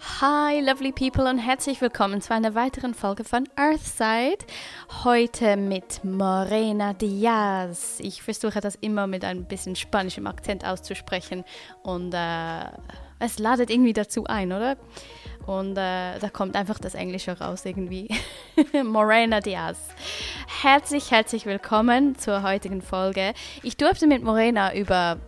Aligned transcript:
Hi, 0.00 0.60
lovely 0.60 0.92
people 0.92 1.28
und 1.28 1.38
herzlich 1.38 1.80
willkommen 1.80 2.20
zu 2.20 2.34
einer 2.34 2.54
weiteren 2.54 2.94
Folge 2.94 3.24
von 3.24 3.48
Earthside. 3.56 4.44
Heute 5.04 5.56
mit 5.56 6.04
Morena 6.04 6.92
Diaz. 6.92 8.00
Ich 8.00 8.22
versuche 8.22 8.60
das 8.60 8.74
immer 8.74 9.06
mit 9.06 9.24
ein 9.24 9.44
bisschen 9.44 9.76
spanischem 9.76 10.26
Akzent 10.26 10.64
auszusprechen 10.64 11.44
und 11.82 12.12
äh, 12.12 12.64
es 13.18 13.38
ladet 13.38 13.70
irgendwie 13.70 13.92
dazu 13.92 14.24
ein, 14.26 14.52
oder? 14.52 14.76
Und 15.46 15.72
äh, 15.72 16.18
da 16.18 16.28
kommt 16.32 16.56
einfach 16.56 16.78
das 16.78 16.94
Englische 16.94 17.38
raus 17.38 17.64
irgendwie. 17.64 18.08
Morena 18.84 19.40
Diaz. 19.40 19.78
Herzlich, 20.62 21.10
herzlich 21.10 21.46
willkommen 21.46 22.16
zur 22.18 22.42
heutigen 22.42 22.82
Folge. 22.82 23.32
Ich 23.62 23.76
durfte 23.76 24.06
mit 24.06 24.22
Morena 24.22 24.74
über, 24.74 25.18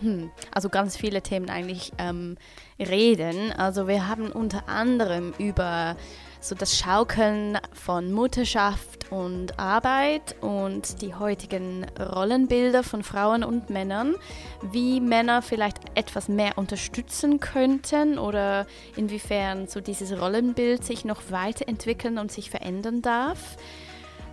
hm, 0.00 0.30
also 0.52 0.68
ganz 0.68 0.96
viele 0.96 1.22
Themen 1.22 1.50
eigentlich 1.50 1.92
ähm, 1.98 2.36
reden. 2.78 3.52
Also 3.52 3.88
wir 3.88 4.08
haben 4.08 4.30
unter 4.30 4.68
anderem 4.68 5.32
über 5.38 5.96
so 6.44 6.54
das 6.54 6.78
Schaukeln 6.78 7.58
von 7.72 8.12
Mutterschaft 8.12 9.10
und 9.10 9.58
Arbeit 9.58 10.36
und 10.42 11.00
die 11.00 11.14
heutigen 11.14 11.86
Rollenbilder 11.98 12.82
von 12.82 13.02
Frauen 13.02 13.44
und 13.44 13.70
Männern, 13.70 14.14
wie 14.60 15.00
Männer 15.00 15.40
vielleicht 15.40 15.78
etwas 15.94 16.28
mehr 16.28 16.58
unterstützen 16.58 17.40
könnten 17.40 18.18
oder 18.18 18.66
inwiefern 18.94 19.68
so 19.68 19.80
dieses 19.80 20.20
Rollenbild 20.20 20.84
sich 20.84 21.06
noch 21.06 21.22
weiterentwickeln 21.30 22.18
und 22.18 22.30
sich 22.30 22.50
verändern 22.50 23.00
darf. 23.00 23.56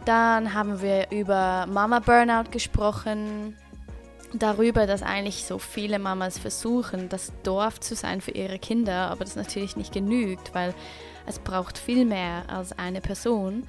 Dann 0.03 0.53
haben 0.53 0.81
wir 0.81 1.11
über 1.11 1.65
Mama 1.67 1.99
Burnout 1.99 2.49
gesprochen, 2.51 3.55
darüber, 4.33 4.87
dass 4.87 5.03
eigentlich 5.03 5.45
so 5.45 5.59
viele 5.59 5.99
Mamas 5.99 6.37
versuchen, 6.37 7.09
das 7.09 7.31
Dorf 7.43 7.79
zu 7.79 7.95
sein 7.95 8.21
für 8.21 8.31
ihre 8.31 8.59
Kinder, 8.59 9.09
aber 9.09 9.23
das 9.23 9.35
natürlich 9.35 9.75
nicht 9.75 9.93
genügt, 9.93 10.53
weil 10.53 10.73
es 11.25 11.39
braucht 11.39 11.77
viel 11.77 12.05
mehr 12.05 12.43
als 12.47 12.77
eine 12.77 13.01
Person. 13.01 13.63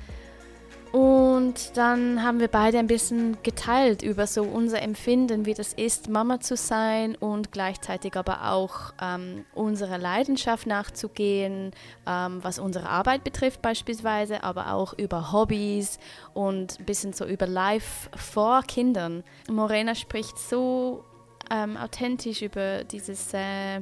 Und 0.92 1.78
dann 1.78 2.22
haben 2.22 2.38
wir 2.38 2.48
beide 2.48 2.78
ein 2.78 2.86
bisschen 2.86 3.38
geteilt 3.42 4.02
über 4.02 4.26
so 4.26 4.42
unser 4.42 4.82
Empfinden, 4.82 5.46
wie 5.46 5.54
das 5.54 5.72
ist, 5.72 6.10
Mama 6.10 6.40
zu 6.40 6.54
sein 6.54 7.16
und 7.16 7.50
gleichzeitig 7.50 8.14
aber 8.14 8.52
auch 8.52 8.92
ähm, 9.00 9.46
unserer 9.54 9.96
Leidenschaft 9.96 10.66
nachzugehen, 10.66 11.70
ähm, 12.06 12.40
was 12.42 12.58
unsere 12.58 12.90
Arbeit 12.90 13.24
betrifft 13.24 13.62
beispielsweise, 13.62 14.44
aber 14.44 14.74
auch 14.74 14.92
über 14.92 15.32
Hobbys 15.32 15.98
und 16.34 16.78
ein 16.78 16.84
bisschen 16.84 17.14
so 17.14 17.24
über 17.24 17.46
Life 17.46 18.10
vor 18.14 18.62
Kindern. 18.62 19.24
Morena 19.50 19.94
spricht 19.94 20.36
so 20.38 21.04
ähm, 21.50 21.78
authentisch 21.78 22.42
über 22.42 22.84
dieses, 22.84 23.32
äh, 23.32 23.80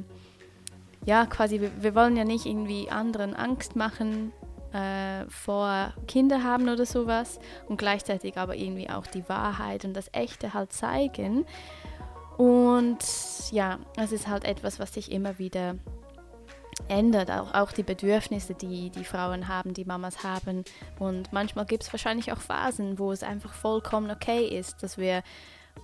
ja 1.05 1.25
quasi, 1.25 1.59
wir, 1.59 1.71
wir 1.83 1.93
wollen 1.93 2.15
ja 2.15 2.23
nicht 2.23 2.45
irgendwie 2.45 2.89
anderen 2.89 3.35
Angst 3.35 3.75
machen, 3.75 4.31
äh, 4.73 5.25
vor 5.29 5.93
Kinder 6.07 6.43
haben 6.43 6.69
oder 6.69 6.85
sowas 6.85 7.39
und 7.67 7.77
gleichzeitig 7.77 8.37
aber 8.37 8.55
irgendwie 8.55 8.89
auch 8.89 9.07
die 9.07 9.27
Wahrheit 9.27 9.85
und 9.85 9.93
das 9.93 10.09
Echte 10.13 10.53
halt 10.53 10.73
zeigen. 10.73 11.45
Und 12.37 12.99
ja, 13.51 13.79
es 13.97 14.11
ist 14.11 14.27
halt 14.27 14.45
etwas, 14.45 14.79
was 14.79 14.93
sich 14.93 15.11
immer 15.11 15.37
wieder 15.37 15.75
ändert, 16.87 17.29
auch, 17.31 17.53
auch 17.53 17.71
die 17.71 17.83
Bedürfnisse, 17.83 18.53
die 18.53 18.89
die 18.89 19.03
Frauen 19.03 19.47
haben, 19.47 19.73
die 19.73 19.85
Mamas 19.85 20.23
haben. 20.23 20.63
Und 20.99 21.31
manchmal 21.31 21.65
gibt 21.65 21.83
es 21.83 21.93
wahrscheinlich 21.93 22.31
auch 22.31 22.39
Phasen, 22.39 22.99
wo 22.99 23.11
es 23.11 23.23
einfach 23.23 23.53
vollkommen 23.53 24.09
okay 24.11 24.45
ist, 24.45 24.81
dass 24.83 24.97
wir 24.97 25.23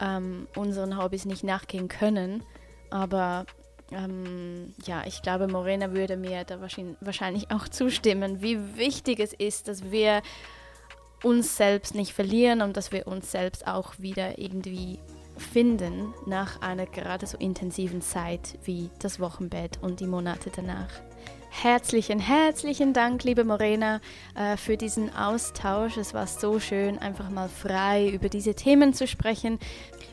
ähm, 0.01 0.47
unseren 0.55 0.97
Hobbys 0.97 1.25
nicht 1.25 1.43
nachgehen 1.43 1.87
können. 1.87 2.43
Aber 2.89 3.45
ähm, 3.91 4.73
ja, 4.85 5.03
ich 5.05 5.21
glaube, 5.21 5.47
Morena 5.47 5.93
würde 5.93 6.17
mir 6.17 6.43
da 6.43 6.59
wahrscheinlich 6.59 7.51
auch 7.51 7.67
zustimmen, 7.67 8.41
wie 8.41 8.77
wichtig 8.77 9.19
es 9.19 9.33
ist, 9.33 9.67
dass 9.67 9.91
wir 9.91 10.21
uns 11.23 11.57
selbst 11.57 11.95
nicht 11.95 12.13
verlieren 12.13 12.61
und 12.61 12.77
dass 12.77 12.91
wir 12.91 13.07
uns 13.07 13.31
selbst 13.31 13.67
auch 13.67 13.97
wieder 13.97 14.37
irgendwie 14.37 14.99
finden 15.37 16.13
nach 16.25 16.61
einer 16.61 16.85
gerade 16.85 17.25
so 17.25 17.37
intensiven 17.37 18.01
Zeit 18.01 18.57
wie 18.63 18.89
das 18.99 19.19
Wochenbett 19.19 19.79
und 19.81 19.99
die 19.99 20.07
Monate 20.07 20.51
danach. 20.55 20.89
Herzlichen, 21.59 22.19
herzlichen 22.19 22.93
Dank, 22.93 23.23
liebe 23.23 23.43
Morena, 23.43 23.99
äh, 24.35 24.57
für 24.57 24.77
diesen 24.77 25.11
Austausch. 25.15 25.97
Es 25.97 26.13
war 26.13 26.27
so 26.27 26.59
schön, 26.59 26.99
einfach 26.99 27.31
mal 27.31 27.49
frei 27.49 28.09
über 28.09 28.29
diese 28.29 28.53
Themen 28.53 28.93
zu 28.93 29.07
sprechen. 29.07 29.57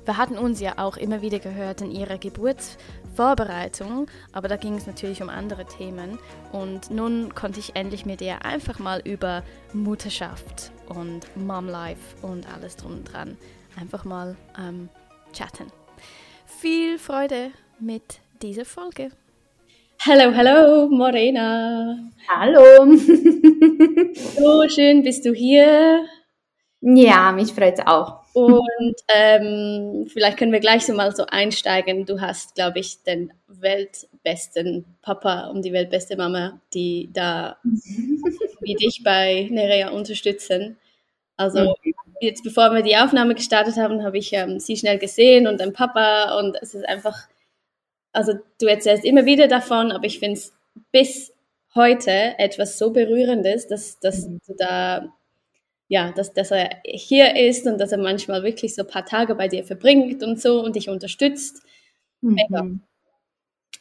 Wir 0.07 0.17
hatten 0.17 0.39
uns 0.39 0.59
ja 0.61 0.79
auch 0.79 0.97
immer 0.97 1.21
wieder 1.21 1.41
gehört 1.41 1.83
in 1.83 1.91
ihrer 1.91 2.17
Geburtsvorbereitung, 2.17 4.11
aber 4.33 4.49
da 4.49 4.57
ging 4.57 4.75
es 4.77 4.87
natürlich 4.87 5.23
um 5.23 5.29
andere 5.29 5.67
Themen. 5.67 6.19
Und 6.51 6.91
nun 6.91 7.35
konnte 7.35 7.61
ich 7.61 7.77
endlich 7.77 8.07
mit 8.07 8.23
ihr 8.23 8.43
einfach 8.43 8.79
mal 8.79 9.03
über 9.05 9.43
Mutterschaft 9.75 10.73
und 10.87 11.27
Mom 11.37 11.69
Life 11.69 12.17
und 12.23 12.51
alles 12.55 12.77
drum 12.77 12.93
und 12.93 13.13
dran 13.13 13.37
einfach 13.79 14.07
mal 14.07 14.35
ähm, 14.59 14.89
chatten. 15.35 15.67
Viel 16.47 16.99
Freude 16.99 17.51
mit 17.79 18.21
dieser 18.41 18.65
Folge. 18.65 19.11
Hallo, 20.07 20.35
hallo, 20.37 20.89
Morena. 20.91 21.99
Hallo. 22.29 22.95
so 24.37 24.69
schön 24.69 25.03
bist 25.03 25.25
du 25.25 25.33
hier. 25.33 26.05
Ja, 26.83 27.33
mich 27.33 27.55
freut 27.55 27.79
es 27.79 27.87
auch. 27.87 28.21
Und 28.35 28.97
ähm, 29.09 30.07
vielleicht 30.13 30.37
können 30.37 30.53
wir 30.53 30.61
gleich 30.61 30.85
so 30.85 30.93
mal 30.93 31.17
so 31.17 31.25
einsteigen. 31.25 32.05
Du 32.05 32.21
hast, 32.21 32.55
glaube 32.55 32.81
ich, 32.81 33.03
den 33.03 33.33
weltbesten 33.49 34.85
Papa 35.01 35.47
und 35.47 35.65
die 35.65 35.73
weltbeste 35.73 36.19
Mama, 36.19 36.61
die 36.75 37.09
da 37.11 37.57
wie 38.61 38.75
dich 38.75 39.01
bei 39.03 39.49
Nerea 39.51 39.89
unterstützen. 39.89 40.77
Also 41.39 41.61
mhm. 41.61 41.95
jetzt, 42.21 42.45
bevor 42.45 42.75
wir 42.75 42.83
die 42.83 42.99
Aufnahme 42.99 43.35
gestartet 43.35 43.79
haben, 43.79 44.05
habe 44.05 44.19
ich 44.19 44.35
ähm, 44.35 44.61
sie 44.61 44.77
schnell 44.77 44.99
gesehen 44.99 45.47
und 45.47 45.61
den 45.61 45.73
Papa 45.73 46.39
und 46.41 46.59
es 46.61 46.75
ist 46.75 46.87
einfach, 46.87 47.27
also 48.15 48.35
du 48.61 48.67
erzählst 48.67 49.05
immer 49.05 49.27
wieder 49.27 49.49
davon, 49.49 49.93
aber 49.93 50.05
ich 50.05 50.19
finde 50.19 50.39
es 50.39 50.53
bis 50.93 51.33
heute 51.75 52.39
etwas 52.39 52.79
so 52.79 52.93
Berührendes, 52.93 53.67
dass, 53.67 53.99
dass 53.99 54.27
mhm. 54.27 54.41
du 54.47 54.55
da 54.57 55.13
ja, 55.89 56.13
dass, 56.13 56.33
dass 56.33 56.51
er 56.51 56.81
hier 56.85 57.37
ist 57.37 57.67
und 57.67 57.79
dass 57.79 57.93
er 57.93 57.99
manchmal 57.99 58.43
wirklich 58.43 58.75
so 58.75 58.83
ein 58.83 58.89
paar 58.89 59.05
Tage 59.05 59.35
bei 59.35 59.49
dir 59.49 59.65
verbringt 59.65 60.23
und 60.23 60.41
so 60.41 60.65
und 60.65 60.77
dich 60.77 60.89
unterstützt. 60.89 61.63
Mhm. 62.23 62.81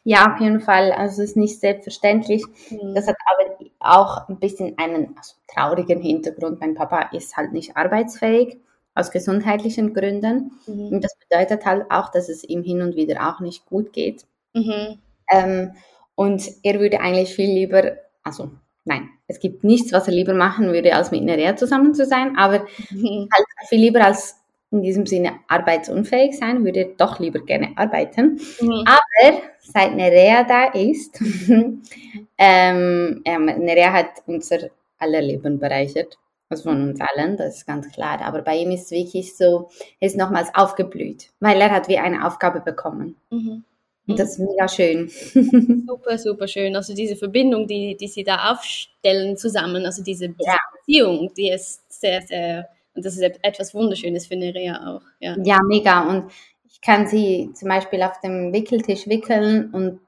Ja, 0.04 0.34
auf 0.34 0.42
jeden 0.42 0.60
Fall. 0.60 0.92
Also 0.92 1.22
es 1.22 1.30
ist 1.30 1.38
nicht 1.38 1.60
selbstverständlich. 1.62 2.44
Mhm. 2.70 2.94
Das 2.94 3.08
hat 3.08 3.16
aber 3.26 3.70
auch 3.80 4.28
ein 4.28 4.38
bisschen 4.38 4.78
einen 4.78 5.16
also, 5.18 5.36
traurigen 5.48 6.02
Hintergrund. 6.02 6.60
Mein 6.60 6.76
Papa 6.76 7.10
ist 7.14 7.38
halt 7.38 7.54
nicht 7.54 7.78
arbeitsfähig 7.78 8.58
aus 8.96 9.12
gesundheitlichen 9.12 9.94
Gründen. 9.94 10.52
Mhm. 10.68 10.88
Und 10.88 11.04
das 11.04 11.16
bedeutet 11.18 11.66
halt 11.66 11.86
auch, 11.90 12.10
dass 12.10 12.30
es 12.30 12.44
ihm 12.44 12.64
hin 12.64 12.82
und 12.82 12.96
wieder 12.96 13.30
auch 13.30 13.40
nicht 13.40 13.66
gut 13.66 13.94
geht. 13.94 14.26
Mhm. 14.54 15.00
Ähm, 15.32 15.72
und 16.16 16.44
er 16.64 16.80
würde 16.80 17.00
eigentlich 17.00 17.34
viel 17.34 17.50
lieber, 17.50 17.98
also 18.24 18.52
nein, 18.86 19.10
es 19.28 19.40
gibt 19.40 19.64
nichts, 19.64 19.92
was 19.92 20.08
er 20.08 20.14
lieber 20.14 20.34
machen 20.34 20.72
würde, 20.72 20.96
als 20.96 21.12
mit 21.12 21.24
Nerea 21.24 21.56
zusammen 21.56 21.94
zu 21.94 22.06
sein, 22.06 22.38
aber 22.38 22.66
mhm. 22.92 23.28
halt 23.32 23.46
viel 23.68 23.80
lieber 23.80 24.06
als 24.06 24.36
in 24.72 24.82
diesem 24.82 25.06
Sinne 25.06 25.34
arbeitsunfähig 25.48 26.38
sein, 26.38 26.66
würde 26.66 26.80
er 26.82 26.90
doch 26.98 27.20
lieber 27.20 27.40
gerne 27.40 27.74
arbeiten. 27.76 28.40
Mhm. 28.60 28.84
Aber 28.86 29.42
seit 29.62 29.96
Nerea 29.96 30.44
da 30.44 30.72
ist, 30.72 31.20
ähm, 32.38 33.22
ja, 33.26 33.40
Nerea 33.40 33.94
hat 33.94 34.10
unser 34.26 34.70
aller 34.98 35.22
Leben 35.22 35.60
bereichert, 35.60 36.18
also 36.54 36.70
von 36.70 36.90
uns 36.90 37.00
allen, 37.02 37.38
das 37.38 37.58
ist 37.58 37.68
ganz 37.68 37.92
klar. 37.92 38.22
Aber 38.22 38.42
bei 38.42 38.58
ihm 38.58 38.72
ist 38.72 38.86
es 38.86 38.92
wirklich 38.92 39.36
so, 39.36 39.70
er 40.00 40.08
ist 40.08 40.18
nochmals 40.18 40.50
aufgeblüht, 40.54 41.30
weil 41.40 41.60
er 41.60 41.72
hat 41.72 41.88
wie 41.88 41.98
eine 41.98 42.26
Aufgabe 42.26 42.62
bekommen. 42.62 43.16
Mhm. 43.30 43.64
Und 44.06 44.20
das 44.20 44.32
ist 44.32 44.40
mega 44.40 44.68
schön. 44.68 45.10
super, 45.88 46.18
super 46.18 46.48
schön. 46.48 46.76
Also 46.76 46.94
diese 46.94 47.16
Verbindung, 47.16 47.68
die, 47.68 47.96
die 47.96 48.08
sie 48.08 48.24
da 48.24 48.52
aufstellen 48.52 49.38
zusammen, 49.38 49.86
also 49.86 50.04
diese 50.04 50.30
Beziehung, 50.30 51.32
die 51.36 51.50
ist 51.50 51.82
sehr, 51.90 52.22
sehr, 52.22 52.68
und 52.96 53.06
das 53.06 53.16
ist 53.16 53.22
etwas 53.22 53.74
Wunderschönes 53.74 54.28
für 54.28 54.36
Nerea 54.36 54.96
auch. 54.96 55.04
Ja. 55.20 55.38
ja, 55.44 55.58
mega. 55.66 56.02
Und 56.10 56.32
ich 56.66 56.82
kann 56.82 57.08
sie 57.08 57.52
zum 57.54 57.70
Beispiel 57.70 58.02
auf 58.04 58.20
dem 58.22 58.52
Wickeltisch 58.52 59.08
wickeln 59.08 59.74
und 59.74 60.02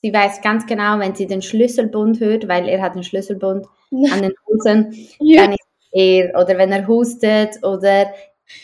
sie 0.00 0.12
weiß 0.12 0.40
ganz 0.40 0.66
genau, 0.66 0.98
wenn 0.98 1.14
sie 1.14 1.26
den 1.26 1.42
Schlüsselbund 1.42 2.20
hört, 2.20 2.48
weil 2.48 2.68
er 2.68 2.80
hat 2.80 2.92
einen 2.92 3.04
Schlüsselbund 3.04 3.66
an 4.12 4.22
den 4.22 4.32
Hosen, 4.46 4.94
ja. 5.20 5.42
dann 5.42 5.52
ist 5.52 5.65
er, 5.96 6.30
oder 6.40 6.58
wenn 6.58 6.72
er 6.72 6.86
hustet 6.86 7.62
oder 7.62 8.12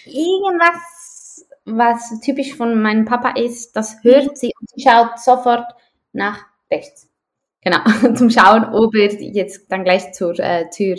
irgendwas 0.05 1.47
was 1.65 2.21
typisch 2.21 2.55
von 2.55 2.81
meinem 2.81 3.05
Papa 3.05 3.31
ist, 3.41 3.77
das 3.77 4.03
hört 4.03 4.37
sie 4.37 4.53
und 4.61 4.69
sie 4.71 4.83
schaut 4.83 5.19
sofort 5.19 5.65
nach 6.13 6.45
rechts. 6.71 7.09
Genau, 7.61 7.79
zum 8.17 8.31
Schauen, 8.31 8.65
ob 8.65 8.95
er 8.95 9.13
jetzt 9.15 9.71
dann 9.71 9.85
gleich 9.85 10.13
zur 10.13 10.39
äh, 10.41 10.69
Tür, 10.71 10.97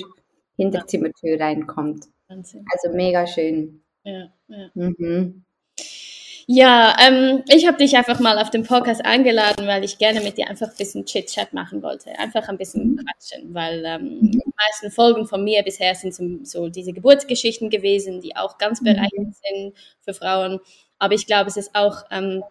Hinterzimmertür 0.55 1.39
reinkommt. 1.39 2.05
Wahnsinn. 2.29 2.65
Also 2.71 2.95
mega 2.95 3.27
schön. 3.27 3.83
Ja, 4.03 4.29
ja. 4.47 4.69
Mhm. 4.73 5.43
Ja, 6.45 6.95
ähm, 6.99 7.43
ich 7.47 7.65
habe 7.65 7.77
dich 7.77 7.95
einfach 7.95 8.19
mal 8.19 8.37
auf 8.37 8.49
den 8.49 8.63
Podcast 8.63 9.05
eingeladen, 9.05 9.65
weil 9.65 9.83
ich 9.83 9.97
gerne 9.97 10.19
mit 10.19 10.37
dir 10.37 10.49
einfach 10.49 10.67
ein 10.67 10.77
bisschen 10.77 11.05
Chit-Chat 11.05 11.53
machen 11.53 11.81
wollte. 11.81 12.17
Einfach 12.19 12.49
ein 12.49 12.57
bisschen 12.57 12.91
mhm. 12.91 12.97
quatschen, 12.97 13.53
weil 13.53 13.83
ähm, 13.85 14.19
mhm. 14.19 14.31
die 14.31 14.53
meisten 14.57 14.91
Folgen 14.91 15.25
von 15.25 15.43
mir 15.43 15.63
bisher 15.63 15.95
sind 15.95 16.13
so, 16.13 16.39
so 16.43 16.67
diese 16.67 16.91
Geburtsgeschichten 16.91 17.69
gewesen, 17.69 18.19
die 18.19 18.35
auch 18.35 18.57
ganz 18.57 18.81
mhm. 18.81 18.85
bereichernd 18.85 19.35
sind 19.35 19.73
für 20.01 20.13
Frauen. 20.13 20.59
Aber 20.99 21.13
ich 21.13 21.27
glaube, 21.27 21.49
es 21.49 21.57
ist 21.57 21.75
auch 21.75 22.03
ähm, 22.11 22.43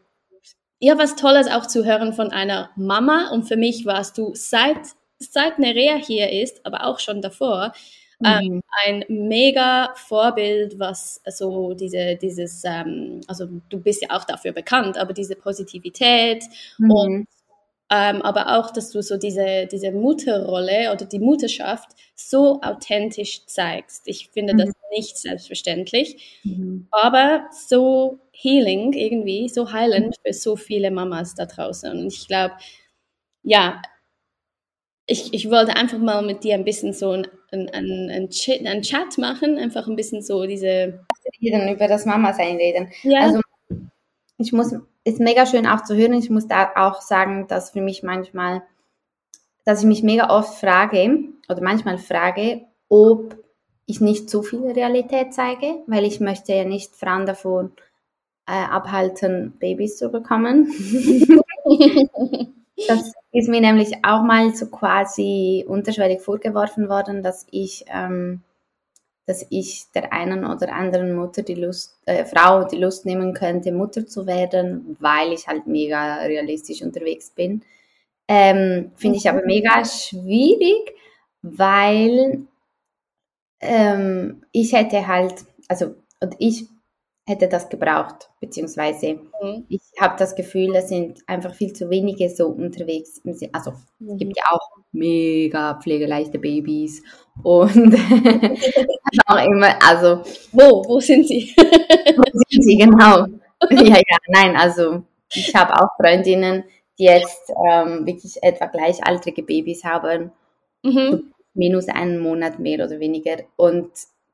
ja 0.78 0.96
was 0.96 1.14
Tolles 1.14 1.48
auch 1.48 1.66
zu 1.66 1.84
hören 1.84 2.14
von 2.14 2.30
einer 2.30 2.70
Mama. 2.76 3.30
Und 3.30 3.44
für 3.44 3.56
mich 3.56 3.84
warst 3.84 4.16
du 4.16 4.32
seit, 4.34 4.78
seit 5.18 5.58
Nerea 5.58 5.96
hier 5.96 6.30
ist, 6.30 6.64
aber 6.64 6.86
auch 6.86 6.98
schon 6.98 7.20
davor, 7.20 7.72
ähm, 8.24 8.54
mhm. 8.54 8.62
ein 8.84 9.04
mega 9.08 9.92
Vorbild, 9.96 10.78
was 10.78 11.20
so 11.26 11.74
diese, 11.74 12.16
dieses, 12.16 12.62
ähm, 12.64 13.20
also 13.26 13.48
du 13.68 13.80
bist 13.80 14.02
ja 14.02 14.16
auch 14.16 14.24
dafür 14.24 14.52
bekannt, 14.52 14.98
aber 14.98 15.12
diese 15.12 15.36
Positivität 15.36 16.44
mhm. 16.78 16.90
und 16.90 17.26
ähm, 17.94 18.22
aber 18.22 18.58
auch, 18.58 18.70
dass 18.70 18.90
du 18.90 19.02
so 19.02 19.18
diese, 19.18 19.66
diese 19.70 19.92
Mutterrolle 19.92 20.90
oder 20.92 21.04
die 21.04 21.18
Mutterschaft 21.18 21.90
so 22.14 22.62
authentisch 22.62 23.44
zeigst. 23.44 24.04
Ich 24.06 24.30
finde 24.30 24.54
mhm. 24.54 24.58
das 24.58 24.70
nicht 24.96 25.18
selbstverständlich, 25.18 26.40
mhm. 26.42 26.86
aber 26.90 27.44
so 27.52 28.18
healing 28.32 28.94
irgendwie, 28.94 29.50
so 29.50 29.72
heilend 29.72 30.16
für 30.24 30.32
so 30.32 30.56
viele 30.56 30.90
Mamas 30.90 31.34
da 31.34 31.44
draußen. 31.44 31.90
Und 31.90 32.06
ich 32.06 32.26
glaube, 32.26 32.54
ja, 33.42 33.82
ich, 35.04 35.34
ich 35.34 35.50
wollte 35.50 35.76
einfach 35.76 35.98
mal 35.98 36.22
mit 36.22 36.44
dir 36.44 36.54
ein 36.54 36.64
bisschen 36.64 36.94
so 36.94 37.10
ein, 37.10 37.28
ein, 37.52 37.68
ein, 37.70 38.10
ein, 38.10 38.30
Chat, 38.30 38.66
ein 38.66 38.82
Chat 38.82 39.18
machen, 39.18 39.58
einfach 39.58 39.86
ein 39.86 39.96
bisschen 39.96 40.22
so 40.22 40.44
diese... 40.46 41.04
Über 41.40 41.88
das 41.88 42.06
Mama-Sein 42.06 42.56
reden. 42.56 42.88
Ja. 43.02 43.20
Also 43.20 43.40
ich 44.38 44.52
muss, 44.52 44.74
ist 45.04 45.20
mega 45.20 45.46
schön 45.46 45.66
auch 45.66 45.84
zu 45.84 45.96
hören. 45.96 46.14
Ich 46.14 46.30
muss 46.30 46.48
da 46.48 46.72
auch 46.76 47.00
sagen, 47.00 47.46
dass 47.48 47.70
für 47.70 47.80
mich 47.80 48.02
manchmal, 48.02 48.62
dass 49.64 49.80
ich 49.80 49.86
mich 49.86 50.02
mega 50.02 50.30
oft 50.30 50.58
frage 50.58 51.28
oder 51.48 51.62
manchmal 51.62 51.98
frage, 51.98 52.62
ob 52.88 53.36
ich 53.86 54.00
nicht 54.00 54.30
zu 54.30 54.42
viel 54.42 54.70
Realität 54.70 55.34
zeige, 55.34 55.82
weil 55.86 56.04
ich 56.04 56.20
möchte 56.20 56.54
ja 56.54 56.64
nicht 56.64 56.94
Frauen 56.94 57.26
davon 57.26 57.72
äh, 58.46 58.52
abhalten, 58.52 59.54
Babys 59.58 59.96
zu 59.96 60.10
bekommen. 60.10 60.72
das 62.88 63.12
ist 63.32 63.48
mir 63.48 63.60
nämlich 63.60 64.04
auch 64.04 64.22
mal 64.22 64.54
so 64.54 64.66
quasi 64.66 65.64
unterschwellig 65.66 66.20
vorgeworfen 66.20 66.88
worden, 66.88 67.22
dass 67.22 67.46
ich, 67.50 67.84
ähm, 67.88 68.42
dass 69.26 69.46
ich 69.50 69.86
der 69.94 70.12
einen 70.12 70.44
oder 70.44 70.72
anderen 70.72 71.14
Mutter 71.14 71.42
die 71.42 71.54
Lust, 71.54 71.98
äh, 72.06 72.24
Frau 72.24 72.64
die 72.64 72.78
Lust 72.78 73.06
nehmen 73.06 73.34
könnte, 73.34 73.72
Mutter 73.72 74.06
zu 74.06 74.26
werden, 74.26 74.96
weil 75.00 75.32
ich 75.32 75.46
halt 75.46 75.66
mega 75.66 76.16
realistisch 76.22 76.82
unterwegs 76.82 77.30
bin. 77.30 77.62
Ähm, 78.28 78.92
Finde 78.96 79.18
ich 79.18 79.28
aber 79.28 79.44
mega 79.44 79.84
schwierig, 79.84 80.94
weil 81.42 82.46
ähm, 83.60 84.44
ich 84.52 84.72
hätte 84.72 85.06
halt, 85.06 85.34
also 85.68 85.94
und 86.20 86.34
ich 86.38 86.68
hätte 87.32 87.48
das 87.48 87.68
gebraucht, 87.68 88.30
beziehungsweise 88.40 89.14
mhm. 89.42 89.66
ich 89.68 89.80
habe 90.00 90.16
das 90.18 90.34
Gefühl, 90.34 90.74
es 90.76 90.88
sind 90.88 91.20
einfach 91.26 91.54
viel 91.54 91.72
zu 91.72 91.90
wenige 91.90 92.28
so 92.28 92.48
unterwegs. 92.48 93.20
Also 93.52 93.72
mhm. 93.98 94.10
es 94.10 94.18
gibt 94.18 94.36
ja 94.36 94.44
auch 94.50 94.70
mega 94.92 95.74
pflegeleichte 95.82 96.38
Babys 96.38 97.02
und 97.42 97.94
auch 99.26 99.44
immer, 99.44 99.74
also 99.82 100.22
wo, 100.52 100.84
wo 100.86 101.00
sind 101.00 101.26
sie? 101.26 101.52
wo 101.56 102.38
sind 102.48 102.62
sie, 102.62 102.76
genau. 102.76 103.26
ja, 103.70 103.96
ja, 103.96 104.16
nein, 104.28 104.56
also 104.56 105.02
ich 105.34 105.54
habe 105.54 105.74
auch 105.74 105.88
Freundinnen, 106.00 106.64
die 106.98 107.04
jetzt 107.04 107.50
ähm, 107.70 108.06
wirklich 108.06 108.42
etwa 108.42 108.66
gleichaltrige 108.66 109.42
Babys 109.42 109.82
haben, 109.84 110.30
mhm. 110.82 111.32
minus 111.54 111.88
einen 111.88 112.18
Monat 112.18 112.58
mehr 112.58 112.84
oder 112.84 113.00
weniger 113.00 113.38
und 113.56 113.90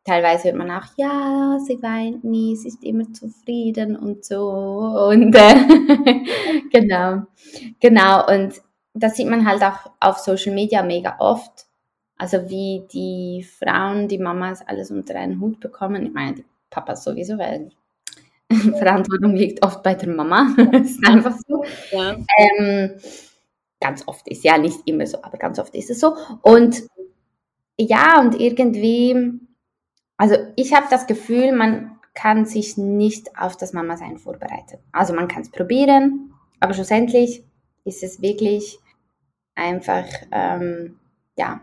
teilweise 0.09 0.45
hört 0.45 0.57
man 0.57 0.71
auch, 0.71 0.87
ja, 0.97 1.59
sie 1.65 1.83
weint 1.83 2.25
nie, 2.25 2.57
sie 2.57 2.69
ist 2.69 2.83
immer 2.83 3.13
zufrieden 3.13 3.97
und 3.97 4.25
so. 4.25 4.49
Und 4.49 5.35
äh, 5.35 5.55
genau, 6.73 7.23
genau. 7.79 8.27
Und 8.27 8.55
das 8.95 9.17
sieht 9.17 9.29
man 9.29 9.47
halt 9.47 9.63
auch 9.63 9.91
auf 10.01 10.19
Social 10.19 10.55
Media 10.55 10.83
mega 10.83 11.17
oft. 11.19 11.67
Also 12.17 12.49
wie 12.49 12.83
die 12.93 13.45
Frauen, 13.45 14.09
die 14.09 14.19
Mamas 14.19 14.67
alles 14.67 14.91
unter 14.91 15.15
einen 15.17 15.41
Hut 15.41 15.61
bekommen. 15.61 16.07
Ich 16.07 16.13
meine, 16.13 16.37
die 16.37 16.45
Papas 16.71 17.05
sowieso, 17.05 17.39
weil 17.39 17.71
Verantwortung 18.79 19.37
liegt 19.37 19.65
oft 19.65 19.83
bei 19.83 19.95
der 19.95 20.09
Mama. 20.09 20.55
das 20.73 20.91
ist 20.91 21.07
einfach 21.07 21.37
so. 21.47 21.65
Ja. 21.93 22.17
Ähm, 22.39 22.97
ganz 23.81 24.03
oft 24.07 24.27
ist 24.29 24.43
ja 24.43 24.59
nicht 24.59 24.81
immer 24.87 25.07
so, 25.07 25.23
aber 25.23 25.37
ganz 25.37 25.59
oft 25.59 25.75
ist 25.75 25.91
es 25.91 26.01
so. 26.01 26.17
Und 26.43 26.83
ja, 27.79 28.21
und 28.21 28.41
irgendwie 28.41 29.39
also 30.19 30.37
ich 30.57 30.75
habe 30.75 30.87
das 30.91 31.07
Gefühl, 31.07 31.53
man 31.53 31.99
kann 32.13 32.45
sich 32.45 32.77
nicht 32.77 33.39
auf 33.39 33.57
das 33.57 33.73
Mama-Sein 33.73 34.19
vorbereiten. 34.19 34.79
Also 34.93 35.15
man 35.15 35.29
kann 35.29 35.43
es 35.43 35.51
probieren, 35.51 36.35
aber 36.61 36.75
schlussendlich 36.75 37.45
ist 37.85 38.03
es 38.03 38.21
wirklich 38.21 38.79
einfach, 39.55 40.05
ähm, 40.33 40.99
ja, 41.37 41.61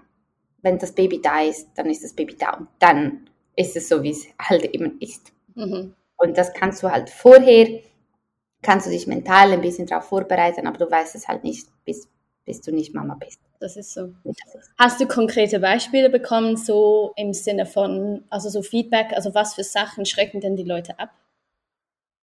wenn 0.61 0.79
das 0.79 0.93
Baby 0.93 1.21
da 1.21 1.41
ist, 1.41 1.67
dann 1.75 1.87
ist 1.87 2.03
das 2.03 2.13
Baby 2.13 2.35
da 2.37 2.53
und 2.53 2.69
dann 2.79 3.29
ist 3.55 3.75
es 3.75 3.89
so, 3.89 4.01
wie 4.01 4.11
es 4.11 4.27
halt 4.39 4.63
eben 4.73 4.99
ist. 4.99 5.31
Mhm. 5.55 5.93
Und 6.17 6.37
das 6.37 6.53
kannst 6.53 6.81
du 6.81 6.89
halt 6.89 7.09
vorher, 7.09 7.81
kannst 8.61 8.87
du 8.87 8.91
dich 8.91 9.07
mental 9.07 9.51
ein 9.51 9.61
bisschen 9.61 9.85
darauf 9.85 10.05
vorbereiten, 10.05 10.67
aber 10.67 10.77
du 10.77 10.89
weißt 10.89 11.15
es 11.15 11.27
halt 11.27 11.43
nicht, 11.43 11.67
bis, 11.83 12.07
bis 12.45 12.61
du 12.61 12.71
nicht 12.71 12.93
Mama 12.93 13.15
bist. 13.15 13.39
Das 13.59 13.75
ist 13.77 13.93
so. 13.93 14.13
Hast 14.77 15.01
du 15.01 15.07
konkrete 15.07 15.59
Beispiele 15.59 16.09
bekommen, 16.09 16.57
so 16.57 17.13
im 17.15 17.33
Sinne 17.33 17.65
von, 17.65 18.23
also 18.29 18.49
so 18.49 18.61
Feedback, 18.61 19.13
also 19.13 19.33
was 19.33 19.55
für 19.55 19.63
Sachen 19.63 20.05
schrecken 20.05 20.41
denn 20.41 20.55
die 20.55 20.63
Leute 20.63 20.99
ab? 20.99 21.09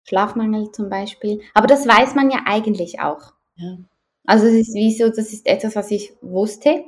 Schlafmangel 0.07 0.71
zum 0.71 0.89
Beispiel. 0.89 1.41
Aber 1.53 1.67
das 1.67 1.87
weiß 1.87 2.15
man 2.15 2.31
ja 2.31 2.39
eigentlich 2.45 2.99
auch. 2.99 3.33
Ja. 3.57 3.77
Also 4.25 4.47
es 4.47 4.53
ist 4.69 4.75
wie 4.75 4.93
so, 4.93 5.09
das 5.09 5.33
ist 5.33 5.45
etwas, 5.45 5.75
was 5.75 5.91
ich 5.91 6.13
wusste. 6.21 6.83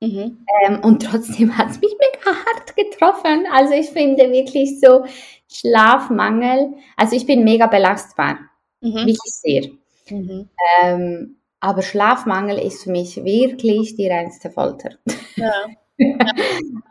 Mhm. 0.00 0.44
Ähm, 0.62 0.80
und 0.82 1.02
trotzdem 1.02 1.56
hat 1.58 1.70
es 1.70 1.80
mich 1.80 1.94
mega 1.98 2.36
hart 2.36 2.76
getroffen. 2.76 3.46
Also 3.52 3.74
ich 3.74 3.90
finde 3.90 4.30
wirklich 4.30 4.80
so 4.80 5.04
Schlafmangel. 5.50 6.74
Also 6.96 7.16
ich 7.16 7.26
bin 7.26 7.44
mega 7.44 7.66
belastbar. 7.66 8.38
Mhm. 8.80 9.06
Wirklich 9.06 9.18
sehr. 9.22 9.62
Mhm. 10.10 10.48
Ähm, 10.82 11.36
aber 11.64 11.80
Schlafmangel 11.80 12.58
ist 12.58 12.84
für 12.84 12.90
mich 12.90 13.24
wirklich 13.24 13.96
die 13.96 14.06
reinste 14.06 14.50
Folter. 14.50 14.90
Ja. 15.36 15.50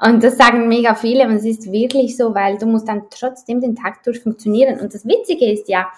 und 0.01 0.23
das 0.23 0.35
sagen 0.35 0.67
mega 0.67 0.95
viele 0.95 1.27
und 1.27 1.35
es 1.35 1.45
ist 1.45 1.71
wirklich 1.71 2.17
so, 2.17 2.33
weil 2.33 2.57
du 2.57 2.65
musst 2.65 2.87
dann 2.87 3.03
trotzdem 3.11 3.61
den 3.61 3.75
Tag 3.75 4.01
durch 4.01 4.21
funktionieren. 4.21 4.79
Und 4.79 4.95
das 4.95 5.05
Witzige 5.05 5.51
ist 5.51 5.69
ja, 5.69 5.91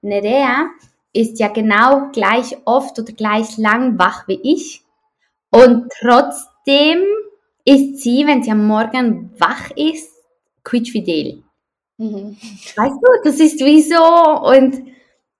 Nerea 0.00 0.70
ist 1.12 1.40
ja 1.40 1.48
genau 1.48 2.08
gleich 2.12 2.56
oft 2.64 2.98
oder 2.98 3.12
gleich 3.12 3.58
lang 3.58 3.98
wach 3.98 4.26
wie 4.28 4.40
ich. 4.42 4.82
Und 5.50 5.92
trotzdem 6.00 7.04
ist 7.66 7.98
sie, 7.98 8.26
wenn 8.26 8.42
sie 8.42 8.52
am 8.52 8.66
Morgen 8.66 9.30
wach 9.38 9.70
ist, 9.76 10.10
quietschfidel. 10.64 11.42
Mhm. 11.98 12.38
Weißt 12.76 12.96
du, 12.96 13.08
das 13.24 13.40
ist 13.40 13.62
wie 13.62 13.82
so 13.82 14.02
und 14.48 14.90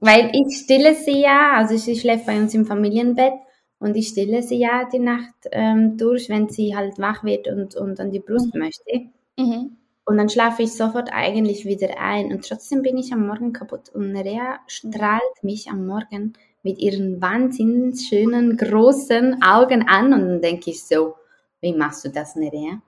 weil 0.03 0.33
ich 0.33 0.57
stille 0.59 0.97
sie 0.97 1.21
ja, 1.21 1.53
also 1.55 1.77
sie 1.77 1.95
schläft 1.95 2.27
bei 2.27 2.37
uns 2.37 2.53
im 2.55 2.67
Familienbett 2.67 3.35
und 3.79 3.95
ich 3.97 4.09
stille 4.09 4.43
sie 4.43 4.57
ja 4.57 4.89
die 4.93 4.99
Nacht 4.99 5.35
ähm, 5.53 5.97
durch, 5.97 6.29
wenn 6.29 6.49
sie 6.49 6.75
halt 6.77 6.99
wach 6.99 7.23
wird 7.23 7.47
und, 7.47 7.77
und 7.77 8.01
an 8.01 8.11
die 8.11 8.19
Brust 8.19 8.53
mhm. 8.53 8.61
möchte. 8.61 9.01
Mhm. 9.39 9.77
Und 10.05 10.17
dann 10.17 10.29
schlafe 10.29 10.65
ich 10.65 10.73
sofort 10.73 11.11
eigentlich 11.13 11.67
wieder 11.67 12.01
ein 12.01 12.33
und 12.33 12.45
trotzdem 12.45 12.83
bin 12.83 12.99
ich 12.99 13.13
am 13.13 13.29
Morgen 13.29 13.53
kaputt. 13.53 13.91
Und 13.95 14.11
Nerea 14.11 14.59
strahlt 14.67 15.43
mich 15.43 15.71
am 15.71 15.87
Morgen 15.87 16.33
mit 16.65 16.81
ihren 16.81 17.23
wahnsinnig 17.23 18.09
schönen, 18.09 18.57
großen 18.57 19.41
Augen 19.41 19.87
an 19.87 20.13
und 20.13 20.21
dann 20.21 20.41
denke 20.41 20.71
ich 20.71 20.85
so, 20.85 21.15
wie 21.63 21.73
machst 21.73 22.05
du 22.05 22.11
das, 22.11 22.37
Nerea? 22.37 22.83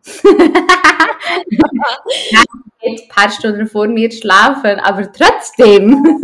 ein 2.82 3.08
paar 3.08 3.30
Stunden 3.30 3.66
vor 3.66 3.88
mir 3.88 4.12
schlafen, 4.12 4.78
aber 4.80 5.10
trotzdem. 5.10 6.20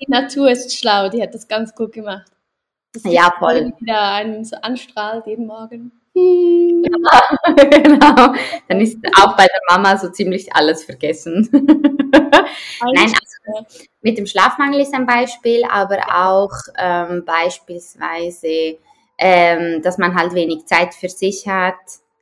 die 0.00 0.10
Natur 0.10 0.50
ist 0.50 0.74
schlau, 0.74 1.10
die 1.10 1.20
hat 1.20 1.34
das 1.34 1.46
ganz 1.46 1.74
gut 1.74 1.92
gemacht. 1.92 2.30
Das 2.94 3.02
ja, 3.04 3.30
voll. 3.38 3.72
Wieder 3.80 4.12
einen 4.12 4.44
so 4.44 4.56
anstrahlt 4.56 5.26
jeden 5.26 5.46
Morgen. 5.46 5.92
Ja, 6.14 7.54
genau. 7.54 8.34
Dann 8.68 8.80
ist 8.80 8.96
auch 9.20 9.36
bei 9.36 9.46
der 9.46 9.60
Mama 9.68 9.96
so 9.98 10.08
ziemlich 10.08 10.54
alles 10.54 10.84
vergessen. 10.84 11.48
Nein, 11.52 13.12
also 13.12 13.66
mit 14.00 14.18
dem 14.18 14.26
Schlafmangel 14.26 14.80
ist 14.80 14.94
ein 14.94 15.06
Beispiel, 15.06 15.62
aber 15.70 15.98
auch 16.12 16.52
ähm, 16.76 17.24
beispielsweise, 17.24 18.78
ähm, 19.18 19.82
dass 19.82 19.98
man 19.98 20.14
halt 20.14 20.34
wenig 20.34 20.66
Zeit 20.66 20.94
für 20.94 21.08
sich 21.08 21.46
hat 21.46 21.76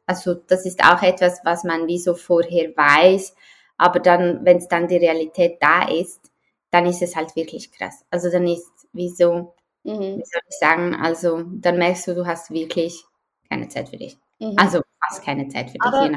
also 0.06 0.34
das 0.34 0.64
ist 0.64 0.82
auch 0.84 1.02
etwas, 1.02 1.40
was 1.44 1.64
man 1.64 1.86
wie 1.86 1.98
so 1.98 2.14
vorher 2.14 2.70
weiß, 2.76 3.34
aber 3.76 3.98
dann, 3.98 4.44
wenn 4.44 4.58
es 4.58 4.68
dann 4.68 4.86
die 4.88 4.96
Realität 4.96 5.58
da 5.60 5.88
ist, 5.88 6.30
dann 6.70 6.86
ist 6.86 7.02
es 7.02 7.16
halt 7.16 7.34
wirklich 7.34 7.72
krass. 7.72 8.04
Also 8.10 8.30
dann 8.30 8.46
ist 8.46 8.70
wie 8.92 9.08
so, 9.08 9.54
mhm. 9.82 10.18
wie 10.18 10.24
soll 10.24 10.40
ich 10.48 10.58
sagen, 10.58 10.94
also 10.94 11.42
dann 11.46 11.78
merkst 11.78 12.06
du, 12.06 12.14
du 12.14 12.26
hast 12.26 12.50
wirklich 12.50 13.04
keine 13.48 13.68
Zeit 13.68 13.88
für 13.88 13.96
dich. 13.96 14.16
Mhm. 14.38 14.54
Also 14.56 14.80
fast 15.04 15.24
keine 15.24 15.48
Zeit 15.48 15.70
für 15.70 15.78
dich. 15.78 16.16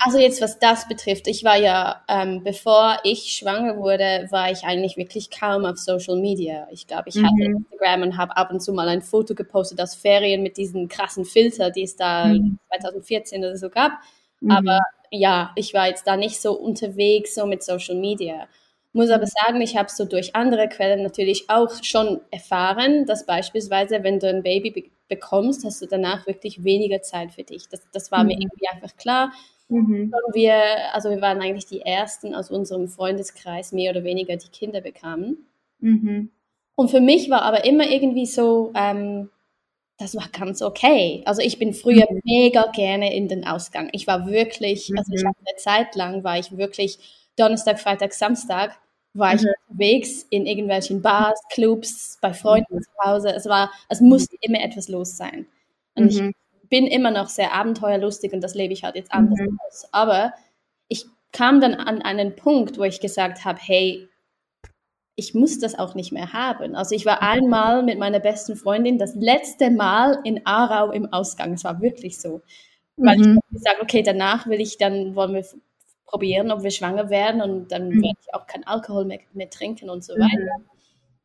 Also 0.00 0.18
jetzt, 0.18 0.40
was 0.40 0.58
das 0.58 0.88
betrifft, 0.88 1.28
ich 1.28 1.44
war 1.44 1.56
ja, 1.56 2.02
ähm, 2.08 2.42
bevor 2.42 2.98
ich 3.04 3.32
schwanger 3.32 3.76
wurde, 3.76 4.26
war 4.30 4.50
ich 4.50 4.64
eigentlich 4.64 4.96
wirklich 4.96 5.30
kaum 5.30 5.64
auf 5.64 5.78
Social 5.78 6.16
Media. 6.16 6.66
Ich 6.72 6.88
glaube, 6.88 7.04
ich 7.08 7.14
mhm. 7.14 7.26
hatte 7.26 7.42
Instagram 7.44 8.02
und 8.02 8.16
habe 8.16 8.36
ab 8.36 8.50
und 8.50 8.60
zu 8.60 8.72
mal 8.72 8.88
ein 8.88 9.02
Foto 9.02 9.36
gepostet 9.36 9.80
aus 9.80 9.94
Ferien 9.94 10.42
mit 10.42 10.56
diesen 10.56 10.88
krassen 10.88 11.24
Filter, 11.24 11.70
die 11.70 11.84
es 11.84 11.94
da 11.94 12.26
mhm. 12.26 12.58
2014 12.80 13.44
oder 13.44 13.56
so 13.56 13.70
gab. 13.70 13.92
Mhm. 14.40 14.50
Aber 14.50 14.80
ja, 15.10 15.52
ich 15.54 15.72
war 15.74 15.86
jetzt 15.86 16.08
da 16.08 16.16
nicht 16.16 16.40
so 16.40 16.54
unterwegs, 16.54 17.36
so 17.36 17.46
mit 17.46 17.62
Social 17.62 17.94
Media. 17.94 18.48
Muss 18.92 19.10
aber 19.10 19.26
sagen, 19.26 19.60
ich 19.60 19.76
habe 19.76 19.90
so 19.90 20.06
durch 20.06 20.34
andere 20.34 20.68
Quellen 20.68 21.04
natürlich 21.04 21.48
auch 21.48 21.70
schon 21.84 22.20
erfahren, 22.32 23.06
dass 23.06 23.26
beispielsweise, 23.26 24.02
wenn 24.02 24.18
du 24.18 24.28
ein 24.28 24.42
Baby 24.42 24.70
be 24.70 24.82
bekommst, 25.08 25.64
hast 25.64 25.80
du 25.80 25.86
danach 25.86 26.26
wirklich 26.26 26.64
weniger 26.64 27.00
Zeit 27.00 27.32
für 27.32 27.42
dich. 27.42 27.66
Das, 27.70 27.80
das 27.94 28.12
war 28.12 28.24
mhm. 28.24 28.26
mir 28.26 28.40
irgendwie 28.40 28.68
einfach 28.68 28.94
klar. 28.98 29.32
Mhm. 29.68 30.12
Wir, 30.32 30.94
also 30.94 31.10
wir 31.10 31.20
waren 31.20 31.40
eigentlich 31.40 31.66
die 31.66 31.82
Ersten 31.82 32.34
aus 32.34 32.50
unserem 32.50 32.88
Freundeskreis, 32.88 33.72
mehr 33.72 33.90
oder 33.90 34.04
weniger, 34.04 34.36
die 34.36 34.48
Kinder 34.48 34.80
bekamen. 34.80 35.46
Mhm. 35.80 36.30
Und 36.74 36.90
für 36.90 37.00
mich 37.00 37.28
war 37.28 37.42
aber 37.42 37.64
immer 37.64 37.90
irgendwie 37.90 38.26
so, 38.26 38.72
ähm, 38.74 39.30
das 39.98 40.14
war 40.14 40.28
ganz 40.32 40.62
okay. 40.62 41.22
Also 41.26 41.42
ich 41.42 41.58
bin 41.58 41.74
früher 41.74 42.06
mhm. 42.08 42.20
mega 42.24 42.70
gerne 42.72 43.14
in 43.14 43.28
den 43.28 43.44
Ausgang. 43.44 43.88
Ich 43.92 44.06
war 44.06 44.26
wirklich, 44.28 44.90
also 44.96 45.12
ich 45.12 45.22
mhm. 45.22 45.28
habe 45.28 45.38
eine 45.40 45.56
Zeit 45.56 45.96
lang 45.96 46.24
war 46.24 46.38
ich 46.38 46.56
wirklich 46.56 46.98
Donnerstag, 47.36 47.80
Freitag, 47.80 48.12
Samstag 48.12 48.78
war 49.12 49.34
ich 49.34 49.42
mhm. 49.42 49.48
unterwegs 49.68 50.24
in 50.30 50.46
irgendwelchen 50.46 51.02
Bars, 51.02 51.40
Clubs, 51.50 52.18
bei 52.20 52.32
Freunden 52.32 52.76
mhm. 52.76 52.82
zu 52.82 52.90
Hause. 53.04 53.32
Es 53.34 53.46
war, 53.46 53.70
es 53.88 54.00
musste 54.00 54.36
immer 54.40 54.62
etwas 54.62 54.88
los 54.88 55.16
sein. 55.16 55.46
Und 55.94 56.04
mhm. 56.04 56.28
ich 56.28 56.47
bin 56.68 56.86
immer 56.86 57.10
noch 57.10 57.28
sehr 57.28 57.52
abenteuerlustig 57.52 58.32
und 58.32 58.42
das 58.42 58.54
lebe 58.54 58.72
ich 58.72 58.84
halt 58.84 58.96
jetzt 58.96 59.12
anders 59.12 59.38
mhm. 59.38 59.58
aus. 59.66 59.88
Aber 59.92 60.32
ich 60.88 61.06
kam 61.32 61.60
dann 61.60 61.74
an 61.74 62.02
einen 62.02 62.36
Punkt, 62.36 62.78
wo 62.78 62.84
ich 62.84 63.00
gesagt 63.00 63.44
habe, 63.44 63.58
hey, 63.60 64.08
ich 65.16 65.34
muss 65.34 65.58
das 65.58 65.76
auch 65.76 65.94
nicht 65.94 66.12
mehr 66.12 66.32
haben. 66.32 66.76
Also 66.76 66.94
ich 66.94 67.04
war 67.04 67.22
einmal 67.22 67.82
mit 67.82 67.98
meiner 67.98 68.20
besten 68.20 68.54
Freundin 68.54 68.98
das 68.98 69.16
letzte 69.16 69.70
Mal 69.70 70.20
in 70.22 70.46
Aarau 70.46 70.92
im 70.92 71.12
Ausgang. 71.12 71.54
Es 71.54 71.64
war 71.64 71.80
wirklich 71.80 72.20
so. 72.20 72.40
Weil 72.96 73.18
mhm. 73.18 73.40
ich 73.50 73.58
gesagt 73.58 73.82
okay, 73.82 74.02
danach 74.02 74.46
will 74.46 74.60
ich 74.60 74.78
dann, 74.78 75.16
wollen 75.16 75.34
wir 75.34 75.44
probieren, 76.06 76.50
ob 76.50 76.62
wir 76.62 76.70
schwanger 76.70 77.10
werden 77.10 77.42
und 77.42 77.72
dann 77.72 77.88
mhm. 77.88 78.02
werde 78.02 78.18
ich 78.20 78.34
auch 78.34 78.46
kein 78.46 78.66
Alkohol 78.66 79.04
mehr, 79.04 79.20
mehr 79.32 79.50
trinken 79.50 79.90
und 79.90 80.04
so 80.04 80.14
mhm. 80.14 80.20
weiter. 80.20 80.64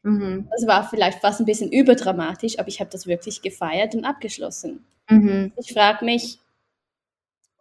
Mhm. 0.04 0.48
Das 0.52 0.68
war 0.68 0.88
vielleicht 0.88 1.20
fast 1.20 1.40
ein 1.40 1.46
bisschen 1.46 1.72
überdramatisch, 1.72 2.60
aber 2.60 2.68
ich 2.68 2.80
habe 2.80 2.90
das 2.90 3.08
wirklich 3.08 3.42
gefeiert 3.42 3.96
und 3.96 4.06
abgeschlossen. 4.06 4.86
Mhm. 5.10 5.52
Ich 5.58 5.74
frage 5.74 6.06
mich, 6.06 6.40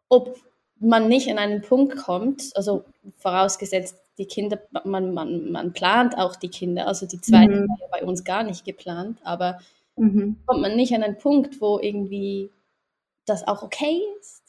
ob 0.08 0.36
man 0.78 1.08
nicht 1.08 1.30
an 1.30 1.38
einen 1.38 1.62
Punkt 1.62 1.96
kommt, 1.96 2.50
also 2.54 2.84
vorausgesetzt, 3.18 3.96
die 4.18 4.26
Kinder, 4.26 4.58
man, 4.84 5.14
man, 5.14 5.50
man 5.50 5.72
plant 5.72 6.18
auch 6.18 6.36
die 6.36 6.50
Kinder, 6.50 6.86
also 6.86 7.06
die 7.06 7.20
zweite 7.20 7.62
mhm. 7.62 7.68
war 7.68 7.78
ja 7.80 7.86
bei 7.90 8.04
uns 8.04 8.24
gar 8.24 8.42
nicht 8.42 8.64
geplant, 8.64 9.18
aber 9.24 9.60
mhm. 9.96 10.36
kommt 10.44 10.60
man 10.60 10.76
nicht 10.76 10.94
an 10.94 11.02
einen 11.02 11.18
Punkt, 11.18 11.60
wo 11.60 11.78
irgendwie 11.78 12.50
das 13.24 13.46
auch 13.46 13.62
okay 13.62 14.00
ist? 14.20 14.42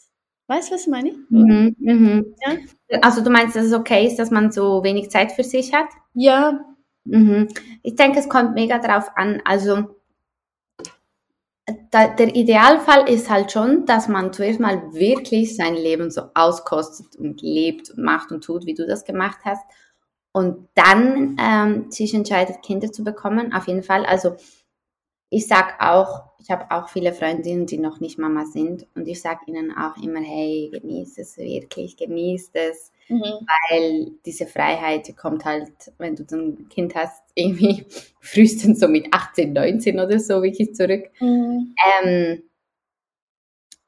Weißt 0.48 0.70
du, 0.70 0.76
was 0.76 0.82
ich 0.82 0.88
meine? 0.88 1.14
Mhm, 1.30 1.76
mhm. 1.80 2.36
Ja? 2.46 3.00
Also 3.02 3.24
du 3.24 3.30
meinst, 3.30 3.56
dass 3.56 3.66
es 3.66 3.74
okay 3.74 4.06
ist, 4.06 4.18
dass 4.20 4.32
man 4.32 4.52
so 4.52 4.84
wenig 4.84 5.10
Zeit 5.10 5.32
für 5.32 5.44
sich 5.44 5.74
hat? 5.74 5.88
Ja. 6.14 6.66
Mhm. 7.06 7.50
Ich 7.82 7.96
denke, 7.96 8.20
es 8.20 8.30
kommt 8.30 8.54
mega 8.54 8.80
drauf 8.80 9.12
an. 9.16 9.42
Also 9.46 9.96
da, 11.92 12.08
der 12.08 12.36
Idealfall 12.36 13.08
ist 13.10 13.30
halt 13.30 13.52
schon, 13.52 13.86
dass 13.86 14.08
man 14.08 14.34
zuerst 14.34 14.60
mal 14.60 14.94
wirklich 14.94 15.56
sein 15.56 15.76
Leben 15.76 16.12
so 16.12 16.24
auskostet 16.34 17.16
und 17.16 17.42
lebt 17.42 17.92
und 17.92 18.04
macht 18.04 18.32
und 18.32 18.44
tut, 18.44 18.66
wie 18.66 18.74
du 18.74 18.86
das 18.86 19.06
gemacht 19.06 19.40
hast. 19.44 19.64
Und 20.32 20.68
dann 20.74 21.38
ähm, 21.40 21.92
sich 21.92 22.14
entscheidet, 22.14 22.64
Kinder 22.64 22.92
zu 22.92 23.04
bekommen. 23.04 23.54
Auf 23.54 23.68
jeden 23.68 23.84
Fall. 23.84 24.06
Also 24.06 24.36
ich 25.30 25.48
sag 25.48 25.82
auch, 25.82 26.24
ich 26.40 26.52
habe 26.52 26.70
auch 26.70 26.90
viele 26.90 27.14
Freundinnen, 27.14 27.66
die 27.66 27.80
noch 27.80 28.00
nicht 28.00 28.20
Mama 28.20 28.46
sind 28.46 28.86
und 28.96 29.08
ich 29.08 29.22
sage 29.22 29.42
ihnen 29.48 29.76
auch 29.76 29.98
immer, 29.98 30.20
hey, 30.20 30.70
genieß 30.72 31.18
es 31.18 31.38
wirklich, 31.38 31.98
genieß 31.98 32.52
es, 32.54 32.92
mhm. 33.10 33.22
weil 33.22 34.12
diese 34.26 34.46
Freiheit, 34.46 35.08
die 35.08 35.14
kommt 35.14 35.46
halt, 35.46 35.72
wenn 35.98 36.16
du 36.16 36.24
ein 36.32 36.70
Kind 36.70 36.96
hast, 36.96 37.24
irgendwie 37.36 37.86
frühestens 38.20 38.80
so 38.80 38.88
mit 38.88 39.08
18, 39.12 39.54
19 39.54 40.00
oder 40.00 40.20
so 40.20 40.42
wirklich 40.42 40.74
zurück. 40.76 41.10
Mhm. 41.20 41.76
Ähm, 42.04 42.44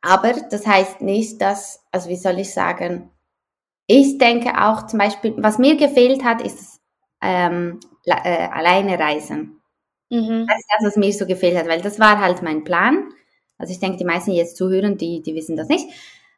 aber 0.01 0.33
das 0.33 0.67
heißt 0.67 1.01
nicht, 1.01 1.41
dass, 1.41 1.83
also 1.91 2.09
wie 2.09 2.15
soll 2.15 2.39
ich 2.39 2.53
sagen, 2.53 3.09
ich 3.87 4.17
denke 4.17 4.61
auch 4.63 4.87
zum 4.87 4.99
Beispiel, 4.99 5.33
was 5.37 5.57
mir 5.57 5.77
gefehlt 5.77 6.23
hat, 6.23 6.41
ist 6.41 6.79
ähm, 7.21 7.79
äh, 8.05 8.47
alleine 8.47 8.99
reisen. 8.99 9.61
Mhm. 10.09 10.45
Das 10.47 10.59
ist 10.59 10.69
das, 10.77 10.87
was 10.87 10.95
mir 10.97 11.11
so 11.11 11.25
gefehlt 11.25 11.57
hat, 11.57 11.67
weil 11.67 11.81
das 11.81 11.99
war 11.99 12.19
halt 12.19 12.41
mein 12.41 12.63
Plan. 12.63 13.09
Also 13.57 13.71
ich 13.71 13.79
denke, 13.79 13.97
die 13.97 14.05
meisten, 14.05 14.31
die 14.31 14.37
jetzt 14.37 14.57
zuhören, 14.57 14.97
die, 14.97 15.21
die 15.21 15.35
wissen 15.35 15.55
das 15.55 15.67
nicht, 15.69 15.87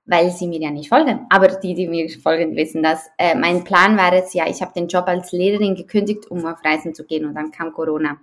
weil 0.08 0.32
sie 0.32 0.48
mir 0.48 0.60
ja 0.60 0.72
nicht 0.72 0.90
folgen. 0.90 1.28
Aber 1.30 1.48
die, 1.50 1.76
die 1.76 1.88
mir 1.88 2.10
folgen, 2.10 2.56
wissen 2.56 2.82
das. 2.82 3.08
Äh, 3.18 3.36
mein 3.36 3.64
Plan 3.64 3.98
war 3.98 4.14
jetzt 4.14 4.34
ja, 4.34 4.48
ich 4.48 4.62
habe 4.62 4.74
den 4.74 4.88
Job 4.88 5.06
als 5.08 5.32
Lehrerin 5.32 5.76
gekündigt, 5.76 6.32
um 6.32 6.46
auf 6.46 6.64
Reisen 6.64 6.96
zu 6.96 7.06
gehen 7.06 7.26
und 7.26 7.36
dann 7.36 7.52
kam 7.52 7.74
Corona. 7.74 8.18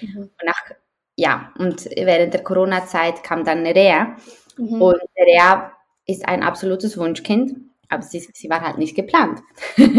Mhm. 0.00 0.18
Und 0.18 0.44
nach, 0.44 0.74
ja, 1.16 1.52
und 1.58 1.84
während 1.84 2.34
der 2.34 2.42
Corona-Zeit 2.42 3.22
kam 3.22 3.44
dann 3.44 3.62
Nerea. 3.62 4.16
Mhm. 4.56 4.82
Und 4.82 5.00
Nerea 5.16 5.72
ist 6.06 6.26
ein 6.26 6.42
absolutes 6.42 6.96
Wunschkind, 6.96 7.56
aber 7.88 8.02
sie, 8.02 8.20
sie 8.20 8.50
war 8.50 8.60
halt 8.60 8.78
nicht 8.78 8.94
geplant. 8.94 9.40
das, 9.76 9.92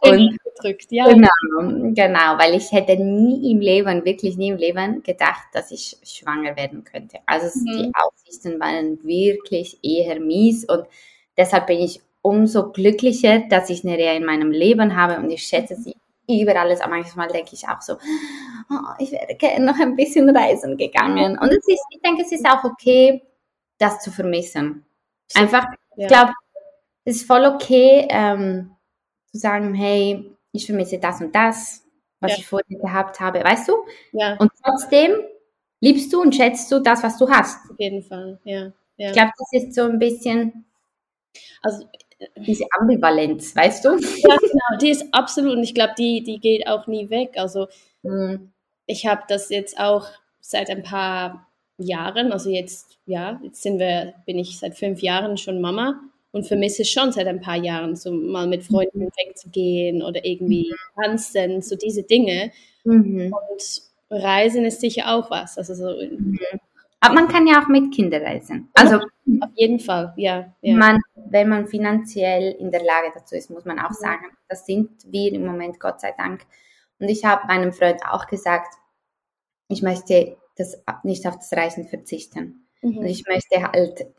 und 0.00 0.38
gedrückt, 0.56 0.86
ja. 0.90 1.06
Genau, 1.06 1.28
genau, 1.94 2.38
weil 2.38 2.54
ich 2.54 2.72
hätte 2.72 2.96
nie 2.96 3.50
im 3.52 3.60
Leben, 3.60 4.04
wirklich 4.04 4.36
nie 4.36 4.48
im 4.48 4.56
Leben 4.56 5.02
gedacht, 5.02 5.48
dass 5.52 5.70
ich 5.70 5.96
schwanger 6.02 6.56
werden 6.56 6.84
könnte. 6.84 7.18
Also 7.26 7.58
mhm. 7.58 7.64
die 7.64 7.92
Aussichten 7.94 8.60
waren 8.60 9.02
wirklich 9.04 9.78
eher 9.82 10.20
mies 10.20 10.64
und 10.64 10.86
deshalb 11.36 11.66
bin 11.66 11.78
ich 11.78 12.00
umso 12.22 12.72
glücklicher, 12.72 13.40
dass 13.48 13.70
ich 13.70 13.84
eine 13.84 13.96
Reha 13.96 14.12
in 14.12 14.24
meinem 14.24 14.50
Leben 14.50 14.96
habe 14.96 15.18
und 15.18 15.30
ich 15.30 15.42
schätze 15.42 15.76
sie 15.76 15.94
über 16.28 16.56
alles. 16.56 16.80
Aber 16.80 16.96
manchmal 16.96 17.28
denke 17.28 17.50
ich 17.52 17.68
auch 17.68 17.80
so, 17.80 17.94
oh, 18.70 18.94
ich 18.98 19.12
wäre 19.12 19.34
gerne 19.36 19.64
noch 19.64 19.78
ein 19.78 19.94
bisschen 19.94 20.28
reisen 20.34 20.76
gegangen. 20.76 21.38
Und 21.38 21.52
ist, 21.52 21.68
ich 21.68 22.00
denke, 22.04 22.22
es 22.22 22.32
ist 22.32 22.46
auch 22.46 22.64
okay, 22.64 23.22
das 23.78 24.00
zu 24.00 24.10
vermissen. 24.10 24.84
Einfach, 25.34 25.66
ja. 25.96 26.04
ich 26.04 26.08
glaube, 26.08 26.32
es 27.04 27.16
ist 27.16 27.26
voll 27.26 27.44
okay, 27.44 28.06
ähm, 28.10 28.76
zu 29.30 29.38
sagen, 29.38 29.74
hey, 29.74 30.36
ich 30.52 30.66
vermisse 30.66 30.98
das 30.98 31.20
und 31.20 31.34
das, 31.34 31.84
was 32.20 32.32
ja. 32.32 32.38
ich 32.38 32.46
vorher 32.46 32.78
gehabt 32.78 33.20
habe, 33.20 33.42
weißt 33.44 33.68
du? 33.68 33.76
Ja. 34.12 34.36
Und 34.38 34.50
trotzdem 34.64 35.12
liebst 35.80 36.12
du 36.12 36.22
und 36.22 36.34
schätzt 36.34 36.70
du 36.72 36.80
das, 36.80 37.02
was 37.02 37.18
du 37.18 37.28
hast. 37.28 37.70
Auf 37.70 37.78
jeden 37.78 38.02
Fall, 38.02 38.40
ja. 38.44 38.72
ja. 38.96 39.08
Ich 39.08 39.12
glaube, 39.12 39.32
das 39.38 39.62
ist 39.62 39.74
so 39.74 39.82
ein 39.82 39.98
bisschen 39.98 40.66
also, 41.62 41.86
diese 42.36 42.64
Ambivalenz, 42.78 43.54
weißt 43.54 43.84
du? 43.84 43.90
Ja, 43.98 44.36
genau, 44.36 44.78
die 44.80 44.90
ist 44.90 45.04
absolut, 45.12 45.56
und 45.56 45.62
ich 45.62 45.74
glaube, 45.74 45.94
die, 45.98 46.22
die 46.22 46.38
geht 46.38 46.66
auch 46.66 46.86
nie 46.86 47.10
weg. 47.10 47.34
Also 47.36 47.68
mhm. 48.02 48.52
ich 48.86 49.06
habe 49.06 49.22
das 49.28 49.50
jetzt 49.50 49.78
auch 49.78 50.06
seit 50.40 50.70
ein 50.70 50.82
paar 50.82 51.48
Jahren, 51.78 52.32
also 52.32 52.50
jetzt, 52.50 52.98
ja, 53.06 53.40
jetzt 53.42 53.62
sind 53.62 53.78
wir, 53.78 54.14
bin 54.24 54.38
ich 54.38 54.58
seit 54.58 54.76
fünf 54.76 55.00
Jahren 55.00 55.36
schon 55.36 55.60
Mama 55.60 56.00
und 56.32 56.46
vermisse 56.46 56.84
schon 56.84 57.12
seit 57.12 57.26
ein 57.26 57.40
paar 57.40 57.56
Jahren, 57.56 57.96
so 57.96 58.10
mal 58.12 58.46
mit 58.46 58.64
Freunden 58.64 59.00
mhm. 59.00 59.10
wegzugehen 59.26 60.02
oder 60.02 60.24
irgendwie 60.24 60.70
mhm. 60.70 61.02
tanzen, 61.02 61.62
so 61.62 61.76
diese 61.76 62.02
Dinge. 62.02 62.50
Mhm. 62.84 63.32
Und 63.32 63.82
Reisen 64.10 64.64
ist 64.64 64.80
sicher 64.80 65.14
auch 65.14 65.30
was. 65.30 65.58
Also 65.58 65.74
so 65.74 65.96
mhm. 65.96 66.38
Aber 67.00 67.14
man 67.14 67.28
kann 67.28 67.46
ja 67.46 67.62
auch 67.62 67.68
mit 67.68 67.94
Kindern 67.94 68.22
reisen. 68.22 68.68
Also 68.74 68.96
auf 68.96 69.50
jeden 69.54 69.80
Fall, 69.80 70.12
ja. 70.16 70.52
ja. 70.62 70.76
Man, 70.76 70.98
wenn 71.14 71.48
man 71.48 71.66
finanziell 71.66 72.52
in 72.58 72.70
der 72.70 72.82
Lage 72.82 73.12
dazu 73.14 73.34
ist, 73.34 73.50
muss 73.50 73.64
man 73.64 73.78
auch 73.78 73.92
sagen, 73.92 74.24
das 74.48 74.66
sind 74.66 74.90
wir 75.06 75.32
im 75.32 75.44
Moment, 75.44 75.78
Gott 75.78 76.00
sei 76.00 76.12
Dank. 76.16 76.46
Und 76.98 77.08
ich 77.08 77.24
habe 77.24 77.46
meinem 77.46 77.72
Freund 77.72 78.00
auch 78.10 78.26
gesagt, 78.26 78.74
ich 79.68 79.82
möchte 79.82 80.36
das 80.56 80.82
nicht 81.02 81.26
auf 81.26 81.36
das 81.36 81.52
Reisen 81.52 81.86
verzichten. 81.86 82.66
Mhm. 82.82 82.98
Und 82.98 83.06
ich 83.06 83.24
möchte 83.26 83.62
halt 83.62 84.06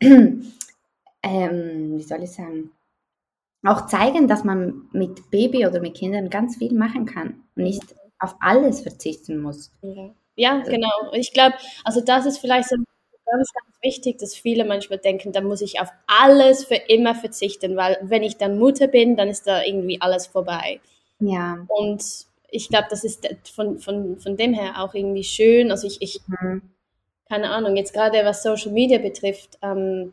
ähm, 1.22 1.98
wie 1.98 2.02
soll 2.02 2.22
ich 2.22 2.32
sagen, 2.32 2.70
auch 3.64 3.86
zeigen, 3.86 4.28
dass 4.28 4.44
man 4.44 4.88
mit 4.92 5.30
Baby 5.30 5.66
oder 5.66 5.80
mit 5.80 5.94
Kindern 5.94 6.30
ganz 6.30 6.56
viel 6.56 6.72
machen 6.72 7.06
kann 7.06 7.42
und 7.56 7.64
nicht 7.64 7.82
auf 8.20 8.36
alles 8.40 8.80
verzichten 8.80 9.40
muss. 9.40 9.72
Ja, 9.82 10.10
ja 10.36 10.58
also, 10.58 10.70
genau. 10.70 11.12
Ich 11.12 11.32
glaube, 11.32 11.56
also 11.84 12.00
das 12.00 12.26
ist 12.26 12.38
vielleicht 12.38 12.68
so 12.68 12.76
ganz, 12.76 13.52
ganz 13.52 13.76
wichtig, 13.82 14.18
dass 14.18 14.34
viele 14.34 14.64
manchmal 14.64 14.98
denken, 14.98 15.32
da 15.32 15.40
muss 15.40 15.60
ich 15.60 15.80
auf 15.80 15.88
alles 16.06 16.64
für 16.64 16.76
immer 16.76 17.14
verzichten, 17.14 17.76
weil 17.76 17.98
wenn 18.02 18.22
ich 18.22 18.36
dann 18.36 18.58
Mutter 18.58 18.86
bin, 18.86 19.16
dann 19.16 19.28
ist 19.28 19.46
da 19.46 19.62
irgendwie 19.62 20.00
alles 20.00 20.26
vorbei. 20.26 20.80
Ja. 21.20 21.64
Und 21.68 22.27
ich 22.50 22.68
glaube, 22.68 22.86
das 22.90 23.04
ist 23.04 23.28
von, 23.54 23.78
von, 23.78 24.18
von 24.18 24.36
dem 24.36 24.54
her 24.54 24.82
auch 24.82 24.94
irgendwie 24.94 25.24
schön. 25.24 25.70
Also 25.70 25.86
ich, 25.86 26.00
ich 26.00 26.20
mhm. 26.26 26.62
keine 27.28 27.50
Ahnung, 27.50 27.76
jetzt 27.76 27.92
gerade 27.92 28.24
was 28.24 28.42
Social 28.42 28.72
Media 28.72 28.98
betrifft, 28.98 29.58
ähm, 29.62 30.12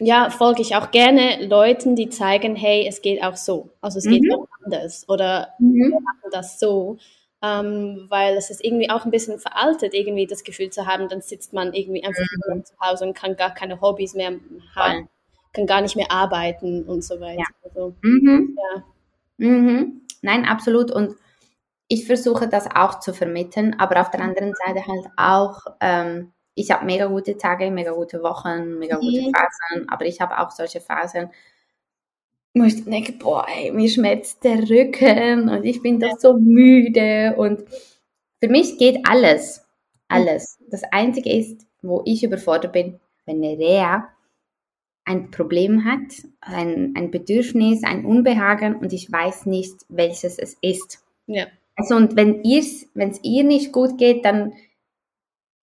ja, 0.00 0.28
folge 0.28 0.60
ich 0.62 0.74
auch 0.74 0.90
gerne 0.90 1.46
Leuten, 1.46 1.94
die 1.94 2.08
zeigen, 2.08 2.56
hey, 2.56 2.86
es 2.88 3.00
geht 3.00 3.22
auch 3.22 3.36
so. 3.36 3.70
Also 3.80 3.98
es 3.98 4.06
mhm. 4.06 4.20
geht 4.20 4.34
auch 4.34 4.48
anders 4.64 5.08
oder 5.08 5.50
mhm. 5.58 5.92
wir 5.92 6.00
machen 6.00 6.30
das 6.32 6.58
so. 6.58 6.98
Ähm, 7.42 8.06
weil 8.08 8.36
es 8.36 8.48
ist 8.48 8.64
irgendwie 8.64 8.88
auch 8.88 9.04
ein 9.04 9.10
bisschen 9.10 9.38
veraltet, 9.38 9.92
irgendwie 9.92 10.26
das 10.26 10.44
Gefühl 10.44 10.70
zu 10.70 10.86
haben, 10.86 11.10
dann 11.10 11.20
sitzt 11.20 11.52
man 11.52 11.74
irgendwie 11.74 12.02
einfach 12.02 12.24
mhm. 12.48 12.64
zu 12.64 12.74
Hause 12.80 13.04
und 13.06 13.14
kann 13.14 13.36
gar 13.36 13.52
keine 13.52 13.82
Hobbys 13.82 14.14
mehr 14.14 14.32
haben, 14.74 15.08
kann 15.52 15.66
gar 15.66 15.82
nicht 15.82 15.94
mehr 15.94 16.10
arbeiten 16.10 16.84
und 16.84 17.04
so 17.04 17.20
weiter. 17.20 17.40
Ja. 17.40 17.44
Also, 17.62 17.94
mhm. 18.00 18.56
ja. 18.56 18.84
Mhm. 20.24 20.30
Nein, 20.30 20.44
absolut. 20.46 20.90
Und 20.90 21.14
ich 21.88 22.06
versuche 22.06 22.48
das 22.48 22.66
auch 22.74 23.00
zu 23.00 23.12
vermitteln, 23.12 23.76
aber 23.78 24.00
auf 24.00 24.10
der 24.10 24.20
anderen 24.20 24.54
Seite 24.54 24.86
halt 24.86 25.06
auch, 25.16 25.66
ähm, 25.80 26.32
ich 26.54 26.70
habe 26.70 26.86
mega 26.86 27.06
gute 27.06 27.36
Tage, 27.36 27.70
mega 27.70 27.92
gute 27.92 28.22
Wochen, 28.22 28.78
mega 28.78 28.96
gute 28.96 29.22
mhm. 29.22 29.32
Phasen, 29.32 29.88
aber 29.88 30.06
ich 30.06 30.20
habe 30.20 30.38
auch 30.38 30.50
solche 30.50 30.80
Phasen, 30.80 31.30
wo 32.54 32.64
ich 32.64 32.84
denke, 32.84 33.12
boah, 33.12 33.46
ey, 33.48 33.72
mir 33.72 33.88
schmerzt 33.88 34.44
der 34.44 34.68
Rücken 34.68 35.48
und 35.48 35.64
ich 35.64 35.82
bin 35.82 35.98
doch 35.98 36.16
so 36.18 36.34
müde 36.38 37.34
und 37.36 37.64
für 38.40 38.48
mich 38.48 38.78
geht 38.78 39.00
alles, 39.08 39.66
alles. 40.08 40.58
Das 40.70 40.84
Einzige 40.92 41.32
ist, 41.32 41.66
wo 41.82 42.02
ich 42.06 42.22
überfordert 42.22 42.72
bin, 42.72 43.00
wenn 43.26 43.42
eine 43.42 43.58
Rea 43.58 44.13
ein 45.04 45.30
Problem 45.30 45.84
hat, 45.84 46.24
ein, 46.40 46.94
ein 46.96 47.10
Bedürfnis, 47.10 47.82
ein 47.84 48.04
Unbehagen 48.04 48.76
und 48.76 48.92
ich 48.92 49.10
weiß 49.10 49.46
nicht, 49.46 49.74
welches 49.88 50.38
es 50.38 50.56
ist. 50.60 51.04
Ja. 51.26 51.46
Also 51.76 51.96
und 51.96 52.16
wenn 52.16 52.42
wenn 52.94 53.10
es 53.10 53.20
ihr 53.22 53.44
nicht 53.44 53.72
gut 53.72 53.98
geht, 53.98 54.24
dann 54.24 54.52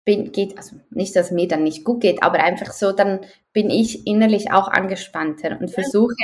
bin, 0.05 0.33
geht, 0.33 0.59
also 0.59 0.77
nicht, 0.91 1.15
dass 1.15 1.27
es 1.27 1.33
mir 1.33 1.49
dann 1.49 1.63
nicht 1.63 1.85
gut 1.85 2.01
geht, 2.01 2.23
aber 2.23 2.41
einfach 2.41 2.73
so, 2.73 2.93
dann 2.93 3.21
bin 3.53 3.71
ich 3.71 4.07
innerlich 4.07 4.53
auch 4.53 4.69
angespannter 4.69 5.59
und 5.61 5.71
versuche 5.71 6.15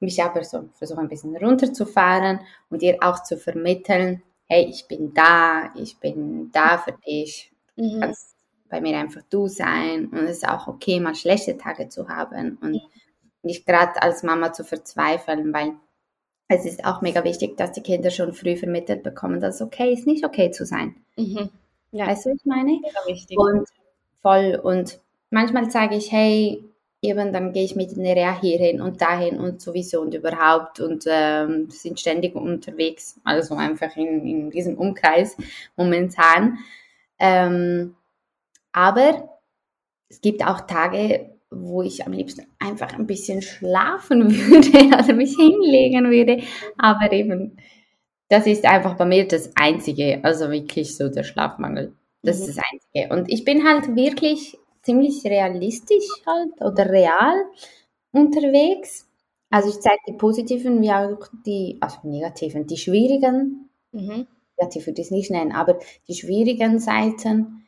mich 0.00 0.22
aber 0.22 0.42
so, 0.42 0.68
versuche 0.74 1.00
ein 1.00 1.08
bisschen 1.08 1.36
runterzufahren 1.36 2.40
und 2.68 2.82
ihr 2.82 2.98
auch 3.00 3.22
zu 3.22 3.36
vermitteln, 3.38 4.22
hey, 4.48 4.66
ich 4.68 4.88
bin 4.88 5.14
da, 5.14 5.72
ich 5.76 5.98
bin 5.98 6.50
da 6.52 6.78
für 6.78 6.94
dich, 7.06 7.52
mhm. 7.76 8.00
kannst 8.00 8.31
bei 8.72 8.80
mir 8.80 8.96
einfach 8.96 9.20
du 9.28 9.48
sein 9.48 10.06
und 10.06 10.20
es 10.20 10.38
ist 10.38 10.48
auch 10.48 10.66
okay, 10.66 10.98
mal 10.98 11.14
schlechte 11.14 11.58
Tage 11.58 11.90
zu 11.90 12.08
haben 12.08 12.58
und 12.62 12.80
nicht 13.42 13.66
gerade 13.66 14.02
als 14.02 14.22
Mama 14.22 14.54
zu 14.54 14.64
verzweifeln, 14.64 15.52
weil 15.52 15.74
es 16.48 16.64
ist 16.64 16.82
auch 16.86 17.02
mega 17.02 17.22
wichtig, 17.22 17.58
dass 17.58 17.72
die 17.72 17.82
Kinder 17.82 18.10
schon 18.10 18.32
früh 18.32 18.56
vermittelt 18.56 19.02
bekommen, 19.02 19.40
dass 19.40 19.56
es 19.56 19.62
okay 19.62 19.92
ist, 19.92 20.06
nicht 20.06 20.24
okay 20.24 20.50
zu 20.50 20.64
sein. 20.64 20.96
Mhm. 21.16 21.50
Ja. 21.90 22.06
Weißt 22.06 22.24
du, 22.24 22.30
was 22.30 22.38
ich 22.38 22.46
meine? 22.46 22.80
Und 23.36 23.68
voll. 24.22 24.58
Und 24.62 24.98
manchmal 25.28 25.70
sage 25.70 25.96
ich, 25.96 26.10
hey, 26.10 26.64
eben 27.02 27.30
dann 27.34 27.52
gehe 27.52 27.64
ich 27.64 27.76
mit 27.76 27.94
der 27.94 28.16
Reha 28.16 28.40
hierhin 28.40 28.80
und 28.80 29.02
dahin 29.02 29.38
und 29.38 29.60
sowieso 29.60 30.00
und 30.00 30.14
überhaupt 30.14 30.80
und 30.80 31.04
ähm, 31.06 31.68
sind 31.68 32.00
ständig 32.00 32.34
unterwegs, 32.34 33.20
also 33.22 33.54
einfach 33.54 33.94
in, 33.96 34.26
in 34.26 34.50
diesem 34.50 34.78
Umkreis 34.78 35.36
momentan. 35.76 36.58
Ähm, 37.18 37.96
aber 38.72 39.28
es 40.08 40.20
gibt 40.20 40.44
auch 40.46 40.62
Tage, 40.62 41.30
wo 41.50 41.82
ich 41.82 42.06
am 42.06 42.12
liebsten 42.12 42.46
einfach 42.58 42.94
ein 42.94 43.06
bisschen 43.06 43.42
schlafen 43.42 44.30
würde, 44.30 44.96
also 44.96 45.12
mich 45.12 45.36
hinlegen 45.36 46.10
würde. 46.10 46.42
Aber 46.78 47.12
eben, 47.12 47.56
das 48.28 48.46
ist 48.46 48.64
einfach 48.64 48.96
bei 48.96 49.04
mir 49.04 49.28
das 49.28 49.52
Einzige, 49.56 50.20
also 50.22 50.50
wirklich 50.50 50.96
so 50.96 51.08
der 51.08 51.24
Schlafmangel. 51.24 51.94
Das 52.22 52.38
mhm. 52.38 52.44
ist 52.44 52.56
das 52.56 52.64
Einzige. 52.72 53.14
Und 53.14 53.30
ich 53.30 53.44
bin 53.44 53.66
halt 53.66 53.94
wirklich 53.94 54.58
ziemlich 54.82 55.24
realistisch 55.24 56.06
halt 56.26 56.60
oder 56.60 56.90
real 56.90 57.44
unterwegs. 58.12 59.08
Also 59.50 59.68
ich 59.68 59.80
zeige 59.80 60.00
die 60.08 60.14
positiven 60.14 60.80
wie 60.80 60.90
auch 60.90 61.28
die, 61.44 61.76
also 61.80 61.98
negativen, 62.04 62.66
die 62.66 62.78
schwierigen, 62.78 63.68
mhm. 63.92 64.26
negativ 64.58 64.86
würde 64.86 65.00
ich 65.00 65.08
es 65.08 65.10
nicht 65.10 65.30
nennen, 65.30 65.52
aber 65.52 65.78
die 66.08 66.14
schwierigen 66.14 66.78
Seiten 66.78 67.61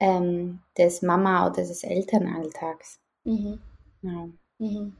ähm, 0.00 0.60
des 0.76 1.02
Mama- 1.02 1.46
oder 1.46 1.62
des 1.62 1.84
Elternalltags. 1.84 2.98
Mhm. 3.24 3.60
Ja. 4.02 4.28
Mhm. 4.58 4.96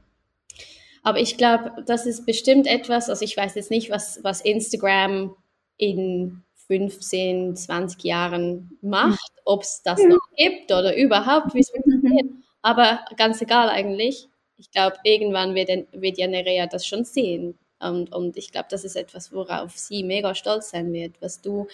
Aber 1.03 1.19
ich 1.19 1.37
glaube, 1.37 1.83
das 1.85 2.05
ist 2.05 2.25
bestimmt 2.25 2.67
etwas, 2.67 3.09
also 3.09 3.25
ich 3.25 3.35
weiß 3.35 3.55
jetzt 3.55 3.71
nicht, 3.71 3.89
was, 3.89 4.23
was 4.23 4.41
Instagram 4.41 5.35
in 5.77 6.43
15, 6.67 7.55
20 7.55 8.03
Jahren 8.03 8.77
macht, 8.81 9.31
ob 9.45 9.63
es 9.63 9.81
das 9.83 10.01
noch 10.03 10.19
gibt 10.37 10.71
oder 10.71 10.95
überhaupt, 10.95 11.53
wie 11.55 11.59
es 11.59 11.69
funktioniert. 11.71 12.27
Aber 12.61 13.03
ganz 13.17 13.41
egal 13.41 13.69
eigentlich. 13.69 14.29
Ich 14.57 14.69
glaube, 14.69 14.97
irgendwann 15.03 15.55
wird, 15.55 15.69
wird 15.91 16.19
ja 16.19 16.27
Nerea 16.27 16.67
das 16.67 16.85
schon 16.85 17.03
sehen. 17.03 17.57
Und, 17.79 18.13
und 18.13 18.37
ich 18.37 18.51
glaube, 18.51 18.67
das 18.69 18.83
ist 18.83 18.95
etwas, 18.95 19.33
worauf 19.33 19.75
sie 19.75 20.03
mega 20.03 20.35
stolz 20.35 20.69
sein 20.69 20.93
wird, 20.93 21.19
was 21.19 21.41
du, 21.41 21.67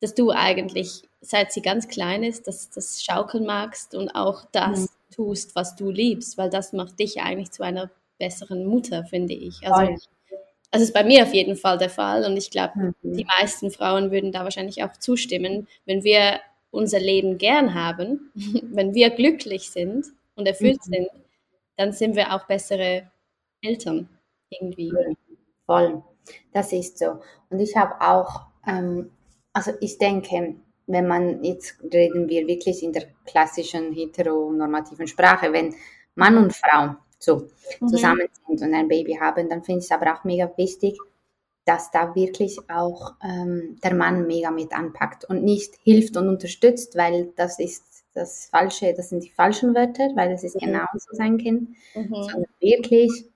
dass 0.00 0.14
du 0.14 0.30
eigentlich, 0.30 1.02
seit 1.20 1.52
sie 1.52 1.62
ganz 1.62 1.88
klein 1.88 2.22
ist, 2.22 2.46
dass 2.46 2.70
das 2.70 3.02
schaukeln 3.02 3.44
magst 3.44 3.94
und 3.94 4.10
auch 4.14 4.44
das 4.52 4.80
mhm 4.80 4.88
tust, 5.10 5.54
was 5.54 5.76
du 5.76 5.90
liebst, 5.90 6.38
weil 6.38 6.50
das 6.50 6.72
macht 6.72 6.98
dich 6.98 7.20
eigentlich 7.20 7.50
zu 7.50 7.62
einer 7.62 7.90
besseren 8.18 8.66
Mutter, 8.66 9.04
finde 9.04 9.34
ich. 9.34 9.56
Also, 9.62 9.96
das 10.70 10.82
ist 10.82 10.94
bei 10.94 11.04
mir 11.04 11.24
auf 11.24 11.34
jeden 11.34 11.56
Fall 11.56 11.78
der 11.78 11.90
Fall 11.90 12.24
und 12.24 12.36
ich 12.36 12.50
glaube, 12.50 12.72
mhm. 12.76 12.94
die 13.02 13.24
meisten 13.24 13.70
Frauen 13.70 14.10
würden 14.10 14.32
da 14.32 14.44
wahrscheinlich 14.44 14.82
auch 14.84 14.92
zustimmen, 14.92 15.66
wenn 15.84 16.04
wir 16.04 16.40
unser 16.70 17.00
Leben 17.00 17.38
gern 17.38 17.74
haben, 17.74 18.30
wenn 18.62 18.94
wir 18.94 19.10
glücklich 19.10 19.70
sind 19.70 20.06
und 20.36 20.46
erfüllt 20.46 20.80
mhm. 20.86 20.92
sind, 20.92 21.08
dann 21.76 21.92
sind 21.92 22.14
wir 22.14 22.34
auch 22.34 22.46
bessere 22.46 23.10
Eltern 23.62 24.08
irgendwie. 24.50 24.92
Voll, 25.66 26.02
das 26.52 26.72
ist 26.72 26.98
so. 26.98 27.20
Und 27.48 27.60
ich 27.60 27.76
habe 27.76 28.00
auch, 28.00 28.42
ähm, 28.66 29.10
also 29.52 29.72
ich 29.80 29.98
denke, 29.98 30.56
wenn 30.86 31.06
man, 31.06 31.44
jetzt 31.44 31.76
reden 31.82 32.28
wir 32.28 32.46
wirklich 32.46 32.82
in 32.82 32.92
der 32.92 33.04
klassischen 33.24 33.92
heteronormativen 33.92 35.06
Sprache, 35.06 35.52
wenn 35.52 35.74
Mann 36.14 36.36
und 36.36 36.54
Frau 36.54 36.96
so 37.18 37.48
mhm. 37.80 37.88
zusammen 37.88 38.28
sind 38.46 38.60
und 38.62 38.74
ein 38.74 38.88
Baby 38.88 39.14
haben, 39.20 39.48
dann 39.48 39.62
finde 39.62 39.80
ich 39.80 39.84
es 39.86 39.92
aber 39.92 40.14
auch 40.14 40.24
mega 40.24 40.50
wichtig, 40.56 40.98
dass 41.64 41.90
da 41.90 42.14
wirklich 42.14 42.58
auch 42.68 43.14
ähm, 43.22 43.78
der 43.84 43.94
Mann 43.94 44.26
mega 44.26 44.50
mit 44.50 44.72
anpackt 44.72 45.24
und 45.26 45.44
nicht 45.44 45.76
hilft 45.82 46.16
und 46.16 46.28
unterstützt, 46.28 46.96
weil 46.96 47.32
das 47.36 47.58
ist 47.58 48.04
das 48.12 48.46
Falsche, 48.46 48.92
das 48.94 49.10
sind 49.10 49.22
die 49.22 49.30
falschen 49.30 49.74
Wörter, 49.74 50.10
weil 50.16 50.30
das 50.30 50.42
ist 50.42 50.56
mhm. 50.56 50.66
genauso 50.66 51.12
sein 51.12 51.38
Kind, 51.38 51.70
mhm. 51.94 52.08
sondern 52.08 52.46
wirklich 52.58 53.26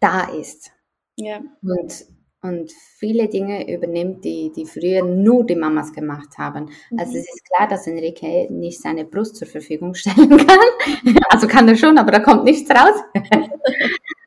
da 0.00 0.28
ist. 0.30 0.72
Ja. 1.16 1.40
Und 1.62 2.06
und 2.42 2.72
viele 2.72 3.28
Dinge 3.28 3.72
übernimmt, 3.72 4.24
die, 4.24 4.50
die 4.54 4.66
früher 4.66 5.04
nur 5.04 5.46
die 5.46 5.54
Mamas 5.54 5.92
gemacht 5.92 6.36
haben. 6.38 6.70
Mhm. 6.90 6.98
Also 6.98 7.16
es 7.16 7.32
ist 7.32 7.44
klar, 7.44 7.68
dass 7.68 7.86
Enrique 7.86 8.50
nicht 8.50 8.80
seine 8.80 9.04
Brust 9.04 9.36
zur 9.36 9.46
Verfügung 9.46 9.94
stellen 9.94 10.36
kann. 10.36 11.16
Also 11.30 11.46
kann 11.46 11.68
er 11.68 11.76
schon, 11.76 11.98
aber 11.98 12.10
da 12.10 12.18
kommt 12.18 12.44
nichts 12.44 12.68
raus. 12.70 13.00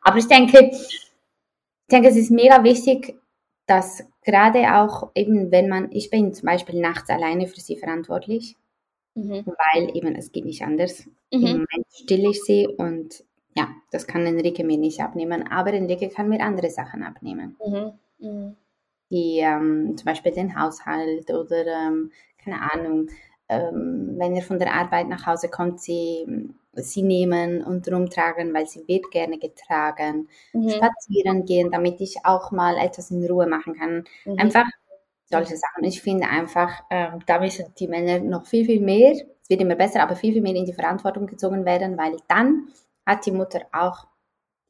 aber 0.01 0.17
ich 0.17 0.27
denke, 0.27 0.71
ich 0.71 1.11
denke, 1.91 2.07
es 2.07 2.15
ist 2.15 2.31
mega 2.31 2.63
wichtig, 2.63 3.15
dass 3.67 4.03
gerade 4.23 4.75
auch 4.75 5.11
eben, 5.13 5.51
wenn 5.51 5.67
man, 5.67 5.91
ich 5.91 6.09
bin 6.09 6.33
zum 6.33 6.45
Beispiel 6.45 6.79
nachts 6.79 7.09
alleine 7.09 7.47
für 7.47 7.59
sie 7.59 7.75
verantwortlich, 7.75 8.55
mhm. 9.15 9.45
weil 9.45 9.95
eben 9.95 10.15
es 10.15 10.31
geht 10.31 10.45
nicht 10.45 10.63
anders. 10.63 11.05
Mhm. 11.33 11.45
Im 11.45 11.51
Moment 11.51 11.85
stille 11.91 12.29
ich 12.29 12.41
sie 12.43 12.65
und 12.65 13.25
ja, 13.57 13.69
das 13.91 14.07
kann 14.07 14.25
Enrique 14.25 14.63
mir 14.63 14.77
nicht 14.77 15.01
abnehmen, 15.01 15.47
aber 15.47 15.73
Enrique 15.73 16.09
kann 16.09 16.29
mir 16.29 16.41
andere 16.41 16.69
Sachen 16.69 17.03
abnehmen. 17.03 17.57
Mhm. 17.65 17.93
Mhm. 18.19 18.55
Die 19.11 19.39
ähm, 19.39 19.95
zum 19.97 20.05
Beispiel 20.05 20.31
den 20.31 20.59
Haushalt 20.59 21.29
oder 21.29 21.65
ähm, 21.65 22.11
keine 22.43 22.71
Ahnung, 22.73 23.09
ähm, 23.49 24.15
wenn 24.17 24.35
er 24.35 24.41
von 24.41 24.59
der 24.59 24.73
Arbeit 24.73 25.07
nach 25.07 25.25
Hause 25.25 25.49
kommt, 25.49 25.79
sie, 25.79 26.25
sie 26.73 27.03
nehmen 27.03 27.63
und 27.63 27.87
rumtragen, 27.91 28.53
weil 28.53 28.67
sie 28.67 28.87
wird 28.87 29.11
gerne 29.11 29.37
getragen, 29.37 30.29
mhm. 30.53 30.69
spazieren 30.69 31.45
gehen, 31.45 31.71
damit 31.71 32.01
ich 32.01 32.17
auch 32.23 32.51
mal 32.51 32.77
etwas 32.77 33.11
in 33.11 33.25
Ruhe 33.25 33.47
machen 33.47 33.75
kann. 33.75 34.05
Mhm. 34.25 34.39
Einfach 34.39 34.65
solche 35.25 35.57
Sachen. 35.57 35.83
Ich 35.83 36.01
finde 36.01 36.27
einfach, 36.27 36.83
äh, 36.89 37.11
da 37.25 37.39
müssen 37.39 37.65
die 37.79 37.87
Männer 37.87 38.19
noch 38.19 38.45
viel, 38.45 38.65
viel 38.65 38.81
mehr, 38.81 39.11
es 39.11 39.49
wird 39.49 39.61
immer 39.61 39.75
besser, 39.75 40.01
aber 40.01 40.15
viel, 40.15 40.33
viel 40.33 40.41
mehr 40.41 40.55
in 40.55 40.65
die 40.65 40.73
Verantwortung 40.73 41.27
gezogen 41.27 41.65
werden, 41.65 41.97
weil 41.97 42.17
dann 42.27 42.69
hat 43.05 43.25
die 43.25 43.31
Mutter 43.31 43.61
auch 43.71 44.07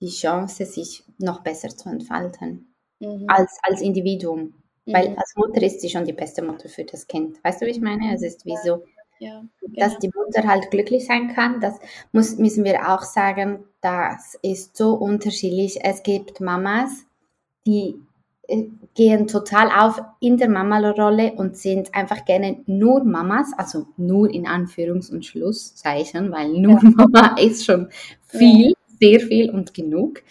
die 0.01 0.09
Chance, 0.09 0.65
sich 0.65 1.05
noch 1.17 1.41
besser 1.41 1.69
zu 1.69 1.87
entfalten 1.87 2.74
mhm. 2.99 3.25
als, 3.27 3.57
als 3.63 3.81
Individuum. 3.81 4.53
Mhm. 4.85 4.93
Weil 4.93 5.15
als 5.17 5.35
Mutter 5.35 5.61
ist 5.61 5.81
sie 5.81 5.89
schon 5.89 6.05
die 6.05 6.13
beste 6.13 6.41
Mutter 6.41 6.69
für 6.69 6.83
das 6.83 7.07
Kind. 7.07 7.43
Weißt 7.43 7.61
du, 7.61 7.65
wie 7.65 7.71
ich 7.71 7.81
meine? 7.81 8.13
Es 8.13 8.21
ist 8.21 8.45
wie 8.45 8.57
so, 8.63 8.83
ja, 9.19 9.43
genau. 9.59 9.73
dass 9.75 9.97
die 9.99 10.11
Mutter 10.13 10.47
halt 10.47 10.71
glücklich 10.71 11.05
sein 11.05 11.33
kann. 11.33 11.59
Das 11.61 11.79
muss, 12.11 12.37
müssen 12.37 12.63
wir 12.63 12.89
auch 12.89 13.01
sagen, 13.01 13.63
das 13.81 14.37
ist 14.41 14.77
so 14.77 14.93
unterschiedlich. 14.93 15.79
Es 15.83 16.03
gibt 16.03 16.41
Mamas, 16.41 17.05
die 17.65 17.95
äh, 18.47 18.67
gehen 18.93 19.27
total 19.27 19.69
auf 19.69 20.01
in 20.19 20.37
der 20.37 20.49
Mama-Rolle 20.49 21.33
und 21.33 21.57
sind 21.57 21.93
einfach 21.93 22.25
gerne 22.25 22.61
nur 22.65 23.03
Mamas, 23.03 23.51
also 23.57 23.87
nur 23.97 24.31
in 24.31 24.45
Anführungs- 24.45 25.11
und 25.11 25.25
Schlusszeichen, 25.25 26.31
weil 26.31 26.49
nur 26.49 26.81
ja. 26.81 26.89
Mama 26.89 27.35
ist 27.39 27.65
schon 27.65 27.89
viel. 28.27 28.74
Sehr 28.99 29.19
viel 29.19 29.49
und 29.49 29.73
genug. 29.73 30.21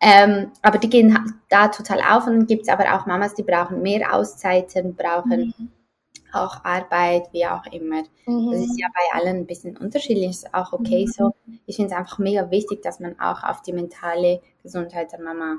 Ähm, 0.00 0.52
aber 0.62 0.78
die 0.78 0.90
gehen 0.90 1.18
da 1.48 1.68
total 1.68 2.00
auf 2.00 2.26
und 2.26 2.36
dann 2.36 2.46
gibt 2.46 2.62
es 2.62 2.68
aber 2.68 2.94
auch 2.94 3.06
Mamas, 3.06 3.34
die 3.34 3.42
brauchen 3.42 3.80
mehr 3.82 4.14
Auszeiten, 4.14 4.94
brauchen 4.94 5.54
mhm. 5.58 5.68
auch 6.32 6.64
Arbeit, 6.64 7.32
wie 7.32 7.46
auch 7.46 7.64
immer. 7.72 8.02
Mhm. 8.26 8.52
Das 8.52 8.60
ist 8.60 8.78
ja 8.78 8.88
bei 8.92 9.18
allen 9.18 9.38
ein 9.38 9.46
bisschen 9.46 9.76
unterschiedlich, 9.76 10.30
ist 10.30 10.54
auch 10.54 10.72
okay 10.72 11.06
mhm. 11.06 11.10
so. 11.10 11.34
Ich 11.66 11.76
finde 11.76 11.92
es 11.92 11.98
einfach 11.98 12.18
mega 12.18 12.50
wichtig, 12.50 12.82
dass 12.82 13.00
man 13.00 13.18
auch 13.18 13.42
auf 13.44 13.62
die 13.62 13.72
mentale 13.72 14.40
Gesundheit 14.62 15.12
der 15.12 15.20
Mama 15.20 15.58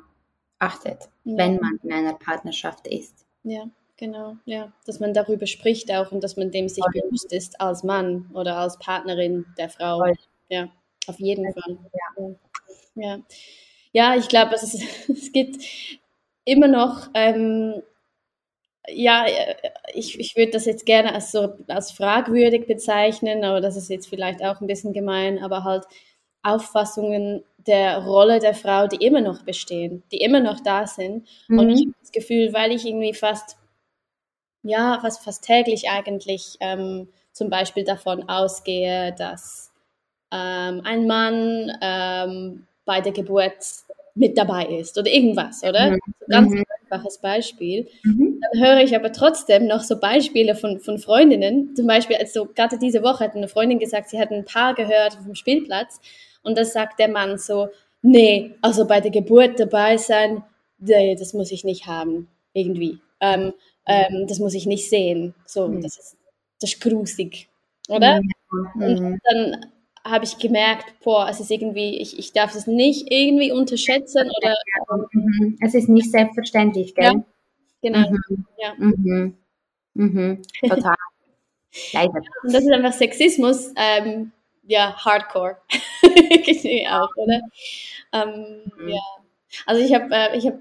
achtet, 0.60 1.10
ja. 1.24 1.38
wenn 1.38 1.58
man 1.58 1.80
in 1.84 1.92
einer 1.92 2.14
Partnerschaft 2.14 2.88
ist. 2.88 3.26
Ja, 3.44 3.66
genau, 3.98 4.36
ja. 4.46 4.72
Dass 4.86 5.00
man 5.00 5.14
darüber 5.14 5.48
spricht 5.48 5.92
auch 5.92 6.12
und 6.12 6.24
dass 6.24 6.38
man 6.38 6.52
dem 6.52 6.70
sich 6.70 6.84
Voll. 6.84 7.02
bewusst 7.02 7.32
ist 7.34 7.60
als 7.60 7.84
Mann 7.84 8.30
oder 8.34 8.58
als 8.58 8.78
Partnerin 8.80 9.46
der 9.58 9.70
Frau. 9.70 10.00
Voll. 10.00 10.16
Ja, 10.50 10.70
auf 11.08 11.20
jeden 11.20 11.52
Fall. 11.52 11.78
Ja, 11.94 12.36
ja. 12.96 13.20
ja 13.92 14.16
ich 14.16 14.28
glaube, 14.28 14.56
es, 14.56 14.74
es 15.10 15.32
gibt 15.32 15.64
immer 16.44 16.68
noch, 16.68 17.10
ähm, 17.14 17.82
ja, 18.88 19.26
ich, 19.94 20.20
ich 20.20 20.36
würde 20.36 20.52
das 20.52 20.66
jetzt 20.66 20.86
gerne 20.86 21.14
als 21.14 21.32
so 21.32 21.56
als 21.68 21.92
fragwürdig 21.92 22.68
bezeichnen, 22.68 23.44
aber 23.44 23.62
das 23.62 23.76
ist 23.76 23.90
jetzt 23.90 24.08
vielleicht 24.08 24.44
auch 24.44 24.62
ein 24.62 24.68
bisschen 24.68 24.94
gemein, 24.94 25.44
aber 25.44 25.64
halt 25.64 25.86
Auffassungen 26.44 27.44
der 27.66 28.00
Rolle 28.06 28.40
der 28.40 28.54
Frau, 28.54 28.88
die 28.88 29.04
immer 29.04 29.22
noch 29.22 29.44
bestehen, 29.44 30.04
die 30.12 30.18
immer 30.18 30.40
noch 30.40 30.60
da 30.60 30.86
sind. 30.86 31.28
Mhm. 31.48 31.60
Und 31.60 31.70
ich 31.72 31.82
habe 31.82 31.96
das 32.00 32.12
Gefühl, 32.12 32.54
weil 32.54 32.72
ich 32.72 32.86
irgendwie 32.86 33.14
fast, 33.14 33.58
ja, 34.62 35.00
fast, 35.02 35.24
fast 35.24 35.44
täglich 35.44 35.90
eigentlich 35.90 36.58
ähm, 36.60 37.10
zum 37.32 37.50
Beispiel 37.50 37.84
davon 37.84 38.30
ausgehe, 38.30 39.14
dass 39.18 39.72
ähm, 40.32 40.82
ein 40.84 41.08
Mann 41.08 41.72
ähm, 41.82 42.68
bei 42.86 43.02
der 43.02 43.12
Geburt 43.12 43.58
mit 44.16 44.38
dabei 44.38 44.66
ist 44.66 44.98
oder 44.98 45.12
irgendwas, 45.12 45.62
oder? 45.64 45.92
Mhm. 45.92 46.00
So 46.20 46.26
ganz 46.30 46.50
mhm. 46.52 46.64
einfaches 46.82 47.18
Beispiel. 47.18 47.88
Mhm. 48.04 48.40
Dann 48.42 48.64
höre 48.64 48.80
ich 48.82 48.96
aber 48.96 49.12
trotzdem 49.12 49.68
noch 49.68 49.82
so 49.82 50.00
Beispiele 50.00 50.56
von, 50.56 50.80
von 50.80 50.98
Freundinnen. 50.98 51.76
Zum 51.76 51.86
Beispiel, 51.86 52.16
also 52.16 52.46
gerade 52.46 52.80
diese 52.80 53.04
Woche 53.04 53.26
hat 53.26 53.36
eine 53.36 53.50
Freundin 53.50 53.78
gesagt, 53.78 54.10
sie 54.10 54.20
hat 54.20 54.32
ein 54.32 54.46
Paar 54.46 54.74
gehört 54.74 55.18
auf 55.18 55.26
dem 55.26 55.36
Spielplatz 55.36 56.00
und 56.44 56.58
das 56.58 56.72
sagt 56.72 57.00
der 57.00 57.10
Mann 57.10 57.38
so, 57.38 57.68
nee, 58.02 58.52
also 58.62 58.88
bei 58.88 59.02
der 59.02 59.12
Geburt 59.12 59.60
dabei 59.60 59.98
sein, 59.98 60.44
nee, 60.80 61.16
das 61.16 61.34
muss 61.34 61.52
ich 61.52 61.66
nicht 61.66 61.86
haben, 61.88 62.30
irgendwie. 62.54 63.00
Ähm, 63.20 63.54
ähm, 63.86 64.26
das 64.28 64.40
muss 64.40 64.54
ich 64.54 64.66
nicht 64.66 64.90
sehen. 64.90 65.36
So, 65.46 65.68
mhm. 65.68 65.82
das 65.82 65.98
ist, 65.98 66.18
das 66.62 66.74
ist 66.74 66.82
grusig, 66.82 67.50
oder? 67.90 68.22
Mhm. 68.76 68.82
Und 68.82 69.20
dann 69.24 69.66
habe 70.06 70.24
ich 70.24 70.38
gemerkt, 70.38 70.94
boah, 71.04 71.28
es 71.30 71.40
ist 71.40 71.50
irgendwie, 71.50 71.98
ich, 72.00 72.18
ich 72.20 72.32
darf 72.32 72.54
es 72.54 72.68
nicht 72.68 73.12
irgendwie 73.12 73.52
unterschätzen 73.52 74.30
oder. 74.38 74.56
Mhm. 75.12 75.58
Es 75.62 75.74
ist 75.74 75.90
nicht 75.90 76.12
selbstverständlich, 76.12 76.94
gell? 76.94 77.06
Ja, 77.06 77.24
genau. 77.82 78.10
Mhm. 78.12 78.46
Ja. 78.60 78.74
Mhm. 78.78 79.38
Mhm. 79.96 80.42
Total. 80.62 80.96
Leider. 81.94 82.22
Und 82.44 82.54
das 82.54 82.64
ist 82.64 82.72
einfach 82.72 82.94
Sexismus, 82.94 83.74
ähm, 83.76 84.32
ja, 84.64 84.96
Hardcore. 84.96 85.58
auch, 86.90 87.16
oder? 87.18 87.42
Ähm, 88.14 88.72
mhm. 88.78 88.90
Ja. 88.90 89.02
Also 89.66 89.82
ich 89.84 89.94
habe 89.94 90.14
äh, 90.14 90.40
hab 90.40 90.60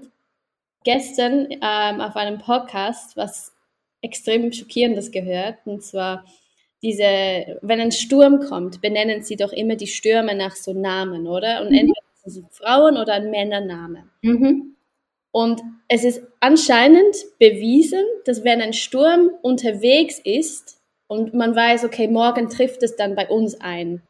gestern 0.83 1.47
ähm, 1.49 2.01
auf 2.01 2.15
einem 2.15 2.39
Podcast 2.39 3.15
was 3.15 3.53
extrem 4.01 4.51
Schockierendes 4.51 5.11
gehört. 5.11 5.57
Und 5.65 5.83
zwar 5.83 6.25
diese, 6.85 7.57
wenn 7.63 7.79
ein 7.79 7.91
Sturm 7.91 8.41
kommt, 8.41 8.79
benennen 8.79 9.23
sie 9.23 9.35
doch 9.35 9.51
immer 9.51 9.75
die 9.75 9.87
Stürme 9.87 10.35
nach 10.35 10.55
so 10.55 10.71
Namen, 10.71 11.27
oder? 11.27 11.61
Und 11.61 11.71
mhm. 11.71 11.77
entweder 11.79 11.99
ist 12.25 12.37
es 12.37 12.43
Frauen- 12.51 12.97
oder 12.97 13.13
ein 13.13 13.31
Männername. 13.31 14.03
Mhm. 14.21 14.75
Und 15.31 15.61
es 15.87 16.03
ist 16.03 16.21
anscheinend 16.39 17.15
bewiesen, 17.39 18.03
dass 18.25 18.43
wenn 18.43 18.61
ein 18.61 18.73
Sturm 18.73 19.31
unterwegs 19.41 20.19
ist, 20.23 20.79
und 21.07 21.33
man 21.33 21.55
weiß, 21.55 21.85
okay, 21.85 22.07
morgen 22.07 22.49
trifft 22.49 22.83
es 22.83 22.95
dann 22.95 23.15
bei 23.15 23.27
uns 23.27 23.59
ein. 23.61 24.01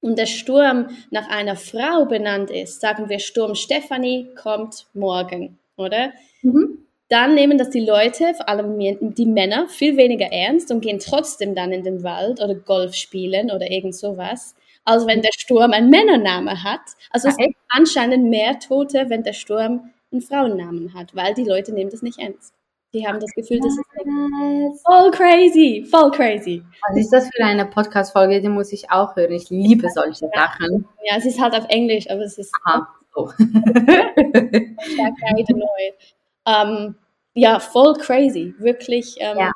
Und 0.00 0.18
der 0.18 0.26
Sturm 0.26 0.88
nach 1.10 1.28
einer 1.28 1.56
Frau 1.56 2.06
benannt 2.06 2.50
ist, 2.50 2.80
sagen 2.80 3.10
wir, 3.10 3.18
Sturm 3.18 3.54
Stephanie 3.54 4.28
kommt 4.34 4.86
morgen, 4.94 5.58
oder? 5.76 6.12
Mhm. 6.42 6.86
Dann 7.10 7.34
nehmen 7.34 7.58
das 7.58 7.70
die 7.70 7.84
Leute, 7.84 8.34
vor 8.34 8.48
allem 8.48 8.78
die 8.78 9.26
Männer, 9.26 9.68
viel 9.68 9.96
weniger 9.96 10.26
ernst 10.26 10.70
und 10.70 10.80
gehen 10.80 11.00
trotzdem 11.00 11.56
dann 11.56 11.72
in 11.72 11.82
den 11.82 12.04
Wald 12.04 12.40
oder 12.40 12.54
Golf 12.54 12.94
spielen 12.94 13.50
oder 13.50 13.68
irgend 13.68 13.96
sowas, 13.96 14.54
als 14.84 15.08
wenn 15.08 15.20
der 15.20 15.32
Sturm 15.36 15.72
einen 15.72 15.90
Männername 15.90 16.62
hat. 16.62 16.80
Also 17.10 17.28
es 17.28 17.36
gibt 17.36 17.56
anscheinend 17.68 18.30
mehr 18.30 18.60
Tote, 18.60 19.06
wenn 19.08 19.24
der 19.24 19.32
Sturm 19.32 19.90
einen 20.12 20.22
Frauennamen 20.22 20.94
hat, 20.94 21.14
weil 21.16 21.34
die 21.34 21.44
Leute 21.44 21.72
nehmen 21.72 21.90
das 21.90 22.02
nicht 22.02 22.20
ernst. 22.20 22.54
Die 22.92 23.04
haben 23.06 23.18
das 23.18 23.32
Gefühl, 23.32 23.58
das 23.60 23.72
ist 23.72 24.82
voll 24.84 25.10
crazy, 25.10 25.84
voll 25.88 26.12
crazy. 26.12 26.62
Was 26.88 26.96
ist 26.96 27.12
das 27.12 27.28
für 27.34 27.44
eine 27.44 27.66
Podcast-Folge? 27.66 28.40
Die 28.40 28.48
muss 28.48 28.72
ich 28.72 28.90
auch 28.90 29.14
hören. 29.16 29.32
Ich 29.32 29.50
liebe 29.50 29.88
solche 29.90 30.28
Sachen. 30.32 30.86
Ja, 31.02 31.16
es 31.16 31.24
ist 31.24 31.40
halt 31.40 31.54
auf 31.54 31.66
Englisch, 31.68 32.08
aber 32.08 32.22
es 32.22 32.38
ist 32.38 32.52
Aha, 32.64 32.88
so. 33.14 33.30
neu. 35.54 35.92
Um, 36.50 36.96
ja, 37.34 37.60
voll 37.60 37.94
crazy, 37.94 38.54
wirklich. 38.58 39.16
Um, 39.20 39.38
ja. 39.38 39.52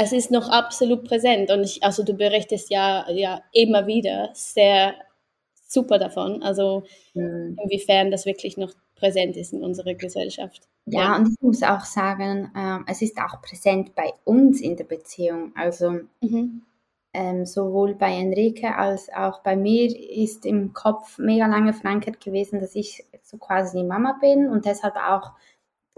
Es 0.00 0.12
ist 0.12 0.30
noch 0.30 0.48
absolut 0.48 1.04
präsent 1.04 1.50
und 1.50 1.64
ich, 1.64 1.82
also 1.82 2.04
du 2.04 2.14
berichtest 2.14 2.70
ja, 2.70 3.10
ja 3.10 3.42
immer 3.52 3.86
wieder 3.88 4.30
sehr 4.32 4.94
super 5.66 5.98
davon. 5.98 6.42
Also 6.42 6.84
mhm. 7.14 7.58
inwiefern 7.62 8.10
das 8.10 8.24
wirklich 8.24 8.56
noch 8.56 8.72
präsent 8.94 9.36
ist 9.36 9.52
in 9.52 9.64
unserer 9.64 9.94
Gesellschaft. 9.94 10.68
Ja, 10.86 11.00
ja. 11.00 11.16
und 11.16 11.28
ich 11.28 11.40
muss 11.40 11.62
auch 11.62 11.84
sagen, 11.84 12.50
äh, 12.54 12.78
es 12.90 13.02
ist 13.02 13.18
auch 13.18 13.42
präsent 13.42 13.94
bei 13.94 14.12
uns 14.24 14.60
in 14.60 14.76
der 14.76 14.84
Beziehung. 14.84 15.52
Also 15.56 16.00
mhm. 16.20 16.62
ähm, 17.12 17.44
sowohl 17.44 17.94
bei 17.94 18.12
Enrique 18.12 18.72
als 18.76 19.08
auch 19.12 19.42
bei 19.42 19.56
mir 19.56 19.86
ist 20.10 20.46
im 20.46 20.72
Kopf 20.72 21.18
mega 21.18 21.46
lange 21.46 21.72
verankert 21.72 22.20
gewesen, 22.20 22.60
dass 22.60 22.74
ich 22.74 23.04
so 23.22 23.36
quasi 23.36 23.78
die 23.78 23.84
Mama 23.84 24.16
bin 24.20 24.48
und 24.48 24.64
deshalb 24.64 24.96
auch 24.96 25.32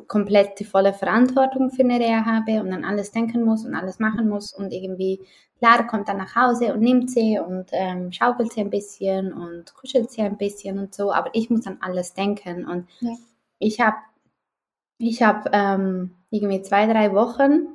komplett 0.06 0.58
die 0.58 0.64
volle 0.64 0.92
Verantwortung 0.92 1.70
für 1.70 1.82
eine 1.82 1.98
Reha 1.98 2.24
habe 2.24 2.60
und 2.60 2.72
an 2.72 2.84
alles 2.84 3.12
denken 3.12 3.44
muss 3.44 3.64
und 3.64 3.74
alles 3.74 3.98
machen 3.98 4.28
muss 4.28 4.52
und 4.52 4.72
irgendwie, 4.72 5.20
klar, 5.58 5.86
kommt 5.86 6.08
dann 6.08 6.18
nach 6.18 6.36
Hause 6.36 6.72
und 6.74 6.80
nimmt 6.80 7.10
sie 7.10 7.38
und 7.38 7.66
ähm, 7.72 8.12
schaukelt 8.12 8.52
sie 8.52 8.60
ein 8.60 8.70
bisschen 8.70 9.32
und 9.32 9.74
kuschelt 9.74 10.10
sie 10.10 10.22
ein 10.22 10.38
bisschen 10.38 10.78
und 10.78 10.94
so, 10.94 11.12
aber 11.12 11.30
ich 11.32 11.50
muss 11.50 11.66
an 11.66 11.78
alles 11.80 12.14
denken 12.14 12.66
und 12.66 12.86
ja. 13.00 13.12
ich 13.58 13.80
habe 13.80 13.96
ich 14.98 15.22
habe 15.22 15.48
ähm, 15.52 16.10
irgendwie 16.30 16.60
zwei, 16.62 16.86
drei 16.86 17.14
Wochen 17.14 17.68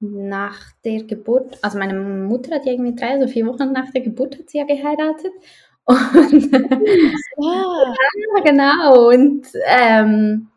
nach 0.00 0.58
der 0.84 1.04
Geburt, 1.04 1.58
also 1.62 1.78
meine 1.78 1.94
Mutter 1.94 2.56
hat 2.56 2.66
irgendwie 2.66 2.94
drei, 2.94 3.10
also 3.10 3.28
vier 3.28 3.46
Wochen 3.46 3.72
nach 3.72 3.90
der 3.90 4.02
Geburt 4.02 4.38
hat 4.38 4.50
sie 4.50 4.58
ja 4.58 4.64
geheiratet. 4.64 5.32
Und 5.84 6.52
ja, 6.52 7.94
genau. 8.44 9.08
Und 9.08 9.46
ähm, 9.66 10.48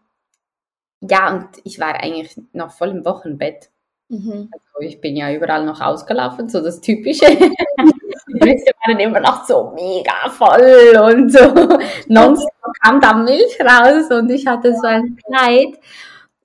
ja, 1.02 1.34
und 1.34 1.48
ich 1.64 1.80
war 1.80 1.96
eigentlich 1.96 2.40
noch 2.54 2.72
voll 2.72 2.90
im 2.90 3.06
Wochenbett. 3.06 3.70
Mhm. 4.10 4.50
Also 4.52 4.88
ich 4.88 5.02
bin 5.02 5.16
ja 5.16 5.34
überall 5.34 5.66
noch 5.66 5.82
ausgelaufen, 5.82 6.50
so 6.50 6.62
das 6.62 6.82
Typische. 6.82 7.26
Die 8.30 8.40
Brüste 8.40 8.72
waren 8.86 9.00
immer 9.00 9.20
noch 9.22 9.46
so 9.46 9.72
mega 9.74 10.30
voll 10.30 10.98
und 11.02 11.32
so. 11.32 11.40
Nonstop 12.08 12.74
kam 12.82 13.00
da 13.00 13.14
Milch 13.14 13.58
raus 13.62 14.12
und 14.12 14.30
ich 14.30 14.46
hatte 14.46 14.76
so 14.76 14.86
ein 14.86 15.18
Kleid. 15.26 15.80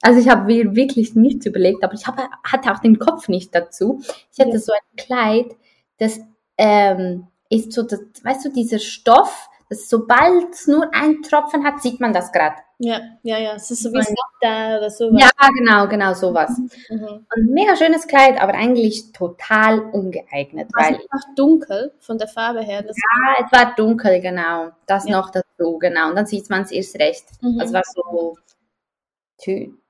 Also 0.01 0.21
ich 0.21 0.29
habe 0.29 0.45
mir 0.45 0.75
wirklich 0.75 1.15
nichts 1.15 1.47
überlegt, 1.47 1.83
aber 1.83 1.95
ich 1.95 2.07
habe, 2.07 2.23
hatte 2.45 2.73
auch 2.73 2.79
den 2.81 2.99
Kopf 2.99 3.29
nicht 3.29 3.55
dazu. 3.55 4.01
Ich 4.33 4.45
hatte 4.45 4.59
so 4.59 4.73
ein 4.73 4.97
Kleid, 4.97 5.57
das 5.99 6.21
ähm, 6.57 7.27
ist 7.49 7.73
so, 7.73 7.83
das, 7.83 8.01
weißt 8.23 8.45
du, 8.45 8.49
dieser 8.51 8.79
Stoff, 8.79 9.49
dass 9.69 9.89
sobald 9.89 10.53
es 10.53 10.67
nur 10.67 10.93
ein 10.93 11.23
Tropfen 11.23 11.65
hat, 11.65 11.83
sieht 11.83 12.01
man 12.01 12.13
das 12.13 12.33
gerade. 12.33 12.57
Ja, 12.85 13.01
ja, 13.23 13.39
ja. 13.39 13.55
Es 13.55 13.71
ist 13.71 13.85
so 13.85 13.93
wie 13.93 14.15
da 14.41 14.79
oder 14.79 14.91
sowas. 14.91 15.23
Ja, 15.23 15.49
genau, 15.57 15.87
genau, 15.87 16.15
sowas. 16.15 16.59
Mhm. 16.91 17.27
Und 17.33 17.51
mega 17.51 17.77
schönes 17.77 18.09
Kleid, 18.09 18.43
aber 18.43 18.55
eigentlich 18.55 19.13
total 19.13 19.79
ungeeignet. 19.79 20.69
War 20.75 20.87
weil 20.87 20.95
es 20.97 21.09
war 21.09 21.35
dunkel 21.37 21.93
von 22.01 22.19
der 22.19 22.27
Farbe 22.27 22.61
her. 22.61 22.85
ja, 22.85 23.45
es 23.45 23.53
war 23.53 23.77
dunkel, 23.77 24.21
genau. 24.21 24.71
Das 24.87 25.07
ja. 25.07 25.17
noch 25.17 25.31
dazu, 25.31 25.79
genau. 25.79 26.09
Und 26.09 26.17
dann 26.17 26.27
sieht 26.27 26.51
man 26.51 26.63
es 26.63 26.73
erst 26.73 26.99
recht. 26.99 27.25
Mhm. 27.41 27.61
Also 27.61 27.73
war 27.73 27.83
so 27.85 28.37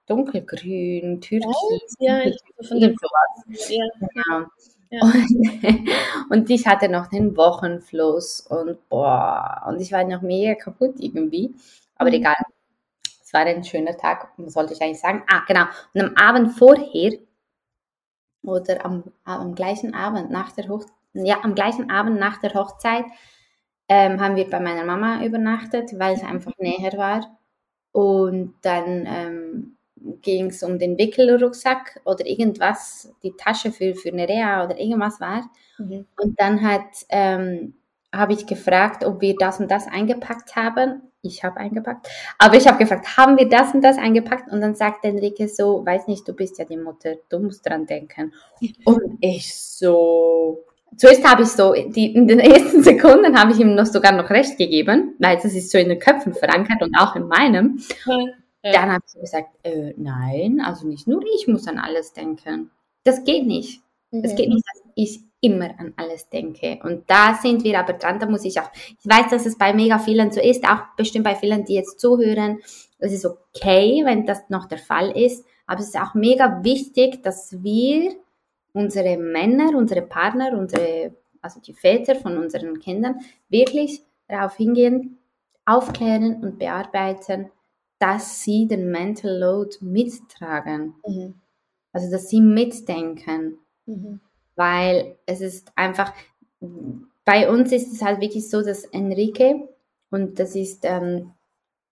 dunkelgrün, 0.07 1.23
türkis. 1.23 1.97
Ja, 1.99 2.19
ja, 2.19 2.33
von 2.61 2.79
dem 2.79 2.95
sowas. 2.95 3.71
Ja. 3.71 3.85
Genau. 4.01 4.47
Und, 5.01 5.89
und, 6.31 6.51
ich 6.51 6.67
hatte 6.67 6.91
noch 6.91 7.07
den 7.07 7.35
Wochenfluss 7.39 8.41
und 8.41 8.87
boah, 8.91 9.63
und 9.67 9.81
ich 9.81 9.93
war 9.93 10.05
noch 10.05 10.21
mega 10.21 10.55
kaputt 10.55 10.97
irgendwie. 10.99 11.55
Aber 11.97 12.11
mhm. 12.11 12.17
egal, 12.17 12.37
es 13.33 13.39
war 13.39 13.47
ein 13.47 13.65
schöner 13.65 13.97
Tag, 13.97 14.29
was 14.37 14.53
sollte 14.53 14.75
ich 14.75 14.83
eigentlich 14.83 15.01
sagen? 15.01 15.23
Ah, 15.27 15.43
genau. 15.47 15.65
Und 15.95 16.03
am 16.03 16.17
Abend 16.17 16.53
vorher 16.53 17.13
oder 18.43 18.85
am, 18.85 19.05
am 19.25 19.55
gleichen 19.55 19.95
Abend 19.95 20.31
nach 20.31 20.53
der 20.53 20.69
Hochzeit, 20.69 20.93
ja, 21.15 21.39
am 21.43 21.55
gleichen 21.55 21.91
Abend 21.91 22.19
nach 22.19 22.39
der 22.39 22.53
Hochzeit 22.55 23.05
ähm, 23.89 24.21
haben 24.21 24.37
wir 24.37 24.49
bei 24.49 24.61
meiner 24.61 24.85
Mama 24.85 25.25
übernachtet, 25.25 25.99
weil 25.99 26.15
es 26.15 26.23
einfach 26.23 26.53
näher 26.59 26.93
war. 26.99 27.39
Und 27.93 28.55
dann 28.63 29.07
ähm, 29.07 29.77
ging 30.21 30.47
es 30.47 30.63
um 30.63 30.79
den 30.79 30.99
Wickelrucksack 30.99 32.01
oder 32.05 32.27
irgendwas, 32.27 33.15
die 33.23 33.35
Tasche 33.37 33.73
für, 33.73 33.95
für 33.95 34.13
Nerea 34.13 34.65
oder 34.65 34.79
irgendwas 34.79 35.21
war. 35.21 35.51
Mhm. 35.79 36.07
Und 36.17 36.39
dann 36.39 36.63
hat, 36.63 37.07
ähm, 37.09 37.75
habe 38.13 38.35
ich 38.35 38.47
gefragt, 38.47 39.05
ob 39.05 39.21
wir 39.21 39.37
das 39.39 39.61
und 39.61 39.71
das 39.71 39.87
eingepackt 39.87 40.57
haben. 40.57 41.12
Ich 41.23 41.45
habe 41.45 41.59
eingepackt. 41.59 42.09
Aber 42.39 42.57
ich 42.57 42.67
habe 42.67 42.79
gefragt, 42.79 43.17
haben 43.17 43.39
wir 43.39 43.49
das 43.49 43.73
und 43.75 43.83
das 43.83 43.97
eingepackt? 43.97 44.51
Und 44.51 44.61
dann 44.61 44.75
sagt 44.75 45.05
Enrique 45.05 45.47
so, 45.47 45.87
weiß 45.87 46.09
nicht, 46.09 46.27
du 46.27 46.33
bist 46.33 46.59
ja 46.59 46.65
die 46.65 46.77
Mutter, 46.77 47.15
du 47.29 47.39
musst 47.39 47.65
dran 47.65 47.87
denken. 47.87 48.33
Und 48.85 49.19
ich 49.21 49.57
so, 49.57 50.65
zuerst 50.97 51.25
habe 51.25 51.43
ich 51.43 51.49
so, 51.49 51.75
die, 51.75 52.15
in 52.15 52.27
den 52.27 52.41
ersten 52.41 52.83
Sekunden 52.83 53.39
habe 53.39 53.53
ich 53.53 53.61
ihm 53.61 53.75
noch 53.77 53.87
sogar 53.87 54.13
noch 54.13 54.31
recht 54.31 54.59
gegeben, 54.59 55.15
weil 55.21 55.37
das 55.37 55.55
ist 55.55 55.71
so 55.71 55.79
in 55.79 55.89
den 55.89 56.01
Köpfen 56.01 56.35
verankert 56.35 56.83
und 56.83 56.97
auch 56.99 57.15
in 57.15 57.29
meinem. 57.29 57.81
Ja. 58.65 58.73
Dann 58.73 58.93
habe 58.93 59.05
ich 59.07 59.21
gesagt, 59.21 59.49
äh, 59.65 59.93
nein, 59.97 60.61
also 60.65 60.87
nicht 60.87 61.07
nur 61.09 61.23
ich 61.37 61.49
muss 61.49 61.67
an 61.67 61.79
alles 61.79 62.13
denken. 62.13 62.71
Das 63.05 63.25
geht 63.25 63.47
nicht. 63.47 63.81
Es 64.11 64.33
mhm. 64.33 64.37
geht 64.37 64.49
nicht, 64.49 64.65
dass 64.67 64.83
ich 64.95 65.21
immer 65.43 65.79
an 65.79 65.93
alles 65.97 66.29
denke. 66.31 66.79
Und 66.85 67.11
da 67.11 67.35
sind 67.35 67.65
wir 67.65 67.79
aber 67.79 67.95
dran, 67.95 68.19
da 68.19 68.27
muss 68.27 68.45
ich 68.45 68.59
auch, 68.61 68.71
ich 68.75 69.05
weiß, 69.05 69.31
dass 69.31 69.45
es 69.45 69.59
bei 69.59 69.75
mega 69.75 69.99
vielen 69.99 70.31
so 70.31 70.41
ist, 70.41 70.65
auch 70.65 70.95
bestimmt 70.97 71.25
bei 71.25 71.35
vielen, 71.35 71.65
die 71.65 71.75
jetzt 71.75 72.01
zuhören. 72.01 72.61
Es 72.99 73.13
ist 73.13 73.27
okay, 73.27 74.03
wenn 74.05 74.25
das 74.25 74.49
noch 74.49 74.67
der 74.67 74.79
Fall 74.79 75.11
ist, 75.11 75.45
aber 75.67 75.81
es 75.81 75.89
ist 75.89 76.01
auch 76.01 76.15
mega 76.15 76.63
wichtig, 76.63 77.23
dass 77.23 77.63
wir 77.63 78.15
unsere 78.73 79.19
Männer, 79.19 79.77
unsere 79.77 80.03
Partner, 80.03 80.57
unsere, 80.57 81.17
also 81.41 81.61
die 81.61 81.75
Väter 81.75 82.15
von 82.15 82.39
unseren 82.39 82.79
Kindern 82.79 83.21
wirklich 83.49 84.03
darauf 84.29 84.57
hingehen, 84.57 85.19
aufklären 85.65 86.43
und 86.43 86.59
bearbeiten, 86.59 87.51
dass 87.99 88.43
sie 88.43 88.67
den 88.67 88.91
Mental 88.91 89.39
Load 89.39 89.77
mittragen. 89.81 90.95
Mhm. 91.07 91.35
Also, 91.93 92.11
dass 92.11 92.29
sie 92.29 92.41
mitdenken. 92.41 93.59
Mhm. 93.87 94.21
Weil 94.57 95.17
es 95.27 95.41
ist 95.41 95.73
einfach, 95.77 96.13
bei 97.25 97.51
uns 97.51 97.73
ist 97.73 97.93
es 97.93 98.03
halt 98.03 98.21
wirklich 98.21 98.49
so, 98.51 98.63
dass 98.63 98.85
Enrique, 98.85 99.69
und 100.11 100.39
das 100.39 100.55
ist, 100.55 100.85
ähm, 100.85 101.33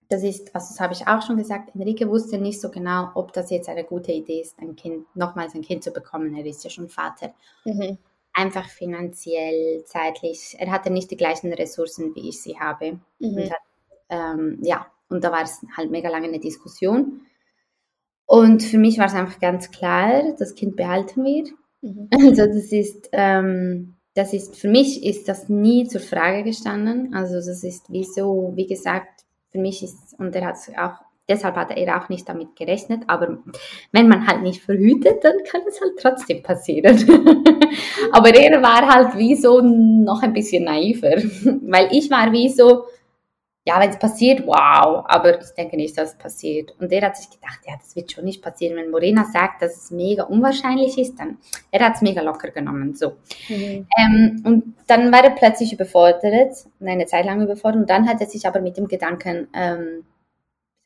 das 0.08 0.24
ist, 0.24 0.54
also 0.54 0.68
das 0.70 0.80
habe 0.80 0.92
ich 0.92 1.06
auch 1.06 1.22
schon 1.22 1.36
gesagt, 1.36 1.74
Enrique 1.74 2.08
wusste 2.08 2.38
nicht 2.38 2.60
so 2.60 2.70
genau, 2.70 3.10
ob 3.14 3.32
das 3.32 3.50
jetzt 3.50 3.68
eine 3.68 3.84
gute 3.84 4.12
Idee 4.12 4.40
ist, 4.40 4.58
ein 4.58 4.74
Kind, 4.74 5.06
nochmals 5.14 5.54
ein 5.54 5.62
Kind 5.62 5.84
zu 5.84 5.92
bekommen. 5.92 6.34
Er 6.34 6.44
ist 6.44 6.64
ja 6.64 6.70
schon 6.70 6.88
Vater. 6.88 7.32
Mhm. 7.64 7.96
Einfach 8.32 8.68
finanziell, 8.68 9.84
zeitlich. 9.84 10.56
Er 10.58 10.70
hatte 10.70 10.90
nicht 10.90 11.10
die 11.10 11.16
gleichen 11.16 11.52
Ressourcen, 11.52 12.14
wie 12.14 12.28
ich 12.28 12.42
sie 12.42 12.58
habe. 12.58 12.98
Mhm. 13.20 13.36
Und 13.36 13.50
hat, 13.50 13.60
ähm, 14.08 14.58
ja, 14.62 14.86
und 15.08 15.22
da 15.22 15.30
war 15.30 15.42
es 15.42 15.64
halt 15.76 15.90
mega 15.90 16.08
lange 16.08 16.28
eine 16.28 16.40
Diskussion. 16.40 17.22
Und 18.26 18.62
für 18.62 18.78
mich 18.78 18.98
war 18.98 19.06
es 19.06 19.14
einfach 19.14 19.40
ganz 19.40 19.70
klar, 19.70 20.34
das 20.38 20.54
Kind 20.54 20.76
behalten 20.76 21.24
wir. 21.24 21.44
Mhm. 21.82 22.08
Also 22.12 22.46
das 22.46 22.72
ist, 22.72 23.08
ähm, 23.12 23.94
das 24.14 24.32
ist, 24.32 24.56
für 24.56 24.68
mich 24.68 25.04
ist 25.04 25.28
das 25.28 25.48
nie 25.48 25.86
zur 25.86 26.00
Frage 26.00 26.44
gestanden. 26.44 27.14
Also 27.14 27.34
das 27.34 27.62
ist 27.64 27.90
wie 27.90 28.04
so, 28.04 28.52
wie 28.54 28.66
gesagt, 28.66 29.24
für 29.52 29.58
mich 29.58 29.82
ist, 29.82 30.18
und 30.18 30.34
er 30.34 30.46
hat 30.46 30.56
auch, 30.78 31.00
deshalb 31.28 31.56
hat 31.56 31.70
er 31.76 32.02
auch 32.02 32.08
nicht 32.08 32.28
damit 32.28 32.56
gerechnet, 32.56 33.02
aber 33.06 33.38
wenn 33.92 34.08
man 34.08 34.26
halt 34.26 34.42
nicht 34.42 34.62
verhütet, 34.62 35.24
dann 35.24 35.36
kann 35.44 35.62
es 35.68 35.80
halt 35.80 35.92
trotzdem 36.00 36.42
passieren. 36.42 36.96
aber 38.12 38.34
er 38.34 38.60
war 38.62 38.86
halt 38.94 39.16
wie 39.16 39.36
so 39.36 39.60
noch 39.60 40.22
ein 40.22 40.32
bisschen 40.32 40.64
naiver, 40.64 41.12
weil 41.62 41.88
ich 41.92 42.10
war 42.10 42.32
wie 42.32 42.48
so, 42.48 42.84
ja, 43.70 43.80
wenn 43.80 43.90
es 43.90 43.98
passiert, 43.98 44.44
wow, 44.46 45.04
aber 45.06 45.40
ich 45.40 45.50
denke 45.56 45.76
nicht, 45.76 45.96
dass 45.96 46.10
es 46.10 46.18
passiert. 46.18 46.74
Und 46.80 46.90
er 46.90 47.06
hat 47.06 47.16
sich 47.16 47.30
gedacht, 47.30 47.60
ja, 47.64 47.74
das 47.80 47.94
wird 47.94 48.10
schon 48.10 48.24
nicht 48.24 48.42
passieren. 48.42 48.76
Wenn 48.76 48.90
Morena 48.90 49.24
sagt, 49.32 49.62
dass 49.62 49.76
es 49.76 49.90
mega 49.92 50.24
unwahrscheinlich 50.24 50.98
ist, 50.98 51.20
dann, 51.20 51.38
er 51.70 51.86
hat 51.86 51.94
es 51.94 52.02
mega 52.02 52.20
locker 52.20 52.50
genommen, 52.50 52.94
so. 52.96 53.16
Mhm. 53.48 53.86
Ähm, 53.96 54.42
und 54.44 54.74
dann 54.88 55.12
war 55.12 55.22
er 55.22 55.30
plötzlich 55.30 55.72
überfordert, 55.72 56.52
eine 56.80 57.06
Zeit 57.06 57.24
lang 57.24 57.42
überfordert, 57.42 57.82
und 57.82 57.90
dann 57.90 58.08
hat 58.08 58.20
er 58.20 58.26
sich 58.26 58.44
aber 58.44 58.60
mit 58.60 58.76
dem 58.76 58.88
Gedanken, 58.88 59.46
ähm, 59.54 60.04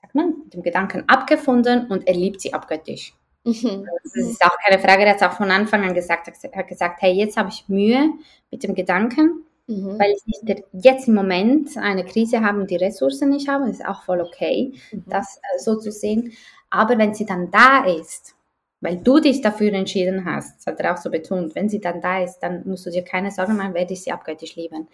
sagt 0.02 0.14
man, 0.14 0.34
mit 0.44 0.52
dem 0.52 0.62
Gedanken 0.62 1.04
abgefunden 1.06 1.86
und 1.86 2.06
er 2.06 2.14
liebt 2.14 2.42
sie 2.42 2.52
abgöttisch. 2.52 3.14
Mhm. 3.44 3.86
Das 4.02 4.14
ist 4.14 4.44
auch 4.44 4.58
keine 4.62 4.80
Frage, 4.80 5.04
er 5.04 5.10
hat 5.10 5.16
es 5.16 5.22
auch 5.22 5.38
von 5.38 5.50
Anfang 5.50 5.84
an 5.84 5.94
gesagt, 5.94 6.28
er 6.28 6.58
hat 6.58 6.68
gesagt, 6.68 7.00
hey, 7.00 7.12
jetzt 7.12 7.38
habe 7.38 7.48
ich 7.48 7.66
Mühe 7.66 8.10
mit 8.50 8.62
dem 8.62 8.74
Gedanken, 8.74 9.46
Mhm. 9.66 9.98
Weil 9.98 10.12
ich 10.12 10.27
nicht 10.27 10.62
jetzt 10.72 11.09
im 11.09 11.14
Moment 11.14 11.77
eine 11.79 12.05
Krise 12.05 12.40
habe 12.40 12.61
und 12.61 12.70
die 12.70 12.77
Ressourcen 12.77 13.31
nicht 13.31 13.48
habe, 13.48 13.68
ist 13.70 13.85
auch 13.85 14.03
voll 14.03 14.20
okay, 14.20 14.74
mhm. 14.92 15.05
das 15.07 15.38
äh, 15.38 15.59
so 15.59 15.77
zu 15.77 15.90
sehen. 15.90 16.33
Aber 16.70 16.98
wenn 16.98 17.14
sie 17.14 17.24
dann 17.24 17.50
da 17.50 17.85
ist, 17.87 18.35
weil 18.81 18.98
du 18.98 19.20
dich 19.20 19.40
dafür 19.40 19.72
entschieden 19.72 20.27
hast, 20.27 20.59
das 20.59 20.66
hat 20.66 20.81
er 20.81 20.92
auch 20.92 20.98
so 20.98 21.11
betont, 21.11 21.55
wenn 21.55 21.70
sie 21.70 21.81
dann 21.81 22.03
da 22.03 22.22
ist, 22.22 22.40
dann 22.40 22.68
musst 22.68 22.85
du 22.85 22.90
dir 22.90 23.03
keine 23.03 23.31
Sorgen 23.31 23.57
machen, 23.57 23.72
werde 23.72 23.94
ich 23.94 24.03
sie 24.03 24.12
abgöttisch 24.12 24.57
lieben. 24.57 24.88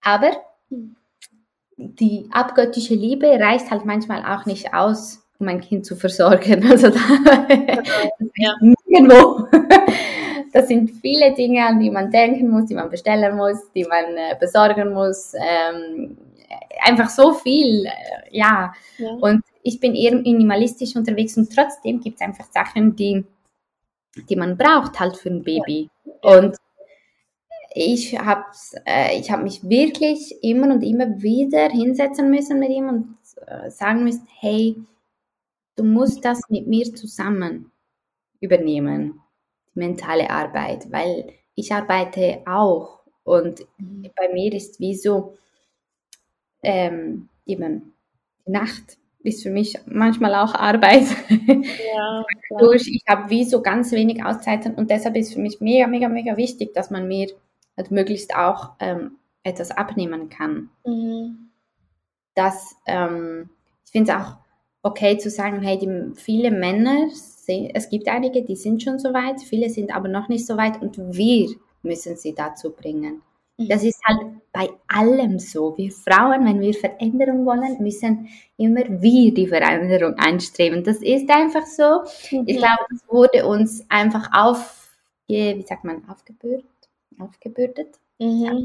Aber 0.00 0.30
mhm. 0.70 0.96
die 1.76 2.26
abgöttische 2.32 2.94
Liebe 2.94 3.26
reicht 3.26 3.70
halt 3.70 3.84
manchmal 3.84 4.24
auch 4.24 4.46
nicht 4.46 4.72
aus, 4.72 5.26
um 5.38 5.48
ein 5.48 5.60
Kind 5.60 5.84
zu 5.84 5.96
versorgen. 5.96 6.64
Also 6.70 6.88
da, 6.88 7.00
ja. 8.36 8.54
nirgendwo. 8.60 9.46
Das 10.54 10.68
sind 10.68 10.92
viele 11.02 11.34
Dinge, 11.34 11.66
an 11.66 11.80
die 11.80 11.90
man 11.90 12.12
denken 12.12 12.48
muss, 12.48 12.66
die 12.66 12.74
man 12.74 12.88
bestellen 12.88 13.36
muss, 13.36 13.58
die 13.74 13.82
man 13.82 14.04
äh, 14.16 14.36
besorgen 14.38 14.92
muss. 14.92 15.34
Ähm, 15.34 16.16
einfach 16.80 17.10
so 17.10 17.32
viel, 17.32 17.86
äh, 17.86 17.90
ja. 18.30 18.72
ja. 18.98 19.10
Und 19.14 19.42
ich 19.64 19.80
bin 19.80 19.96
eher 19.96 20.14
minimalistisch 20.14 20.94
unterwegs 20.94 21.36
und 21.36 21.52
trotzdem 21.52 21.98
gibt 21.98 22.20
es 22.20 22.20
einfach 22.20 22.46
Sachen, 22.52 22.94
die, 22.94 23.24
die 24.28 24.36
man 24.36 24.56
braucht 24.56 25.00
halt 25.00 25.16
für 25.16 25.30
ein 25.30 25.42
Baby. 25.42 25.90
Ja. 26.04 26.38
Und 26.38 26.56
ich 27.74 28.16
habe 28.16 28.44
äh, 28.86 29.18
ich 29.18 29.32
hab 29.32 29.42
mich 29.42 29.68
wirklich 29.68 30.36
immer 30.44 30.72
und 30.72 30.82
immer 30.82 31.20
wieder 31.20 31.68
hinsetzen 31.68 32.30
müssen 32.30 32.60
mit 32.60 32.70
ihm 32.70 32.88
und 32.88 33.16
äh, 33.48 33.70
sagen 33.72 34.04
müssen, 34.04 34.28
hey, 34.38 34.76
du 35.74 35.82
musst 35.82 36.24
das 36.24 36.42
mit 36.48 36.68
mir 36.68 36.94
zusammen 36.94 37.72
übernehmen 38.38 39.20
mentale 39.74 40.30
Arbeit, 40.30 40.90
weil 40.90 41.32
ich 41.54 41.72
arbeite 41.72 42.42
auch 42.46 43.00
und 43.24 43.60
mhm. 43.78 44.10
bei 44.16 44.32
mir 44.32 44.52
ist 44.52 44.80
wie 44.80 44.94
so 44.94 45.36
ähm, 46.62 47.28
eben 47.46 47.94
die 48.46 48.50
Nacht 48.50 48.98
ist 49.24 49.42
für 49.42 49.50
mich 49.50 49.78
manchmal 49.86 50.34
auch 50.34 50.54
Arbeit. 50.54 51.06
Ja, 51.28 52.24
Durch, 52.58 52.86
ich 52.86 53.02
habe 53.08 53.30
wie 53.30 53.44
so 53.44 53.62
ganz 53.62 53.90
wenig 53.92 54.22
Auszeiten 54.22 54.74
und 54.74 54.90
deshalb 54.90 55.16
ist 55.16 55.32
für 55.32 55.40
mich 55.40 55.60
mega, 55.60 55.86
mega, 55.86 56.08
mega 56.08 56.36
wichtig, 56.36 56.74
dass 56.74 56.90
man 56.90 57.08
mir 57.08 57.28
halt 57.76 57.90
möglichst 57.90 58.36
auch 58.36 58.72
ähm, 58.80 59.16
etwas 59.42 59.70
abnehmen 59.70 60.28
kann. 60.28 60.70
Mhm. 60.84 61.50
Das, 62.34 62.76
ähm, 62.86 63.48
ich 63.86 63.92
finde 63.92 64.12
es 64.12 64.18
auch 64.18 64.36
okay 64.84 65.18
zu 65.18 65.30
sagen, 65.30 65.60
hey, 65.62 65.76
die, 65.78 66.14
viele 66.14 66.52
Männer 66.52 67.08
es 67.46 67.88
gibt 67.88 68.08
einige, 68.08 68.42
die 68.42 68.56
sind 68.56 68.82
schon 68.82 68.98
so 68.98 69.12
weit, 69.12 69.40
viele 69.42 69.68
sind 69.68 69.94
aber 69.94 70.08
noch 70.08 70.28
nicht 70.28 70.46
so 70.46 70.56
weit 70.56 70.80
und 70.80 70.96
wir 70.98 71.48
müssen 71.82 72.16
sie 72.16 72.34
dazu 72.34 72.70
bringen. 72.70 73.22
Mhm. 73.58 73.68
Das 73.68 73.84
ist 73.84 74.00
halt 74.04 74.20
bei 74.52 74.68
allem 74.88 75.38
so. 75.38 75.76
Wir 75.76 75.90
Frauen, 75.90 76.44
wenn 76.46 76.60
wir 76.60 76.74
Veränderung 76.74 77.44
wollen, 77.44 77.82
müssen 77.82 78.28
immer 78.56 78.82
wir 79.02 79.34
die 79.34 79.46
Veränderung 79.46 80.14
anstreben. 80.14 80.82
Das 80.82 80.98
ist 80.98 81.30
einfach 81.30 81.66
so. 81.66 82.02
Mhm. 82.30 82.44
Ich 82.46 82.56
glaube, 82.56 82.84
das 82.90 83.04
wurde 83.08 83.46
uns 83.46 83.84
einfach 83.90 84.28
auf, 84.32 84.88
wie 85.26 85.62
sagt 85.62 85.84
man, 85.84 86.08
aufgebürdet, 86.08 86.64
aufgebürdet. 87.18 87.98
Mhm. 88.18 88.64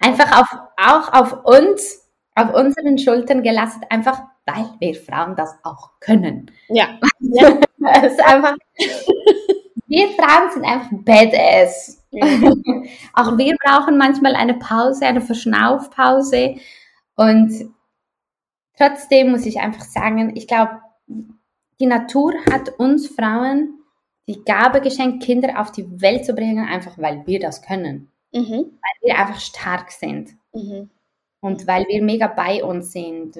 Einfach 0.00 0.40
auf, 0.40 0.58
auch 0.76 1.12
auf 1.12 1.44
uns, 1.44 2.08
auf 2.34 2.54
unseren 2.54 2.98
Schultern 2.98 3.42
gelassen, 3.42 3.82
einfach 3.90 4.22
weil 4.48 4.70
wir 4.80 4.94
Frauen 4.94 5.36
das 5.36 5.54
auch 5.62 5.90
können. 6.00 6.50
Ja. 6.68 6.98
ja. 7.20 7.60
es 8.02 8.12
ist 8.14 8.24
einfach, 8.24 8.56
wir 9.86 10.08
Frauen 10.08 10.50
sind 10.52 10.64
einfach 10.64 10.90
badass. 10.92 12.04
Ja. 12.10 12.26
auch 13.14 13.38
wir 13.38 13.56
brauchen 13.64 13.98
manchmal 13.98 14.34
eine 14.34 14.54
Pause, 14.54 15.06
eine 15.06 15.20
Verschnaufpause. 15.20 16.56
Und 17.14 17.70
trotzdem 18.76 19.30
muss 19.30 19.46
ich 19.46 19.60
einfach 19.60 19.84
sagen, 19.84 20.34
ich 20.36 20.46
glaube, 20.46 20.80
die 21.80 21.86
Natur 21.86 22.34
hat 22.50 22.70
uns 22.78 23.08
Frauen 23.08 23.74
die 24.28 24.44
Gabe 24.44 24.80
geschenkt, 24.80 25.22
Kinder 25.22 25.58
auf 25.60 25.72
die 25.72 26.00
Welt 26.02 26.26
zu 26.26 26.34
bringen, 26.34 26.66
einfach 26.66 26.98
weil 26.98 27.26
wir 27.26 27.40
das 27.40 27.62
können. 27.62 28.10
Mhm. 28.32 28.50
Weil 28.50 28.96
wir 29.02 29.18
einfach 29.18 29.40
stark 29.40 29.90
sind. 29.90 30.30
Mhm. 30.52 30.90
Und 31.40 31.66
weil 31.66 31.86
wir 31.88 32.02
mega 32.02 32.26
bei 32.26 32.62
uns 32.62 32.92
sind 32.92 33.36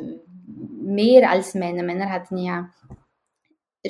mehr 0.49 1.31
als 1.31 1.55
Männer. 1.55 1.83
Männer 1.83 2.11
hatten 2.11 2.39
ja 2.39 2.71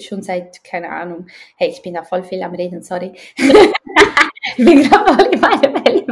schon 0.01 0.23
seit, 0.23 0.63
keine 0.65 0.91
Ahnung, 0.91 1.27
hey, 1.57 1.71
ich 1.71 1.83
bin 1.83 1.95
da 1.95 2.03
voll 2.03 2.23
viel 2.23 2.43
am 2.43 2.55
Reden, 2.55 2.83
sorry. 2.83 3.13
ich 3.37 4.65
bin 4.65 4.83
gerade 4.83 5.13
voll 5.13 5.27
in 5.33 5.41
meiner 5.41 5.75
Welt. 5.75 6.05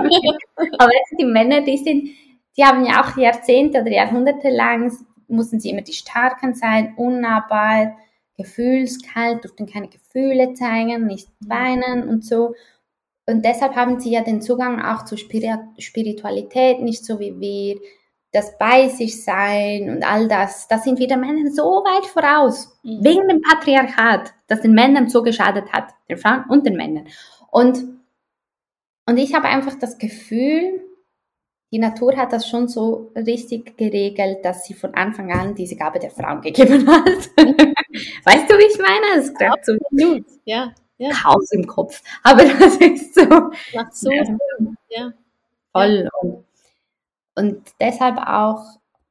Aber 0.78 0.90
die 1.18 1.24
Männer, 1.24 1.60
die 1.62 1.76
sind, 1.76 2.08
die 2.56 2.64
haben 2.64 2.84
ja 2.84 3.02
auch 3.04 3.16
Jahrzehnte 3.16 3.80
oder 3.80 3.90
Jahrhunderte 3.90 4.48
lang, 4.48 4.92
mussten 5.28 5.60
sie 5.60 5.70
immer 5.70 5.82
die 5.82 5.92
Starken 5.92 6.54
sein, 6.54 6.94
unnahbar, 6.96 7.96
gefühlskalt, 8.36 9.44
durften 9.44 9.66
keine 9.66 9.88
Gefühle 9.88 10.54
zeigen, 10.54 11.06
nicht 11.06 11.28
weinen 11.40 12.08
und 12.08 12.24
so. 12.24 12.54
Und 13.28 13.44
deshalb 13.44 13.74
haben 13.74 13.98
sie 13.98 14.12
ja 14.12 14.22
den 14.22 14.40
Zugang 14.40 14.80
auch 14.80 15.04
zur 15.04 15.18
Spiritualität, 15.18 16.80
nicht 16.80 17.04
so 17.04 17.18
wie 17.18 17.40
wir, 17.40 17.80
das 18.36 18.56
bei 18.58 18.88
sich 18.88 19.24
sein 19.24 19.90
und 19.90 20.04
all 20.04 20.28
das. 20.28 20.68
Da 20.68 20.78
sind 20.78 20.98
wir 20.98 21.08
den 21.08 21.20
Männern 21.20 21.52
so 21.52 21.62
weit 21.62 22.06
voraus, 22.06 22.78
mhm. 22.82 23.02
wegen 23.02 23.28
dem 23.28 23.40
Patriarchat, 23.42 24.32
das 24.46 24.60
den 24.60 24.72
Männern 24.72 25.08
so 25.08 25.22
geschadet 25.22 25.72
hat, 25.72 25.94
den 26.08 26.18
Frauen 26.18 26.44
und 26.48 26.66
den 26.66 26.76
Männern. 26.76 27.08
Und, 27.50 27.82
und 29.06 29.16
ich 29.16 29.34
habe 29.34 29.48
einfach 29.48 29.74
das 29.78 29.98
Gefühl, 29.98 30.82
die 31.72 31.78
Natur 31.78 32.16
hat 32.16 32.32
das 32.32 32.48
schon 32.48 32.68
so 32.68 33.10
richtig 33.16 33.76
geregelt, 33.76 34.44
dass 34.44 34.66
sie 34.66 34.74
von 34.74 34.94
Anfang 34.94 35.32
an 35.32 35.54
diese 35.54 35.76
Gabe 35.76 35.98
der 35.98 36.10
Frauen 36.10 36.40
gegeben 36.40 36.86
hat. 36.90 37.06
weißt 37.06 38.50
du, 38.50 38.54
wie 38.54 38.70
ich 38.70 38.78
meine? 38.78 39.16
Das 39.16 39.26
ist 39.26 39.38
gerade 39.38 39.60
so 39.64 40.20
ja 40.44 40.72
ja. 40.98 41.10
Chaos 41.10 41.50
im 41.52 41.66
Kopf. 41.66 42.02
Aber 42.22 42.44
das 42.44 42.76
ist 42.76 43.14
so. 43.14 43.26
Macht 43.74 43.94
so 43.94 44.10
Sinn. 44.10 44.38
Ja. 44.88 45.12
Voll. 45.72 46.08
Und, 46.20 46.45
und 47.36 47.62
deshalb 47.80 48.18
auch, 48.18 48.62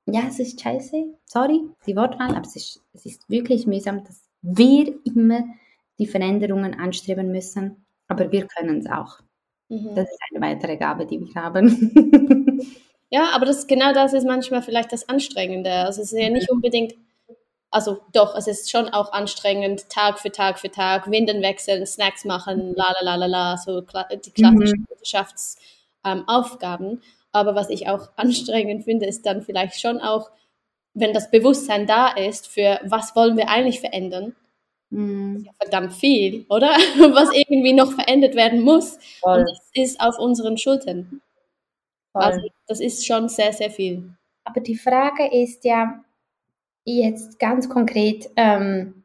ja, 0.05 0.23
es 0.27 0.39
ist 0.39 0.61
scheiße, 0.61 1.05
sorry, 1.25 1.61
die 1.87 1.95
Wortwahl, 1.95 2.31
aber 2.31 2.45
es 2.45 2.55
ist, 2.55 2.81
es 2.93 3.05
ist 3.05 3.29
wirklich 3.29 3.67
mühsam, 3.67 4.03
dass 4.03 4.27
wir 4.41 4.93
immer 5.05 5.43
die 5.97 6.07
Veränderungen 6.07 6.73
anstreben 6.73 7.31
müssen, 7.31 7.85
aber 8.07 8.31
wir 8.31 8.47
können 8.47 8.79
es 8.79 8.87
auch. 8.87 9.19
Mhm. 9.69 9.95
Das 9.95 10.09
ist 10.09 10.19
eine 10.31 10.45
weitere 10.45 10.77
Gabe, 10.77 11.05
die 11.05 11.19
wir 11.19 11.41
haben. 11.41 12.61
ja, 13.09 13.29
aber 13.33 13.45
das, 13.45 13.65
genau 13.65 13.93
das 13.93 14.13
ist 14.13 14.25
manchmal 14.25 14.61
vielleicht 14.61 14.91
das 14.91 15.07
Anstrengende. 15.09 15.71
Also 15.71 16.01
es 16.01 16.11
ist 16.11 16.19
ja 16.19 16.29
nicht 16.29 16.51
unbedingt 16.51 16.95
also 17.75 17.99
doch, 18.13 18.35
es 18.35 18.47
ist 18.47 18.71
schon 18.71 18.87
auch 18.89 19.11
anstrengend, 19.11 19.89
Tag 19.89 20.19
für 20.19 20.31
Tag 20.31 20.59
für 20.59 20.71
Tag, 20.71 21.11
Winden 21.11 21.41
wechseln, 21.41 21.85
Snacks 21.85 22.23
machen, 22.23 22.73
la 22.73 22.93
la 23.01 23.03
la 23.03 23.15
la 23.15 23.25
la, 23.25 23.57
so 23.57 23.81
die 23.81 24.31
klassischen 24.31 24.87
Mutterschaftsaufgaben. 24.89 26.91
Ähm, 26.91 27.01
Aber 27.35 27.55
was 27.55 27.69
ich 27.69 27.87
auch 27.87 28.09
anstrengend 28.15 28.83
finde, 28.83 29.05
ist 29.05 29.25
dann 29.25 29.41
vielleicht 29.41 29.79
schon 29.79 29.99
auch, 29.99 30.31
wenn 30.93 31.13
das 31.13 31.29
Bewusstsein 31.29 31.87
da 31.87 32.07
ist, 32.09 32.47
für 32.47 32.79
was 32.83 33.15
wollen 33.15 33.37
wir 33.37 33.49
eigentlich 33.49 33.81
verändern. 33.81 34.35
Mhm. 34.89 35.43
Ja, 35.45 35.51
verdammt 35.59 35.93
viel, 35.93 36.45
oder? 36.47 36.69
Was 37.13 37.33
irgendwie 37.33 37.73
noch 37.73 37.91
verändert 37.91 38.35
werden 38.35 38.61
muss. 38.61 38.97
Voll. 39.19 39.39
Und 39.39 39.49
das 39.49 39.69
ist 39.73 39.99
auf 39.99 40.19
unseren 40.19 40.57
Schultern. 40.57 41.21
Voll. 42.13 42.21
Also 42.21 42.47
das 42.67 42.79
ist 42.79 43.05
schon 43.05 43.27
sehr, 43.27 43.51
sehr 43.51 43.71
viel. 43.71 44.15
Aber 44.45 44.61
die 44.61 44.77
Frage 44.77 45.27
ist 45.33 45.65
ja, 45.65 46.05
Jetzt 46.87 47.39
ganz 47.39 47.67
konkret, 47.67 48.29
ähm, 48.35 49.03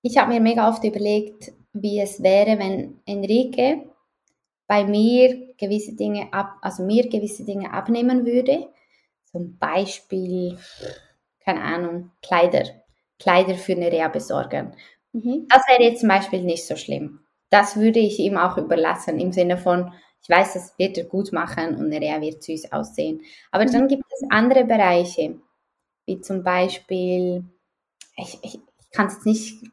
ich 0.00 0.16
habe 0.16 0.32
mir 0.32 0.40
mega 0.40 0.70
oft 0.70 0.82
überlegt, 0.84 1.52
wie 1.74 2.00
es 2.00 2.22
wäre, 2.22 2.58
wenn 2.58 2.98
Enrique 3.04 3.84
bei 4.66 4.84
mir 4.84 5.45
gewisse 5.58 5.94
Dinge 5.94 6.32
ab, 6.32 6.56
also 6.62 6.82
mir 6.82 7.08
gewisse 7.08 7.44
Dinge 7.44 7.72
abnehmen 7.72 8.26
würde. 8.26 8.68
Zum 9.24 9.58
Beispiel, 9.58 10.58
keine 11.40 11.62
Ahnung, 11.62 12.12
Kleider, 12.22 12.64
Kleider 13.18 13.54
für 13.54 13.72
eine 13.72 13.90
Reha 13.90 14.08
besorgen. 14.08 14.74
Mhm. 15.12 15.46
Das 15.48 15.62
wäre 15.68 15.82
jetzt 15.82 16.00
zum 16.00 16.08
Beispiel 16.08 16.42
nicht 16.42 16.66
so 16.66 16.76
schlimm. 16.76 17.20
Das 17.50 17.76
würde 17.76 18.00
ich 18.00 18.18
ihm 18.18 18.36
auch 18.36 18.58
überlassen, 18.58 19.18
im 19.18 19.32
Sinne 19.32 19.56
von, 19.56 19.92
ich 20.22 20.28
weiß, 20.28 20.54
das 20.54 20.78
wird 20.78 20.98
er 20.98 21.04
gut 21.04 21.32
machen 21.32 21.76
und 21.76 21.86
eine 21.86 22.00
Reha 22.00 22.20
wird 22.20 22.42
süß 22.42 22.72
aussehen. 22.72 23.22
Aber 23.50 23.64
mhm. 23.64 23.72
dann 23.72 23.88
gibt 23.88 24.04
es 24.12 24.28
andere 24.30 24.64
Bereiche, 24.64 25.36
wie 26.06 26.20
zum 26.20 26.42
Beispiel, 26.42 27.44
ich, 28.16 28.38
ich, 28.42 28.54
ich 28.54 28.90
kann 28.90 29.06
es 29.06 29.14
jetzt 29.14 29.26
nicht, 29.26 29.64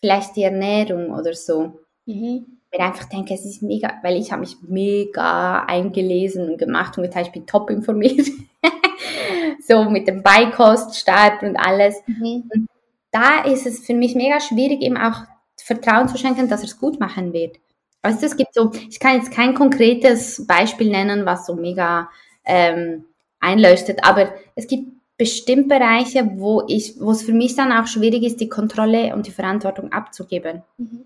vielleicht 0.00 0.36
die 0.36 0.42
Ernährung 0.42 1.10
oder 1.10 1.34
so. 1.34 1.80
Mhm. 2.06 2.51
Ich 2.74 2.80
einfach 2.80 3.04
denke, 3.04 3.34
es 3.34 3.44
ist 3.44 3.62
mega, 3.62 4.00
weil 4.02 4.16
ich 4.16 4.32
habe 4.32 4.40
mich 4.40 4.56
mega 4.62 5.64
eingelesen 5.64 6.48
und 6.48 6.58
gemacht 6.58 6.96
und 6.96 7.04
getan, 7.04 7.24
ich 7.24 7.32
bin 7.32 7.46
top 7.46 7.68
informiert. 7.68 8.26
so 9.68 9.84
mit 9.84 10.08
dem 10.08 10.22
Beikoststart 10.22 11.42
und 11.42 11.56
alles. 11.56 11.96
Mhm. 12.06 12.50
Und 12.52 12.68
da 13.10 13.44
ist 13.44 13.66
es 13.66 13.84
für 13.84 13.94
mich 13.94 14.14
mega 14.14 14.40
schwierig, 14.40 14.82
ihm 14.82 14.96
auch 14.96 15.24
Vertrauen 15.62 16.08
zu 16.08 16.16
schenken, 16.16 16.48
dass 16.48 16.62
er 16.62 16.68
es 16.68 16.78
gut 16.78 16.98
machen 16.98 17.32
wird. 17.32 17.56
Du, 18.02 18.08
es 18.08 18.36
gibt 18.36 18.54
so, 18.54 18.72
ich 18.88 18.98
kann 18.98 19.16
jetzt 19.16 19.30
kein 19.30 19.54
konkretes 19.54 20.44
Beispiel 20.46 20.90
nennen, 20.90 21.24
was 21.24 21.46
so 21.46 21.54
mega 21.54 22.08
ähm, 22.44 23.04
einleuchtet, 23.38 24.00
aber 24.02 24.32
es 24.56 24.66
gibt 24.66 24.88
bestimmt 25.16 25.68
Bereiche, 25.68 26.32
wo 26.34 26.64
ich, 26.66 26.94
wo 26.98 27.12
es 27.12 27.22
für 27.22 27.32
mich 27.32 27.54
dann 27.54 27.70
auch 27.70 27.86
schwierig 27.86 28.24
ist, 28.24 28.40
die 28.40 28.48
Kontrolle 28.48 29.14
und 29.14 29.26
die 29.26 29.30
Verantwortung 29.30 29.92
abzugeben. 29.92 30.62
Mhm. 30.78 31.04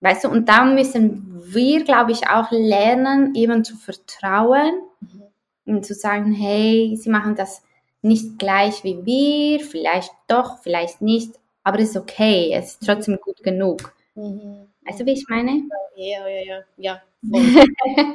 Weißt 0.00 0.24
du, 0.24 0.28
und 0.28 0.48
da 0.48 0.64
müssen 0.64 1.42
wir, 1.46 1.84
glaube 1.84 2.12
ich, 2.12 2.28
auch 2.28 2.50
lernen, 2.50 3.34
jemandem 3.34 3.64
zu 3.64 3.76
vertrauen 3.76 4.80
mhm. 5.00 5.74
und 5.76 5.86
zu 5.86 5.94
sagen, 5.94 6.32
hey, 6.32 6.96
sie 7.00 7.10
machen 7.10 7.34
das 7.34 7.62
nicht 8.02 8.38
gleich 8.38 8.84
wie 8.84 9.04
wir, 9.04 9.60
vielleicht 9.64 10.12
doch, 10.28 10.58
vielleicht 10.62 11.00
nicht, 11.02 11.34
aber 11.64 11.80
es 11.80 11.90
ist 11.90 11.96
okay, 11.96 12.52
es 12.52 12.72
ist 12.72 12.86
trotzdem 12.86 13.18
gut 13.20 13.42
genug. 13.42 13.92
Mhm. 14.14 14.68
Weißt 14.86 15.00
du, 15.00 15.06
wie 15.06 15.12
ich 15.12 15.26
meine? 15.28 15.62
Ja, 15.96 16.28
ja, 16.28 16.42
ja, 16.44 16.62
ja. 16.76 17.02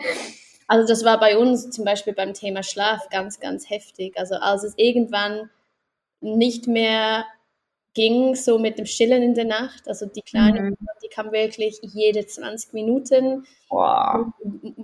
Also 0.72 0.88
das 0.88 1.04
war 1.04 1.20
bei 1.20 1.38
uns 1.38 1.70
zum 1.70 1.84
Beispiel 1.84 2.14
beim 2.14 2.34
Thema 2.34 2.64
Schlaf 2.64 3.10
ganz, 3.10 3.42
ganz 3.42 3.70
heftig. 3.70 4.18
Also 4.18 4.36
als 4.36 4.64
es 4.64 4.74
irgendwann 4.78 5.50
nicht 6.22 6.66
mehr 6.66 7.26
ging, 7.94 8.36
so 8.36 8.58
mit 8.58 8.78
dem 8.78 8.86
Stillen 8.86 9.22
in 9.22 9.34
der 9.34 9.46
Nacht, 9.46 9.88
also 9.88 10.06
die 10.06 10.22
Kleine, 10.22 10.62
mhm. 10.62 10.78
die 11.04 11.10
kam 11.10 11.32
wirklich 11.32 11.80
jede 11.82 12.26
20 12.26 12.74
Minuten, 12.74 13.46
wow. 13.70 14.28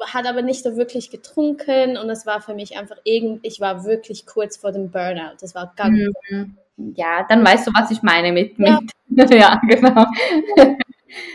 hat 0.01 0.27
aber 0.27 0.41
nicht 0.41 0.63
so 0.63 0.75
wirklich 0.75 1.09
getrunken 1.09 1.97
und 1.97 2.09
es 2.09 2.25
war 2.25 2.41
für 2.41 2.53
mich 2.53 2.77
einfach 2.77 2.97
irgend, 3.03 3.45
ich 3.45 3.59
war 3.59 3.85
wirklich 3.85 4.25
kurz 4.25 4.57
vor 4.57 4.71
dem 4.71 4.91
Burnout. 4.91 5.37
Das 5.39 5.55
war 5.55 5.73
ganz. 5.75 5.97
Mhm. 6.29 6.57
Ja, 6.95 7.25
dann 7.27 7.43
weißt 7.43 7.67
du, 7.67 7.71
was 7.73 7.89
ich 7.91 8.03
meine 8.03 8.31
mit, 8.31 8.59
mit. 8.59 8.69
Ja, 9.09 9.25
ja 9.31 9.61
genau. 9.67 10.05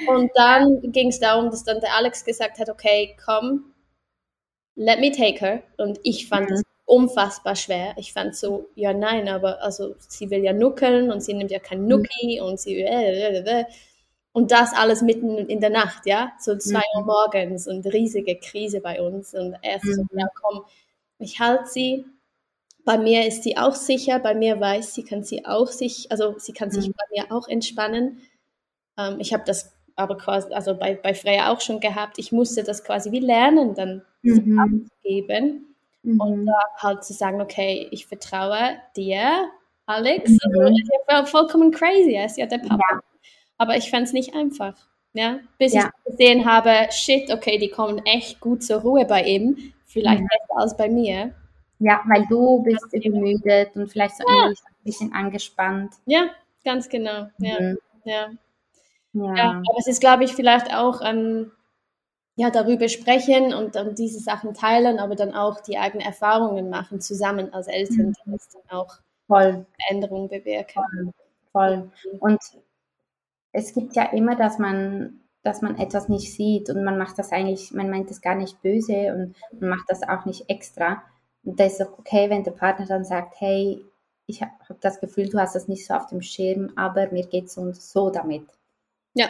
Und 0.07 0.31
dann 0.35 0.81
ging 0.93 1.09
es 1.09 1.19
darum, 1.19 1.51
dass 1.51 1.65
dann 1.65 1.81
der 1.81 1.95
Alex 1.97 2.25
gesagt 2.25 2.59
hat, 2.59 2.69
okay, 2.69 3.17
komm, 3.25 3.73
let 4.77 5.01
me 5.01 5.11
take 5.11 5.41
her. 5.41 5.63
Und 5.79 5.99
ich 6.05 6.29
fand 6.29 6.51
mhm. 6.51 6.63
Unfassbar 6.85 7.57
schwer. 7.57 7.95
Ich 7.97 8.12
fand 8.12 8.37
so, 8.37 8.68
ja, 8.75 8.92
nein, 8.92 9.29
aber 9.29 9.62
also 9.62 9.95
sie 9.99 10.31
will 10.31 10.45
ja 10.45 10.53
nuckeln 10.53 11.11
und 11.11 11.23
sie 11.23 11.35
nimmt 11.35 11.51
ja 11.51 11.59
kein 11.59 11.83
mhm. 11.83 11.88
Nucki 11.88 12.40
mhm. 12.40 12.47
und 12.47 12.61
sie. 12.61 12.83
Äh, 12.83 13.38
äh, 13.38 13.61
äh, 13.61 13.64
und 14.35 14.51
das 14.51 14.73
alles 14.73 15.03
mitten 15.03 15.37
in 15.37 15.61
der 15.61 15.68
Nacht, 15.68 16.07
ja, 16.07 16.33
so 16.40 16.57
zwei 16.57 16.83
mhm. 16.95 17.01
Uhr 17.01 17.07
morgens 17.07 17.68
und 17.68 17.85
riesige 17.87 18.37
Krise 18.37 18.81
bei 18.81 19.03
uns. 19.03 19.35
Und 19.35 19.57
erst 19.62 19.85
mhm. 19.85 19.92
so, 19.95 20.07
ja, 20.12 20.27
komm, 20.40 20.64
ich 21.18 21.38
halte 21.38 21.66
sie. 21.66 22.07
Bei 22.85 22.99
mir 22.99 23.27
ist 23.29 23.45
sie 23.45 23.57
auch 23.57 23.77
sicher, 23.77 24.18
bei 24.18 24.35
mir 24.35 24.59
weiß 24.59 24.95
sie, 24.95 25.05
kann 25.05 25.23
sie 25.23 25.45
auch 25.45 25.68
sich, 25.68 26.11
also 26.11 26.35
sie 26.38 26.53
kann 26.53 26.73
sich 26.73 26.88
mhm. 26.88 26.95
bei 26.95 27.05
mir 27.12 27.33
auch 27.33 27.47
entspannen. 27.47 28.23
Ähm, 28.99 29.21
ich 29.21 29.33
habe 29.33 29.45
das 29.47 29.73
aber 29.95 30.16
quasi, 30.16 30.53
also 30.53 30.75
bei, 30.75 30.97
bei 30.97 31.14
Freya 31.14 31.53
auch 31.53 31.61
schon 31.61 31.79
gehabt, 31.79 32.18
ich 32.18 32.33
musste 32.33 32.64
das 32.64 32.83
quasi 32.83 33.12
wie 33.12 33.21
lernen, 33.21 33.75
dann 33.75 34.03
mhm. 34.23 34.59
abzugeben 34.59 35.72
mhm. 36.03 36.21
und 36.21 36.47
da 36.47 36.59
halt 36.79 37.05
zu 37.05 37.12
sagen, 37.12 37.41
okay, 37.41 37.88
ich 37.91 38.07
vertraue 38.07 38.77
dir, 38.97 39.51
Alex, 39.87 40.31
mhm. 40.31 40.38
also, 40.45 40.62
ist 40.62 40.91
ja 41.09 41.25
vollkommen 41.25 41.70
crazy, 41.70 42.12
er 42.14 42.26
ist 42.26 42.39
ja 42.39 42.47
der 42.47 42.59
Papa. 42.59 42.79
Ja. 42.91 43.01
Aber 43.59 43.76
ich 43.76 43.91
fand 43.91 44.07
es 44.07 44.12
nicht 44.12 44.35
einfach. 44.35 44.74
Ja, 45.14 45.41
bis 45.59 45.74
ja. 45.74 45.91
ich 46.07 46.12
gesehen 46.12 46.47
habe, 46.47 46.89
shit, 46.91 47.31
okay, 47.31 47.59
die 47.59 47.68
kommen 47.68 47.99
echt 48.07 48.41
gut 48.41 48.62
zur 48.62 48.81
Ruhe 48.81 49.05
bei 49.05 49.22
ihm, 49.24 49.72
vielleicht 49.85 50.22
mhm. 50.22 50.29
besser 50.29 50.61
als 50.61 50.76
bei 50.76 50.89
mir. 50.89 51.35
Ja, 51.79 52.01
weil 52.07 52.24
du 52.29 52.62
bist 52.62 52.87
übermüdet 52.93 53.74
und 53.74 53.89
vielleicht 53.91 54.16
so 54.16 54.24
ja. 54.26 54.47
ein 54.47 54.55
bisschen 54.85 55.12
angespannt. 55.12 55.95
Ja, 56.07 56.31
ganz 56.64 56.89
genau. 56.89 57.26
Ja, 57.39 57.61
mhm. 57.61 57.79
ja. 58.05 58.31
Ja. 59.12 59.35
ja 59.35 59.51
aber 59.51 59.79
es 59.79 59.87
ist, 59.87 60.01
glaube 60.01 60.24
ich, 60.24 60.33
vielleicht 60.33 60.74
auch 60.74 61.01
ähm, 61.05 61.51
ja, 62.37 62.51
darüber 62.51 62.89
sprechen 62.89 63.53
und 63.53 63.74
dann 63.74 63.95
diese 63.95 64.20
Sachen 64.20 64.55
teilen, 64.55 64.99
aber 64.99 65.14
dann 65.14 65.35
auch 65.35 65.61
die 65.61 65.78
eigenen 65.78 66.07
Erfahrungen 66.07 66.70
machen, 66.70 67.01
zusammen 67.01 67.53
als 67.53 67.66
Eltern, 67.66 68.07
mhm. 68.07 68.12
die 68.26 68.33
das 68.33 68.49
dann 68.49 68.78
auch 68.78 68.99
Voll. 69.26 69.66
Veränderungen 69.87 70.28
bewirken. 70.28 70.83
Voll. 70.83 71.12
Voll. 71.53 71.91
Und 72.20 72.41
es 73.53 73.74
gibt 73.74 73.95
ja 73.95 74.05
immer, 74.05 74.37
dass 74.37 74.59
man 74.59 75.22
dass 75.43 75.61
man 75.61 75.78
etwas 75.78 76.09
nicht 76.09 76.33
sieht 76.33 76.70
und 76.70 76.85
man 76.85 76.97
macht 76.97 77.18
das 77.18 77.33
eigentlich, 77.33 77.72
man 77.72 77.91
meint 77.91 78.11
das 78.11 78.20
gar 78.20 78.37
nicht 78.37 78.62
böse 78.62 79.12
und 79.12 79.61
man 79.61 79.70
macht 79.70 79.87
das 79.89 80.03
auch 80.03 80.24
nicht 80.24 80.49
extra. 80.49 81.03
Und 81.45 81.59
da 81.59 81.64
ist 81.64 81.83
auch 81.83 81.99
okay, 81.99 82.30
wenn 82.30 82.45
der 82.45 82.53
Partner 82.53 82.87
dann 82.87 83.05
sagt, 83.05 83.41
hey, 83.41 83.85
ich 84.26 84.41
habe 84.41 84.53
das 84.80 85.01
Gefühl, 85.01 85.28
du 85.28 85.39
hast 85.39 85.57
das 85.57 85.66
nicht 85.66 85.85
so 85.85 85.95
auf 85.95 86.07
dem 86.07 86.22
Schirm, 86.22 86.70
aber 86.76 87.11
mir 87.11 87.26
geht 87.26 87.47
es 87.47 87.55
so 87.55 88.11
damit. 88.11 88.47
Ja. 89.14 89.28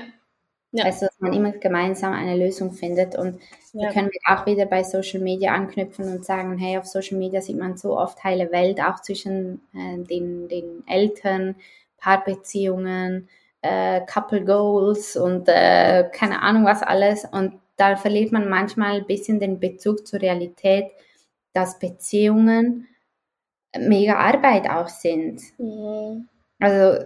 Ja. 0.73 0.87
Also, 0.87 1.07
dass 1.07 1.21
man 1.21 1.35
immer 1.35 1.53
gemeinsam 1.53 2.15
eine 2.15 2.37
Lösung 2.37 2.73
findet. 2.73 3.15
Und 3.17 3.41
ja. 3.73 3.87
da 3.87 3.93
können 3.93 4.11
wir 4.11 4.21
auch 4.27 4.47
wieder 4.47 4.65
bei 4.67 4.83
Social 4.83 5.21
Media 5.21 5.53
anknüpfen 5.53 6.09
und 6.09 6.25
sagen, 6.25 6.57
hey, 6.59 6.79
auf 6.79 6.87
Social 6.87 7.19
Media 7.19 7.41
sieht 7.43 7.59
man 7.59 7.77
so 7.77 7.97
oft 7.97 8.25
heile 8.25 8.51
Welt, 8.53 8.81
auch 8.81 9.01
zwischen 9.01 9.61
äh, 9.75 9.99
den, 9.99 10.49
den 10.49 10.83
Eltern, 10.87 11.57
Paarbeziehungen, 11.99 13.29
äh, 13.61 14.01
Couple 14.07 14.45
Goals 14.45 15.17
und 15.17 15.47
äh, 15.49 16.09
keine 16.11 16.41
Ahnung 16.43 16.65
was 16.65 16.83
alles. 16.83 17.27
Und 17.31 17.61
da 17.77 17.97
verliert 17.97 18.33
man 18.33 18.49
manchmal 18.49 18.97
ein 18.97 19.07
bisschen 19.07 19.41
den 19.41 19.61
Bezug 19.61 20.07
zur 20.07 20.21
Realität, 20.21 20.87
dass 21.53 21.79
Beziehungen 21.79 22.89
mega 23.79 24.17
Arbeit 24.17 24.69
auch 24.71 24.89
sind. 24.89 25.43
Mhm. 25.59 26.29
Also 26.59 27.05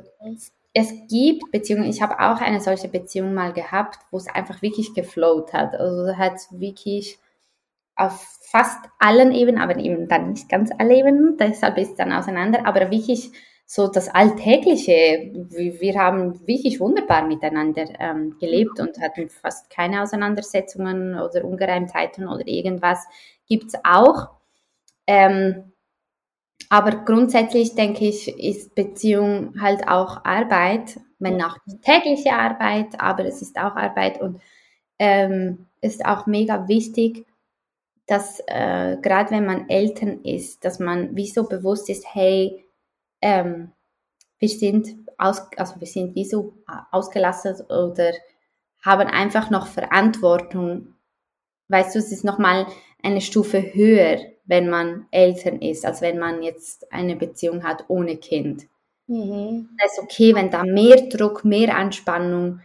es 0.79 0.93
gibt 1.09 1.51
Beziehungen, 1.53 1.89
ich 1.89 2.03
habe 2.03 2.21
auch 2.21 2.39
eine 2.43 2.61
solche 2.61 2.89
Beziehung 2.89 3.33
mal 3.33 3.55
gehabt, 3.55 3.99
wo 4.11 4.19
es 4.19 4.29
einfach 4.29 4.61
wirklich 4.61 4.93
geflowt 4.93 5.55
hat. 5.55 5.75
Also 5.75 6.15
hat 6.19 6.39
wirklich 6.51 7.19
auf 7.95 8.21
fast 8.43 8.85
allen 8.99 9.33
Ebenen, 9.33 9.59
aber 9.59 9.79
eben 9.79 10.07
dann 10.07 10.33
nicht 10.33 10.51
ganz 10.51 10.71
alle 10.77 10.95
Ebenen, 10.95 11.39
deshalb 11.39 11.79
ist 11.79 11.93
es 11.93 11.97
dann 11.97 12.13
auseinander, 12.13 12.67
aber 12.67 12.91
wirklich 12.91 13.31
so 13.65 13.89
das 13.89 14.11
Alltägliche. 14.11 15.33
Wir 15.49 15.95
haben 15.99 16.47
wirklich 16.47 16.79
wunderbar 16.79 17.27
miteinander 17.27 17.87
ähm, 17.99 18.37
gelebt 18.39 18.79
und 18.79 19.01
hatten 19.01 19.31
fast 19.31 19.71
keine 19.71 20.03
Auseinandersetzungen 20.03 21.19
oder 21.19 21.43
Ungereimtheiten 21.43 22.29
oder 22.29 22.47
irgendwas. 22.47 23.03
Gibt 23.49 23.69
es 23.69 23.81
auch. 23.83 24.29
Ähm, 25.07 25.73
aber 26.69 27.05
grundsätzlich 27.05 27.75
denke 27.75 28.07
ich, 28.07 28.29
ist 28.39 28.75
Beziehung 28.75 29.61
halt 29.61 29.87
auch 29.89 30.25
Arbeit, 30.25 30.99
wenn 31.19 31.43
auch 31.43 31.57
tägliche 31.83 32.33
Arbeit, 32.33 33.01
aber 33.01 33.25
es 33.25 33.43
ist 33.43 33.57
auch 33.57 33.77
Arbeit 33.77 34.21
und 34.21 34.41
ähm, 34.99 35.67
ist 35.81 36.05
auch 36.05 36.27
mega 36.27 36.69
wichtig, 36.69 37.27
dass 38.07 38.41
äh, 38.47 38.97
gerade 39.03 39.31
wenn 39.31 39.47
man 39.47 39.69
Eltern 39.69 40.23
ist, 40.23 40.65
dass 40.65 40.79
man 40.79 41.17
wie 41.17 41.27
so 41.27 41.49
bewusst 41.49 41.89
ist, 41.89 42.05
hey, 42.15 42.65
ähm, 43.21 43.73
wir 44.39 44.49
sind 44.49 44.89
aus, 45.19 45.43
also 45.57 45.81
wir 45.81 45.87
sind 45.87 46.15
wie 46.15 46.25
so 46.25 46.55
ausgelassen 46.91 47.67
oder 47.67 48.13
haben 48.83 49.09
einfach 49.09 49.51
noch 49.51 49.67
Verantwortung. 49.67 50.95
Weißt 51.69 51.95
du, 51.95 51.99
es 51.99 52.13
ist 52.13 52.25
nochmal 52.25 52.67
eine 53.03 53.21
Stufe 53.21 53.75
höher, 53.75 54.19
wenn 54.47 54.69
man 54.69 55.07
Eltern 55.11 55.61
ist, 55.61 55.85
als 55.85 56.01
wenn 56.01 56.19
man 56.19 56.43
jetzt 56.43 56.93
eine 56.93 57.17
Beziehung 57.17 57.65
hat 57.65 57.85
ohne 57.89 58.17
Kind. 58.17 58.67
Mhm. 59.07 59.69
Es 59.85 59.93
ist 59.93 60.03
okay, 60.03 60.35
wenn 60.35 60.51
da 60.51 60.65
mehr 60.65 61.09
Druck, 61.09 61.45
mehr 61.45 61.77
Anspannung 61.77 62.61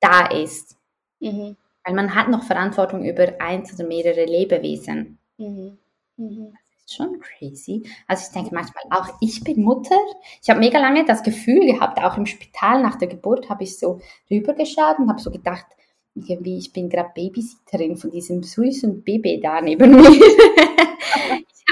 da 0.00 0.26
ist. 0.26 0.76
Mhm. 1.20 1.56
Weil 1.84 1.94
man 1.94 2.14
hat 2.14 2.28
noch 2.28 2.44
Verantwortung 2.44 3.04
über 3.04 3.40
eins 3.40 3.74
oder 3.74 3.86
mehrere 3.86 4.24
Lebewesen. 4.24 5.18
Mhm. 5.36 5.78
Mhm. 6.16 6.52
Das 6.52 6.84
ist 6.84 6.94
schon 6.94 7.20
crazy. 7.20 7.88
Also 8.06 8.26
ich 8.26 8.32
denke 8.32 8.54
manchmal 8.54 8.84
auch, 8.90 9.08
ich 9.20 9.42
bin 9.42 9.62
Mutter. 9.62 9.96
Ich 10.42 10.50
habe 10.50 10.60
mega 10.60 10.78
lange 10.78 11.04
das 11.04 11.22
Gefühl 11.22 11.66
gehabt, 11.66 11.98
auch 11.98 12.16
im 12.16 12.26
Spital 12.26 12.82
nach 12.82 12.96
der 12.96 13.08
Geburt 13.08 13.48
habe 13.48 13.64
ich 13.64 13.78
so 13.78 14.00
rübergeschaut 14.30 14.98
und 14.98 15.08
habe 15.08 15.20
so 15.20 15.30
gedacht, 15.30 15.66
irgendwie, 16.14 16.58
ich 16.58 16.72
bin 16.72 16.88
gerade 16.88 17.10
Babysitterin 17.14 17.96
von 17.96 18.10
diesem 18.10 18.42
süßen 18.42 19.02
Baby 19.02 19.40
da 19.40 19.60
neben 19.60 19.90
mir. 19.90 20.10
ich 20.10 20.20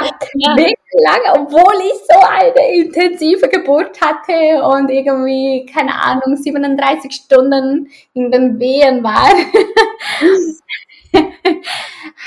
habe 0.00 0.16
ja. 0.34 0.56
lange, 0.56 1.40
obwohl 1.40 1.80
ich 1.86 1.94
so 2.08 2.18
eine 2.26 2.74
intensive 2.74 3.48
Geburt 3.48 4.00
hatte 4.00 4.62
und 4.64 4.90
irgendwie, 4.90 5.66
keine 5.72 5.94
Ahnung, 5.94 6.36
37 6.36 7.12
Stunden 7.12 7.88
in 8.14 8.30
den 8.32 8.58
Wehen 8.58 9.04
war, 9.04 9.30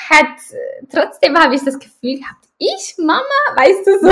hat, 0.10 0.38
trotzdem 0.90 1.38
habe 1.38 1.56
ich 1.56 1.64
das 1.64 1.78
Gefühl 1.80 2.20
gehabt, 2.20 2.46
ich, 2.58 2.96
Mama, 2.98 3.24
weißt 3.56 3.88
du 3.88 4.00
so. 4.00 4.08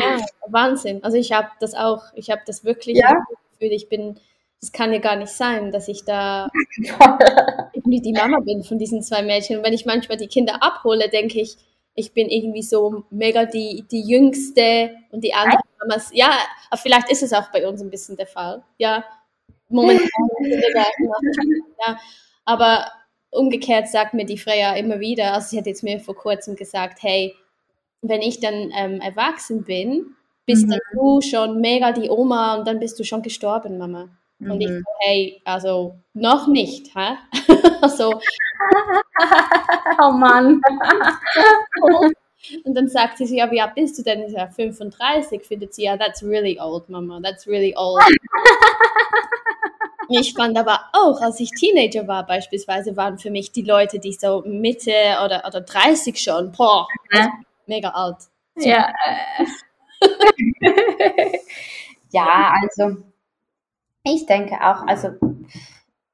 ja, 0.00 0.18
Wahnsinn. 0.48 1.02
Also 1.02 1.16
ich 1.16 1.32
habe 1.32 1.48
das 1.58 1.74
auch, 1.74 2.04
ich 2.14 2.30
habe 2.30 2.42
das 2.46 2.64
wirklich 2.64 2.98
ja. 2.98 3.12
Gefühl, 3.58 3.72
ich 3.72 3.88
bin 3.88 4.20
das 4.62 4.70
kann 4.70 4.92
ja 4.92 5.00
gar 5.00 5.16
nicht 5.16 5.32
sein, 5.32 5.72
dass 5.72 5.88
ich 5.88 6.04
da 6.04 6.48
irgendwie 7.72 8.00
die 8.00 8.12
Mama 8.12 8.38
bin 8.38 8.62
von 8.62 8.78
diesen 8.78 9.02
zwei 9.02 9.22
Mädchen. 9.22 9.58
Und 9.58 9.64
wenn 9.64 9.72
ich 9.72 9.86
manchmal 9.86 10.16
die 10.16 10.28
Kinder 10.28 10.62
abhole, 10.62 11.08
denke 11.08 11.40
ich, 11.40 11.56
ich 11.94 12.12
bin 12.12 12.28
irgendwie 12.28 12.62
so 12.62 13.02
mega 13.10 13.44
die, 13.44 13.84
die 13.90 14.08
Jüngste 14.08 14.92
und 15.10 15.24
die 15.24 15.34
anderen 15.34 15.64
Mamas. 15.80 16.10
Ja, 16.14 16.30
aber 16.70 16.80
vielleicht 16.80 17.10
ist 17.10 17.24
es 17.24 17.32
auch 17.32 17.50
bei 17.50 17.66
uns 17.66 17.82
ein 17.82 17.90
bisschen 17.90 18.16
der 18.16 18.28
Fall. 18.28 18.62
Ja, 18.78 19.04
momentan 19.68 20.08
ja. 21.84 21.98
Aber 22.44 22.86
umgekehrt 23.30 23.88
sagt 23.88 24.14
mir 24.14 24.26
die 24.26 24.38
Freya 24.38 24.76
immer 24.76 25.00
wieder, 25.00 25.34
also 25.34 25.48
sie 25.48 25.58
hat 25.58 25.66
jetzt 25.66 25.82
mir 25.82 25.98
vor 25.98 26.14
kurzem 26.14 26.54
gesagt, 26.54 27.02
hey, 27.02 27.34
wenn 28.00 28.22
ich 28.22 28.38
dann 28.38 28.70
ähm, 28.76 29.00
erwachsen 29.00 29.64
bin, 29.64 30.14
bist 30.46 30.66
mhm. 30.66 30.70
dann 30.70 30.80
du 30.92 31.20
schon 31.20 31.60
mega 31.60 31.90
die 31.90 32.10
Oma 32.10 32.54
und 32.54 32.68
dann 32.68 32.78
bist 32.78 33.00
du 33.00 33.04
schon 33.04 33.22
gestorben, 33.22 33.76
Mama. 33.76 34.08
Und 34.48 34.60
ich 34.60 34.68
mhm. 34.68 34.78
so, 34.78 34.92
hey, 35.00 35.40
also 35.44 35.96
noch 36.14 36.46
nicht, 36.48 36.94
hä? 36.96 37.16
so. 37.88 38.10
oh 40.00 40.12
Mann. 40.12 40.60
und 42.64 42.74
dann 42.74 42.88
sagt 42.88 43.18
sie, 43.18 43.36
ja, 43.36 43.50
wie 43.50 43.60
alt 43.60 43.74
bist 43.74 43.98
du 43.98 44.02
denn? 44.02 44.22
Ich 44.22 44.32
sage, 44.32 44.52
35. 44.52 45.42
Findet 45.42 45.74
sie, 45.74 45.84
ja, 45.84 45.96
that's 45.96 46.22
really 46.22 46.58
old, 46.60 46.88
Mama, 46.88 47.20
that's 47.22 47.46
really 47.46 47.74
old. 47.76 48.02
ich 50.08 50.34
fand 50.34 50.58
aber 50.58 50.80
auch, 50.92 51.20
als 51.20 51.38
ich 51.38 51.50
Teenager 51.50 52.08
war 52.08 52.26
beispielsweise, 52.26 52.96
waren 52.96 53.18
für 53.18 53.30
mich 53.30 53.52
die 53.52 53.62
Leute, 53.62 54.00
die 54.00 54.12
so 54.12 54.42
Mitte 54.44 54.92
oder, 55.24 55.44
oder 55.46 55.60
30 55.60 56.18
schon, 56.18 56.50
boah, 56.52 56.88
mega 57.66 57.90
alt. 57.90 58.16
So. 58.56 58.68
Ja. 58.68 58.92
ja, 62.10 62.52
also 62.60 62.96
ich 64.04 64.26
denke 64.26 64.54
auch, 64.60 64.86
also 64.86 65.10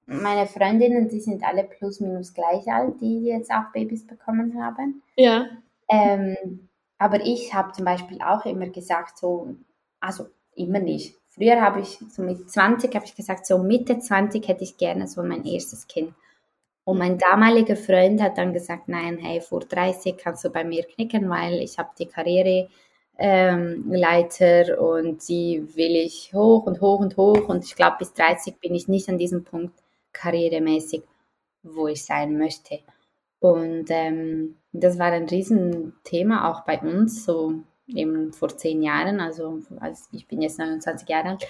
meine 0.07 0.47
Freundinnen, 0.47 1.09
die 1.09 1.21
sind 1.21 1.45
alle 1.45 1.65
plus 1.65 2.01
minus 2.01 2.33
gleich 2.33 2.67
alt, 2.69 3.01
die 3.01 3.25
jetzt 3.25 3.51
auch 3.51 3.73
Babys 3.73 4.07
bekommen 4.07 4.63
haben. 4.63 5.03
Ja. 5.17 5.47
Ähm, 5.89 6.69
aber 6.99 7.21
ich 7.25 7.55
habe 7.55 7.73
zum 7.73 7.85
Beispiel 7.85 8.19
auch 8.23 8.45
immer 8.45 8.69
gesagt, 8.69 9.19
so, 9.19 9.55
also 10.01 10.27
immer 10.55 10.81
nicht. 10.81 11.15
Früher 11.29 11.61
habe 11.61 11.81
ich, 11.81 11.99
so 12.11 12.23
mit 12.23 12.51
20 12.51 12.95
habe 12.95 13.05
ich 13.05 13.15
gesagt, 13.15 13.47
so 13.47 13.59
Mitte 13.59 13.99
20 13.99 14.47
hätte 14.49 14.65
ich 14.65 14.77
gerne 14.77 15.07
so 15.07 15.23
mein 15.23 15.45
erstes 15.45 15.87
Kind. 15.87 16.13
Und 16.85 16.99
mein 16.99 17.19
damaliger 17.19 17.77
Freund 17.77 18.21
hat 18.23 18.39
dann 18.39 18.55
gesagt, 18.55 18.89
nein, 18.89 19.19
hey, 19.19 19.43
vor 19.43 19.61
30 19.61 20.17
kannst 20.17 20.45
du 20.45 20.51
bei 20.51 20.65
mir 20.65 20.85
knicken, 20.85 21.29
weil 21.29 21.61
ich 21.61 21.79
habe 21.79 21.91
die 21.99 22.07
Karriere 22.07 22.69
ähm, 23.19 23.91
Leiter 23.91 24.81
und 24.81 25.29
die 25.29 25.65
will 25.75 25.97
ich 25.97 26.33
hoch 26.33 26.67
und 26.67 26.81
hoch 26.81 27.01
und 27.01 27.17
hoch 27.17 27.49
und 27.49 27.65
ich 27.65 27.75
glaube 27.75 27.97
bis 27.99 28.13
30 28.15 28.61
bin 28.61 28.75
ich 28.75 28.87
nicht 28.87 29.09
an 29.09 29.19
diesem 29.19 29.45
Punkt 29.45 29.75
karrieremäßig, 30.13 31.03
wo 31.63 31.89
ich 31.89 32.05
sein 32.05 32.39
möchte. 32.39 32.79
Und 33.41 33.87
ähm, 33.89 34.57
das 34.73 34.99
war 34.99 35.13
ein 35.13 35.29
Riesenthema 35.29 36.51
auch 36.51 36.65
bei 36.65 36.79
uns, 36.81 37.25
so 37.25 37.55
eben 37.87 38.33
vor 38.33 38.49
zehn 38.57 38.83
Jahren, 38.83 39.21
also 39.21 39.61
als 39.81 40.09
ich 40.13 40.27
bin 40.27 40.43
jetzt 40.43 40.59
29 40.59 41.09
Jahre 41.09 41.31
alt. 41.31 41.47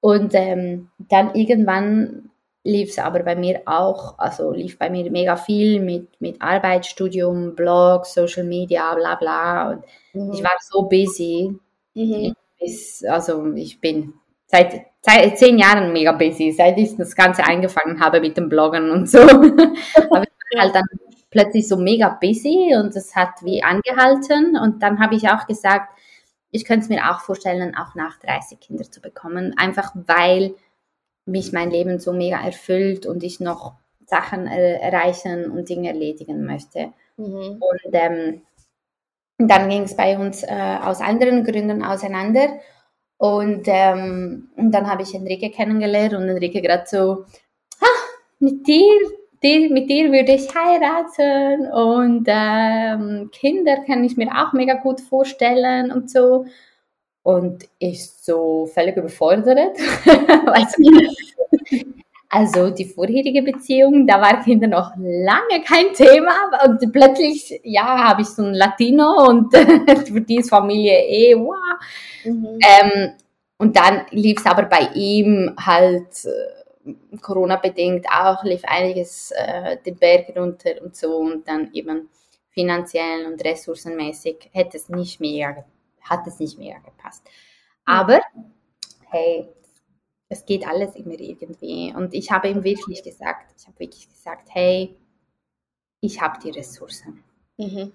Und 0.00 0.32
ähm, 0.34 0.90
dann 0.98 1.34
irgendwann 1.34 2.30
lief 2.64 2.90
es 2.90 2.98
aber 2.98 3.20
bei 3.20 3.34
mir 3.34 3.62
auch, 3.66 4.18
also 4.18 4.52
lief 4.52 4.78
bei 4.78 4.88
mir 4.88 5.10
mega 5.10 5.36
viel 5.36 5.80
mit, 5.80 6.20
mit 6.20 6.40
Arbeit, 6.40 6.86
Studium, 6.86 7.54
Blog, 7.54 8.06
Social 8.06 8.44
Media, 8.44 8.94
bla 8.94 9.16
bla. 9.16 9.70
Und 9.70 9.84
mhm. 10.12 10.32
ich 10.32 10.44
war 10.44 10.56
so 10.60 10.82
busy. 10.82 11.54
Mhm. 11.94 12.34
Bis, 12.60 13.04
also 13.04 13.52
ich 13.54 13.80
bin 13.80 14.14
seit, 14.46 14.86
seit 15.00 15.36
zehn 15.38 15.58
Jahren 15.58 15.92
mega 15.92 16.12
busy, 16.12 16.52
seit 16.52 16.78
ich 16.78 16.96
das 16.96 17.16
Ganze 17.16 17.44
angefangen 17.44 18.00
habe 18.00 18.20
mit 18.20 18.36
dem 18.36 18.48
Bloggen 18.48 18.90
und 18.90 19.10
so. 19.10 19.18
aber 19.20 20.22
ich 20.22 20.56
war 20.56 20.62
halt 20.62 20.74
dann 20.74 20.84
plötzlich 21.30 21.66
so 21.66 21.76
mega 21.76 22.10
busy 22.20 22.76
und 22.76 22.94
das 22.94 23.16
hat 23.16 23.42
wie 23.42 23.64
angehalten. 23.64 24.56
Und 24.56 24.82
dann 24.82 25.00
habe 25.00 25.16
ich 25.16 25.28
auch 25.28 25.46
gesagt, 25.48 25.98
ich 26.52 26.64
könnte 26.64 26.84
es 26.84 26.88
mir 26.90 27.10
auch 27.10 27.20
vorstellen, 27.20 27.74
auch 27.74 27.94
nach 27.96 28.18
30 28.18 28.60
Kinder 28.60 28.84
zu 28.84 29.00
bekommen, 29.00 29.54
einfach 29.56 29.92
weil 29.94 30.54
mich 31.24 31.52
mein 31.52 31.70
Leben 31.70 31.98
so 31.98 32.12
mega 32.12 32.44
erfüllt 32.44 33.06
und 33.06 33.22
ich 33.22 33.40
noch 33.40 33.74
Sachen 34.06 34.46
er 34.46 34.82
erreichen 34.82 35.50
und 35.50 35.68
Dinge 35.68 35.88
erledigen 35.88 36.44
möchte. 36.44 36.92
Mhm. 37.16 37.60
Und 37.60 37.92
ähm, 37.92 38.42
dann 39.38 39.68
ging 39.68 39.82
es 39.82 39.96
bei 39.96 40.18
uns 40.18 40.42
äh, 40.42 40.78
aus 40.82 41.00
anderen 41.00 41.44
Gründen 41.44 41.82
auseinander. 41.82 42.60
Und, 43.16 43.62
ähm, 43.66 44.50
und 44.56 44.72
dann 44.72 44.90
habe 44.90 45.02
ich 45.02 45.14
Enrique 45.14 45.50
kennengelernt 45.50 46.14
und 46.14 46.28
Enrique 46.28 46.60
gerade 46.60 46.84
so, 46.86 47.24
ah, 47.80 48.00
mit 48.40 48.66
dir, 48.66 48.98
dir, 49.42 49.70
mit 49.70 49.88
dir 49.88 50.10
würde 50.10 50.32
ich 50.32 50.52
heiraten 50.54 51.70
und 51.72 52.26
ähm, 52.28 53.30
Kinder 53.32 53.84
kann 53.86 54.02
ich 54.04 54.16
mir 54.16 54.28
auch 54.32 54.52
mega 54.52 54.74
gut 54.74 55.00
vorstellen 55.00 55.92
und 55.92 56.10
so. 56.10 56.46
Und 57.22 57.68
ist 57.78 58.24
so 58.24 58.66
völlig 58.66 58.96
überfordert. 58.96 59.76
also 62.28 62.70
die 62.70 62.84
vorherige 62.84 63.42
Beziehung, 63.42 64.06
da 64.06 64.20
war 64.20 64.42
Kinder 64.42 64.66
noch 64.66 64.92
lange 64.96 65.62
kein 65.64 65.92
Thema 65.92 66.32
und 66.64 66.92
plötzlich, 66.92 67.60
ja, 67.62 68.08
habe 68.08 68.22
ich 68.22 68.28
so 68.28 68.42
ein 68.42 68.54
Latino 68.54 69.28
und 69.28 69.54
für 70.06 70.20
die 70.20 70.42
Familie 70.42 70.98
eh, 71.06 71.36
wow. 71.36 71.56
Mhm. 72.24 72.58
Ähm, 72.60 73.12
und 73.58 73.76
dann 73.76 74.06
lief 74.10 74.38
es 74.40 74.46
aber 74.46 74.64
bei 74.64 74.88
ihm 74.94 75.54
halt 75.60 76.24
äh, 76.24 77.16
Corona-bedingt 77.20 78.06
auch, 78.08 78.42
lief 78.42 78.62
einiges 78.64 79.30
äh, 79.30 79.76
den 79.86 79.96
Berg 79.96 80.36
runter 80.36 80.82
und 80.82 80.96
so 80.96 81.18
und 81.18 81.46
dann 81.46 81.70
eben 81.72 82.08
finanziell 82.50 83.26
und 83.26 83.44
ressourcenmäßig 83.44 84.50
hätte 84.52 84.76
es 84.76 84.88
nicht 84.88 85.20
mehr, 85.20 85.64
hat 86.02 86.26
es 86.26 86.38
nicht 86.38 86.58
mehr 86.58 86.80
gepasst. 86.80 87.22
Aber 87.84 88.20
hey, 89.10 89.48
es 90.28 90.46
geht 90.46 90.66
alles 90.66 90.96
immer 90.96 91.18
irgendwie. 91.18 91.92
Und 91.94 92.14
ich 92.14 92.30
habe 92.30 92.48
ihm 92.48 92.64
wirklich 92.64 93.02
gesagt, 93.02 93.54
ich 93.58 93.66
habe 93.66 93.78
wirklich 93.78 94.08
gesagt, 94.08 94.48
hey, 94.50 94.96
ich 96.00 96.20
habe 96.20 96.38
die 96.42 96.50
Ressourcen. 96.50 97.22
Mhm. 97.58 97.92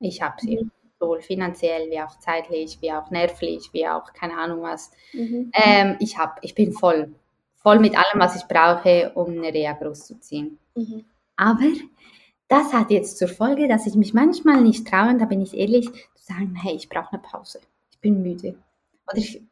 Ich 0.00 0.22
habe 0.22 0.36
sie. 0.40 0.58
Mhm. 0.58 0.70
Sowohl 1.00 1.20
finanziell, 1.20 1.88
wie 1.90 2.00
auch 2.00 2.18
zeitlich, 2.18 2.78
wie 2.80 2.92
auch 2.92 3.08
nervlich, 3.12 3.70
wie 3.72 3.86
auch 3.86 4.12
keine 4.14 4.36
Ahnung 4.36 4.62
was. 4.62 4.90
Mhm. 5.12 5.52
Ähm, 5.54 5.96
ich, 6.00 6.18
hab, 6.18 6.42
ich 6.42 6.56
bin 6.56 6.72
voll. 6.72 7.14
Voll 7.54 7.78
mit 7.78 7.96
allem, 7.96 8.20
was 8.20 8.34
ich 8.34 8.48
brauche, 8.48 9.12
um 9.14 9.30
eine 9.30 9.54
Reha 9.54 9.74
großzuziehen. 9.74 10.58
Mhm. 10.74 11.04
Aber 11.36 11.62
das 12.48 12.72
hat 12.72 12.90
jetzt 12.90 13.18
zur 13.18 13.28
Folge, 13.28 13.68
dass 13.68 13.86
ich 13.86 13.94
mich 13.94 14.14
manchmal 14.14 14.62
nicht 14.62 14.86
traue, 14.86 15.10
und 15.10 15.20
da 15.20 15.26
bin 15.26 15.42
ich 15.42 15.54
ehrlich, 15.54 15.86
zu 15.92 16.24
sagen, 16.24 16.54
hey, 16.60 16.74
ich 16.74 16.88
brauche 16.88 17.12
eine 17.12 17.22
Pause. 17.22 17.60
Ich 17.90 17.98
bin 17.98 18.22
müde. 18.22 18.54
Oder 19.06 19.18
ich, 19.18 19.42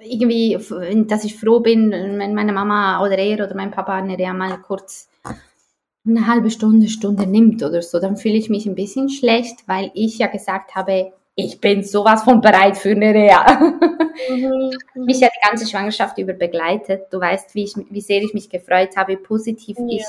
irgendwie, 0.00 0.58
dass 1.06 1.24
ich 1.24 1.38
froh 1.38 1.60
bin, 1.60 1.90
wenn 1.90 2.34
meine 2.34 2.52
Mama 2.52 3.04
oder 3.04 3.18
er 3.18 3.44
oder 3.44 3.54
mein 3.54 3.70
Papa 3.70 3.94
eine 3.94 4.18
Reha 4.18 4.32
mal 4.32 4.58
kurz 4.58 5.08
eine 6.06 6.26
halbe 6.26 6.50
Stunde, 6.50 6.88
Stunde 6.88 7.26
nimmt 7.26 7.62
oder 7.62 7.82
so, 7.82 8.00
dann 8.00 8.16
fühle 8.16 8.36
ich 8.36 8.48
mich 8.48 8.66
ein 8.66 8.74
bisschen 8.74 9.10
schlecht, 9.10 9.68
weil 9.68 9.90
ich 9.94 10.18
ja 10.18 10.28
gesagt 10.28 10.74
habe, 10.74 11.12
ich 11.34 11.60
bin 11.60 11.82
sowas 11.82 12.24
von 12.24 12.40
bereit 12.40 12.76
für 12.76 12.90
eine 12.90 13.14
Reha. 13.14 13.60
Mhm. 14.28 14.76
mich 15.06 15.20
ja 15.20 15.28
die 15.28 15.48
ganze 15.48 15.66
Schwangerschaft 15.66 16.18
über 16.18 16.32
begleitet. 16.34 17.06
Du 17.10 17.20
weißt, 17.20 17.54
wie, 17.54 17.64
ich, 17.64 17.74
wie 17.88 18.00
sehr 18.00 18.22
ich 18.22 18.34
mich 18.34 18.50
gefreut 18.50 18.96
habe, 18.96 19.12
wie 19.12 19.16
positiv 19.16 19.78
ja. 19.78 20.00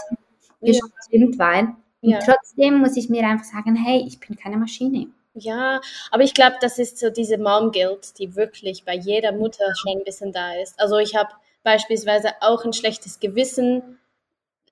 ich 0.62 0.82
gestimmt 1.00 1.36
ja. 1.36 1.40
war. 1.40 1.78
Und 2.02 2.10
ja. 2.10 2.20
trotzdem 2.20 2.80
muss 2.80 2.98
ich 2.98 3.10
mir 3.10 3.24
einfach 3.28 3.46
sagen, 3.46 3.76
hey, 3.76 4.04
ich 4.08 4.20
bin 4.20 4.36
keine 4.36 4.58
Maschine. 4.58 5.08
Ja, 5.34 5.80
aber 6.10 6.24
ich 6.24 6.34
glaube, 6.34 6.58
das 6.60 6.78
ist 6.78 7.00
so 7.00 7.10
diese 7.10 7.38
Mom 7.38 7.72
Guilt, 7.72 8.18
die 8.20 8.36
wirklich 8.36 8.84
bei 8.84 8.96
jeder 8.96 9.32
Mutter 9.32 9.64
schon 9.76 10.00
ein 10.00 10.04
bisschen 10.04 10.34
da 10.34 10.56
ist. 10.56 10.78
Also 10.80 10.98
ich 10.98 11.16
habe 11.16 11.30
beispielsweise 11.64 12.30
auch 12.42 12.66
ein 12.66 12.74
schlechtes 12.74 13.20
Gewissen. 13.20 13.98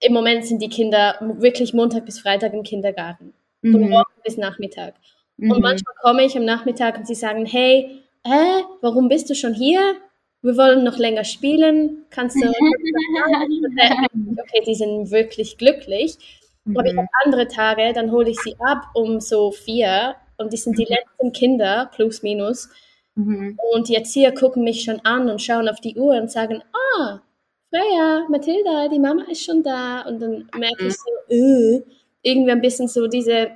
Im 0.02 0.14
Moment 0.14 0.46
sind 0.46 0.62
die 0.62 0.70
Kinder 0.70 1.16
wirklich 1.38 1.74
Montag 1.74 2.06
bis 2.06 2.20
Freitag 2.20 2.54
im 2.54 2.64
Kindergarten, 2.64 3.34
mhm. 3.62 3.72
von 3.72 3.90
morgen 3.90 4.12
bis 4.24 4.38
Nachmittag. 4.38 4.96
Mhm. 5.38 5.52
Und 5.52 5.62
manchmal 5.62 5.96
komme 6.02 6.26
ich 6.26 6.36
am 6.36 6.46
Nachmittag 6.46 6.98
und 6.98 7.08
sie 7.08 7.16
sagen, 7.16 7.46
hey, 7.46 8.02
hä, 8.26 8.64
warum 8.82 9.08
bist 9.08 9.30
du 9.30 9.36
schon 9.36 9.54
hier? 9.54 9.96
Wir 10.42 10.58
wollen 10.58 10.84
noch 10.84 10.98
länger 10.98 11.26
spielen. 11.26 12.06
Kannst 12.10 12.38
du? 12.38 12.48
okay, 14.40 14.64
die 14.66 14.76
sind 14.76 15.12
wirklich 15.12 15.58
glücklich. 15.58 16.18
Mhm. 16.70 16.78
Aber 16.78 16.88
ich 16.88 16.98
habe 16.98 17.08
andere 17.26 17.48
Tage, 17.48 17.94
dann 17.94 18.12
hole 18.12 18.30
ich 18.30 18.40
sie 18.40 18.56
ab 18.60 18.88
um 18.94 19.20
so 19.20 19.52
vier 19.52 20.16
und 20.38 20.54
die 20.54 20.58
sind 20.58 20.78
die 20.78 20.86
mhm. 20.86 20.96
letzten 20.96 21.32
Kinder, 21.34 21.90
plus 21.94 22.24
minus. 22.24 22.70
Mhm. 23.16 23.58
Und 23.74 23.90
die 23.90 23.96
Erzieher 23.96 24.34
gucken 24.34 24.64
mich 24.64 24.84
schon 24.84 25.00
an 25.02 25.30
und 25.30 25.42
schauen 25.42 25.68
auf 25.68 25.82
die 25.82 25.96
Uhr 25.96 26.16
und 26.16 26.32
sagen, 26.32 26.64
ah, 26.74 27.20
Freya, 27.70 28.26
Mathilda, 28.30 28.88
die 28.88 29.00
Mama 29.00 29.24
ist 29.30 29.44
schon 29.44 29.64
da. 29.64 30.02
Und 30.02 30.20
dann 30.22 30.50
merke 30.58 30.88
ich 30.88 30.96
so, 30.96 31.34
äh, 31.34 31.84
irgendwie 32.22 32.52
ein 32.52 32.62
bisschen 32.62 32.88
so 32.88 33.08
diese, 33.08 33.52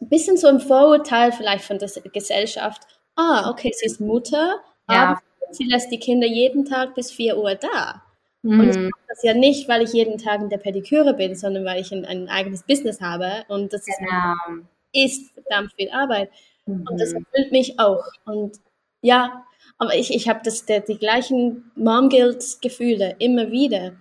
ein 0.00 0.08
bisschen 0.08 0.36
so 0.36 0.48
ein 0.48 0.60
Vorurteil 0.60 1.32
vielleicht 1.32 1.64
von 1.64 1.78
der 1.78 1.90
Gesellschaft. 2.12 2.82
Ah, 3.16 3.50
okay, 3.50 3.72
sie 3.74 3.86
ist 3.86 4.00
Mutter, 4.00 4.56
ja. 4.88 5.10
aber 5.10 5.20
sie 5.50 5.64
lässt 5.64 5.90
die 5.90 5.98
Kinder 5.98 6.26
jeden 6.26 6.64
Tag 6.64 6.94
bis 6.94 7.10
4 7.10 7.36
Uhr 7.36 7.54
da. 7.54 8.02
Mhm. 8.42 8.60
Und 8.60 8.70
ich 8.70 8.76
mache 8.76 9.02
das 9.08 9.22
ja 9.22 9.34
nicht, 9.34 9.68
weil 9.68 9.82
ich 9.82 9.92
jeden 9.92 10.18
Tag 10.18 10.40
in 10.40 10.48
der 10.48 10.58
Pediküre 10.58 11.14
bin, 11.14 11.34
sondern 11.34 11.64
weil 11.64 11.80
ich 11.80 11.92
ein, 11.92 12.04
ein 12.04 12.28
eigenes 12.28 12.62
Business 12.62 13.00
habe. 13.00 13.44
Und 13.48 13.72
das 13.72 13.86
ist, 13.86 13.98
genau. 13.98 14.64
ist 14.92 15.32
verdammt 15.32 15.72
viel 15.74 15.90
Arbeit. 15.90 16.30
Mhm. 16.66 16.86
Und 16.88 17.00
das 17.00 17.12
mhm. 17.12 17.24
erfüllt 17.24 17.52
mich 17.52 17.78
auch. 17.78 18.04
Und 18.24 18.58
ja, 19.02 19.44
aber 19.78 19.94
ich, 19.94 20.14
ich 20.14 20.28
habe 20.28 20.40
die 20.44 20.98
gleichen 20.98 21.70
Mom-Guilt-Gefühle 21.74 23.16
immer 23.18 23.50
wieder, 23.50 23.92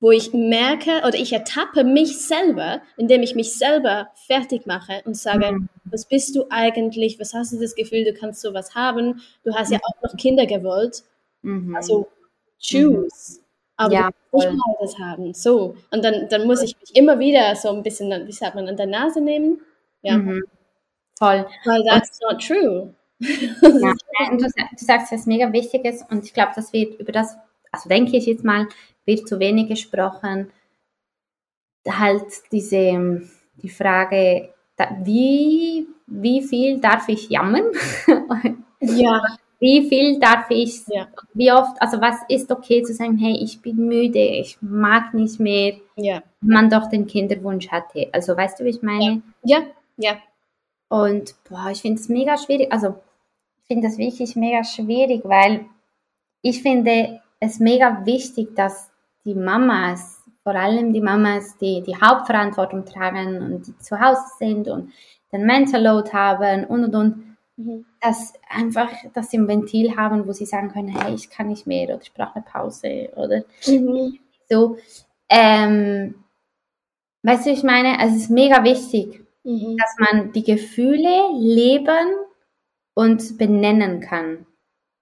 wo 0.00 0.10
ich 0.10 0.32
merke 0.32 0.98
oder 1.06 1.14
ich 1.14 1.32
ertappe 1.32 1.84
mich 1.84 2.18
selber, 2.18 2.82
indem 2.96 3.22
ich 3.22 3.36
mich 3.36 3.54
selber 3.54 4.08
fertig 4.26 4.66
mache 4.66 5.00
und 5.04 5.16
sage, 5.16 5.52
mhm. 5.52 5.68
was 5.84 6.06
bist 6.06 6.34
du 6.34 6.46
eigentlich, 6.50 7.20
was 7.20 7.34
hast 7.34 7.52
du 7.52 7.60
das 7.60 7.76
Gefühl, 7.76 8.04
du 8.04 8.12
kannst 8.12 8.40
sowas 8.40 8.74
haben, 8.74 9.22
du 9.44 9.54
hast 9.54 9.70
ja 9.70 9.78
mhm. 9.78 9.82
auch 9.84 10.02
noch 10.02 10.16
Kinder 10.16 10.46
gewollt, 10.46 11.04
mhm. 11.42 11.76
also 11.76 12.08
choose. 12.60 13.41
Aber 13.84 13.94
ja, 13.94 14.10
nicht 14.32 14.48
beides 14.78 14.98
haben. 14.98 15.34
So. 15.34 15.76
Und 15.90 16.04
dann, 16.04 16.28
dann 16.28 16.46
muss 16.46 16.62
ich 16.62 16.76
mich 16.80 16.94
immer 16.94 17.18
wieder 17.18 17.54
so 17.56 17.70
ein 17.70 17.82
bisschen, 17.82 18.26
wie 18.26 18.32
sagt 18.32 18.54
man, 18.54 18.68
an 18.68 18.76
der 18.76 18.86
Nase 18.86 19.20
nehmen. 19.20 19.60
Ja. 20.02 20.18
Mhm. 20.18 20.42
Voll. 21.18 21.46
Weil 21.64 21.84
that's 21.84 22.20
und, 22.20 22.32
not 22.32 22.46
true. 22.46 22.94
ja, 23.20 24.30
und 24.30 24.40
du, 24.40 24.46
du 24.46 24.84
sagst 24.84 25.12
was 25.12 25.26
mega 25.26 25.52
Wichtiges 25.52 26.02
und 26.10 26.24
ich 26.24 26.34
glaube, 26.34 26.52
das 26.56 26.72
wird 26.72 26.98
über 26.98 27.12
das, 27.12 27.36
also 27.70 27.88
denke 27.88 28.16
ich 28.16 28.26
jetzt 28.26 28.44
mal, 28.44 28.66
wird 29.04 29.28
zu 29.28 29.38
wenig 29.38 29.68
gesprochen. 29.68 30.50
Halt 31.88 32.24
diese, 32.50 33.22
die 33.56 33.68
Frage, 33.68 34.52
wie, 35.04 35.86
wie 36.06 36.42
viel 36.42 36.80
darf 36.80 37.08
ich 37.08 37.28
jammern? 37.28 37.64
Ja. 38.84 39.22
Wie 39.62 39.88
viel 39.88 40.18
darf 40.18 40.50
ich, 40.50 40.82
ja. 40.88 41.06
wie 41.34 41.52
oft, 41.52 41.80
also 41.80 42.00
was 42.00 42.16
ist 42.28 42.50
okay 42.50 42.82
zu 42.82 42.92
sagen, 42.92 43.16
hey, 43.16 43.38
ich 43.40 43.62
bin 43.62 43.76
müde, 43.76 44.18
ich 44.18 44.58
mag 44.60 45.14
nicht 45.14 45.38
mehr, 45.38 45.74
ja. 45.94 46.20
man 46.40 46.68
doch 46.68 46.88
den 46.88 47.06
Kinderwunsch 47.06 47.68
hatte. 47.68 48.08
Also 48.10 48.36
weißt 48.36 48.58
du, 48.58 48.64
wie 48.64 48.70
ich 48.70 48.82
meine? 48.82 49.22
Ja, 49.44 49.58
ja. 49.98 50.16
Und 50.88 51.36
boah, 51.48 51.68
ich 51.70 51.80
finde 51.80 52.00
es 52.00 52.08
mega 52.08 52.36
schwierig, 52.38 52.72
also 52.72 52.96
ich 53.60 53.68
finde 53.68 53.86
das 53.86 53.98
wirklich 53.98 54.34
mega 54.34 54.64
schwierig, 54.64 55.20
weil 55.22 55.66
ich 56.42 56.60
finde 56.60 57.20
es 57.38 57.60
mega 57.60 58.04
wichtig, 58.04 58.56
dass 58.56 58.90
die 59.24 59.36
Mamas, 59.36 60.24
vor 60.42 60.56
allem 60.56 60.92
die 60.92 61.00
Mamas, 61.00 61.56
die 61.58 61.84
die 61.86 61.94
Hauptverantwortung 61.94 62.84
tragen 62.84 63.40
und 63.40 63.68
die 63.68 63.78
zu 63.78 64.00
Hause 64.00 64.22
sind 64.40 64.66
und 64.66 64.92
den 65.30 65.46
Mental 65.46 65.80
Load 65.80 66.10
haben 66.12 66.64
und 66.64 66.82
und 66.82 66.94
und, 66.96 67.31
Mhm. 67.56 67.84
Dass 68.00 68.32
einfach, 68.48 68.90
dass 69.12 69.30
sie 69.30 69.38
ein 69.38 69.48
Ventil 69.48 69.96
haben, 69.96 70.26
wo 70.26 70.32
sie 70.32 70.46
sagen 70.46 70.70
können, 70.70 70.88
hey, 70.88 71.14
ich 71.14 71.30
kann 71.30 71.48
nicht 71.48 71.66
mehr 71.66 71.88
oder 71.88 72.02
ich 72.02 72.12
brauche 72.12 72.36
eine 72.36 72.44
Pause 72.44 73.10
oder 73.16 73.44
mhm. 73.66 74.18
so. 74.48 74.78
Ähm, 75.28 76.14
weißt 77.22 77.46
du, 77.46 77.50
ich 77.50 77.62
meine, 77.62 78.04
es 78.06 78.16
ist 78.16 78.30
mega 78.30 78.64
wichtig, 78.64 79.24
mhm. 79.44 79.76
dass 79.76 79.96
man 79.98 80.32
die 80.32 80.44
Gefühle 80.44 81.30
leben 81.34 82.14
und 82.94 83.38
benennen 83.38 84.00
kann. 84.00 84.46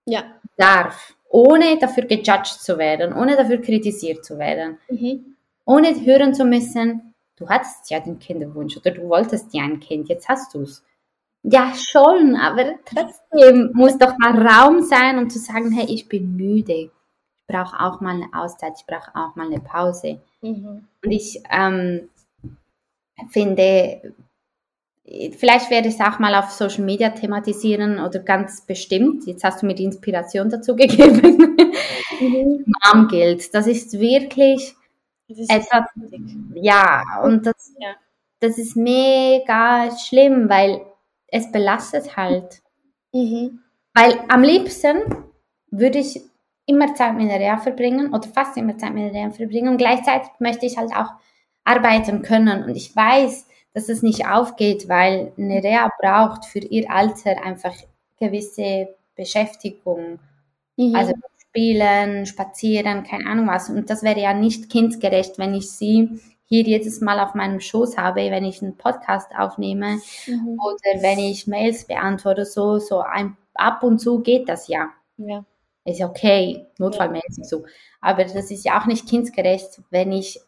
Ja. 0.07 0.25
Darf. 0.57 1.15
Ohne 1.29 1.79
dafür 1.79 2.05
gejudged 2.05 2.61
zu 2.61 2.77
werden, 2.77 3.13
ohne 3.13 3.37
dafür 3.37 3.59
kritisiert 3.59 4.25
zu 4.25 4.39
werden. 4.39 4.79
Mhm. 4.89 5.37
Ohne 5.65 6.05
hören 6.05 6.35
zu 6.35 6.45
müssen, 6.45 7.15
du 7.37 7.49
hattest 7.49 7.91
ja 7.91 8.01
den 8.01 8.19
Kinderwunsch 8.19 8.77
oder 8.77 8.91
du 8.91 9.09
wolltest 9.09 9.55
ja 9.55 9.63
ein 9.63 9.79
Kind, 9.79 10.09
jetzt 10.09 10.29
hast 10.29 10.55
du 10.55 10.63
es. 10.63 10.85
Ja, 11.43 11.73
schon, 11.75 12.37
aber 12.37 12.75
trotzdem 12.85 13.71
muss 13.73 13.97
doch 13.97 14.19
mal 14.19 14.47
Raum 14.47 14.83
sein, 14.83 15.19
um 15.19 15.31
zu 15.31 15.39
sagen, 15.39 15.73
hey, 15.73 15.87
ich 15.89 16.09
bin 16.09 16.37
müde. 16.37 16.73
Ich 16.73 17.47
brauche 17.47 17.81
auch 17.81 18.01
mal 18.01 18.15
eine 18.15 18.29
Auszeit, 18.33 18.75
ich 18.77 18.87
brauche 18.87 19.11
auch 19.15 19.35
mal 19.37 19.47
eine 19.47 19.61
Pause. 19.61 20.21
Mhm. 20.43 20.87
Und 21.03 21.11
ich 21.11 21.43
ähm, 21.51 22.11
finde, 23.31 24.15
vielleicht 25.39 25.71
werde 25.71 25.89
ich 25.89 25.95
es 25.95 26.01
auch 26.01 26.19
mal 26.19 26.35
auf 26.35 26.51
Social 26.51 26.85
Media 26.85 27.09
thematisieren 27.11 27.99
oder 28.01 28.19
ganz 28.21 28.61
bestimmt. 28.67 29.27
Jetzt 29.27 29.43
hast 29.43 29.63
du 29.63 29.67
mir 29.67 29.75
die 29.75 29.85
Inspiration 29.85 30.51
dazu 30.51 30.77
gegeben. 30.77 31.57
Mhm. 32.21 32.67
Mom 32.85 33.09
Guilt, 33.09 33.55
das 33.55 33.67
ist 33.67 33.99
wirklich 33.99 34.77
das 35.31 35.39
ist 35.39 35.51
etwas, 35.51 35.85
ja, 36.55 37.05
und 37.23 37.47
das, 37.47 37.73
ja. 37.79 37.95
das 38.41 38.59
ist 38.59 38.77
mega 38.77 39.97
schlimm, 39.97 40.49
weil 40.49 40.85
es 41.31 41.51
belastet 41.51 42.17
halt. 42.17 42.63
Mhm. 43.13 43.61
Weil 43.95 44.19
am 44.29 44.43
liebsten 44.43 44.99
würde 45.71 45.99
ich 45.99 46.21
immer 46.67 46.95
Zeit 46.95 47.15
mit 47.15 47.29
der 47.29 47.41
Reha 47.41 47.59
verbringen 47.59 48.15
oder 48.15 48.29
fast 48.29 48.57
immer 48.57 48.79
Zeit 48.79 48.95
mit 48.95 49.05
der 49.05 49.13
Reha 49.13 49.31
verbringen 49.31 49.69
und 49.69 49.79
gleichzeitig 49.79 50.31
möchte 50.39 50.67
ich 50.67 50.77
halt 50.77 50.93
auch 50.95 51.11
arbeiten 51.65 52.23
können 52.23 52.65
und 52.65 52.77
ich 52.77 52.95
weiß, 52.95 53.47
dass 53.75 53.89
es 53.89 54.03
nicht 54.03 54.27
aufgeht, 54.27 54.89
weil 54.89 55.33
eine 55.37 55.63
Reha 55.63 55.91
braucht 56.01 56.45
für 56.45 56.59
ihr 56.59 56.91
Alter 56.91 57.45
einfach 57.45 57.75
gewisse 58.19 58.95
Beschäftigung. 59.15 60.19
Mhm. 60.77 60.95
Also 60.95 61.13
spielen, 61.51 62.27
spazieren, 62.27 63.05
keine 63.05 63.27
Ahnung 63.27 63.49
was. 63.49 63.69
Und 63.69 63.91
das 63.91 64.03
wäre 64.03 64.21
ja 64.21 64.35
nicht 64.35 64.71
kindgerecht, 64.71 65.39
wenn 65.39 65.55
ich 65.55 65.71
sie 65.71 66.21
hier 66.51 66.65
jedes 66.65 67.01
Mal 67.01 67.21
auf 67.21 67.35
meinem 67.35 67.61
Schoß 67.61 67.97
habe, 67.97 68.23
wenn 68.31 68.45
ich 68.45 68.61
einen 68.61 68.77
Podcast 68.77 69.31
aufnehme 69.39 70.01
mhm. 70.27 70.59
oder 70.61 71.01
wenn 71.01 71.21
ich 71.21 71.47
Mails 71.47 71.87
beantworte, 71.87 72.45
so, 72.45 72.79
so 72.79 73.01
ein, 73.01 73.37
ab 73.55 73.85
und 73.85 74.01
zu 74.01 74.21
geht 74.21 74.49
das 74.49 74.67
ja. 74.67 74.91
Ja. 75.17 75.45
Ist 75.85 76.03
okay, 76.03 76.67
notfallmäßig 76.79 77.39
ja. 77.39 77.45
so. 77.45 77.65
Aber 78.01 78.25
das 78.25 78.51
ist 78.51 78.65
ja 78.65 78.81
auch 78.81 78.87
nicht 78.87 79.09
kindgerecht, 79.09 79.81
wenn 79.91 80.11
ich, 80.11 80.41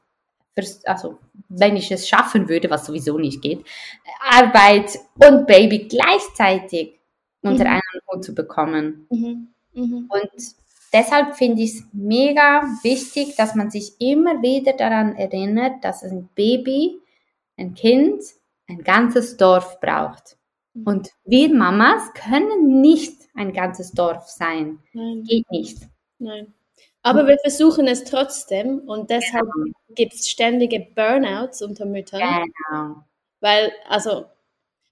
also 0.84 1.18
wenn 1.48 1.76
ich 1.76 1.90
es 1.92 2.08
schaffen 2.08 2.48
würde, 2.48 2.68
was 2.68 2.84
sowieso 2.84 3.16
nicht 3.16 3.40
geht, 3.40 3.64
Arbeit 4.28 4.98
und 5.24 5.46
Baby 5.46 5.86
gleichzeitig 5.86 6.98
unter 7.42 7.64
mhm. 7.64 7.70
einen 7.70 8.02
Hut 8.12 8.24
zu 8.24 8.34
bekommen. 8.34 9.06
Mhm. 9.08 9.48
Mhm. 9.72 10.10
Und 10.10 10.54
Deshalb 10.92 11.36
finde 11.36 11.62
ich 11.62 11.74
es 11.74 11.84
mega 11.92 12.62
wichtig, 12.82 13.34
dass 13.36 13.54
man 13.54 13.70
sich 13.70 13.94
immer 13.98 14.42
wieder 14.42 14.74
daran 14.74 15.16
erinnert, 15.16 15.82
dass 15.82 16.02
ein 16.02 16.28
Baby, 16.34 17.00
ein 17.56 17.74
Kind, 17.74 18.22
ein 18.68 18.82
ganzes 18.82 19.36
Dorf 19.38 19.80
braucht. 19.80 20.36
Mhm. 20.74 20.86
Und 20.86 21.10
wir 21.24 21.54
Mamas 21.54 22.12
können 22.12 22.80
nicht 22.82 23.22
ein 23.34 23.52
ganzes 23.52 23.92
Dorf 23.92 24.28
sein. 24.28 24.80
Nein. 24.92 25.24
Geht 25.24 25.50
nicht. 25.50 25.78
Nein. 26.18 26.52
Aber 27.02 27.26
wir 27.26 27.38
versuchen 27.38 27.88
es 27.88 28.04
trotzdem 28.04 28.80
und 28.80 29.10
deshalb 29.10 29.50
genau. 29.50 29.72
gibt 29.94 30.14
es 30.14 30.28
ständige 30.28 30.86
Burnouts 30.94 31.62
unter 31.62 31.84
Müttern. 31.84 32.20
Genau. 32.20 33.04
Weil, 33.40 33.72
also, 33.88 34.26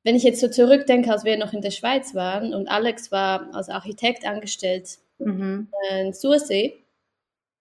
wenn 0.03 0.17
ich 0.17 0.25
jetzt 0.25 0.41
so 0.41 0.49
zurückdenke, 0.49 1.13
als 1.13 1.25
wir 1.25 1.37
noch 1.37 1.53
in 1.53 1.61
der 1.61 1.71
Schweiz 1.71 2.15
waren 2.15 2.53
und 2.53 2.69
Alex 2.69 3.13
war 3.13 3.55
als 3.55 3.69
Architekt 3.69 4.27
angestellt 4.27 4.99
mhm. 5.21 5.69
in 5.91 6.13
Sursee. 6.13 6.85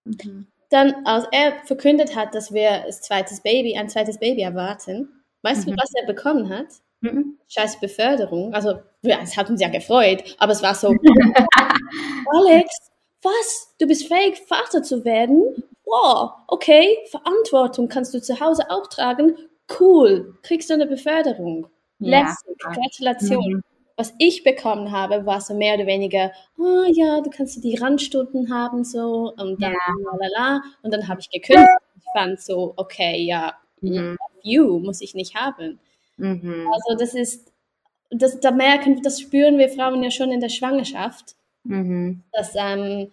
Mhm. 0.04 0.46
Dann, 0.70 1.04
als 1.04 1.26
er 1.32 1.54
verkündet 1.64 2.14
hat, 2.14 2.34
dass 2.34 2.52
wir 2.52 2.84
das 2.86 3.02
zweites 3.02 3.40
Baby, 3.40 3.76
ein 3.76 3.88
zweites 3.88 4.18
Baby 4.18 4.42
erwarten, 4.42 5.08
weißt 5.42 5.66
mhm. 5.66 5.72
du, 5.72 5.76
was 5.76 5.92
er 6.00 6.06
bekommen 6.06 6.48
hat? 6.48 6.68
Mhm. 7.00 7.38
Scheiß 7.48 7.80
Beförderung. 7.80 8.54
Also, 8.54 8.78
ja, 9.02 9.18
es 9.22 9.36
hat 9.36 9.50
uns 9.50 9.60
ja 9.60 9.68
gefreut, 9.68 10.36
aber 10.38 10.52
es 10.52 10.62
war 10.62 10.74
so, 10.74 10.88
Alex, 12.32 12.90
was? 13.22 13.74
Du 13.78 13.86
bist 13.86 14.06
fähig, 14.06 14.38
Vater 14.46 14.82
zu 14.82 15.04
werden? 15.04 15.64
Wow, 15.84 16.32
okay, 16.46 16.98
Verantwortung 17.10 17.88
kannst 17.88 18.14
du 18.14 18.20
zu 18.20 18.38
Hause 18.38 18.70
auch 18.70 18.86
tragen. 18.86 19.36
Cool, 19.78 20.38
kriegst 20.42 20.70
du 20.70 20.74
eine 20.74 20.86
Beförderung. 20.86 21.68
Ja. 21.98 22.22
Lässig, 22.22 22.58
Gratulation. 22.58 23.62
Was 24.00 24.14
ich 24.16 24.44
bekommen 24.44 24.92
habe, 24.92 25.26
war 25.26 25.42
so 25.42 25.52
mehr 25.52 25.74
oder 25.74 25.86
weniger, 25.86 26.32
oh 26.56 26.84
ja, 26.90 27.20
du 27.20 27.28
kannst 27.28 27.62
die 27.62 27.74
Randstunden 27.74 28.50
haben 28.50 28.82
so 28.82 29.34
und 29.36 29.62
dann 29.62 29.72
ja. 29.72 29.78
lalala. 30.10 30.62
und 30.82 30.94
dann 30.94 31.06
habe 31.06 31.20
ich 31.20 31.28
gekündigt. 31.28 31.68
Ich 31.98 32.04
fand 32.14 32.40
so, 32.40 32.72
okay, 32.78 33.22
ja, 33.22 33.58
mhm. 33.82 34.16
you 34.42 34.78
muss 34.78 35.02
ich 35.02 35.14
nicht 35.14 35.34
haben. 35.34 35.80
Mhm. 36.16 36.66
Also 36.72 36.96
das 36.98 37.12
ist, 37.12 37.52
das, 38.08 38.40
da 38.40 38.52
merken, 38.52 39.02
das 39.02 39.20
spüren 39.20 39.58
wir 39.58 39.68
Frauen 39.68 40.02
ja 40.02 40.10
schon 40.10 40.32
in 40.32 40.40
der 40.40 40.48
Schwangerschaft, 40.48 41.36
mhm. 41.64 42.22
dass, 42.32 42.54
ähm, 42.56 43.10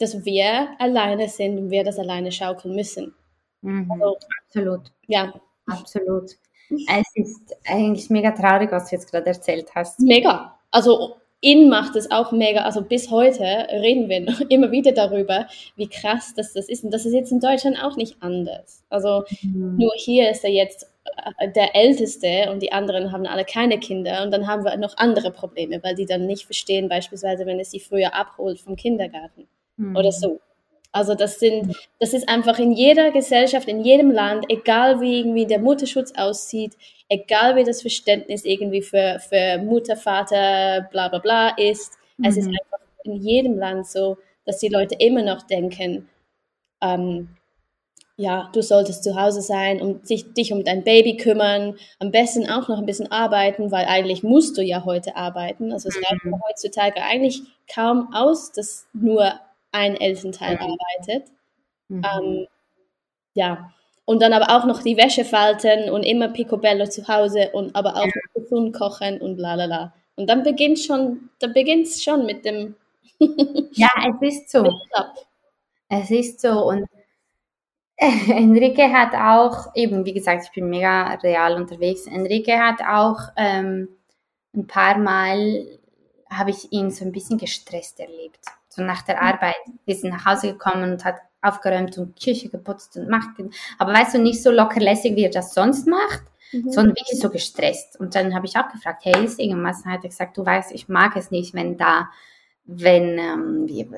dass 0.00 0.24
wir 0.24 0.70
alleine 0.80 1.28
sind 1.28 1.58
und 1.58 1.70
wir 1.70 1.84
das 1.84 2.00
alleine 2.00 2.32
schaukeln 2.32 2.74
müssen. 2.74 3.14
Mhm. 3.60 3.88
Also, 3.88 4.18
Absolut. 4.48 4.90
Ja. 5.06 5.32
Absolut. 5.66 6.32
Es 6.70 7.06
ist 7.14 7.56
eigentlich 7.66 8.10
mega 8.10 8.30
traurig, 8.32 8.72
was 8.72 8.90
du 8.90 8.96
jetzt 8.96 9.10
gerade 9.10 9.26
erzählt 9.26 9.74
hast. 9.74 10.00
Mega. 10.00 10.58
Also 10.70 11.16
ihn 11.40 11.68
macht 11.68 11.94
es 11.94 12.10
auch 12.10 12.32
mega. 12.32 12.62
Also 12.62 12.82
bis 12.82 13.10
heute 13.10 13.44
reden 13.70 14.08
wir 14.08 14.20
noch 14.20 14.40
immer 14.48 14.70
wieder 14.70 14.92
darüber, 14.92 15.46
wie 15.76 15.88
krass 15.88 16.32
das, 16.34 16.52
das 16.52 16.68
ist. 16.68 16.84
Und 16.84 16.90
das 16.90 17.06
ist 17.06 17.12
jetzt 17.12 17.32
in 17.32 17.40
Deutschland 17.40 17.76
auch 17.82 17.96
nicht 17.96 18.16
anders. 18.20 18.82
Also 18.88 19.24
mhm. 19.42 19.76
nur 19.76 19.92
hier 19.96 20.30
ist 20.30 20.42
er 20.42 20.50
jetzt 20.50 20.90
äh, 21.38 21.50
der 21.52 21.76
Älteste 21.76 22.50
und 22.50 22.62
die 22.62 22.72
anderen 22.72 23.12
haben 23.12 23.26
alle 23.26 23.44
keine 23.44 23.78
Kinder. 23.78 24.22
Und 24.24 24.30
dann 24.30 24.46
haben 24.46 24.64
wir 24.64 24.76
noch 24.76 24.96
andere 24.96 25.30
Probleme, 25.30 25.82
weil 25.82 25.94
die 25.94 26.06
dann 26.06 26.26
nicht 26.26 26.44
verstehen, 26.46 26.88
beispielsweise, 26.88 27.46
wenn 27.46 27.60
es 27.60 27.70
sie 27.70 27.80
früher 27.80 28.14
abholt 28.14 28.60
vom 28.60 28.76
Kindergarten 28.76 29.46
mhm. 29.76 29.96
oder 29.96 30.12
so. 30.12 30.40
Also 30.94 31.16
das 31.16 31.40
sind, 31.40 31.76
das 31.98 32.14
ist 32.14 32.28
einfach 32.28 32.60
in 32.60 32.70
jeder 32.70 33.10
Gesellschaft, 33.10 33.66
in 33.66 33.82
jedem 33.82 34.12
Land, 34.12 34.44
egal 34.48 35.00
wie 35.00 35.18
irgendwie 35.18 35.44
der 35.44 35.58
Mutterschutz 35.58 36.12
aussieht, 36.16 36.76
egal 37.08 37.56
wie 37.56 37.64
das 37.64 37.80
Verständnis 37.80 38.44
irgendwie 38.44 38.80
für, 38.80 39.18
für 39.18 39.58
Mutter, 39.58 39.96
Vater, 39.96 40.88
bla 40.92 41.08
bla 41.08 41.18
bla 41.18 41.48
ist. 41.56 41.94
Mhm. 42.16 42.24
Es 42.26 42.36
ist 42.36 42.46
mhm. 42.46 42.52
einfach 42.62 42.86
in 43.02 43.16
jedem 43.16 43.58
Land 43.58 43.88
so, 43.88 44.18
dass 44.46 44.58
die 44.58 44.68
Leute 44.68 44.94
immer 45.00 45.22
noch 45.22 45.42
denken, 45.42 46.08
ähm, 46.80 47.28
ja, 48.16 48.48
du 48.52 48.62
solltest 48.62 49.02
zu 49.02 49.20
Hause 49.20 49.42
sein 49.42 49.80
und 49.80 50.06
sich, 50.06 50.32
dich 50.32 50.52
um 50.52 50.62
dein 50.62 50.84
Baby 50.84 51.16
kümmern, 51.16 51.74
am 51.98 52.12
besten 52.12 52.48
auch 52.48 52.68
noch 52.68 52.78
ein 52.78 52.86
bisschen 52.86 53.10
arbeiten, 53.10 53.72
weil 53.72 53.86
eigentlich 53.86 54.22
musst 54.22 54.56
du 54.56 54.62
ja 54.62 54.84
heute 54.84 55.16
arbeiten. 55.16 55.72
Also 55.72 55.88
es 55.88 55.96
reicht 55.96 56.24
mhm. 56.24 56.40
heutzutage 56.48 57.02
eigentlich 57.02 57.42
kaum 57.66 58.14
aus, 58.14 58.52
dass 58.52 58.86
nur 58.92 59.40
ein 59.74 59.96
Elternteil 59.96 60.54
mhm. 60.54 60.60
arbeitet. 60.60 61.32
Mhm. 61.88 62.02
Ähm, 62.04 62.46
ja, 63.34 63.72
und 64.06 64.22
dann 64.22 64.32
aber 64.32 64.56
auch 64.56 64.66
noch 64.66 64.82
die 64.82 64.96
Wäsche 64.96 65.24
falten 65.24 65.90
und 65.90 66.04
immer 66.04 66.28
Picobello 66.28 66.86
zu 66.86 67.08
Hause 67.08 67.50
und 67.52 67.74
aber 67.74 67.96
auch 67.96 68.04
ja. 68.04 68.12
gesund 68.34 68.74
kochen 68.74 69.20
und 69.20 69.36
bla 69.36 69.56
bla 69.56 69.66
bla. 69.66 69.94
Und 70.16 70.28
dann 70.28 70.42
beginnt 70.42 70.78
schon, 70.78 71.30
da 71.40 71.48
beginnt 71.48 71.86
es 71.86 72.02
schon 72.02 72.24
mit 72.24 72.44
dem. 72.44 72.76
ja, 73.72 73.90
es 74.08 74.36
ist 74.36 74.50
so. 74.50 74.80
Es 75.88 76.10
ist 76.10 76.40
so 76.40 76.68
und 76.68 76.86
Enrique 77.96 78.92
hat 78.92 79.14
auch, 79.14 79.74
eben 79.74 80.04
wie 80.04 80.12
gesagt, 80.12 80.44
ich 80.44 80.52
bin 80.52 80.68
mega 80.68 81.14
real 81.14 81.56
unterwegs. 81.56 82.06
Enrique 82.06 82.58
hat 82.58 82.80
auch 82.82 83.32
ähm, 83.36 83.88
ein 84.54 84.66
paar 84.66 84.98
Mal, 84.98 85.66
habe 86.30 86.50
ich 86.50 86.72
ihn 86.72 86.90
so 86.90 87.04
ein 87.04 87.12
bisschen 87.12 87.38
gestresst 87.38 88.00
erlebt 88.00 88.40
so 88.74 88.82
nach 88.82 89.02
der 89.02 89.22
Arbeit 89.22 89.56
ist 89.86 90.04
nach 90.04 90.24
Hause 90.24 90.52
gekommen 90.52 90.92
und 90.92 91.04
hat 91.04 91.16
aufgeräumt 91.42 91.96
und 91.98 92.20
Küche 92.22 92.48
geputzt 92.48 92.96
und 92.96 93.08
macht, 93.08 93.30
aber 93.78 93.92
weißt 93.92 94.14
du, 94.14 94.18
nicht 94.18 94.42
so 94.42 94.50
locker 94.50 94.80
lässig, 94.80 95.14
wie 95.14 95.24
er 95.24 95.30
das 95.30 95.52
sonst 95.52 95.86
macht, 95.86 96.22
mhm. 96.52 96.70
sondern 96.70 96.96
wirklich 96.96 97.20
so 97.20 97.28
gestresst. 97.28 98.00
Und 98.00 98.14
dann 98.14 98.34
habe 98.34 98.46
ich 98.46 98.56
auch 98.56 98.70
gefragt, 98.70 99.04
hey, 99.04 99.24
ist 99.24 99.38
irgendwas? 99.38 99.78
Und 99.78 99.86
dann 99.86 99.92
hat 99.94 100.04
er 100.04 100.10
gesagt, 100.10 100.36
du 100.36 100.44
weißt, 100.44 100.72
ich 100.72 100.88
mag 100.88 101.16
es 101.16 101.30
nicht, 101.30 101.54
wenn 101.54 101.76
da, 101.76 102.08
wenn, 102.64 103.18
ähm, 103.18 103.64
wie, 103.66 103.88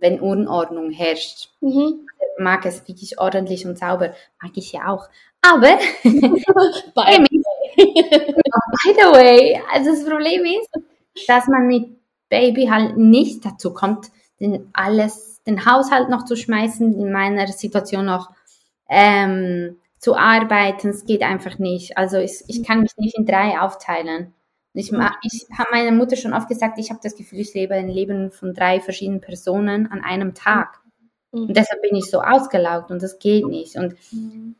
wenn 0.00 0.20
Unordnung 0.20 0.90
herrscht. 0.90 1.50
Mhm. 1.60 2.06
Mag 2.38 2.66
es 2.66 2.86
wirklich 2.88 3.18
ordentlich 3.20 3.66
und 3.66 3.78
sauber, 3.78 4.14
mag 4.42 4.52
ich 4.54 4.72
ja 4.72 4.88
auch. 4.88 5.08
Aber, 5.42 5.78
by, 6.02 6.10
by 7.74 8.90
the 8.94 9.10
way, 9.12 9.62
also 9.72 9.90
das 9.90 10.04
Problem 10.04 10.44
ist, 10.44 10.68
dass 11.28 11.46
man 11.46 11.66
mit 11.66 11.99
Baby 12.30 12.66
halt 12.66 12.96
nicht 12.96 13.44
dazu 13.44 13.74
kommt, 13.74 14.10
den 14.40 14.70
alles, 14.72 15.42
den 15.46 15.66
Haushalt 15.66 16.08
noch 16.08 16.24
zu 16.24 16.36
schmeißen, 16.36 16.98
in 16.98 17.12
meiner 17.12 17.46
Situation 17.48 18.06
noch 18.06 18.30
ähm, 18.88 19.76
zu 19.98 20.16
arbeiten. 20.16 20.88
Es 20.88 21.04
geht 21.04 21.22
einfach 21.22 21.58
nicht. 21.58 21.98
Also 21.98 22.16
ich, 22.16 22.42
ich 22.46 22.64
kann 22.64 22.80
mich 22.80 22.96
nicht 22.96 23.18
in 23.18 23.26
drei 23.26 23.60
aufteilen. 23.60 24.32
Ich, 24.72 24.92
ich 24.92 25.46
habe 25.58 25.70
meiner 25.72 25.90
Mutter 25.90 26.16
schon 26.16 26.32
oft 26.32 26.48
gesagt, 26.48 26.78
ich 26.78 26.90
habe 26.90 27.00
das 27.02 27.16
Gefühl, 27.16 27.40
ich 27.40 27.52
lebe 27.52 27.74
ein 27.74 27.88
Leben 27.88 28.30
von 28.30 28.54
drei 28.54 28.80
verschiedenen 28.80 29.20
Personen 29.20 29.90
an 29.90 30.02
einem 30.02 30.32
Tag. 30.32 30.80
Mhm. 31.32 31.48
Und 31.48 31.56
deshalb 31.56 31.82
bin 31.82 31.96
ich 31.96 32.08
so 32.08 32.22
ausgelaugt 32.22 32.90
und 32.90 33.02
das 33.02 33.18
geht 33.18 33.46
nicht. 33.46 33.76
Und 33.76 33.96
mhm 34.12 34.54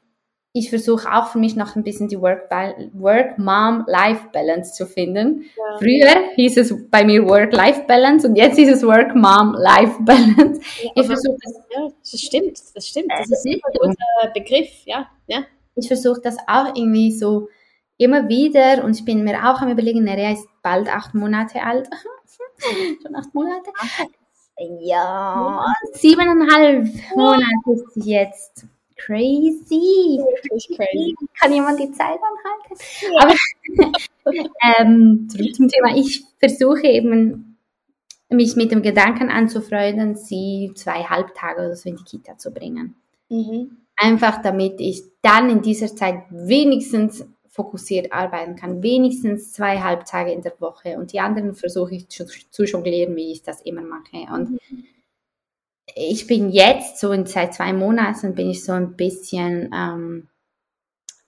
ich 0.52 0.68
versuche 0.68 1.12
auch 1.12 1.28
für 1.28 1.38
mich 1.38 1.54
noch 1.54 1.76
ein 1.76 1.84
bisschen 1.84 2.08
die 2.08 2.20
Work-Mom-Life-Balance 2.20 4.72
zu 4.72 4.84
finden. 4.86 5.44
Ja. 5.56 5.78
Früher 5.78 6.32
hieß 6.34 6.56
es 6.56 6.74
bei 6.90 7.04
mir 7.04 7.24
Work-Life-Balance 7.28 8.26
und 8.26 8.34
jetzt 8.34 8.58
ist 8.58 8.68
es 8.68 8.82
Work-Mom-Life-Balance. 8.82 10.60
Ja, 10.82 10.90
ich 10.96 11.06
versuche 11.06 11.36
das. 11.44 11.54
Ja, 11.72 11.86
das 12.00 12.20
stimmt, 12.20 12.58
das 12.74 12.88
stimmt. 12.88 13.12
Das, 13.12 13.28
das 13.28 13.44
ist 13.44 13.46
ein 13.46 13.60
guter 13.78 13.94
Begriff, 14.34 14.84
ja. 14.86 15.08
ja. 15.28 15.44
Ich 15.76 15.86
versuche 15.86 16.20
das 16.20 16.36
auch 16.48 16.74
irgendwie 16.74 17.12
so 17.12 17.48
immer 17.96 18.28
wieder 18.28 18.82
und 18.82 18.98
ich 18.98 19.04
bin 19.04 19.22
mir 19.22 19.48
auch 19.48 19.60
am 19.60 19.70
überlegen, 19.70 20.02
Nerea 20.02 20.32
ist 20.32 20.48
bald 20.62 20.88
acht 20.88 21.14
Monate 21.14 21.62
alt. 21.62 21.88
Schon 23.02 23.14
acht 23.14 23.32
Monate? 23.34 23.70
Ja, 24.80 25.64
siebeneinhalb 25.92 26.88
Monate 27.14 27.70
ist 27.72 27.94
sie 27.94 28.10
jetzt 28.10 28.66
crazy. 29.06 30.20
crazy. 30.76 31.14
Kann 31.40 31.52
jemand 31.52 31.80
die 31.80 31.90
Zeit 31.92 32.18
anhalten? 32.20 32.74
Ja. 33.02 33.22
Aber 33.22 34.34
ähm, 34.78 35.28
zurück 35.28 35.54
zum 35.54 35.68
Thema. 35.68 35.96
Ich 35.96 36.24
versuche 36.38 36.86
eben, 36.86 37.50
mich 38.30 38.56
mit 38.56 38.70
dem 38.70 38.82
Gedanken 38.82 39.28
anzufreunden, 39.28 40.16
sie 40.16 40.72
zwei 40.74 41.02
Halbtage 41.02 41.66
oder 41.66 41.76
so 41.76 41.88
in 41.88 41.96
die 41.96 42.04
Kita 42.04 42.38
zu 42.38 42.52
bringen. 42.52 42.94
Mhm. 43.28 43.78
Einfach 43.96 44.40
damit 44.40 44.80
ich 44.80 45.02
dann 45.20 45.50
in 45.50 45.62
dieser 45.62 45.94
Zeit 45.94 46.22
wenigstens 46.30 47.24
fokussiert 47.48 48.12
arbeiten 48.12 48.54
kann. 48.54 48.82
Wenigstens 48.82 49.52
zwei 49.52 49.80
Halbtage 49.80 50.32
in 50.32 50.42
der 50.42 50.54
Woche 50.60 50.96
und 50.96 51.12
die 51.12 51.20
anderen 51.20 51.54
versuche 51.54 51.96
ich 51.96 52.08
zu, 52.08 52.24
zu 52.24 52.64
jonglieren, 52.64 53.16
wie 53.16 53.32
ich 53.32 53.42
das 53.42 53.60
immer 53.62 53.82
mache. 53.82 54.32
Und 54.32 54.52
mhm. 54.52 54.84
Ich 55.94 56.26
bin 56.26 56.50
jetzt, 56.50 56.98
so 56.98 57.12
in, 57.12 57.26
seit 57.26 57.54
zwei 57.54 57.72
Monaten, 57.72 58.34
bin 58.34 58.50
ich 58.50 58.64
so 58.64 58.72
ein 58.72 58.96
bisschen 58.96 59.70
ähm, 59.74 60.28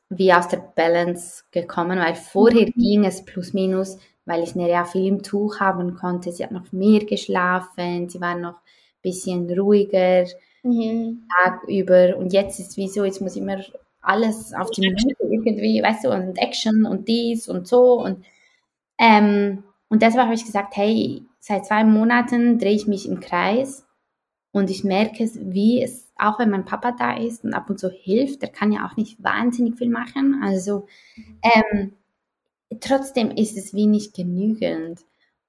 wie 0.09 0.33
aus 0.33 0.49
der 0.49 0.59
Balance 0.59 1.45
gekommen, 1.51 1.99
weil 1.99 2.15
vorher 2.15 2.67
mhm. 2.67 2.81
ging 2.81 3.05
es 3.05 3.25
plus 3.25 3.53
minus, 3.53 3.99
weil 4.25 4.43
ich 4.43 4.55
Nerea 4.55 4.85
viel 4.85 5.07
im 5.07 5.23
Tuch 5.23 5.61
haben 5.61 5.95
konnte. 5.95 6.33
Sie 6.33 6.45
hat 6.45 6.53
noch 6.53 6.71
mehr 6.73 7.05
geschlafen, 7.05 8.09
sie 8.09 8.21
war 8.21 8.37
noch 8.37 8.55
ein 8.55 9.03
bisschen 9.03 9.59
ruhiger 9.59 10.27
mhm. 10.63 11.27
Tag 11.43 11.65
über 11.67 12.17
und 12.17 12.33
jetzt 12.33 12.61
ist 12.61 12.77
wie 12.77 12.89
so, 12.89 13.05
jetzt 13.05 13.21
muss 13.21 13.37
ich 13.37 13.43
immer 13.43 13.59
alles 14.01 14.53
auf 14.53 14.71
die 14.71 14.83
Minute 14.83 15.15
irgendwie, 15.21 15.83
weißt 15.83 16.05
du, 16.05 16.11
und 16.11 16.37
Action 16.39 16.87
und 16.87 17.09
dies 17.09 17.49
und 17.49 17.67
so 17.67 18.01
und 18.03 18.25
ähm, 18.99 19.65
und 19.89 20.03
deshalb 20.03 20.25
habe 20.25 20.35
ich 20.35 20.45
gesagt, 20.45 20.77
hey, 20.77 21.23
seit 21.39 21.67
zwei 21.67 21.85
Monaten 21.85 22.59
drehe 22.59 22.75
ich 22.75 22.87
mich 22.87 23.09
im 23.09 23.21
Kreis 23.21 23.85
und 24.53 24.71
ich 24.71 24.85
merke, 24.85 25.31
wie 25.35 25.83
es, 25.83 26.13
auch 26.17 26.39
wenn 26.39 26.51
mein 26.51 26.67
Papa 26.67 26.93
da 26.93 27.17
ist 27.17 27.43
und 27.43 27.55
ab 27.55 27.71
und 27.71 27.79
zu 27.79 27.91
hilft, 27.91 28.43
der 28.43 28.51
kann 28.51 28.71
ja 28.71 28.87
auch 28.87 28.97
nicht 28.97 29.23
wahnsinnig 29.23 29.77
viel 29.77 29.89
machen. 29.89 30.41
Also 30.45 30.87
ähm, 31.43 31.95
trotzdem 32.81 33.31
ist 33.31 33.57
es 33.57 33.73
wie 33.73 33.87
nicht 33.87 34.15
genügend. 34.15 35.01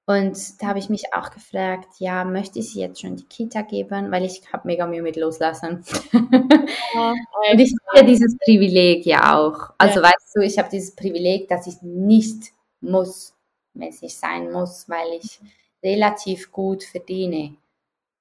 Und 0.06 0.60
da 0.60 0.68
habe 0.68 0.78
ich 0.78 0.90
mich 0.90 1.14
auch 1.14 1.30
gefragt, 1.30 1.88
ja, 1.98 2.24
möchte 2.24 2.58
ich 2.58 2.72
sie 2.72 2.80
jetzt 2.80 3.00
schon 3.00 3.16
die 3.16 3.24
Kita 3.24 3.62
geben, 3.62 4.10
weil 4.10 4.24
ich 4.24 4.42
habe 4.52 4.66
mega 4.66 4.86
Mühe 4.86 5.00
mit 5.00 5.16
loslassen. 5.16 5.82
Ja, 6.12 7.10
und 7.52 7.58
ich 7.58 7.74
habe 7.86 7.98
ja 7.98 8.02
dieses 8.02 8.36
Privileg 8.38 9.06
ja 9.06 9.38
auch. 9.38 9.70
Also 9.78 10.00
ja. 10.00 10.06
weißt 10.06 10.32
du, 10.34 10.40
ich 10.42 10.58
habe 10.58 10.68
dieses 10.70 10.94
Privileg, 10.94 11.48
dass 11.48 11.66
ich 11.66 11.80
nicht 11.82 12.52
muss, 12.80 13.34
wenn 13.72 13.88
es 13.88 14.02
nicht 14.02 14.18
sein 14.18 14.52
muss, 14.52 14.88
weil 14.88 15.18
ich 15.18 15.40
relativ 15.82 16.52
gut 16.52 16.84
verdiene. 16.84 17.56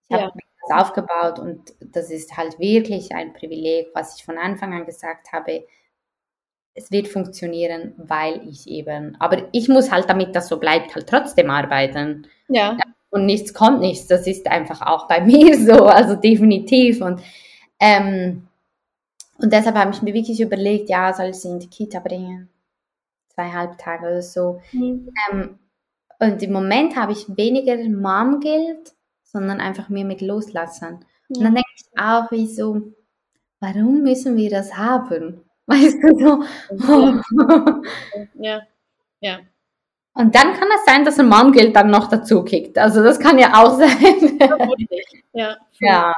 Ich 0.07 0.09
ja. 0.09 0.31
Aufgebaut 0.71 1.39
und 1.39 1.73
das 1.79 2.09
ist 2.09 2.37
halt 2.37 2.59
wirklich 2.59 3.13
ein 3.13 3.33
Privileg, 3.33 3.87
was 3.93 4.17
ich 4.17 4.25
von 4.25 4.37
Anfang 4.37 4.73
an 4.73 4.85
gesagt 4.85 5.31
habe, 5.31 5.65
es 6.75 6.91
wird 6.91 7.07
funktionieren, 7.07 7.93
weil 7.97 8.47
ich 8.47 8.67
eben, 8.67 9.15
aber 9.19 9.47
ich 9.51 9.67
muss 9.67 9.91
halt, 9.91 10.09
damit 10.09 10.35
das 10.35 10.47
so 10.47 10.59
bleibt, 10.59 10.95
halt 10.95 11.07
trotzdem 11.07 11.49
arbeiten. 11.49 12.27
Ja. 12.47 12.77
Und 13.09 13.25
nichts 13.27 13.53
kommt 13.53 13.79
nichts. 13.81 14.07
Das 14.07 14.25
ist 14.25 14.47
einfach 14.47 14.81
auch 14.81 15.07
bei 15.07 15.21
mir 15.25 15.57
so, 15.57 15.85
also 15.85 16.15
definitiv. 16.15 17.01
Und, 17.01 17.21
ähm, 17.79 18.47
und 19.37 19.53
deshalb 19.53 19.75
habe 19.75 19.91
ich 19.91 20.01
mir 20.01 20.13
wirklich 20.13 20.41
überlegt, 20.41 20.89
ja, 20.89 21.13
soll 21.13 21.27
ich 21.27 21.35
sie 21.35 21.49
in 21.49 21.59
die 21.59 21.69
Kita 21.69 21.99
bringen? 21.99 22.49
Zweieinhalb 23.29 23.77
Tage 23.77 24.07
oder 24.07 24.21
so. 24.21 24.61
Mhm. 24.71 25.09
Ähm, 25.31 25.59
und 26.19 26.41
im 26.41 26.53
Moment 26.53 26.95
habe 26.95 27.11
ich 27.11 27.37
weniger 27.37 27.77
Mom-Geld, 27.77 28.93
sondern 29.33 29.59
einfach 29.59 29.89
mir 29.89 30.05
mit 30.05 30.21
loslassen. 30.21 30.99
Ja. 31.27 31.37
Und 31.37 31.43
dann 31.43 31.55
denke 31.55 31.69
ich 31.75 31.99
auch, 31.99 32.31
wie 32.31 32.47
so, 32.47 32.93
warum 33.59 34.03
müssen 34.03 34.37
wir 34.37 34.49
das 34.49 34.75
haben? 34.77 35.41
Weißt 35.65 35.97
du 36.03 36.19
so? 36.19 37.23
Ja, 38.35 38.61
ja. 39.21 39.39
Und 40.13 40.35
dann 40.35 40.53
kann 40.53 40.67
es 40.75 40.85
sein, 40.85 41.05
dass 41.05 41.19
ein 41.19 41.27
Mom-Geld 41.27 41.75
dann 41.75 41.89
noch 41.89 42.07
dazu 42.07 42.43
kickt. 42.43 42.77
Also 42.77 43.01
das 43.01 43.19
kann 43.19 43.39
ja 43.39 43.53
auch 43.63 43.71
sein. 43.79 44.39
Ja. 45.33 45.57
Ja. 45.79 46.13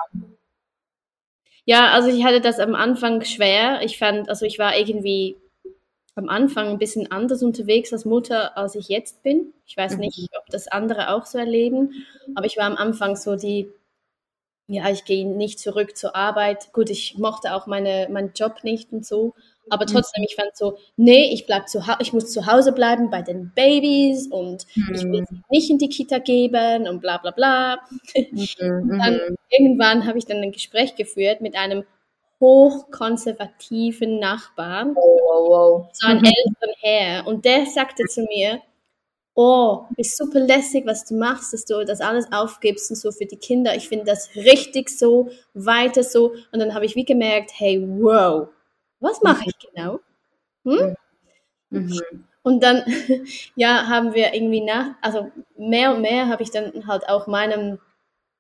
Ja, 1.68 1.88
also 1.94 2.10
ich 2.10 2.24
hatte 2.24 2.42
das 2.42 2.60
am 2.60 2.76
Anfang 2.76 3.24
schwer. 3.24 3.82
Ich 3.82 3.98
fand, 3.98 4.30
also 4.30 4.46
ich 4.46 4.60
war 4.60 4.78
irgendwie 4.78 5.38
am 6.16 6.30
Anfang 6.30 6.70
ein 6.70 6.80
bisschen 6.80 7.12
anders 7.12 7.44
unterwegs 7.44 7.92
als 7.92 8.06
Mutter, 8.06 8.58
als 8.58 8.76
ich 8.76 8.88
jetzt 8.88 9.22
bin. 9.22 9.54
Ich 9.66 9.76
weiß 9.76 9.98
nicht, 9.98 10.18
mhm. 10.18 10.38
ob 10.38 10.48
das 10.48 10.68
andere 10.68 11.14
auch 11.14 11.26
so 11.26 11.38
erleben, 11.38 12.06
aber 12.36 12.46
ich 12.46 12.58
war 12.58 12.66
am 12.66 12.78
Anfang 12.78 13.16
so 13.16 13.36
die 13.36 13.70
ja, 14.68 14.90
ich 14.90 15.06
gehe 15.06 15.28
nicht 15.28 15.60
zurück 15.60 15.96
zur 15.96 16.16
Arbeit. 16.16 16.74
Gut, 16.74 16.90
ich 16.90 17.18
mochte 17.20 17.54
auch 17.54 17.68
meine, 17.68 18.08
meinen 18.10 18.32
Job 18.34 18.64
nicht 18.64 18.92
und 18.92 19.06
so. 19.06 19.36
Aber 19.70 19.86
mhm. 19.86 19.94
trotzdem, 19.94 20.24
ich 20.28 20.36
fand 20.36 20.56
so, 20.56 20.78
nee, 20.96 21.32
ich 21.32 21.46
bleib 21.46 21.70
zu 21.70 21.84
ich 22.00 22.14
muss 22.14 22.32
zu 22.32 22.48
Hause 22.48 22.72
bleiben 22.72 23.10
bei 23.10 23.22
den 23.22 23.52
Babys 23.54 24.28
und 24.28 24.66
mhm. 24.76 24.96
ich 24.96 25.04
will 25.04 25.26
sie 25.30 25.42
nicht 25.50 25.70
in 25.70 25.78
die 25.78 25.90
Kita 25.90 26.20
geben 26.20 26.88
und 26.88 27.00
bla 27.00 27.18
bla 27.18 27.32
bla. 27.32 27.80
Mhm. 28.32 28.48
dann 29.00 29.14
mhm. 29.14 29.36
irgendwann 29.50 30.08
habe 30.08 30.18
ich 30.18 30.26
dann 30.26 30.42
ein 30.42 30.52
Gespräch 30.52 30.96
geführt 30.96 31.42
mit 31.42 31.56
einem 31.56 31.84
hochkonservativen 32.46 34.20
Nachbarn. 34.20 34.94
Oh, 34.96 35.20
wow, 35.26 35.50
wow. 35.50 35.90
So 35.94 36.08
ein 36.08 36.18
älteren 36.24 36.76
Herr. 36.80 37.28
Und 37.28 37.44
der 37.44 37.66
sagte 37.66 38.04
zu 38.06 38.22
mir, 38.22 38.62
oh, 39.34 39.86
ist 39.98 40.16
super 40.16 40.40
lässig, 40.40 40.86
was 40.86 41.06
du 41.06 41.16
machst, 41.16 41.54
dass 41.54 41.66
du 41.66 41.84
das 41.86 42.02
alles 42.02 42.32
aufgibst 42.32 42.92
und 42.92 42.98
so 42.98 43.12
für 43.12 43.26
die 43.26 43.38
Kinder. 43.38 43.76
Ich 43.76 43.90
finde 43.90 44.06
das 44.06 44.30
richtig 44.36 44.90
so, 44.90 45.30
weiter 45.54 46.04
so. 46.04 46.34
Und 46.52 46.60
dann 46.60 46.74
habe 46.76 46.86
ich 46.86 46.96
wie 46.96 47.06
gemerkt, 47.06 47.52
hey, 47.56 47.84
wow, 47.84 48.48
was 49.00 49.22
mache 49.24 49.46
ich 49.48 49.70
genau? 49.70 50.00
Hm? 50.66 50.96
Mhm. 51.72 52.26
Und 52.44 52.62
dann, 52.62 52.84
ja, 53.56 53.88
haben 53.88 54.14
wir 54.14 54.36
irgendwie 54.36 54.62
nach, 54.62 54.92
also 55.02 55.32
mehr 55.58 55.96
und 55.96 56.02
mehr 56.02 56.28
habe 56.28 56.44
ich 56.44 56.52
dann 56.52 56.88
halt 56.88 57.10
auch 57.10 57.26
meinem, 57.26 57.80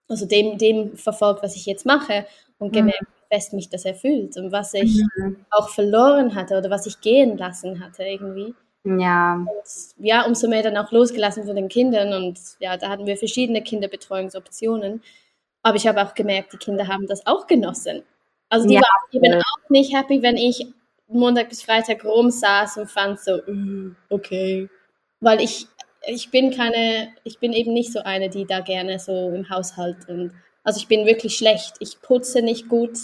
also 0.07 0.27
dem, 0.27 0.59
dem 0.59 0.95
verfolgt, 0.95 1.41
was 1.41 1.55
ich 1.55 1.65
jetzt 1.65 1.87
mache 1.87 2.27
und 2.59 2.67
mhm. 2.67 2.77
gemerkt, 2.77 3.01
wie 3.01 3.14
fest 3.35 3.53
mich 3.53 3.69
das 3.69 3.85
erfüllt 3.85 4.37
und 4.37 4.51
was 4.51 4.73
ich 4.73 5.03
mhm. 5.17 5.45
auch 5.51 5.69
verloren 5.69 6.35
hatte 6.35 6.57
oder 6.57 6.69
was 6.69 6.85
ich 6.85 7.01
gehen 7.01 7.37
lassen 7.37 7.83
hatte 7.83 8.03
irgendwie. 8.03 8.53
Ja. 8.85 9.35
Und 9.35 10.05
ja, 10.05 10.25
umso 10.25 10.47
mehr 10.47 10.63
dann 10.63 10.77
auch 10.77 10.91
losgelassen 10.91 11.45
von 11.45 11.55
den 11.55 11.67
Kindern 11.67 12.13
und 12.13 12.39
ja, 12.59 12.77
da 12.77 12.89
hatten 12.89 13.05
wir 13.05 13.17
verschiedene 13.17 13.61
Kinderbetreuungsoptionen. 13.61 15.01
Aber 15.63 15.75
ich 15.75 15.87
habe 15.87 16.01
auch 16.01 16.13
gemerkt, 16.13 16.53
die 16.53 16.57
Kinder 16.57 16.87
haben 16.87 17.07
das 17.07 17.25
auch 17.25 17.47
genossen. 17.47 18.03
Also 18.49 18.67
die 18.67 18.75
ja. 18.75 18.81
waren 18.81 19.23
eben 19.23 19.41
auch 19.41 19.69
nicht 19.69 19.95
happy, 19.95 20.21
wenn 20.21 20.37
ich 20.37 20.67
Montag 21.07 21.49
bis 21.49 21.63
Freitag 21.63 22.05
rumsaß 22.05 22.77
und 22.77 22.89
fand 22.89 23.19
so, 23.19 23.41
uh, 23.47 23.91
okay. 24.09 24.69
Weil 25.19 25.41
ich, 25.41 25.67
ich 26.07 26.29
bin 26.29 26.51
keine, 26.51 27.09
ich 27.23 27.39
bin 27.39 27.51
eben 27.53 27.73
nicht 27.73 27.91
so 27.91 27.99
eine, 27.99 28.29
die 28.29 28.45
da 28.45 28.59
gerne 28.59 28.99
so 28.99 29.29
im 29.29 29.49
Haushalt 29.49 30.07
und 30.07 30.31
also 30.65 30.79
ich 30.79 30.87
bin 30.87 31.05
wirklich 31.05 31.37
schlecht. 31.37 31.75
Ich 31.79 32.01
putze 32.01 32.41
nicht 32.41 32.67
gut, 32.67 32.97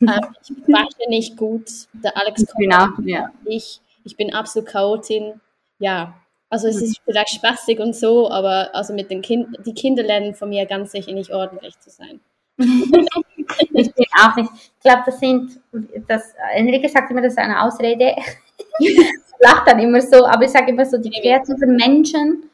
ähm, 0.00 0.34
ich 0.42 0.50
wasche 0.68 1.08
nicht 1.08 1.36
gut. 1.36 1.70
Der 1.92 2.16
Alex 2.16 2.46
kommt 2.46 2.58
genau, 2.58 2.88
ja. 3.04 3.30
ich 3.44 3.80
ich 4.06 4.16
bin 4.16 4.32
absolut 4.32 4.68
Chaotin. 4.68 5.40
Ja, 5.78 6.14
also 6.48 6.68
es 6.68 6.80
ist 6.80 7.00
vielleicht 7.04 7.30
spaßig 7.30 7.80
und 7.80 7.94
so, 7.94 8.30
aber 8.30 8.70
also 8.72 8.94
mit 8.94 9.10
den 9.10 9.20
Kindern, 9.20 9.62
die 9.64 9.74
Kinder 9.74 10.02
lernen 10.02 10.34
von 10.34 10.48
mir 10.48 10.64
ganz 10.64 10.92
sicher 10.92 11.12
nicht 11.12 11.32
ordentlich 11.32 11.78
zu 11.80 11.90
sein. 11.90 12.20
ich 12.58 13.94
bin 13.94 14.06
auch 14.22 14.36
nicht. 14.36 14.50
Ich 14.54 14.82
glaube, 14.82 15.02
das 15.04 15.18
sind, 15.18 15.60
das, 16.06 16.34
Enrique 16.54 16.88
sagt 16.88 17.10
immer, 17.10 17.20
das 17.20 17.32
ist 17.32 17.38
eine 17.38 17.60
Ausrede. 17.60 18.14
ich 18.78 18.98
lache 19.40 19.64
dann 19.66 19.80
immer 19.80 20.00
so, 20.00 20.24
aber 20.24 20.44
ich 20.44 20.50
sage 20.50 20.70
immer 20.70 20.86
so, 20.86 20.96
die 20.96 21.10
kreativen 21.10 21.76
Menschen, 21.76 22.48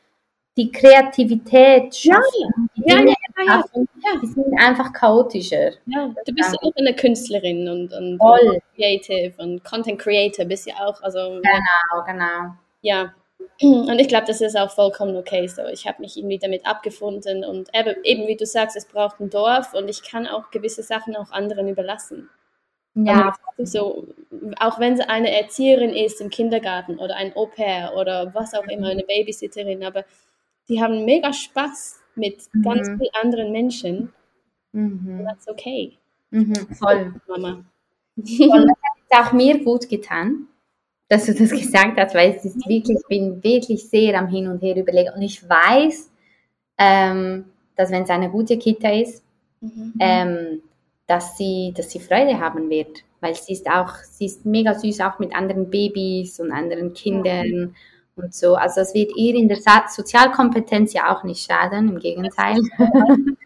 die 0.57 0.71
Kreativität 0.71 1.95
schaffen, 1.95 2.69
ja, 2.75 2.99
die 2.99 3.09
ja, 3.09 3.15
ja, 3.45 3.65
ja. 3.75 4.21
die 4.23 4.27
sind 4.27 4.59
einfach 4.59 4.93
chaotischer. 4.93 5.73
Ja, 5.87 6.15
du 6.27 6.35
bist 6.35 6.55
auch 6.63 6.73
eine 6.77 6.95
Künstlerin 6.95 7.69
und, 7.69 7.93
und, 7.93 8.19
und 8.19 8.63
Creative 8.77 9.33
und 9.43 9.65
Content 9.65 9.99
Creator 9.99 10.45
bist 10.45 10.67
ja 10.67 10.75
auch. 10.85 11.01
Also, 11.03 11.41
genau, 11.43 12.05
genau. 12.07 12.55
Ja, 12.83 13.15
und 13.63 13.99
ich 13.99 14.09
glaube, 14.09 14.27
das 14.27 14.41
ist 14.41 14.57
auch 14.57 14.71
vollkommen 14.71 15.17
okay 15.17 15.47
so. 15.47 15.65
Ich 15.67 15.87
habe 15.87 16.03
mich 16.03 16.17
irgendwie 16.17 16.39
damit 16.39 16.67
abgefunden 16.67 17.45
und 17.45 17.71
eben, 17.75 17.97
eben, 18.05 18.27
wie 18.27 18.37
du 18.37 18.47
sagst, 18.47 18.77
es 18.77 18.87
braucht 18.87 19.21
ein 19.21 19.31
Dorf 19.31 19.73
und 19.75 19.89
ich 19.89 20.03
kann 20.03 20.27
auch 20.27 20.51
gewisse 20.51 20.83
Sachen 20.83 21.17
auch 21.17 21.31
anderen 21.31 21.69
überlassen. 21.69 22.29
Ja. 22.95 23.35
So, 23.57 24.07
auch 24.61 24.79
wenn 24.79 24.97
sie 24.97 25.09
eine 25.09 25.35
Erzieherin 25.35 25.95
ist 25.95 26.21
im 26.21 26.29
Kindergarten 26.29 26.99
oder 26.99 27.17
ein 27.17 27.35
Au 27.37 27.47
pair 27.47 27.95
oder 27.97 28.35
was 28.35 28.53
auch 28.53 28.67
immer, 28.67 28.89
eine 28.89 29.05
Babysitterin, 29.05 29.83
aber 29.83 30.05
die 30.69 30.81
haben 30.81 31.05
mega 31.05 31.33
Spaß 31.33 32.01
mit 32.15 32.43
mhm. 32.53 32.63
ganz 32.63 32.89
vielen 32.89 33.15
anderen 33.21 33.53
Menschen. 33.53 34.13
Mhm. 34.73 35.25
Das 35.25 35.39
ist 35.39 35.49
okay. 35.49 35.99
Mhm, 36.31 36.55
voll. 36.79 37.15
Mama. 37.29 37.65
Und 38.17 38.41
das 38.41 39.19
hat 39.19 39.27
auch 39.27 39.33
mir 39.33 39.63
gut 39.63 39.89
getan, 39.89 40.47
dass 41.09 41.27
du 41.27 41.35
das 41.35 41.51
gesagt 41.51 41.99
hast, 41.99 42.15
weil 42.15 42.35
es 42.35 42.45
ist 42.45 42.57
wirklich, 42.69 42.99
ich 42.99 43.07
bin 43.09 43.43
wirklich 43.43 43.89
sehr 43.89 44.19
am 44.19 44.29
Hin 44.29 44.49
und 44.49 44.63
Her 44.63 44.77
überlegen. 44.77 45.13
Und 45.15 45.23
ich 45.23 45.47
weiß, 45.49 46.11
ähm, 46.79 47.47
dass 47.77 47.91
wenn 47.91 48.05
es 48.05 48.11
eine 48.11 48.31
gute 48.31 48.59
Kita 48.59 48.91
ist, 48.91 49.25
mhm. 49.61 49.95
ähm, 49.99 50.63
dass 51.07 51.37
sie, 51.37 51.73
dass 51.77 51.91
sie 51.91 52.01
Freude 52.01 52.39
haben 52.39 52.71
wird, 52.71 53.05
weil 53.21 53.35
sie 53.35 53.53
ist 53.53 53.69
auch, 53.69 53.95
sie 53.97 54.27
ist 54.27 54.47
mega 54.47 54.75
süß 54.75 55.01
auch 55.01 55.19
mit 55.19 55.35
anderen 55.35 55.69
Babys 55.71 56.41
und 56.41 56.53
anderen 56.53 56.95
Kindern. 56.95 57.47
Ja 57.47 57.69
und 58.17 58.35
so. 58.35 58.55
Also 58.55 58.81
es 58.81 58.95
wird 58.95 59.13
ihr 59.17 59.35
in 59.35 59.49
der 59.49 59.59
Sozialkompetenz 59.89 60.93
ja 60.93 61.15
auch 61.15 61.25
nicht 61.25 61.45
schaden, 61.45 61.89
im 61.89 61.99
Gegenteil. 61.99 62.61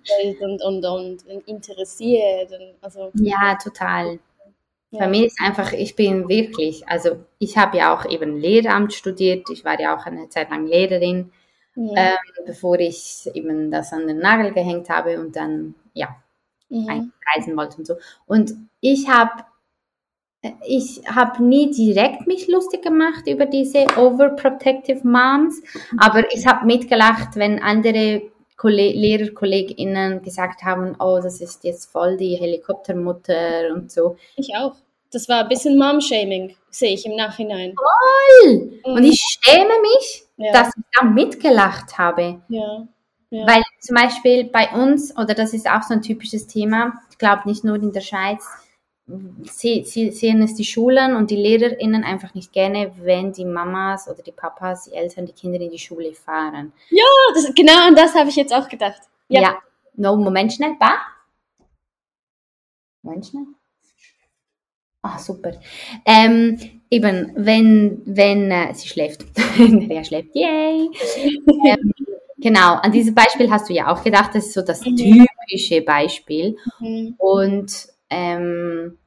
Und, 0.40 0.62
und, 0.62 0.84
und 0.84 1.24
interessiert. 1.46 2.52
Also, 2.80 3.10
ja, 3.14 3.56
total. 3.60 4.20
Ja. 4.92 5.00
Bei 5.00 5.08
mir 5.08 5.26
ist 5.26 5.40
einfach, 5.42 5.72
ich 5.72 5.96
bin 5.96 6.28
wirklich, 6.28 6.88
also 6.88 7.24
ich 7.40 7.58
habe 7.58 7.78
ja 7.78 7.92
auch 7.92 8.08
eben 8.08 8.36
Lehramt 8.36 8.92
studiert, 8.92 9.50
ich 9.50 9.64
war 9.64 9.80
ja 9.80 9.96
auch 9.96 10.06
eine 10.06 10.28
Zeit 10.28 10.50
lang 10.50 10.66
Lehrerin, 10.66 11.32
ja. 11.74 11.92
ähm, 11.96 12.16
bevor 12.46 12.78
ich 12.78 13.28
eben 13.34 13.72
das 13.72 13.92
an 13.92 14.06
den 14.06 14.18
Nagel 14.18 14.52
gehängt 14.52 14.88
habe 14.88 15.18
und 15.18 15.34
dann, 15.34 15.74
ja, 15.92 16.14
mhm. 16.68 17.12
reisen 17.34 17.56
wollte 17.56 17.78
und 17.78 17.86
so. 17.86 17.96
Und 18.26 18.54
ich 18.80 19.08
habe 19.08 19.42
ich 20.66 21.02
habe 21.06 21.42
nie 21.42 21.70
direkt 21.70 22.26
mich 22.26 22.48
lustig 22.48 22.82
gemacht 22.82 23.26
über 23.26 23.46
diese 23.46 23.86
overprotective 23.96 25.06
Moms, 25.06 25.62
aber 25.98 26.24
ich 26.32 26.46
habe 26.46 26.66
mitgelacht, 26.66 27.36
wenn 27.36 27.62
andere 27.62 28.22
Lehrerkolleginnen 28.62 30.22
gesagt 30.22 30.62
haben, 30.62 30.96
oh, 30.98 31.20
das 31.22 31.40
ist 31.40 31.64
jetzt 31.64 31.90
voll 31.90 32.16
die 32.16 32.36
Helikoptermutter 32.36 33.72
und 33.74 33.92
so. 33.92 34.16
Ich 34.36 34.54
auch. 34.56 34.74
Das 35.12 35.28
war 35.28 35.42
ein 35.42 35.48
bisschen 35.48 35.78
Mom-Shaming, 35.78 36.56
sehe 36.70 36.94
ich 36.94 37.06
im 37.06 37.16
Nachhinein. 37.16 37.74
Voll! 37.76 38.80
Mhm. 38.84 38.92
Und 38.92 39.04
ich 39.04 39.20
schäme 39.40 39.80
mich, 39.80 40.24
ja. 40.36 40.52
dass 40.52 40.68
ich 40.76 40.82
da 40.98 41.04
mitgelacht 41.04 41.96
habe. 41.96 42.40
Ja. 42.48 42.86
ja. 43.30 43.46
Weil 43.46 43.62
zum 43.80 43.94
Beispiel 43.94 44.44
bei 44.44 44.68
uns, 44.70 45.16
oder 45.16 45.34
das 45.34 45.52
ist 45.52 45.70
auch 45.70 45.82
so 45.82 45.94
ein 45.94 46.02
typisches 46.02 46.46
Thema, 46.46 46.94
ich 47.10 47.18
glaube 47.18 47.42
nicht 47.46 47.62
nur 47.62 47.76
in 47.76 47.92
der 47.92 48.00
Schweiz, 48.00 48.44
sehen 49.06 50.42
es 50.42 50.54
die 50.54 50.64
Schulen 50.64 51.14
und 51.14 51.30
die 51.30 51.36
LehrerInnen 51.36 52.02
einfach 52.02 52.34
nicht 52.34 52.52
gerne, 52.52 52.92
wenn 52.98 53.32
die 53.32 53.44
Mamas 53.44 54.08
oder 54.08 54.22
die 54.22 54.32
Papas, 54.32 54.84
die 54.84 54.94
Eltern, 54.94 55.26
die 55.26 55.32
Kinder 55.32 55.60
in 55.60 55.70
die 55.70 55.78
Schule 55.78 56.12
fahren. 56.12 56.72
Ja, 56.90 57.04
das, 57.34 57.52
genau 57.54 57.86
an 57.86 57.94
das 57.94 58.14
habe 58.14 58.28
ich 58.28 58.36
jetzt 58.36 58.52
auch 58.52 58.68
gedacht. 58.68 59.02
Ja. 59.28 59.42
ja. 59.42 59.58
No, 59.94 60.16
Moment 60.16 60.52
schnell. 60.52 60.74
Ba? 60.78 60.96
Moment 63.02 63.26
schnell. 63.26 63.44
Ah, 65.02 65.18
super. 65.20 65.52
Ähm, 66.04 66.58
eben, 66.90 67.32
wenn, 67.36 68.02
wenn 68.04 68.50
äh, 68.50 68.74
sie 68.74 68.88
schläft. 68.88 69.24
Der 69.58 70.02
schläft, 70.02 70.34
yay. 70.34 70.90
ähm, 71.64 71.92
genau, 72.38 72.74
an 72.74 72.90
dieses 72.90 73.14
Beispiel 73.14 73.48
hast 73.48 73.68
du 73.68 73.72
ja 73.72 73.86
auch 73.86 74.02
gedacht, 74.02 74.34
das 74.34 74.46
ist 74.46 74.54
so 74.54 74.62
das 74.62 74.84
mhm. 74.84 74.96
typische 74.96 75.82
Beispiel. 75.82 76.56
Mhm. 76.80 77.14
Und 77.18 77.95
ähm, 78.10 78.98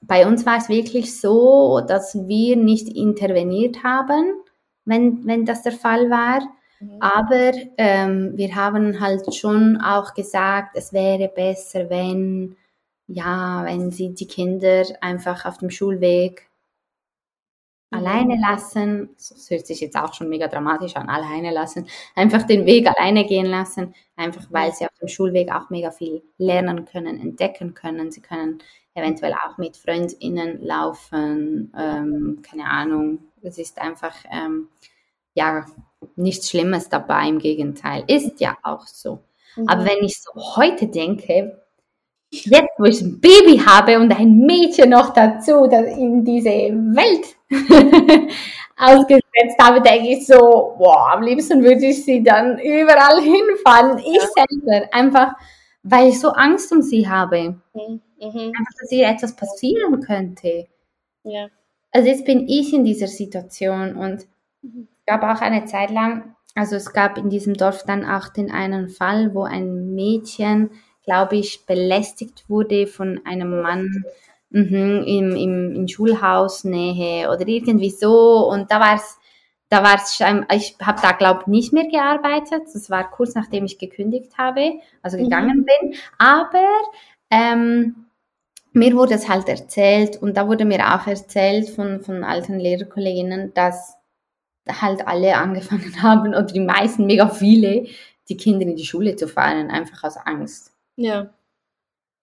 bei 0.00 0.26
uns 0.26 0.46
war 0.46 0.58
es 0.58 0.68
wirklich 0.68 1.20
so, 1.20 1.80
dass 1.86 2.14
wir 2.28 2.56
nicht 2.56 2.88
interveniert 2.88 3.82
haben, 3.82 4.32
wenn, 4.84 5.26
wenn 5.26 5.44
das 5.44 5.62
der 5.62 5.72
Fall 5.72 6.08
war. 6.10 6.40
Mhm. 6.80 6.96
Aber 7.00 7.52
ähm, 7.76 8.32
wir 8.34 8.54
haben 8.54 9.00
halt 9.00 9.34
schon 9.34 9.76
auch 9.78 10.14
gesagt, 10.14 10.76
es 10.76 10.92
wäre 10.92 11.28
besser, 11.28 11.90
wenn, 11.90 12.56
ja, 13.06 13.64
wenn 13.64 13.90
sie 13.90 14.14
die 14.14 14.26
Kinder 14.26 14.84
einfach 15.00 15.44
auf 15.44 15.58
dem 15.58 15.70
Schulweg. 15.70 16.47
Alleine 17.90 18.38
lassen, 18.40 19.10
das 19.16 19.48
hört 19.50 19.66
sich 19.66 19.80
jetzt 19.80 19.96
auch 19.96 20.12
schon 20.12 20.28
mega 20.28 20.48
dramatisch 20.48 20.96
an, 20.96 21.08
alleine 21.08 21.52
lassen, 21.52 21.86
einfach 22.14 22.42
den 22.42 22.66
Weg 22.66 22.86
alleine 22.86 23.24
gehen 23.24 23.46
lassen, 23.46 23.94
einfach 24.16 24.46
weil 24.50 24.72
sie 24.72 24.84
auf 24.84 24.92
dem 25.00 25.08
Schulweg 25.08 25.50
auch 25.52 25.70
mega 25.70 25.90
viel 25.90 26.22
lernen 26.36 26.84
können, 26.84 27.20
entdecken 27.20 27.74
können. 27.74 28.10
Sie 28.10 28.20
können 28.20 28.58
eventuell 28.94 29.32
auch 29.32 29.58
mit 29.58 29.76
FreundInnen 29.76 30.62
laufen, 30.62 31.72
ähm, 31.78 32.42
keine 32.42 32.64
Ahnung. 32.64 33.20
Es 33.42 33.58
ist 33.58 33.80
einfach, 33.80 34.14
ähm, 34.30 34.68
ja, 35.34 35.64
nichts 36.16 36.50
Schlimmes 36.50 36.88
dabei, 36.88 37.28
im 37.28 37.38
Gegenteil. 37.38 38.04
Ist 38.06 38.40
ja 38.40 38.56
auch 38.62 38.86
so. 38.86 39.20
Mhm. 39.56 39.68
Aber 39.68 39.84
wenn 39.84 40.04
ich 40.04 40.20
so 40.20 40.32
heute 40.56 40.88
denke, 40.88 41.62
jetzt 42.30 42.78
wo 42.78 42.84
ich 42.84 43.00
ein 43.00 43.20
Baby 43.20 43.58
habe 43.64 43.98
und 43.98 44.12
ein 44.12 44.38
Mädchen 44.38 44.90
noch 44.90 45.12
dazu, 45.12 45.66
das 45.70 45.86
in 45.96 46.24
diese 46.24 46.50
Welt 46.50 47.37
ausgesetzt 48.76 49.58
habe, 49.60 49.80
denke 49.80 50.08
ich 50.08 50.26
so, 50.26 50.74
boah, 50.78 51.12
am 51.12 51.22
liebsten 51.22 51.62
würde 51.62 51.86
ich 51.86 52.04
sie 52.04 52.22
dann 52.22 52.58
überall 52.58 53.20
hinfahren. 53.20 53.98
Ich 53.98 54.22
ja. 54.36 54.46
selber, 54.46 54.92
einfach 54.92 55.34
weil 55.82 56.08
ich 56.08 56.20
so 56.20 56.28
Angst 56.30 56.72
um 56.72 56.82
sie 56.82 57.08
habe. 57.08 57.60
Mhm. 57.74 58.00
Mhm. 58.20 58.52
Einfach, 58.56 58.72
dass 58.80 58.92
ihr 58.92 59.08
etwas 59.08 59.36
passieren 59.36 60.00
könnte. 60.00 60.66
Ja. 61.22 61.48
Also 61.92 62.08
jetzt 62.08 62.24
bin 62.24 62.46
ich 62.48 62.72
in 62.74 62.84
dieser 62.84 63.06
Situation 63.06 63.96
und 63.96 64.26
mhm. 64.62 64.88
es 64.98 65.06
gab 65.06 65.22
auch 65.22 65.40
eine 65.40 65.64
Zeit 65.64 65.90
lang, 65.90 66.34
also 66.54 66.76
es 66.76 66.92
gab 66.92 67.16
in 67.18 67.30
diesem 67.30 67.54
Dorf 67.54 67.84
dann 67.84 68.04
auch 68.04 68.28
den 68.28 68.50
einen 68.50 68.88
Fall, 68.88 69.34
wo 69.34 69.44
ein 69.44 69.94
Mädchen, 69.94 70.70
glaube 71.04 71.36
ich, 71.36 71.64
belästigt 71.66 72.44
wurde 72.48 72.86
von 72.86 73.20
einem 73.24 73.62
Mann 73.62 74.04
mhm, 74.50 75.04
im, 75.06 75.36
im, 75.36 75.74
in 75.74 75.88
Schulhausnähe 75.88 77.30
oder 77.30 77.46
irgendwie 77.46 77.90
so 77.90 78.48
und 78.48 78.70
da 78.70 78.80
war 78.80 78.96
es 78.96 79.18
da 79.70 79.82
war 79.82 79.96
es, 79.96 80.18
ich 80.54 80.76
habe 80.80 81.02
da 81.02 81.12
glaube 81.12 81.50
nicht 81.50 81.72
mehr 81.72 81.86
gearbeitet. 81.88 82.62
Das 82.72 82.88
war 82.88 83.10
kurz 83.10 83.34
nachdem 83.34 83.66
ich 83.66 83.78
gekündigt 83.78 84.38
habe, 84.38 84.80
also 85.02 85.18
mhm. 85.18 85.24
gegangen 85.24 85.58
mhm. 85.58 85.66
bin. 85.66 85.98
Aber 86.18 86.66
ähm, 87.30 88.06
mir 88.72 88.94
wurde 88.94 89.14
es 89.14 89.28
halt 89.28 89.48
erzählt 89.48 90.16
und 90.16 90.36
da 90.36 90.48
wurde 90.48 90.64
mir 90.64 90.94
auch 90.94 91.06
erzählt 91.06 91.68
von, 91.68 92.00
von 92.00 92.24
alten 92.24 92.58
Lehrerkolleginnen, 92.58 93.52
dass 93.54 93.96
halt 94.68 95.06
alle 95.06 95.36
angefangen 95.36 95.94
haben 96.02 96.28
oder 96.28 96.42
die 96.42 96.60
meisten, 96.60 97.06
mega 97.06 97.28
viele, 97.28 97.86
die 98.28 98.36
Kinder 98.36 98.66
in 98.66 98.76
die 98.76 98.84
Schule 98.84 99.16
zu 99.16 99.28
fahren, 99.28 99.70
einfach 99.70 100.04
aus 100.04 100.16
Angst. 100.16 100.72
Ja. 100.96 101.30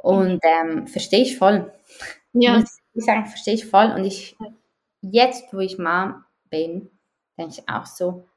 Und 0.05 0.39
ähm, 0.43 0.85
verstehe 0.85 1.23
ich 1.23 1.35
voll. 1.35 1.73
Ja. 2.33 2.59
Muss 2.59 2.77
ich 2.93 3.05
sagen, 3.05 3.25
verstehe 3.25 3.55
ich 3.55 3.65
voll. 3.65 3.91
Und 3.91 4.05
ich, 4.05 4.37
jetzt, 5.01 5.51
wo 5.51 5.57
ich 5.57 5.79
Mom 5.79 6.23
bin, 6.51 6.91
denke 7.39 7.53
ich 7.57 7.67
auch 7.67 7.87
so, 7.87 8.27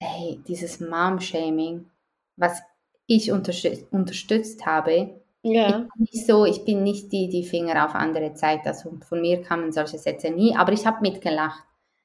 hey, 0.00 0.40
dieses 0.48 0.80
Mom-Shaming, 0.80 1.88
was 2.34 2.60
ich 3.06 3.30
unterstützt, 3.30 3.86
unterstützt 3.92 4.66
habe, 4.66 5.20
ja. 5.42 5.68
Ich 5.68 5.74
bin 5.74 6.06
nicht 6.10 6.26
so, 6.26 6.44
ich 6.44 6.64
bin 6.64 6.82
nicht 6.82 7.12
die, 7.12 7.28
die 7.28 7.44
Finger 7.44 7.86
auf 7.86 7.94
andere 7.94 8.34
zeigt. 8.34 8.66
Also 8.66 8.98
von 9.08 9.20
mir 9.20 9.40
kamen 9.40 9.70
solche 9.70 9.96
Sätze 9.96 10.30
nie, 10.30 10.56
aber 10.56 10.72
ich 10.72 10.84
habe 10.84 11.00
mitgelacht. 11.00 11.62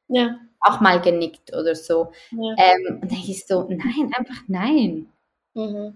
Ja. 0.08 0.38
Auch 0.60 0.80
mal 0.80 1.02
genickt 1.02 1.52
oder 1.54 1.74
so. 1.74 2.12
Ja. 2.30 2.56
Ähm, 2.58 3.00
und 3.02 3.12
dann 3.12 3.18
ich 3.18 3.48
so, 3.48 3.64
nein, 3.68 4.12
einfach 4.16 4.44
nein. 4.48 5.12
Mhm. 5.56 5.94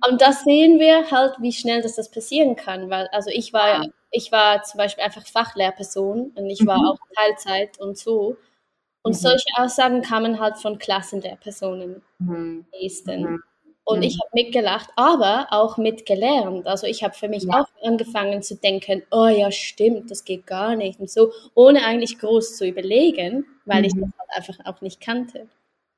und 0.10 0.22
da 0.22 0.32
sehen 0.32 0.78
wir 0.78 1.10
halt, 1.10 1.34
wie 1.40 1.52
schnell 1.52 1.82
das, 1.82 1.96
das 1.96 2.10
passieren 2.10 2.56
kann, 2.56 2.88
weil 2.90 3.06
also 3.08 3.30
ich 3.30 3.52
war, 3.52 3.86
ich 4.10 4.32
war 4.32 4.62
zum 4.62 4.78
Beispiel 4.78 5.04
einfach 5.04 5.26
Fachlehrperson 5.26 6.32
und 6.34 6.50
ich 6.50 6.66
war 6.66 6.78
mhm. 6.78 6.86
auch 6.86 6.98
Teilzeit 7.14 7.78
und 7.78 7.98
so. 7.98 8.36
Und 9.02 9.12
mhm. 9.12 9.16
solche 9.16 9.48
Aussagen 9.56 10.02
kamen 10.02 10.40
halt 10.40 10.58
von 10.58 10.78
Klassen 10.78 11.20
der 11.20 11.36
Personen. 11.36 12.02
Mhm. 12.18 12.66
mhm. 13.06 13.42
Und 13.84 13.98
mhm. 13.98 14.02
ich 14.04 14.18
habe 14.20 14.30
mitgelacht, 14.34 14.90
aber 14.94 15.48
auch 15.50 15.76
mitgelernt. 15.76 16.66
Also 16.66 16.86
ich 16.86 17.02
habe 17.02 17.14
für 17.14 17.28
mich 17.28 17.44
ja. 17.44 17.60
auch 17.60 17.66
angefangen 17.82 18.42
zu 18.42 18.54
denken, 18.56 19.02
oh 19.10 19.26
ja, 19.26 19.50
stimmt, 19.50 20.10
das 20.10 20.24
geht 20.24 20.46
gar 20.46 20.76
nicht 20.76 21.00
und 21.00 21.10
so, 21.10 21.32
ohne 21.54 21.84
eigentlich 21.84 22.18
groß 22.18 22.56
zu 22.56 22.66
überlegen, 22.66 23.46
weil 23.64 23.80
mhm. 23.80 23.84
ich 23.84 23.94
das 23.94 24.10
halt 24.18 24.30
einfach 24.36 24.64
auch 24.66 24.80
nicht 24.80 25.00
kannte. 25.00 25.48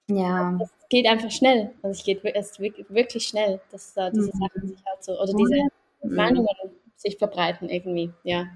Ja. 0.09 0.59
Es 0.63 0.71
geht 0.93 1.07
einfach 1.07 1.31
schnell. 1.31 1.71
Also 1.83 1.99
es 1.99 2.05
geht 2.05 2.23
es 2.23 2.61
wirklich 2.61 3.25
schnell, 3.27 3.61
dass 3.71 3.95
da 3.95 4.11
diese 4.11 4.31
mhm. 4.35 4.41
Sachen 4.41 4.69
sich 4.69 4.85
halt 4.85 5.03
so, 5.03 5.19
oder 5.19 5.33
diese 5.33 5.63
mhm. 6.03 6.15
Meinungen 6.15 6.49
sich 6.97 7.17
verbreiten 7.17 7.71
irgendwie, 7.71 8.13
ja. 8.23 8.47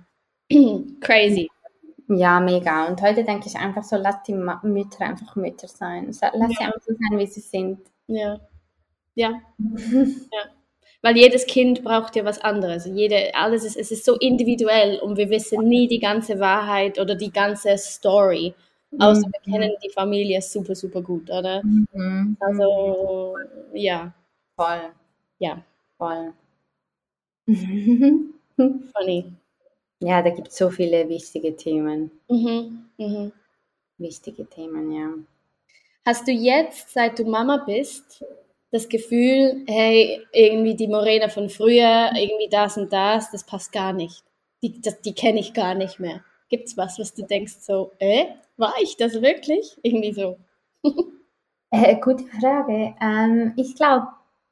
Crazy. 1.00 1.48
Ja, 2.08 2.38
mega. 2.38 2.86
Und 2.86 3.00
heute 3.00 3.24
denke 3.24 3.48
ich 3.48 3.56
einfach 3.56 3.82
so, 3.82 3.96
lass 3.96 4.22
die 4.24 4.34
Mütter 4.34 5.00
einfach 5.00 5.34
Mütter 5.34 5.66
sein. 5.66 6.06
Lass 6.08 6.20
ja. 6.20 6.48
sie 6.48 6.64
einfach 6.64 6.82
so 6.82 6.92
sein, 6.92 7.18
wie 7.18 7.26
sie 7.26 7.40
sind. 7.40 7.80
Ja. 8.06 8.38
Ja. 9.14 9.40
ja. 9.58 10.44
Weil 11.02 11.16
jedes 11.16 11.46
Kind 11.46 11.82
braucht 11.82 12.16
ja 12.16 12.24
was 12.24 12.38
anderes. 12.38 12.84
Jede, 12.84 13.34
alles 13.34 13.64
ist, 13.64 13.76
es 13.76 13.90
ist 13.90 14.04
so 14.04 14.14
individuell 14.16 14.98
und 15.00 15.16
wir 15.16 15.30
wissen 15.30 15.66
nie 15.66 15.88
die 15.88 16.00
ganze 16.00 16.38
Wahrheit 16.38 16.98
oder 17.00 17.14
die 17.14 17.32
ganze 17.32 17.78
Story. 17.78 18.54
Außer 18.98 19.26
mhm. 19.26 19.32
wir 19.32 19.52
kennen 19.52 19.76
die 19.84 19.90
Familie 19.90 20.40
super, 20.40 20.74
super 20.74 21.02
gut, 21.02 21.30
oder? 21.30 21.62
Mhm. 21.62 22.36
Also, 22.40 23.36
ja. 23.72 24.12
Voll. 24.56 24.90
Ja. 25.38 25.62
Voll. 25.98 26.32
Funny. 28.56 29.32
Ja, 30.00 30.22
da 30.22 30.30
gibt 30.30 30.48
es 30.48 30.56
so 30.56 30.70
viele 30.70 31.08
wichtige 31.08 31.56
Themen. 31.56 32.10
Mhm. 32.28 32.86
Mhm. 32.98 33.32
Wichtige 33.98 34.46
Themen, 34.46 34.92
ja. 34.92 35.10
Hast 36.04 36.28
du 36.28 36.32
jetzt, 36.32 36.90
seit 36.92 37.18
du 37.18 37.24
Mama 37.24 37.64
bist, 37.66 38.24
das 38.70 38.88
Gefühl, 38.88 39.64
hey, 39.66 40.24
irgendwie 40.32 40.74
die 40.74 40.88
Morena 40.88 41.28
von 41.28 41.48
früher, 41.48 42.10
irgendwie 42.14 42.48
das 42.50 42.76
und 42.76 42.92
das, 42.92 43.30
das 43.30 43.44
passt 43.44 43.72
gar 43.72 43.92
nicht. 43.92 44.22
Die, 44.62 44.80
die 45.04 45.14
kenne 45.14 45.40
ich 45.40 45.52
gar 45.52 45.74
nicht 45.74 45.98
mehr. 45.98 46.22
Gibt 46.48 46.68
es 46.68 46.76
was, 46.76 46.98
was 46.98 47.14
du 47.14 47.22
denkst 47.22 47.56
so, 47.60 47.92
äh, 47.98 48.26
war 48.56 48.74
ich 48.82 48.96
das 48.96 49.20
wirklich? 49.20 49.78
Irgendwie 49.82 50.12
so. 50.12 50.38
äh, 51.70 51.96
gute 52.00 52.24
Frage. 52.24 52.94
Ähm, 53.00 53.52
ich 53.56 53.74
glaube 53.74 54.08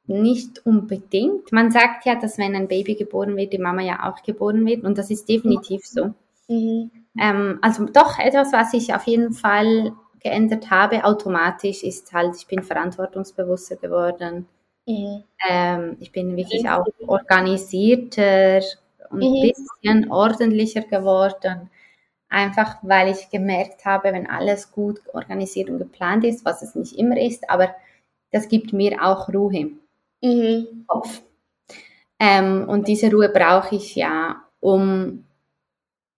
nicht 0.07 0.65
unbedingt. 0.65 1.51
Man 1.51 1.71
sagt 1.71 2.05
ja, 2.05 2.15
dass 2.15 2.37
wenn 2.37 2.55
ein 2.55 2.67
Baby 2.67 2.95
geboren 2.95 3.35
wird, 3.35 3.53
die 3.53 3.57
Mama 3.57 3.81
ja 3.81 4.09
auch 4.09 4.21
geboren 4.21 4.65
wird 4.65 4.83
und 4.83 4.97
das 4.97 5.09
ist 5.09 5.27
definitiv 5.27 5.85
so. 5.85 6.13
Mhm. 6.47 6.91
Ähm, 7.19 7.59
also 7.61 7.85
doch 7.85 8.19
etwas, 8.19 8.53
was 8.53 8.73
ich 8.73 8.93
auf 8.93 9.03
jeden 9.03 9.33
Fall 9.33 9.93
geändert 10.19 10.69
habe, 10.69 11.03
automatisch 11.03 11.83
ist 11.83 12.13
halt, 12.13 12.35
ich 12.35 12.47
bin 12.47 12.61
verantwortungsbewusster 12.63 13.77
geworden. 13.77 14.47
Mhm. 14.85 15.23
Ähm, 15.49 15.97
ich 15.99 16.11
bin 16.11 16.35
wirklich 16.35 16.69
auch 16.69 16.85
organisierter 17.07 18.59
und 19.09 19.23
ein 19.23 19.31
mhm. 19.31 19.51
bisschen 19.51 20.11
ordentlicher 20.11 20.81
geworden. 20.81 21.69
Einfach 22.29 22.77
weil 22.81 23.09
ich 23.09 23.29
gemerkt 23.29 23.85
habe, 23.85 24.11
wenn 24.11 24.27
alles 24.27 24.71
gut 24.71 24.99
organisiert 25.13 25.69
und 25.69 25.77
geplant 25.77 26.23
ist, 26.23 26.43
was 26.43 26.61
es 26.61 26.75
nicht 26.75 26.97
immer 26.97 27.19
ist, 27.19 27.49
aber 27.49 27.75
das 28.31 28.49
gibt 28.49 28.73
mir 28.73 29.03
auch 29.03 29.29
Ruhe 29.29 29.71
mhm. 30.21 30.85
Kopf. 30.87 31.21
Ähm, 32.19 32.67
und 32.67 32.87
diese 32.87 33.11
Ruhe 33.11 33.29
brauche 33.29 33.75
ich 33.75 33.95
ja, 33.95 34.41
um 34.59 35.25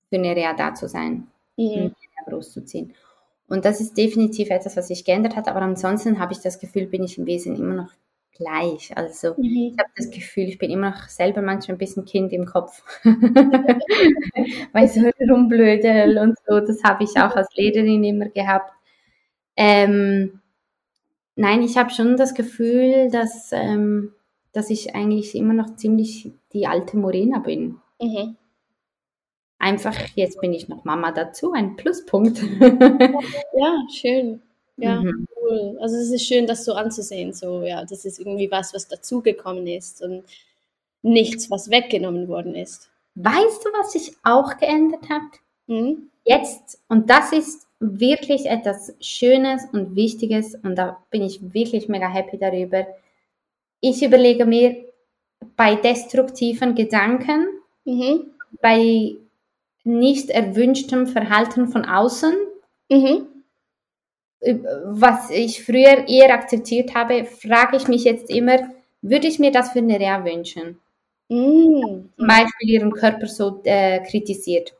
für 0.09 0.17
Nerea 0.17 0.53
da 0.53 0.73
zu 0.73 0.87
sein, 0.87 1.27
mhm. 1.57 1.93
großzuziehen. 2.27 2.93
Und 3.47 3.65
das 3.65 3.79
ist 3.81 3.97
definitiv 3.97 4.49
etwas, 4.49 4.75
was 4.75 4.87
sich 4.87 5.05
geändert 5.05 5.35
hat, 5.35 5.47
aber 5.47 5.61
ansonsten 5.61 6.19
habe 6.19 6.33
ich 6.33 6.39
das 6.39 6.59
Gefühl, 6.59 6.87
bin 6.87 7.03
ich 7.03 7.17
im 7.17 7.25
Wesen 7.25 7.55
immer 7.55 7.75
noch 7.75 7.91
gleich. 8.37 8.95
Also 8.95 9.33
mhm. 9.37 9.71
ich 9.73 9.77
habe 9.77 9.89
das 9.95 10.09
Gefühl, 10.09 10.45
ich 10.45 10.57
bin 10.57 10.71
immer 10.71 10.91
noch 10.91 11.09
selber 11.09 11.41
manchmal 11.41 11.75
ein 11.75 11.79
bisschen 11.79 12.05
Kind 12.05 12.31
im 12.33 12.45
Kopf. 12.45 12.83
Weil 14.73 14.87
so 14.87 15.01
rumblödel 15.29 16.17
und 16.17 16.37
so, 16.47 16.59
das 16.59 16.83
habe 16.83 17.03
ich 17.03 17.11
auch 17.17 17.35
als 17.35 17.53
Lehrerin 17.55 18.03
immer 18.03 18.29
gehabt. 18.29 18.71
Ähm, 19.55 20.39
nein, 21.35 21.61
ich 21.63 21.77
habe 21.77 21.89
schon 21.89 22.17
das 22.17 22.33
Gefühl, 22.33 23.09
dass, 23.11 23.51
ähm, 23.51 24.13
dass 24.53 24.69
ich 24.69 24.95
eigentlich 24.95 25.35
immer 25.35 25.53
noch 25.53 25.75
ziemlich 25.75 26.31
die 26.53 26.67
alte 26.67 26.97
Morena 26.97 27.39
bin. 27.39 27.77
Mhm. 28.01 28.37
Einfach, 29.59 29.95
jetzt 30.15 30.39
bin 30.39 30.53
ich 30.53 30.69
noch 30.69 30.85
Mama 30.85 31.11
dazu, 31.11 31.51
ein 31.51 31.75
Pluspunkt. 31.75 32.39
ja, 32.61 33.77
schön. 33.91 34.41
Ja, 34.77 35.01
mhm. 35.01 35.27
cool. 35.41 35.77
Also 35.81 35.95
es 35.97 36.11
ist 36.11 36.25
schön, 36.25 36.47
das 36.47 36.63
so 36.63 36.73
anzusehen. 36.73 37.33
So, 37.33 37.63
ja, 37.63 37.83
das 37.83 38.05
ist 38.05 38.19
irgendwie 38.19 38.49
was, 38.51 38.73
was 38.73 38.87
dazugekommen 38.87 39.67
ist 39.67 40.01
und 40.01 40.23
nichts, 41.01 41.49
was 41.49 41.69
weggenommen 41.69 42.27
worden 42.27 42.55
ist. 42.55 42.89
Weißt 43.15 43.65
du, 43.65 43.69
was 43.77 43.93
sich 43.93 44.15
auch 44.23 44.57
geändert 44.57 45.09
hat? 45.09 45.39
Mhm. 45.67 46.09
Jetzt, 46.23 46.79
und 46.87 47.09
das 47.09 47.31
ist 47.31 47.67
wirklich 47.79 48.47
etwas 48.47 48.93
Schönes 48.99 49.65
und 49.71 49.95
Wichtiges 49.95 50.55
und 50.55 50.75
da 50.75 51.01
bin 51.09 51.23
ich 51.23 51.53
wirklich 51.53 51.87
mega 51.87 52.07
happy 52.07 52.37
darüber. 52.37 52.85
Ich 53.81 54.03
überlege 54.03 54.45
mir 54.45 54.85
bei 55.55 55.75
destruktiven 55.75 56.75
Gedanken, 56.75 57.47
mhm. 57.85 58.31
bei 58.61 59.15
nicht 59.83 60.29
erwünschtem 60.29 61.07
Verhalten 61.07 61.67
von 61.67 61.85
außen, 61.85 62.33
mhm. 62.89 63.27
Was 64.41 65.29
ich 65.31 65.63
früher 65.63 66.07
eher 66.07 66.33
akzeptiert 66.33 66.93
habe, 66.93 67.25
frage 67.25 67.77
ich 67.77 67.87
mich 67.87 68.03
jetzt 68.03 68.29
immer, 68.29 68.69
würde 69.01 69.27
ich 69.27 69.39
mir 69.39 69.51
das 69.51 69.71
für 69.71 69.79
eine 69.79 69.99
Rea 69.99 70.23
wünschen? 70.23 70.79
Mhm. 71.29 72.09
Zum 72.15 72.27
Beispiel 72.27 72.69
ihren 72.69 72.91
Körper 72.91 73.27
so 73.27 73.61
äh, 73.63 73.99
kritisiert, 74.03 74.73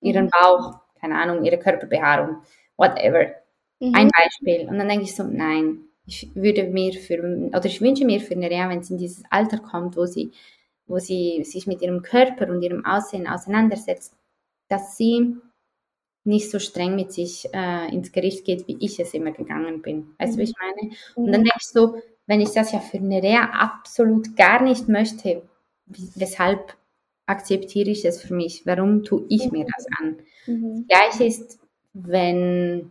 ihren 0.00 0.26
mhm. 0.26 0.30
Bauch, 0.30 0.80
keine 1.00 1.16
Ahnung, 1.16 1.44
ihre 1.44 1.58
Körperbehaarung, 1.58 2.42
whatever. 2.76 3.26
Mhm. 3.78 3.94
Ein 3.94 4.08
Beispiel. 4.08 4.68
Und 4.68 4.78
dann 4.78 4.88
denke 4.88 5.04
ich 5.04 5.14
so, 5.14 5.22
nein, 5.22 5.84
ich 6.06 6.28
würde 6.34 6.64
mir 6.64 6.92
für, 6.94 7.18
oder 7.48 7.64
ich 7.64 7.80
wünsche 7.80 8.04
mir 8.04 8.20
für 8.20 8.34
eine 8.34 8.50
Rea, 8.50 8.68
wenn 8.68 8.82
sie 8.82 8.94
in 8.94 8.98
dieses 8.98 9.22
Alter 9.30 9.58
kommt, 9.58 9.96
wo 9.96 10.06
sie, 10.06 10.32
wo 10.86 10.98
sie 10.98 11.44
sich 11.44 11.66
mit 11.66 11.80
ihrem 11.80 12.02
Körper 12.02 12.48
und 12.48 12.62
ihrem 12.62 12.84
Aussehen 12.84 13.28
auseinandersetzt, 13.28 14.14
dass 14.68 14.96
sie 14.96 15.36
nicht 16.24 16.50
so 16.50 16.58
streng 16.58 16.96
mit 16.96 17.12
sich 17.12 17.48
äh, 17.52 17.92
ins 17.92 18.12
Gericht 18.12 18.44
geht, 18.44 18.68
wie 18.68 18.76
ich 18.80 19.00
es 19.00 19.14
immer 19.14 19.32
gegangen 19.32 19.82
bin. 19.82 20.14
Weißt 20.18 20.34
du, 20.34 20.38
wie 20.38 20.44
ich 20.44 20.54
meine? 20.58 20.92
Und 21.14 21.26
dann 21.32 21.42
denke 21.44 21.58
ich 21.58 21.66
so, 21.66 21.94
wenn 22.26 22.40
ich 22.40 22.50
das 22.50 22.72
ja 22.72 22.78
für 22.78 22.98
eine 22.98 23.22
Rea 23.22 23.44
absolut 23.52 24.36
gar 24.36 24.62
nicht 24.62 24.88
möchte, 24.88 25.42
weshalb 25.86 26.76
akzeptiere 27.26 27.90
ich 27.90 28.04
es 28.04 28.22
für 28.22 28.34
mich? 28.34 28.66
Warum 28.66 29.02
tue 29.02 29.24
ich 29.28 29.50
mir 29.50 29.64
das 29.64 29.86
an? 30.00 30.18
Mhm. 30.46 30.86
Das 30.88 30.98
Gleiche 30.98 31.24
ist, 31.24 31.58
wenn, 31.92 32.90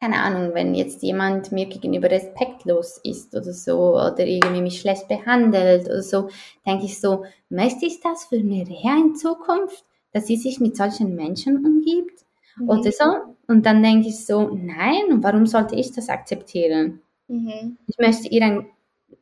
keine 0.00 0.20
Ahnung, 0.20 0.54
wenn 0.54 0.74
jetzt 0.74 1.02
jemand 1.02 1.52
mir 1.52 1.66
gegenüber 1.66 2.10
respektlos 2.10 3.00
ist 3.02 3.34
oder 3.34 3.52
so 3.52 3.94
oder 3.94 4.26
irgendwie 4.26 4.62
mich 4.62 4.80
schlecht 4.80 5.08
behandelt 5.08 5.86
oder 5.86 6.02
so, 6.02 6.28
denke 6.66 6.84
ich 6.84 7.00
so, 7.00 7.24
möchte 7.48 7.86
ich 7.86 8.00
das 8.00 8.26
für 8.26 8.36
eine 8.36 8.66
Rea 8.68 8.96
in 8.98 9.16
Zukunft? 9.16 9.84
dass 10.16 10.28
sie 10.28 10.36
sich 10.36 10.60
mit 10.60 10.74
solchen 10.78 11.14
Menschen 11.14 11.62
umgibt 11.62 12.24
mhm. 12.56 12.68
oder 12.68 12.92
so. 12.92 13.04
Und 13.46 13.64
dann 13.64 13.82
denke 13.82 14.08
ich 14.08 14.24
so, 14.24 14.48
nein, 14.54 15.22
warum 15.22 15.46
sollte 15.46 15.76
ich 15.76 15.92
das 15.92 16.08
akzeptieren? 16.08 17.00
Mhm. 17.28 17.78
Ich 17.86 17.98
möchte 17.98 18.28
ihr 18.28 18.44
ein 18.44 18.66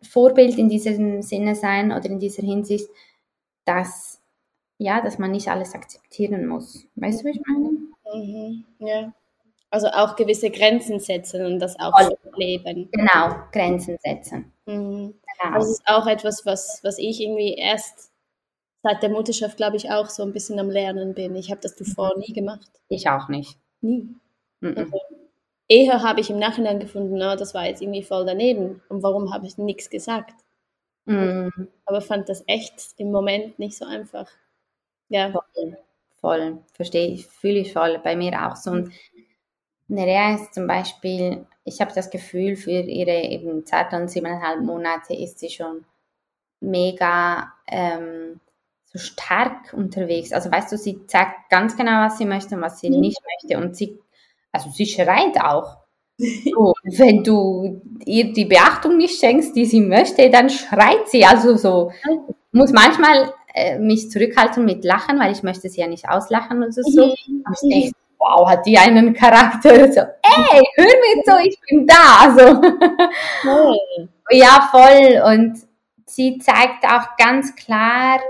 Vorbild 0.02 0.58
in 0.58 0.68
diesem 0.68 1.22
Sinne 1.22 1.54
sein 1.54 1.92
oder 1.92 2.06
in 2.06 2.18
dieser 2.18 2.42
Hinsicht, 2.42 2.88
dass, 3.64 4.20
ja, 4.78 5.00
dass 5.00 5.18
man 5.18 5.32
nicht 5.32 5.48
alles 5.48 5.74
akzeptieren 5.74 6.46
muss. 6.46 6.86
Weißt 6.96 7.20
du, 7.20 7.24
wie 7.26 7.30
ich 7.30 7.40
meine? 7.46 7.70
Mhm. 8.14 8.64
Ja. 8.78 9.12
Also 9.70 9.88
auch 9.88 10.14
gewisse 10.14 10.50
Grenzen 10.50 11.00
setzen 11.00 11.44
und 11.44 11.58
das 11.58 11.78
auch 11.80 11.98
Voll. 11.98 12.16
leben. 12.36 12.88
Genau, 12.92 13.34
Grenzen 13.50 13.98
setzen. 14.00 14.52
Mhm. 14.66 15.14
Genau. 15.42 15.54
Also 15.54 15.68
das 15.68 15.78
ist 15.80 15.82
auch 15.86 16.06
etwas, 16.06 16.46
was, 16.46 16.80
was 16.84 16.98
ich 16.98 17.20
irgendwie 17.20 17.54
erst 17.54 18.12
seit 18.84 19.02
der 19.02 19.08
Mutterschaft, 19.08 19.56
glaube 19.56 19.76
ich, 19.76 19.90
auch 19.90 20.10
so 20.10 20.22
ein 20.22 20.32
bisschen 20.32 20.60
am 20.60 20.68
Lernen 20.68 21.14
bin. 21.14 21.34
Ich 21.34 21.50
habe 21.50 21.60
das 21.60 21.74
zuvor 21.74 22.12
nie 22.18 22.34
gemacht. 22.34 22.70
Ich 22.88 23.08
auch 23.08 23.28
nicht. 23.28 23.58
Nie. 23.80 24.14
Mhm. 24.60 24.76
Also, 24.76 25.00
eher 25.68 26.02
habe 26.02 26.20
ich 26.20 26.28
im 26.28 26.38
Nachhinein 26.38 26.78
gefunden, 26.80 27.16
na, 27.16 27.34
das 27.34 27.54
war 27.54 27.66
jetzt 27.66 27.80
irgendwie 27.80 28.02
voll 28.02 28.26
daneben. 28.26 28.82
Und 28.90 29.02
warum 29.02 29.32
habe 29.32 29.46
ich 29.46 29.56
nichts 29.56 29.88
gesagt? 29.88 30.34
Mhm. 31.06 31.50
Aber 31.86 32.02
fand 32.02 32.28
das 32.28 32.44
echt 32.46 32.94
im 32.98 33.10
Moment 33.10 33.58
nicht 33.58 33.76
so 33.76 33.86
einfach. 33.86 34.30
Ja. 35.08 35.32
Voll, 35.32 35.78
voll. 36.20 36.58
verstehe 36.74 37.08
ich, 37.08 37.26
fühle 37.26 37.60
ich 37.60 37.72
voll. 37.72 37.98
Bei 38.04 38.14
mir 38.16 38.46
auch 38.46 38.56
so. 38.56 38.70
Und 38.70 38.92
Nerea 39.88 40.34
ist 40.34 40.52
zum 40.52 40.66
Beispiel, 40.66 41.46
ich 41.64 41.80
habe 41.80 41.92
das 41.94 42.10
Gefühl, 42.10 42.56
für 42.56 42.70
ihre 42.70 43.22
eben 43.22 43.64
Zeit 43.64 43.94
und 43.94 44.08
siebeneinhalb 44.08 44.60
Monate 44.60 45.14
ist 45.14 45.38
sie 45.38 45.48
schon 45.48 45.86
mega 46.60 47.50
ähm, 47.66 48.40
so 48.94 49.00
stark 49.00 49.72
unterwegs. 49.72 50.32
Also 50.32 50.50
weißt 50.50 50.70
du, 50.72 50.78
sie 50.78 51.00
sagt 51.08 51.50
ganz 51.50 51.76
genau, 51.76 52.06
was 52.06 52.16
sie 52.16 52.24
möchte 52.24 52.54
und 52.54 52.62
was 52.62 52.80
sie 52.80 52.90
mhm. 52.90 53.00
nicht 53.00 53.18
möchte. 53.42 53.62
Und 53.62 53.76
sie, 53.76 53.98
also 54.52 54.70
sie 54.70 54.86
schreit 54.86 55.40
auch. 55.40 55.78
So, 56.16 56.74
wenn 56.84 57.24
du 57.24 57.82
ihr 58.04 58.32
die 58.32 58.44
Beachtung 58.44 58.96
nicht 58.98 59.18
schenkst, 59.18 59.56
die 59.56 59.66
sie 59.66 59.80
möchte, 59.80 60.30
dann 60.30 60.48
schreit 60.48 61.08
sie. 61.08 61.24
Also 61.24 61.56
so, 61.56 61.90
muss 62.52 62.70
manchmal 62.70 63.32
äh, 63.52 63.80
mich 63.80 64.12
zurückhalten 64.12 64.64
mit 64.64 64.84
Lachen, 64.84 65.18
weil 65.18 65.32
ich 65.32 65.42
möchte 65.42 65.68
sie 65.68 65.80
ja 65.80 65.88
nicht 65.88 66.08
auslachen 66.08 66.58
oder 66.58 66.70
so. 66.70 67.06
Mhm. 67.06 67.42
Aber 67.44 67.56
ich 67.60 67.68
denke, 67.68 67.96
wow, 68.18 68.48
hat 68.48 68.64
die 68.64 68.78
einen 68.78 69.12
Charakter. 69.12 69.92
So, 69.92 70.00
ey, 70.00 70.62
hör 70.76 70.84
mir 70.84 71.22
zu, 71.24 71.48
ich 71.48 71.58
bin 71.68 71.84
da. 71.84 72.32
So. 72.36 73.72
Ja, 74.30 74.68
voll. 74.70 75.20
Und 75.32 75.58
sie 76.06 76.38
zeigt 76.38 76.84
auch 76.84 77.16
ganz 77.18 77.54
klar, 77.56 78.20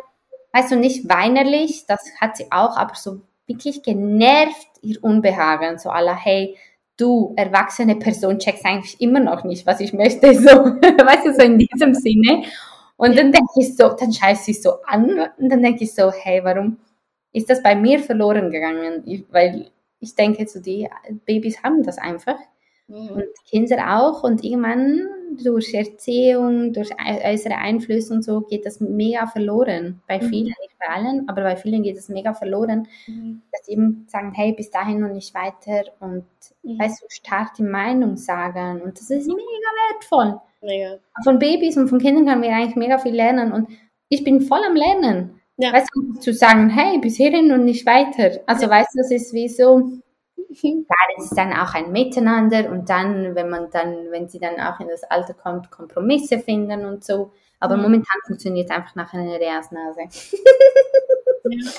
weißt 0.55 0.73
du, 0.73 0.77
nicht 0.77 1.09
weinerlich, 1.09 1.85
das 1.87 2.01
hat 2.21 2.37
sie 2.37 2.47
auch, 2.51 2.77
aber 2.77 2.95
so 2.95 3.21
wirklich 3.47 3.83
genervt 3.83 4.69
ihr 4.83 5.03
Unbehagen, 5.03 5.79
so 5.79 5.91
aller, 5.91 6.15
hey, 6.15 6.57
du, 6.97 7.35
erwachsene 7.37 7.97
Person, 7.97 8.39
checkst 8.39 8.65
eigentlich 8.65 9.01
immer 9.01 9.19
noch 9.19 9.43
nicht, 9.43 9.67
was 9.67 9.81
ich 9.81 9.93
möchte, 9.93 10.33
so, 10.35 10.49
weißt 10.49 11.27
du, 11.27 11.35
so 11.35 11.43
in 11.43 11.59
diesem 11.59 11.93
Sinne. 11.95 12.45
Und 12.97 13.19
dann 13.19 13.33
denke 13.33 13.51
ich 13.57 13.77
so, 13.77 13.89
dann 13.89 14.13
scheiße 14.13 14.53
ich 14.53 14.63
so 14.63 14.75
an 14.87 15.29
und 15.39 15.49
dann 15.51 15.61
denke 15.61 15.83
ich 15.83 15.93
so, 15.93 16.13
hey, 16.13 16.45
warum 16.45 16.79
ist 17.33 17.51
das 17.51 17.61
bei 17.61 17.75
mir 17.75 17.99
verloren 17.99 18.53
gegangen? 18.53 19.03
Ich, 19.07 19.25
weil 19.33 19.71
ich 19.99 20.15
denke, 20.15 20.47
so 20.47 20.61
die 20.61 20.89
Babys 21.25 21.63
haben 21.65 21.83
das 21.83 21.99
einfach. 21.99 22.39
Mhm. 22.87 23.09
Und 23.09 23.25
Kinder 23.51 23.99
auch. 23.99 24.23
Und 24.23 24.45
irgendwann 24.45 25.09
durch 25.43 25.74
Erziehung, 25.74 26.72
durch 26.72 26.91
äußere 26.93 27.57
Einflüsse 27.57 28.12
und 28.12 28.22
so 28.22 28.41
geht 28.43 28.66
das 28.66 28.80
mega 28.80 29.26
verloren. 29.26 30.03
Bei 30.07 30.18
mhm. 30.18 30.28
vielen, 30.28 30.47
nicht 30.47 30.78
bei 30.78 30.95
allen, 30.95 31.28
aber 31.28 31.43
bei 31.43 31.57
vielen 31.57 31.82
geht 31.82 31.97
es 31.97 32.09
mega 32.09 32.35
verloren, 32.35 32.87
mhm. 33.07 33.43
dass 33.53 33.66
sie 33.66 33.72
eben 33.72 34.07
sagen, 34.09 34.32
hey, 34.35 34.53
bis 34.53 34.70
dahin 34.70 35.03
und 35.05 35.12
nicht 35.12 35.35
weiter 35.35 35.91
und 36.01 36.24
mhm. 36.62 36.78
weißt 36.78 37.03
du, 37.03 37.07
stark 37.09 37.55
die 37.55 37.62
Meinung 37.62 38.16
sagen 38.16 38.82
und 38.82 38.99
das 38.99 39.11
ist 39.11 39.26
mega 39.26 39.39
wertvoll. 39.91 40.41
Mega. 40.62 40.99
Von 41.22 41.39
Babys 41.39 41.76
und 41.76 41.89
von 41.89 41.99
Kindern 41.99 42.26
können 42.26 42.43
wir 42.43 42.55
eigentlich 42.55 42.76
mega 42.76 42.99
viel 42.99 43.14
lernen 43.14 43.53
und 43.53 43.68
ich 44.09 44.24
bin 44.24 44.41
voll 44.41 44.61
am 44.66 44.76
Lernen. 44.76 45.41
Ja. 45.57 45.72
Weißt 45.72 45.89
du, 45.95 46.20
zu 46.20 46.32
sagen, 46.32 46.68
hey, 46.68 46.99
bis 46.99 47.16
hierhin 47.16 47.53
und 47.53 47.64
nicht 47.64 47.87
weiter. 47.87 48.41
Also 48.47 48.64
ja. 48.64 48.70
weißt 48.70 48.89
du, 48.95 48.99
das 48.99 49.11
ist 49.11 49.32
wie 49.32 49.49
so, 49.49 49.93
da 50.63 50.95
ist 51.17 51.31
es 51.31 51.37
dann 51.37 51.53
auch 51.53 51.75
ein 51.75 51.93
Miteinander 51.93 52.71
und 52.71 52.89
dann, 52.89 53.35
wenn 53.35 53.49
man 53.49 53.71
dann, 53.71 54.11
wenn 54.11 54.29
sie 54.29 54.39
dann 54.39 54.61
auch 54.61 54.81
in 54.81 54.89
das 54.89 55.05
Alter 55.05 55.35
kommt, 55.35 55.71
Kompromisse 55.71 56.39
finden 56.39 56.85
und 56.85 57.05
so. 57.05 57.33
Aber 57.61 57.77
mhm. 57.77 57.83
momentan 57.83 58.21
funktioniert 58.27 58.71
einfach 58.71 58.95
nach 58.95 59.13
einer 59.13 59.39
Reasnase. 59.39 60.01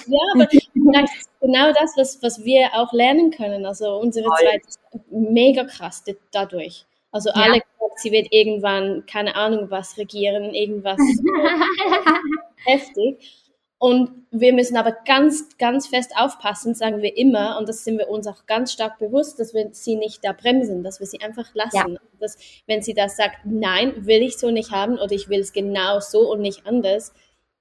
Ja, 0.08 0.20
aber 0.36 0.48
vielleicht 0.48 1.16
ist 1.18 1.30
genau 1.42 1.72
das, 1.74 1.98
was, 1.98 2.22
was 2.22 2.44
wir 2.44 2.70
auch 2.74 2.94
lernen 2.94 3.32
können. 3.32 3.66
Also 3.66 3.98
unsere 3.98 4.28
Voll. 4.28 4.38
Zeit 4.38 4.62
ist 4.68 4.80
mega 5.10 5.64
krass 5.64 6.04
dadurch. 6.32 6.86
Also 7.12 7.30
ja. 7.30 7.36
alle 7.36 7.62
sie 7.98 8.12
wird 8.12 8.28
irgendwann, 8.32 9.06
keine 9.06 9.36
Ahnung 9.36 9.70
was, 9.70 9.98
regieren, 9.98 10.54
irgendwas 10.54 11.00
heftig. 12.66 13.45
Und 13.86 14.26
wir 14.32 14.52
müssen 14.52 14.78
aber 14.78 14.94
ganz, 15.06 15.60
ganz 15.60 15.86
fest 15.86 16.14
aufpassen, 16.18 16.74
sagen 16.74 17.04
wir 17.04 17.16
immer, 17.16 17.60
und 17.60 17.70
das 17.70 17.84
sind 17.84 18.00
wir 18.00 18.10
uns 18.10 18.26
auch 18.26 18.48
ganz 18.48 18.72
stark 18.72 18.98
bewusst, 18.98 19.40
dass 19.40 19.54
wir 19.54 19.70
sie 19.74 19.96
nicht 19.96 20.26
da 20.26 20.32
bremsen, 20.32 20.82
dass 20.82 21.00
wir 21.00 21.06
sie 21.06 21.22
einfach 21.22 21.54
lassen. 21.54 21.92
Ja. 21.94 22.00
Dass, 22.20 22.36
wenn 22.66 22.82
sie 22.82 22.96
das 22.96 23.16
sagt, 23.16 23.46
nein, 23.46 24.08
will 24.08 24.24
ich 24.24 24.40
so 24.40 24.50
nicht 24.50 24.72
haben 24.72 24.98
oder 24.98 25.12
ich 25.12 25.30
will 25.30 25.40
es 25.40 25.54
genau 25.54 26.00
so 26.00 26.32
und 26.32 26.42
nicht 26.42 26.66
anders, 26.66 27.14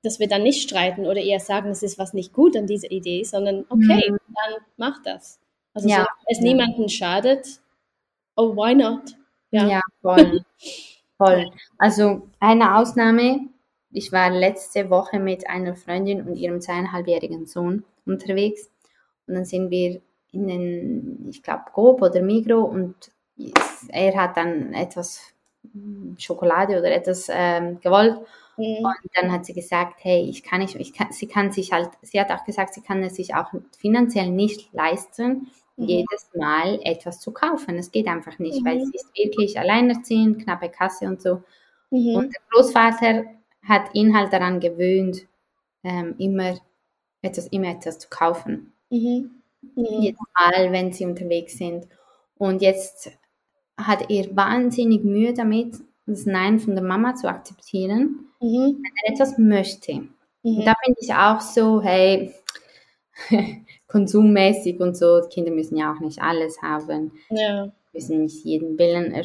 dass 0.02 0.18
wir 0.18 0.26
dann 0.26 0.42
nicht 0.42 0.62
streiten 0.62 1.04
oder 1.04 1.20
eher 1.20 1.40
sagen, 1.40 1.68
es 1.68 1.82
ist 1.82 1.98
was 1.98 2.14
nicht 2.14 2.32
gut 2.32 2.56
an 2.56 2.66
dieser 2.66 2.90
Idee, 2.90 3.22
sondern 3.24 3.66
okay, 3.68 4.10
mhm. 4.10 4.16
dann 4.28 4.62
mach 4.78 5.02
das. 5.02 5.38
Also 5.74 5.90
ja. 5.90 6.06
es 6.26 6.38
ja. 6.38 6.44
niemanden 6.44 6.88
schadet, 6.88 7.60
oh, 8.36 8.56
why 8.56 8.74
not? 8.74 9.14
Ja, 9.50 9.68
ja 9.68 9.80
voll. 10.00 10.42
voll. 11.18 11.50
Also 11.76 12.30
eine 12.40 12.78
Ausnahme, 12.78 13.50
ich 13.94 14.12
war 14.12 14.30
letzte 14.30 14.90
Woche 14.90 15.18
mit 15.18 15.48
einer 15.48 15.74
Freundin 15.74 16.26
und 16.26 16.36
ihrem 16.36 16.60
zweieinhalbjährigen 16.60 17.46
Sohn 17.46 17.84
unterwegs 18.04 18.70
und 19.26 19.34
dann 19.34 19.46
sind 19.46 19.70
wir 19.70 20.00
in 20.32 20.46
den, 20.46 21.26
ich 21.30 21.42
glaube, 21.42 21.64
Coop 21.72 22.02
oder 22.02 22.20
Migro 22.20 22.60
und 22.60 22.94
er 23.88 24.14
hat 24.20 24.36
dann 24.36 24.74
etwas 24.74 25.22
Schokolade 26.18 26.78
oder 26.78 26.92
etwas 26.92 27.28
ähm, 27.30 27.80
gewollt 27.80 28.20
Mhm. 28.56 28.84
Und 28.84 29.10
dann 29.14 29.32
hat 29.32 29.46
sie 29.46 29.52
gesagt, 29.52 29.96
hey, 30.02 30.28
ich 30.28 30.42
kann 30.42 30.60
nicht, 30.60 30.74
ich 30.76 30.92
kann, 30.92 31.12
sie 31.12 31.26
kann 31.26 31.52
sich 31.52 31.72
halt, 31.72 31.90
sie 32.02 32.20
hat 32.20 32.30
auch 32.30 32.44
gesagt, 32.44 32.74
sie 32.74 32.82
kann 32.82 33.02
es 33.02 33.16
sich 33.16 33.34
auch 33.34 33.52
finanziell 33.78 34.30
nicht 34.30 34.72
leisten, 34.72 35.50
mhm. 35.76 35.84
jedes 35.84 36.30
Mal 36.34 36.80
etwas 36.82 37.20
zu 37.20 37.32
kaufen. 37.32 37.76
Es 37.76 37.90
geht 37.90 38.06
einfach 38.06 38.38
nicht, 38.38 38.62
mhm. 38.62 38.66
weil 38.66 38.80
sie 38.84 38.94
ist 38.94 39.10
wirklich 39.16 39.58
alleinerziehend, 39.58 40.42
knappe 40.42 40.68
Kasse 40.68 41.06
und 41.06 41.20
so. 41.20 41.42
Mhm. 41.90 42.16
Und 42.16 42.32
der 42.32 42.42
Großvater 42.50 43.24
hat 43.66 43.94
ihn 43.94 44.16
halt 44.16 44.32
daran 44.32 44.60
gewöhnt, 44.60 45.26
ähm, 45.82 46.14
immer 46.18 46.58
etwas, 47.22 47.46
immer 47.48 47.68
etwas 47.68 47.98
zu 47.98 48.08
kaufen. 48.08 48.72
Mhm. 48.90 49.42
Mhm. 49.74 49.86
Jedes 50.00 50.20
Mal, 50.38 50.72
wenn 50.72 50.92
sie 50.92 51.06
unterwegs 51.06 51.58
sind. 51.58 51.86
Und 52.36 52.62
jetzt 52.62 53.10
hat 53.76 54.10
er 54.10 54.36
wahnsinnig 54.36 55.04
Mühe 55.04 55.32
damit, 55.32 55.76
das 56.06 56.26
Nein 56.26 56.60
von 56.60 56.74
der 56.74 56.84
Mama 56.84 57.14
zu 57.14 57.28
akzeptieren, 57.28 58.28
mhm. 58.40 58.82
wenn 58.82 58.92
er 59.04 59.14
etwas 59.14 59.38
möchte. 59.38 59.94
Mhm. 59.94 60.58
Und 60.58 60.66
da 60.66 60.74
bin 60.84 60.94
ich 61.00 61.14
auch 61.14 61.40
so, 61.40 61.80
hey, 61.82 62.34
konsummäßig 63.88 64.80
und 64.80 64.96
so, 64.96 65.22
Kinder 65.30 65.52
müssen 65.52 65.76
ja 65.76 65.92
auch 65.92 66.00
nicht 66.00 66.20
alles 66.20 66.60
haben. 66.62 67.12
Ja. 67.30 67.72
Müssen 67.92 68.22
nicht 68.22 68.44
jeden 68.44 68.78
Willen 68.78 69.12
er 69.12 69.24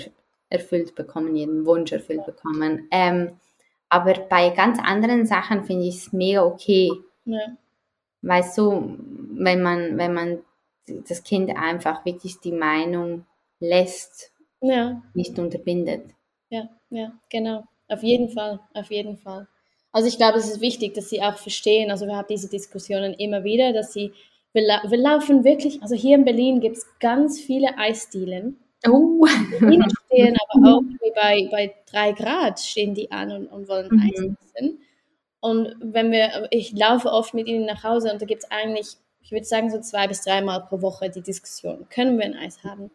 erfüllt 0.50 0.96
bekommen, 0.96 1.36
jeden 1.36 1.66
Wunsch 1.66 1.92
erfüllt 1.92 2.26
bekommen. 2.26 2.88
Ähm, 2.92 3.32
aber 3.90 4.14
bei 4.14 4.50
ganz 4.50 4.80
anderen 4.80 5.26
Sachen 5.26 5.64
finde 5.64 5.86
ich 5.86 5.98
es 5.98 6.14
mega 6.14 6.44
okay. 6.44 6.92
Ja. 7.26 7.58
Weißt 8.22 8.58
du, 8.58 8.98
wenn 9.34 9.62
man, 9.62 9.98
wenn 9.98 10.14
man 10.14 10.40
das 11.08 11.24
Kind 11.24 11.56
einfach 11.56 12.06
wirklich 12.06 12.40
die 12.40 12.52
Meinung 12.52 13.26
lässt, 13.60 14.32
ja. 14.62 15.02
nicht 15.14 15.38
unterbindet 15.40 16.14
ja, 16.50 16.68
ja, 16.90 17.14
genau. 17.30 17.64
Auf 17.88 18.04
jeden 18.04 18.30
Fall, 18.30 18.60
auf 18.74 18.92
jeden 18.92 19.18
Fall. 19.18 19.48
Also 19.92 20.08
ich 20.08 20.18
glaube, 20.18 20.38
es 20.38 20.50
ist 20.50 20.62
wichtig, 20.62 20.94
dass 20.94 21.10
sie 21.10 21.22
auch 21.22 21.38
verstehen, 21.38 21.90
also 21.92 22.06
wir 22.06 22.16
haben 22.16 22.28
diese 22.30 22.50
Diskussionen 22.50 23.14
immer 23.14 23.44
wieder, 23.44 23.74
dass 23.74 23.94
sie, 23.94 24.12
wir, 24.54 24.64
wir 24.64 24.98
laufen 24.98 25.44
wirklich, 25.44 25.82
also 25.82 25.96
hier 25.96 26.16
in 26.16 26.26
Berlin 26.26 26.60
gibt 26.60 26.78
es 26.78 26.86
ganz 27.00 27.40
viele 27.40 27.78
Eisdielen. 27.78 28.58
Oh. 28.88 29.26
Stehen 29.28 30.38
aber 30.50 30.78
auch 30.78 30.82
bei, 31.16 31.48
bei 31.52 31.76
drei 31.92 32.12
Grad 32.14 32.60
stehen 32.60 32.94
die 32.94 33.12
an 33.12 33.32
und, 33.32 33.48
und 33.48 33.68
wollen 33.68 33.90
mhm. 33.92 34.02
Eis 34.02 34.20
essen. 34.56 34.80
Und 35.42 35.76
wenn 35.82 36.12
wir, 36.12 36.48
ich 36.52 36.72
laufe 36.74 37.10
oft 37.12 37.34
mit 37.34 37.48
ihnen 37.48 37.66
nach 37.66 37.84
Hause 37.84 38.12
und 38.12 38.22
da 38.22 38.26
gibt 38.26 38.44
es 38.44 38.52
eigentlich, 38.52 38.98
ich 39.22 39.32
würde 39.32 39.46
sagen, 39.46 39.70
so 39.70 39.80
zwei 39.80 40.08
bis 40.08 40.24
dreimal 40.24 40.66
pro 40.66 40.82
Woche 40.82 41.10
die 41.10 41.22
Diskussion, 41.22 41.88
können 41.90 42.18
wir 42.18 42.26
ein 42.26 42.36
Eis 42.36 42.64
haben? 42.64 42.92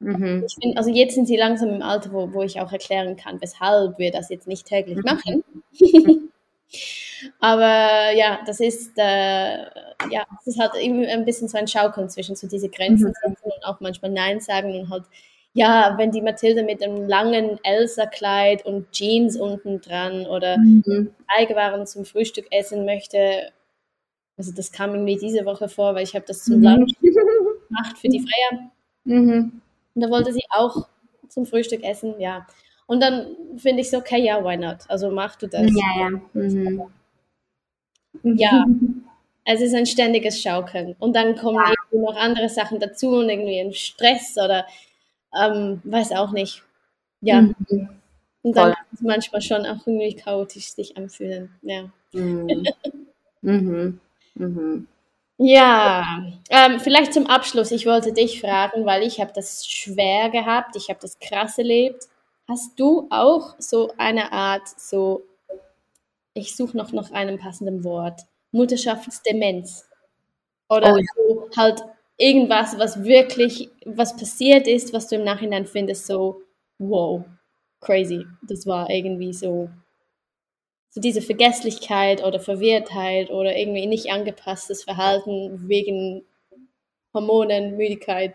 Mhm. 0.00 0.46
Find, 0.62 0.76
also 0.76 0.90
jetzt 0.90 1.14
sind 1.14 1.26
sie 1.26 1.36
langsam 1.36 1.70
im 1.70 1.82
Alter, 1.82 2.12
wo, 2.12 2.32
wo 2.32 2.42
ich 2.42 2.60
auch 2.60 2.70
erklären 2.70 3.16
kann, 3.16 3.40
weshalb 3.40 3.98
wir 3.98 4.12
das 4.12 4.28
jetzt 4.28 4.46
nicht 4.46 4.66
täglich 4.66 4.98
mhm. 4.98 5.42
Aber 7.40 8.12
ja, 8.14 8.40
das 8.46 8.60
ist, 8.60 8.92
äh, 8.96 9.62
ja, 10.10 10.24
es 10.40 10.46
ist 10.46 10.60
halt 10.60 10.72
irgendwie 10.80 11.06
ein 11.06 11.24
bisschen 11.24 11.48
so 11.48 11.58
ein 11.58 11.66
Schaukeln 11.66 12.08
zwischen 12.08 12.36
so 12.36 12.46
diese 12.46 12.68
Grenzen 12.68 13.14
mhm. 13.24 13.36
und 13.42 13.64
auch 13.64 13.80
manchmal 13.80 14.10
Nein 14.10 14.40
sagen 14.40 14.78
und 14.78 14.90
halt, 14.90 15.04
ja, 15.54 15.94
wenn 15.96 16.12
die 16.12 16.22
Mathilde 16.22 16.62
mit 16.62 16.82
einem 16.82 17.08
langen 17.08 17.58
Elsa-Kleid 17.64 18.64
und 18.64 18.92
Jeans 18.92 19.36
unten 19.36 19.80
dran 19.80 20.26
oder 20.26 20.58
mhm. 20.58 21.14
Teigwaren 21.34 21.86
zum 21.86 22.04
Frühstück 22.04 22.46
essen 22.50 22.84
möchte, 22.84 23.52
also 24.36 24.52
das 24.52 24.70
kam 24.70 24.94
irgendwie 24.94 25.16
diese 25.16 25.44
Woche 25.44 25.68
vor, 25.68 25.94
weil 25.94 26.04
ich 26.04 26.14
habe 26.14 26.24
das 26.26 26.44
zum 26.44 26.58
mhm. 26.58 26.64
Lunch 26.64 26.92
gemacht 27.00 27.98
für 27.98 28.08
die 28.08 28.20
Feier. 28.20 28.70
Mhm. 29.04 29.60
Und 29.94 30.02
da 30.02 30.10
wollte 30.10 30.32
sie 30.32 30.44
auch 30.50 30.86
zum 31.28 31.44
Frühstück 31.44 31.82
essen, 31.82 32.20
ja. 32.20 32.46
Und 32.88 33.00
dann 33.00 33.36
finde 33.58 33.82
ich 33.82 33.90
so, 33.90 33.98
okay, 33.98 34.24
ja, 34.24 34.42
why 34.42 34.56
not? 34.56 34.78
Also 34.88 35.10
mach 35.10 35.36
du 35.36 35.46
das. 35.46 35.66
Ja, 35.70 36.00
ja. 36.00 36.10
Mhm. 36.32 36.82
Ja, 38.22 38.64
es 39.44 39.60
ist 39.60 39.74
ein 39.74 39.84
ständiges 39.84 40.40
Schaukeln. 40.40 40.96
Und 40.98 41.14
dann 41.14 41.36
kommen 41.36 41.58
ja. 41.58 41.70
irgendwie 41.70 42.06
noch 42.06 42.16
andere 42.16 42.48
Sachen 42.48 42.80
dazu 42.80 43.10
und 43.10 43.28
irgendwie 43.28 43.60
ein 43.60 43.74
Stress 43.74 44.36
oder 44.42 44.66
ähm, 45.38 45.82
weiß 45.84 46.12
auch 46.12 46.32
nicht. 46.32 46.62
Ja. 47.20 47.42
Mhm. 47.42 47.90
Und 48.40 48.56
dann 48.56 48.72
kann 48.72 48.86
es 48.94 49.02
manchmal 49.02 49.42
schon 49.42 49.66
auch 49.66 49.86
irgendwie 49.86 50.14
chaotisch 50.14 50.72
sich 50.72 50.96
anfühlen. 50.96 51.50
Ja. 51.60 51.90
Mhm. 52.12 52.66
mhm. 53.42 54.00
mhm. 54.34 54.88
Ja, 55.36 56.26
ähm, 56.48 56.80
vielleicht 56.80 57.12
zum 57.12 57.26
Abschluss. 57.26 57.70
Ich 57.70 57.84
wollte 57.84 58.14
dich 58.14 58.40
fragen, 58.40 58.86
weil 58.86 59.02
ich 59.02 59.20
habe 59.20 59.32
das 59.34 59.68
schwer 59.68 60.30
gehabt, 60.30 60.74
ich 60.74 60.88
habe 60.88 60.98
das 61.00 61.18
krass 61.18 61.58
erlebt. 61.58 62.08
Hast 62.48 62.80
du 62.80 63.06
auch 63.10 63.56
so 63.58 63.92
eine 63.98 64.32
Art, 64.32 64.66
so, 64.66 65.22
ich 66.34 66.56
suche 66.56 66.76
noch 66.76 66.92
nach 66.92 67.10
einem 67.10 67.38
passenden 67.38 67.84
Wort, 67.84 68.22
Mutterschaftsdemenz? 68.52 69.86
Oder 70.70 70.94
oh, 70.94 70.98
ja. 70.98 71.04
so 71.16 71.50
halt 71.56 71.82
irgendwas, 72.18 72.78
was 72.78 73.04
wirklich, 73.04 73.70
was 73.86 74.16
passiert 74.16 74.68
ist, 74.68 74.92
was 74.92 75.08
du 75.08 75.16
im 75.16 75.24
Nachhinein 75.24 75.66
findest, 75.66 76.06
so, 76.06 76.42
wow, 76.78 77.24
crazy. 77.80 78.26
Das 78.42 78.66
war 78.66 78.90
irgendwie 78.90 79.32
so 79.34 79.70
so 80.90 81.00
diese 81.00 81.20
Vergesslichkeit 81.22 82.24
oder 82.24 82.40
Verwirrtheit 82.40 83.30
oder 83.30 83.56
irgendwie 83.56 83.86
nicht 83.86 84.10
angepasstes 84.10 84.84
Verhalten 84.84 85.68
wegen 85.68 86.24
Hormonen, 87.14 87.76
Müdigkeit? 87.76 88.34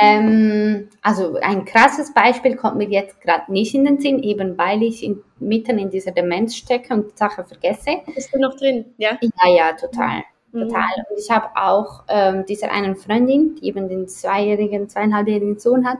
Ähm, 0.00 0.88
also 1.02 1.36
ein 1.40 1.64
krasses 1.64 2.12
Beispiel 2.14 2.56
kommt 2.56 2.76
mir 2.76 2.88
jetzt 2.88 3.20
gerade 3.20 3.52
nicht 3.52 3.74
in 3.74 3.84
den 3.84 4.00
Sinn, 4.00 4.22
eben 4.22 4.56
weil 4.56 4.82
ich 4.82 5.02
in, 5.02 5.20
mitten 5.38 5.78
in 5.78 5.90
dieser 5.90 6.12
Demenz 6.12 6.56
stecke 6.56 6.94
und 6.94 7.16
Sachen 7.18 7.44
vergesse. 7.44 7.98
Bist 8.14 8.34
du 8.34 8.38
noch 8.38 8.56
drin? 8.56 8.86
Ja, 8.96 9.18
ja, 9.20 9.50
ja 9.50 9.72
total. 9.72 10.22
Mhm. 10.52 10.68
Total. 10.68 10.90
Und 11.10 11.18
ich 11.18 11.30
habe 11.30 11.48
auch 11.56 12.04
ähm, 12.08 12.44
dieser 12.46 12.70
einen 12.70 12.96
Freundin, 12.96 13.56
die 13.56 13.66
eben 13.66 13.88
den 13.88 14.08
zweijährigen, 14.08 14.88
zweieinhalbjährigen 14.88 15.58
Sohn 15.58 15.86
hat, 15.86 15.98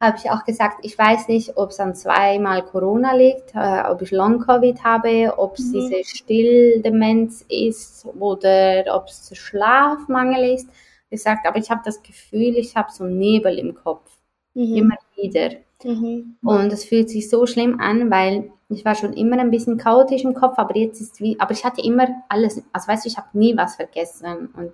habe 0.00 0.18
ich 0.18 0.30
auch 0.30 0.44
gesagt, 0.44 0.78
ich 0.82 0.98
weiß 0.98 1.28
nicht, 1.28 1.56
ob 1.56 1.70
es 1.70 1.78
an 1.78 1.94
zweimal 1.94 2.64
Corona 2.64 3.14
liegt, 3.14 3.54
äh, 3.54 3.82
ob 3.88 4.02
ich 4.02 4.10
Long-Covid 4.10 4.82
habe, 4.82 5.34
ob 5.36 5.58
es 5.58 5.66
mhm. 5.66 5.72
diese 5.72 6.04
Stilldemenz 6.04 7.44
ist 7.48 8.04
oder 8.18 8.84
ob 8.96 9.06
es 9.06 9.30
Schlafmangel 9.32 10.54
ist. 10.54 10.68
Ich 11.12 11.22
sagte, 11.22 11.48
aber 11.48 11.58
ich 11.58 11.70
habe 11.70 11.82
das 11.84 12.02
Gefühl, 12.02 12.56
ich 12.56 12.74
habe 12.74 12.90
so 12.90 13.04
einen 13.04 13.18
Nebel 13.18 13.58
im 13.58 13.74
Kopf. 13.74 14.10
Mhm. 14.54 14.74
Immer 14.76 14.96
wieder. 15.16 15.50
Mhm. 15.84 16.36
Und 16.42 16.72
es 16.72 16.84
fühlt 16.84 17.10
sich 17.10 17.28
so 17.28 17.46
schlimm 17.46 17.80
an, 17.80 18.10
weil 18.10 18.50
ich 18.68 18.84
war 18.84 18.94
schon 18.94 19.12
immer 19.12 19.38
ein 19.38 19.50
bisschen 19.50 19.76
chaotisch 19.76 20.24
im 20.24 20.34
Kopf, 20.34 20.58
aber 20.58 20.76
jetzt 20.76 21.00
ist 21.00 21.20
wie, 21.20 21.38
aber 21.38 21.52
ich 21.52 21.64
hatte 21.64 21.82
immer 21.82 22.08
alles, 22.28 22.62
also 22.72 22.88
weißt 22.88 23.04
du, 23.04 23.08
ich 23.08 23.16
habe 23.16 23.28
nie 23.32 23.56
was 23.56 23.76
vergessen. 23.76 24.48
Und 24.56 24.72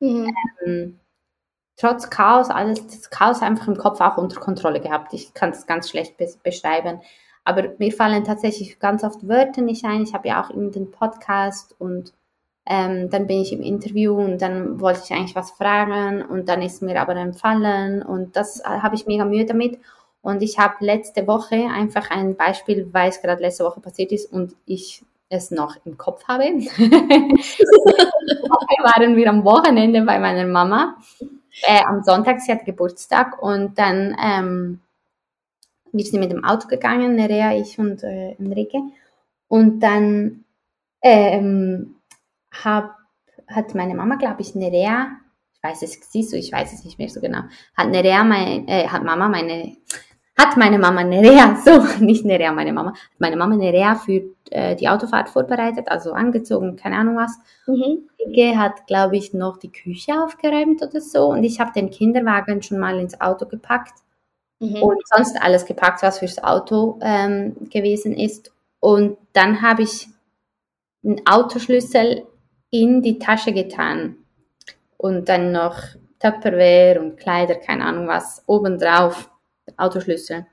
mhm. 0.00 0.30
ähm, 0.66 1.00
trotz 1.76 2.10
Chaos, 2.10 2.50
alles 2.50 2.86
das 2.86 3.08
Chaos 3.10 3.40
einfach 3.40 3.68
im 3.68 3.78
Kopf 3.78 4.00
auch 4.00 4.18
unter 4.18 4.40
Kontrolle 4.40 4.80
gehabt. 4.80 5.14
Ich 5.14 5.32
kann 5.34 5.50
es 5.50 5.66
ganz 5.66 5.88
schlecht 5.88 6.16
beschreiben. 6.42 7.00
Aber 7.44 7.74
mir 7.78 7.92
fallen 7.92 8.24
tatsächlich 8.24 8.78
ganz 8.78 9.02
oft 9.02 9.26
Wörter 9.26 9.62
nicht 9.62 9.84
ein. 9.86 10.02
Ich 10.02 10.12
habe 10.12 10.28
ja 10.28 10.44
auch 10.44 10.50
in 10.50 10.72
den 10.72 10.90
Podcast 10.90 11.74
und 11.78 12.12
Ähm, 12.66 13.10
dann 13.10 13.26
bin 13.26 13.40
ich 13.40 13.52
im 13.52 13.62
Interview 13.62 14.14
und 14.14 14.40
dann 14.42 14.80
wollte 14.80 15.00
ich 15.04 15.12
eigentlich 15.12 15.34
was 15.34 15.50
fragen 15.52 16.22
und 16.22 16.48
dann 16.48 16.62
ist 16.62 16.82
mir 16.82 17.00
aber 17.00 17.16
entfallen 17.16 18.02
und 18.02 18.36
das 18.36 18.60
äh, 18.60 18.64
habe 18.64 18.94
ich 18.94 19.06
mega 19.06 19.24
Mühe 19.24 19.46
damit. 19.46 19.80
Und 20.22 20.42
ich 20.42 20.58
habe 20.58 20.74
letzte 20.80 21.26
Woche 21.26 21.68
einfach 21.68 22.10
ein 22.10 22.36
Beispiel, 22.36 22.88
weil 22.92 23.08
es 23.08 23.22
gerade 23.22 23.40
letzte 23.40 23.64
Woche 23.64 23.80
passiert 23.80 24.12
ist 24.12 24.30
und 24.30 24.54
ich 24.66 25.02
es 25.30 25.50
noch 25.50 25.76
im 25.84 25.96
Kopf 25.96 26.24
habe. 26.28 26.44
waren 28.82 29.16
wir 29.16 29.28
am 29.28 29.44
Wochenende 29.44 30.02
bei 30.02 30.18
meiner 30.18 30.46
Mama. 30.46 30.96
Äh, 31.62 31.82
am 31.86 32.02
Sonntag, 32.02 32.40
sie 32.40 32.52
hat 32.52 32.64
Geburtstag 32.64 33.42
und 33.42 33.78
dann 33.78 34.16
ähm, 34.22 34.80
wir 35.92 36.04
sind 36.04 36.20
mit 36.20 36.30
dem 36.30 36.44
Auto 36.44 36.68
gegangen, 36.68 37.16
Nerea, 37.16 37.56
ich 37.56 37.78
und 37.78 38.02
äh, 38.02 38.32
Enrique. 38.38 38.80
Und 39.48 39.80
dann 39.80 40.44
ähm, 41.02 41.96
hab, 42.50 42.96
hat 43.46 43.74
meine 43.74 43.94
Mama, 43.94 44.16
glaube 44.16 44.40
ich, 44.40 44.54
Nerea, 44.54 45.08
ich 45.54 45.62
weiß 45.62 45.82
es, 45.82 46.00
siehst 46.10 46.32
du, 46.32 46.36
ich 46.36 46.52
weiß 46.52 46.72
es 46.72 46.84
nicht 46.84 46.98
mehr 46.98 47.08
so 47.08 47.20
genau, 47.20 47.42
hat 47.76 47.88
Nerea, 47.88 48.24
mein, 48.24 48.66
äh, 48.68 48.88
hat 48.88 49.04
Mama 49.04 49.28
meine, 49.28 49.76
hat 50.36 50.56
meine 50.56 50.78
Mama 50.78 51.04
Nerea, 51.04 51.56
so, 51.64 52.02
nicht 52.02 52.24
Nerea, 52.24 52.52
meine 52.52 52.72
Mama, 52.72 52.90
hat 52.92 53.20
meine 53.20 53.36
Mama 53.36 53.56
Nerea 53.56 53.94
für 53.96 54.22
äh, 54.50 54.76
die 54.76 54.88
Autofahrt 54.88 55.28
vorbereitet, 55.28 55.88
also 55.88 56.12
angezogen, 56.12 56.76
keine 56.76 56.96
Ahnung 56.96 57.16
was. 57.16 57.38
Mhm. 57.66 58.08
Enrique 58.18 58.56
hat, 58.56 58.86
glaube 58.86 59.16
ich, 59.16 59.34
noch 59.34 59.58
die 59.58 59.72
Küche 59.72 60.12
aufgeräumt 60.22 60.82
oder 60.82 61.00
so 61.00 61.26
und 61.26 61.44
ich 61.44 61.60
habe 61.60 61.72
den 61.72 61.90
Kinderwagen 61.90 62.62
schon 62.62 62.78
mal 62.78 62.98
ins 62.98 63.20
Auto 63.20 63.46
gepackt 63.46 63.94
mhm. 64.60 64.82
und 64.82 65.02
sonst 65.06 65.40
alles 65.40 65.66
gepackt, 65.66 66.02
was 66.02 66.18
fürs 66.18 66.42
Auto 66.42 66.98
ähm, 67.02 67.56
gewesen 67.70 68.14
ist. 68.14 68.52
Und 68.78 69.18
dann 69.32 69.62
habe 69.62 69.82
ich 69.82 70.08
einen 71.04 71.20
Autoschlüssel 71.26 72.26
in 72.70 73.02
die 73.02 73.18
Tasche 73.18 73.52
getan 73.52 74.16
und 74.96 75.28
dann 75.28 75.52
noch 75.52 75.76
Tupperware 76.18 77.00
und 77.00 77.16
Kleider, 77.16 77.56
keine 77.56 77.84
Ahnung 77.84 78.06
was, 78.06 78.42
obendrauf, 78.46 79.30
Autoschlüssel. 79.76 80.46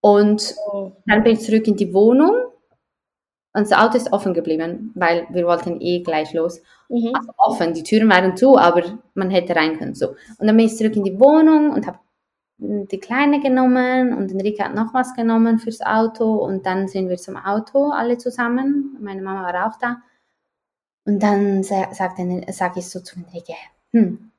Und 0.00 0.54
oh. 0.70 0.92
dann 1.06 1.22
bin 1.24 1.32
ich 1.32 1.40
zurück 1.40 1.66
in 1.66 1.76
die 1.76 1.92
Wohnung 1.92 2.34
und 3.56 3.70
das 3.70 3.72
Auto 3.72 3.96
ist 3.96 4.12
offen 4.12 4.34
geblieben, 4.34 4.92
weil 4.94 5.26
wir 5.30 5.46
wollten 5.46 5.80
eh 5.80 6.02
gleich 6.02 6.34
los. 6.34 6.60
Mhm. 6.90 7.12
Also 7.14 7.32
offen, 7.38 7.72
die 7.72 7.82
Türen 7.82 8.10
waren 8.10 8.36
zu, 8.36 8.58
aber 8.58 8.82
man 9.14 9.30
hätte 9.30 9.56
rein 9.56 9.78
können. 9.78 9.94
So. 9.94 10.10
Und 10.10 10.46
dann 10.46 10.56
bin 10.56 10.66
ich 10.66 10.76
zurück 10.76 10.94
in 10.94 11.04
die 11.04 11.18
Wohnung 11.18 11.70
und 11.70 11.86
habe 11.86 11.98
die 12.58 13.00
Kleine 13.00 13.40
genommen 13.40 14.14
und 14.14 14.30
Enrique 14.30 14.62
hat 14.62 14.74
noch 14.74 14.92
was 14.94 15.14
genommen 15.14 15.58
fürs 15.58 15.80
Auto 15.80 16.34
und 16.34 16.66
dann 16.66 16.86
sind 16.88 17.08
wir 17.08 17.16
zum 17.16 17.36
Auto 17.36 17.90
alle 17.90 18.18
zusammen. 18.18 18.96
Meine 19.00 19.22
Mama 19.22 19.42
war 19.42 19.66
auch 19.66 19.78
da. 19.78 20.02
Und 21.06 21.22
dann 21.22 21.62
sagt 21.62 21.96
sag 21.96 22.76
ich 22.76 22.88
so 22.88 23.00
zu 23.00 23.16
Enrique, 23.16 23.54
hm, 23.92 24.32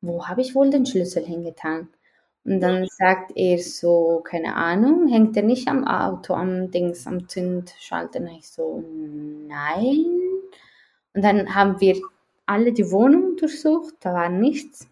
wo 0.00 0.26
habe 0.26 0.40
ich 0.40 0.54
wohl 0.54 0.68
den 0.68 0.84
Schlüssel 0.84 1.24
hingetan? 1.24 1.88
Und 2.44 2.60
dann 2.60 2.86
sagt 2.98 3.32
er 3.36 3.58
so, 3.58 4.22
keine 4.24 4.56
Ahnung, 4.56 5.08
hängt 5.08 5.36
er 5.36 5.42
nicht 5.42 5.68
am 5.68 5.86
Auto, 5.86 6.34
am 6.34 6.70
Dings, 6.70 7.06
am 7.06 7.28
Zündschalter? 7.28 8.20
Und 8.20 8.28
ich 8.28 8.48
so, 8.48 8.82
nein. 9.46 10.06
Und 11.14 11.22
dann 11.24 11.54
haben 11.54 11.80
wir 11.80 11.96
alle 12.46 12.72
die 12.72 12.90
Wohnung 12.90 13.36
durchsucht, 13.36 13.94
da 14.00 14.14
war 14.14 14.28
nichts. 14.28 14.88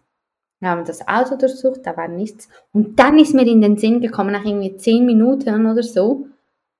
Wir 0.59 0.69
haben 0.69 0.85
das 0.85 1.07
Auto 1.07 1.35
durchsucht, 1.35 1.81
da 1.83 1.97
war 1.97 2.07
nichts. 2.07 2.47
Und 2.71 2.99
dann 2.99 3.19
ist 3.19 3.33
mir 3.33 3.45
in 3.45 3.61
den 3.61 3.77
Sinn 3.77 4.01
gekommen, 4.01 4.31
nach 4.31 4.45
irgendwie 4.45 4.77
zehn 4.77 5.05
Minuten 5.05 5.65
oder 5.65 5.83
so, 5.83 6.27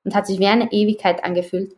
und 0.03 0.15
hat 0.15 0.27
sich 0.27 0.39
wie 0.39 0.47
eine 0.47 0.71
Ewigkeit 0.71 1.23
angefühlt. 1.23 1.75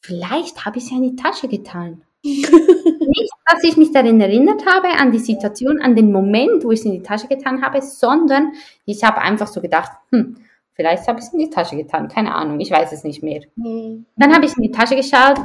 Vielleicht 0.00 0.64
habe 0.64 0.78
ich 0.78 0.84
es 0.84 0.90
ja 0.90 0.96
in 0.96 1.02
die 1.02 1.16
Tasche 1.16 1.48
getan. 1.48 2.02
nicht, 2.22 3.32
dass 3.46 3.64
ich 3.64 3.76
mich 3.76 3.92
darin 3.92 4.20
erinnert 4.20 4.64
habe, 4.66 4.88
an 4.88 5.12
die 5.12 5.18
Situation, 5.18 5.80
an 5.80 5.94
den 5.94 6.12
Moment, 6.12 6.64
wo 6.64 6.70
ich 6.70 6.80
es 6.80 6.86
in 6.86 6.92
die 6.92 7.02
Tasche 7.02 7.28
getan 7.28 7.62
habe, 7.62 7.80
sondern 7.82 8.52
ich 8.84 9.02
habe 9.04 9.18
einfach 9.18 9.46
so 9.46 9.60
gedacht, 9.60 9.92
hm, 10.10 10.36
vielleicht 10.72 11.06
habe 11.08 11.20
ich 11.20 11.26
es 11.26 11.32
in 11.32 11.38
die 11.40 11.50
Tasche 11.50 11.76
getan, 11.76 12.08
keine 12.08 12.34
Ahnung, 12.34 12.60
ich 12.60 12.70
weiß 12.70 12.92
es 12.92 13.04
nicht 13.04 13.22
mehr. 13.22 13.42
Mhm. 13.56 14.06
Dann 14.16 14.34
habe 14.34 14.46
ich 14.46 14.56
in 14.56 14.62
die 14.62 14.70
Tasche 14.70 14.96
geschaut 14.96 15.38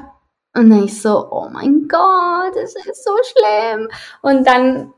und 0.55 0.69
dann 0.69 0.83
ich 0.83 1.01
so, 1.01 1.31
oh 1.31 1.47
mein 1.51 1.87
Gott, 1.87 2.55
das 2.55 2.75
ist 2.75 3.03
so 3.03 3.11
schlimm. 3.23 3.87
Und 4.21 4.45
dann 4.45 4.93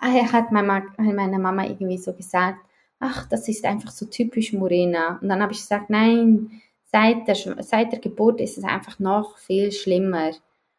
hat 0.00 0.52
meine 0.52 1.38
Mama 1.38 1.64
irgendwie 1.64 1.98
so 1.98 2.12
gesagt, 2.12 2.58
ach, 3.00 3.28
das 3.28 3.48
ist 3.48 3.64
einfach 3.64 3.90
so 3.90 4.06
typisch 4.06 4.52
Morena. 4.52 5.18
Und 5.20 5.28
dann 5.28 5.42
habe 5.42 5.52
ich 5.52 5.60
gesagt, 5.60 5.90
nein, 5.90 6.60
seit 6.90 7.28
der, 7.28 7.36
seit 7.62 7.92
der 7.92 8.00
Geburt 8.00 8.40
ist 8.40 8.58
es 8.58 8.64
einfach 8.64 8.98
noch 8.98 9.38
viel 9.38 9.72
schlimmer. 9.72 10.32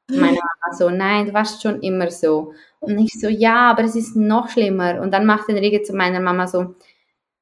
Meine 0.09 0.19
Mama 0.61 0.77
so, 0.77 0.89
nein, 0.89 1.27
du 1.27 1.33
warst 1.33 1.61
schon 1.61 1.81
immer 1.81 2.09
so. 2.11 2.53
Und 2.79 2.97
ich 2.99 3.13
so, 3.19 3.27
ja, 3.27 3.71
aber 3.71 3.83
es 3.83 3.95
ist 3.95 4.15
noch 4.15 4.49
schlimmer. 4.49 5.01
Und 5.01 5.11
dann 5.11 5.25
macht 5.25 5.49
Enrique 5.49 5.83
zu 5.83 5.93
meiner 5.93 6.19
Mama 6.19 6.47
so, 6.47 6.75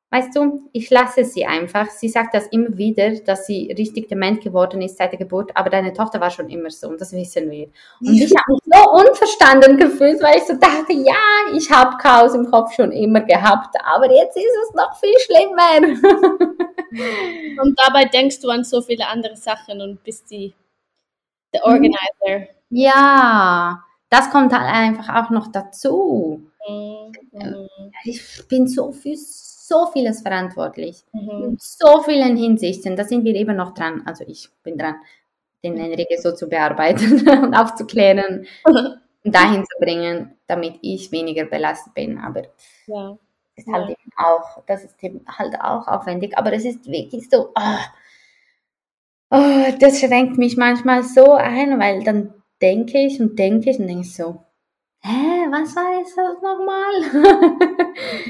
Weißt 0.10 0.34
du, 0.38 0.70
ich 0.72 0.90
lasse 0.90 1.26
sie 1.26 1.46
einfach. 1.46 1.90
Sie 1.90 2.08
sagt 2.08 2.34
das 2.34 2.48
immer 2.48 2.78
wieder, 2.78 3.12
dass 3.16 3.46
sie 3.46 3.74
richtig 3.78 4.08
dement 4.08 4.42
geworden 4.42 4.82
ist 4.82 4.98
seit 4.98 5.12
der 5.12 5.20
Geburt, 5.20 5.52
aber 5.54 5.70
deine 5.70 5.92
Tochter 5.92 6.22
war 6.22 6.32
schon 6.32 6.50
immer 6.50 6.70
so 6.70 6.88
und 6.88 7.02
das 7.02 7.12
wissen 7.12 7.52
wir. 7.52 7.68
Und 8.00 8.14
ich 8.14 8.34
habe 8.34 8.54
mich 8.54 8.62
so 8.64 8.92
unverstanden 8.92 9.78
gefühlt, 9.78 10.24
weil 10.24 10.38
ich 10.38 10.44
so 10.44 10.54
dachte, 10.54 10.94
ja, 10.94 11.54
ich 11.54 11.70
habe 11.70 11.98
Chaos 11.98 12.36
im 12.36 12.50
Kopf 12.50 12.74
schon 12.74 12.94
immer 12.94 13.20
gehabt, 13.20 13.76
aber 13.84 14.10
jetzt 14.10 14.38
ist 14.38 14.46
es 14.46 14.74
noch 14.76 14.98
viel 14.98 15.20
schlimmer. 15.20 16.00
und 17.62 17.78
dabei 17.78 18.06
denkst 18.06 18.40
du 18.40 18.50
an 18.50 18.64
so 18.64 18.82
viele 18.82 19.06
andere 19.08 19.36
Sachen 19.36 19.82
und 19.82 20.02
bist 20.06 20.32
die 20.32 20.54
der 21.54 21.66
Organizer. 21.66 22.48
Ja, 22.70 23.84
das 24.10 24.30
kommt 24.30 24.54
halt 24.54 24.74
einfach 24.74 25.26
auch 25.26 25.30
noch 25.32 25.52
dazu. 25.52 26.50
Mhm. 26.68 27.12
Ich 28.04 28.48
bin 28.48 28.68
so 28.68 28.92
viel 28.92 29.18
so 29.68 29.88
vieles 29.88 30.22
verantwortlich. 30.22 31.04
Mhm. 31.12 31.44
In 31.44 31.58
so 31.60 32.02
vielen 32.04 32.38
Hinsichten. 32.38 32.96
Da 32.96 33.04
sind 33.04 33.24
wir 33.24 33.36
eben 33.36 33.56
noch 33.56 33.74
dran. 33.74 34.04
Also 34.06 34.24
ich 34.28 34.50
bin 34.64 34.78
dran, 34.78 34.96
den 35.64 35.78
Enrique 35.78 36.18
so 36.22 36.34
zu 36.34 36.48
bearbeiten 36.48 37.28
und 37.44 37.54
aufzuklären 37.54 38.48
und 38.64 39.36
dahin 39.36 39.66
zu 39.66 39.80
bringen, 39.80 40.36
damit 40.48 40.76
ich 40.82 41.12
weniger 41.12 41.46
belastet 41.46 41.94
bin. 41.94 42.18
Aber 42.18 42.44
ja. 42.88 43.18
ist 43.56 43.68
halt 43.68 43.90
ja. 43.90 43.92
eben 43.92 44.12
auch, 44.18 44.64
das 44.66 44.84
ist 44.84 45.04
eben 45.04 45.26
halt 45.28 45.60
auch 45.60 45.88
aufwendig. 45.88 46.38
Aber 46.38 46.54
es 46.54 46.66
ist 46.66 46.90
wirklich 46.90 47.30
so, 47.30 47.50
oh, 47.54 47.80
oh, 49.32 49.64
das 49.80 50.00
schränkt 50.00 50.38
mich 50.38 50.56
manchmal 50.56 51.04
so 51.04 51.34
ein, 51.34 51.80
weil 51.80 52.04
dann 52.04 52.34
denke 52.62 53.00
ich 53.00 53.20
und 53.20 53.38
denke 53.38 53.70
ich 53.70 53.80
und 53.80 53.88
denke 53.88 54.08
so, 54.08 54.44
hä, 55.02 55.48
was 55.52 55.76
war 55.76 56.00
jetzt 56.00 56.18
das 56.18 56.42
nochmal? 56.42 56.94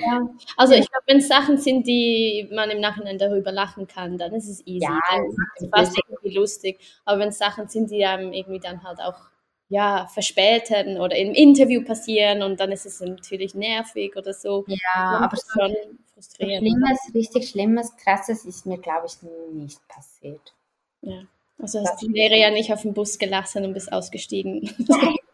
ja. 0.02 0.27
Also 0.57 0.73
ich 0.73 0.89
glaube, 0.89 1.03
wenn 1.07 1.18
es 1.18 1.27
Sachen 1.27 1.57
sind, 1.57 1.85
die 1.88 2.49
man 2.52 2.69
im 2.69 2.80
Nachhinein 2.80 3.18
darüber 3.18 3.52
lachen 3.52 3.88
kann, 3.88 4.18
dann 4.18 4.34
ist 4.34 4.49
es 4.49 4.65
easy. 4.65 4.85
Ja, 4.85 4.99
dann 5.10 5.26
ist 5.26 5.38
es 5.61 5.69
fast 5.69 5.98
irgendwie 5.98 6.35
lustig. 6.35 6.80
Aber 7.06 7.19
wenn 7.19 7.30
es 7.30 7.38
Sachen 7.38 7.68
sind, 7.68 7.91
die 7.91 8.06
einem 8.06 8.34
irgendwie 8.34 8.60
dann 8.60 8.84
halt 8.84 8.99
auch 8.99 9.30
ja, 9.69 10.07
verspäten 10.07 10.99
oder 10.99 11.15
im 11.15 11.34
Interview 11.34 11.84
passieren 11.84 12.41
und 12.41 12.60
dann 12.60 12.72
ist 12.72 12.85
es 12.85 13.02
natürlich 13.02 13.53
nervig 13.53 14.15
oder 14.15 14.34
so. 14.34 14.64
Ja, 14.68 15.19
aber 15.19 15.35
schon 15.35 15.76
frustrierend. 16.14 16.68
Schlimmes, 16.68 16.99
richtig 17.14 17.49
Schlimmes, 17.49 17.95
Krasses 17.98 18.45
ist 18.45 18.65
mir, 18.65 18.77
glaube 18.77 19.07
ich, 19.07 19.18
nicht 19.53 19.85
passiert. 19.88 20.53
Ja, 21.02 21.23
also 21.60 21.81
hast 21.81 22.02
du 22.02 22.07
die 22.07 22.14
Lehre 22.14 22.38
ja 22.38 22.49
nicht 22.49 22.72
auf 22.72 22.84
dem 22.84 22.94
Bus 22.94 23.18
gelassen 23.19 23.65
und 23.65 23.73
bist 23.73 23.91
ausgestiegen. 23.91 24.73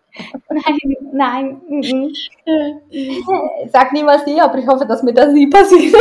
Nein, 0.50 0.96
nein. 1.12 1.62
Mm 1.68 1.82
-mm. 1.82 3.70
Sag 3.72 3.94
niemals 3.94 4.26
nie, 4.26 4.40
aber 4.40 4.58
ich 4.60 4.68
hoffe, 4.68 4.86
dass 4.86 5.02
mir 5.04 5.14
das 5.14 5.34
nie 5.34 5.48
passiert. 5.48 5.96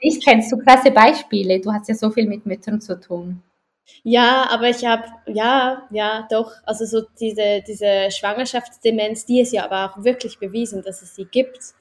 ich 0.00 0.24
kennst 0.24 0.50
du 0.50 0.58
krasse 0.58 0.90
Beispiele. 0.90 1.60
Du 1.60 1.72
hast 1.72 1.88
ja 1.88 1.94
so 1.94 2.10
viel 2.10 2.26
mit 2.26 2.44
Müttern 2.46 2.80
zu 2.80 2.98
tun. 2.98 3.42
Ja, 4.02 4.48
aber 4.50 4.68
ich 4.70 4.84
habe, 4.84 5.04
ja, 5.26 5.86
ja, 5.90 6.26
doch, 6.30 6.52
also 6.64 6.84
so 6.86 7.02
diese, 7.20 7.62
diese 7.66 8.10
Schwangerschaftsdemenz, 8.10 9.26
die 9.26 9.40
ist 9.40 9.52
ja 9.52 9.64
aber 9.64 9.90
auch 9.90 10.04
wirklich 10.04 10.38
bewiesen, 10.38 10.82
dass 10.82 11.02
es 11.02 11.14
sie 11.14 11.26
gibt. 11.26 11.74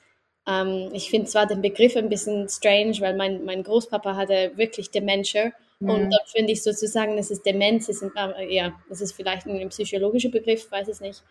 Ähm, 0.47 0.89
ich 0.93 1.09
finde 1.09 1.27
zwar 1.27 1.45
den 1.45 1.61
Begriff 1.61 1.95
ein 1.95 2.09
bisschen 2.09 2.49
strange, 2.49 2.97
weil 2.99 3.15
mein, 3.15 3.45
mein 3.45 3.63
Großpapa 3.63 4.15
hatte 4.15 4.51
wirklich 4.55 4.91
Dementia 4.91 5.51
Mhm. 5.79 5.89
Und 5.89 6.01
dann 6.11 6.25
finde 6.27 6.51
ich 6.51 6.63
sozusagen, 6.63 7.17
das 7.17 7.31
ist 7.31 7.45
Demenz, 7.45 7.89
ist 7.89 8.03
ein, 8.03 8.11
äh, 8.15 8.53
ja, 8.53 8.73
das 8.89 9.01
ist 9.01 9.13
vielleicht 9.13 9.47
ein 9.47 9.69
psychologischer 9.69 10.29
Begriff, 10.29 10.71
weiß 10.71 10.87
es 10.87 11.01
nicht. 11.01 11.23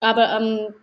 Aber 0.00 0.36
ähm, 0.36 0.74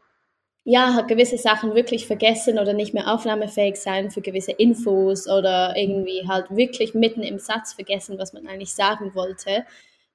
ja, 0.63 0.93
hat 0.93 1.07
gewisse 1.07 1.37
Sachen 1.37 1.75
wirklich 1.75 2.07
vergessen 2.07 2.59
oder 2.59 2.73
nicht 2.73 2.93
mehr 2.93 3.13
aufnahmefähig 3.13 3.77
sein 3.77 4.11
für 4.11 4.21
gewisse 4.21 4.51
Infos 4.51 5.27
oder 5.27 5.75
irgendwie 5.77 6.27
halt 6.27 6.47
wirklich 6.49 6.93
mitten 6.93 7.23
im 7.23 7.39
Satz 7.39 7.73
vergessen, 7.73 8.17
was 8.19 8.33
man 8.33 8.47
eigentlich 8.47 8.73
sagen 8.73 9.15
wollte. 9.15 9.65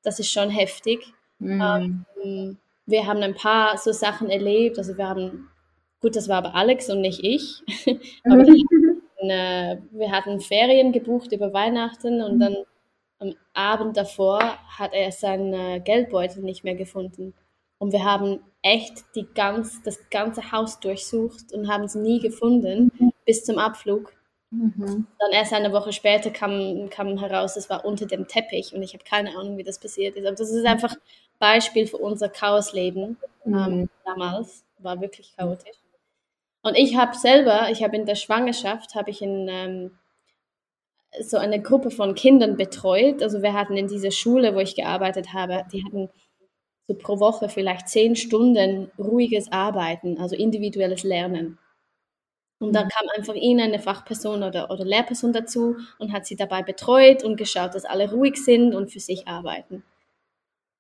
Das 0.03 0.19
ist 0.19 0.31
schon 0.31 0.51
heftig. 0.51 1.07
Mhm. 1.39 2.05
Ähm, 2.23 2.59
wir 2.86 3.07
haben 3.07 3.23
ein 3.23 3.35
paar 3.35 3.78
so 3.78 3.93
Sachen 3.93 4.28
erlebt. 4.28 4.78
Also 4.78 4.99
wir 4.99 5.09
haben, 5.09 5.49
gut, 6.01 6.16
das 6.16 6.28
war 6.28 6.39
aber 6.39 6.55
Alex 6.55 6.90
und 6.90 7.01
nicht 7.01 7.20
ich. 7.23 7.62
aber 8.24 8.44
mhm. 9.24 9.31
äh, 9.31 9.78
wir 9.93 10.11
hatten 10.11 10.40
Ferien 10.40 10.93
gebucht 10.93 11.32
über 11.32 11.53
Weihnachten 11.53 12.23
und 12.23 12.39
dann 12.40 12.57
am 13.19 13.35
Abend 13.55 13.97
davor 13.97 14.40
hat 14.78 14.93
er 14.93 15.12
seinen 15.12 15.53
äh, 15.55 15.81
Geldbeutel 15.81 16.43
nicht 16.43 16.65
mehr 16.65 16.74
gefunden. 16.74 17.35
Und 17.78 17.93
wir 17.93 18.05
haben 18.05 18.40
echt 18.62 19.05
die 19.15 19.27
ganz, 19.35 19.82
das 19.82 20.11
ganze 20.11 20.53
Haus 20.53 20.81
durchsucht 20.81 21.53
und 21.53 21.69
haben 21.69 21.85
es 21.85 21.94
nie 21.94 22.20
gefunden 22.20 22.90
mhm. 22.99 23.12
bis 23.24 23.44
zum 23.44 23.59
Abflug. 23.59 24.12
Mhm. 24.51 25.07
Dann 25.19 25.32
erst 25.32 25.53
eine 25.53 25.73
Woche 25.73 25.93
später 25.93 26.31
kam, 26.31 26.90
kam 26.90 27.19
heraus, 27.19 27.57
es 27.57 27.70
war 27.70 27.85
unter 27.85 28.07
dem 28.07 28.28
Teppich 28.28 28.74
und 28.74 28.82
ich 28.82 28.93
habe 28.93 29.05
keine 29.05 29.31
Ahnung, 29.36 29.57
wie 29.57 29.65
das 29.65 29.78
passiert 29.78 30.16
ist. 30.16 30.27
Aber 30.27 30.36
das 30.36 30.51
ist 30.51 30.66
einfach 30.66 30.94
Beispiel 31.39 31.86
für 31.86 31.97
unser 31.97 32.28
Chaosleben 32.28 33.16
ähm, 33.47 33.53
mhm. 33.53 33.89
damals. 34.05 34.65
War 34.78 35.01
wirklich 35.01 35.35
chaotisch. 35.36 35.82
Und 36.62 36.76
ich 36.76 36.97
habe 36.97 37.16
selber, 37.16 37.68
ich 37.70 37.82
habe 37.82 37.97
in 37.97 38.06
der 38.06 38.14
Schwangerschaft, 38.14 38.94
habe 38.94 39.10
ich 39.10 39.20
in 39.20 39.48
ähm, 39.48 39.98
so 41.20 41.36
eine 41.36 41.60
Gruppe 41.60 41.90
von 41.90 42.14
Kindern 42.14 42.56
betreut. 42.56 43.22
Also 43.22 43.43
wir 43.43 43.52
hatten 43.52 43.76
in 43.76 43.89
dieser 43.89 44.12
Schule, 44.12 44.55
wo 44.55 44.60
ich 44.60 44.76
gearbeitet 44.76 45.32
habe, 45.32 45.64
die 45.72 45.84
hatten 45.84 46.09
so 46.86 46.94
pro 46.94 47.20
Woche 47.20 47.48
vielleicht 47.48 47.89
zehn 47.89 48.16
Stunden 48.16 48.90
ruhiges 48.98 49.51
Arbeiten, 49.52 50.18
also 50.18 50.36
individuelles 50.36 51.02
Lernen. 51.02 51.59
Und 52.59 52.74
dann 52.74 52.86
mhm. 52.86 52.90
kam 52.90 53.09
einfach 53.16 53.34
ihnen 53.34 53.60
eine 53.60 53.80
Fachperson 53.80 54.44
oder, 54.44 54.70
oder 54.70 54.84
Lehrperson 54.84 55.32
dazu 55.32 55.76
und 55.98 56.12
hat 56.12 56.26
sie 56.26 56.36
dabei 56.36 56.62
betreut 56.62 57.24
und 57.24 57.36
geschaut, 57.36 57.74
dass 57.74 57.84
alle 57.84 58.10
ruhig 58.12 58.36
sind 58.36 58.74
und 58.74 58.93
für 58.93 59.01
sich 59.01 59.26
arbeiten. 59.26 59.82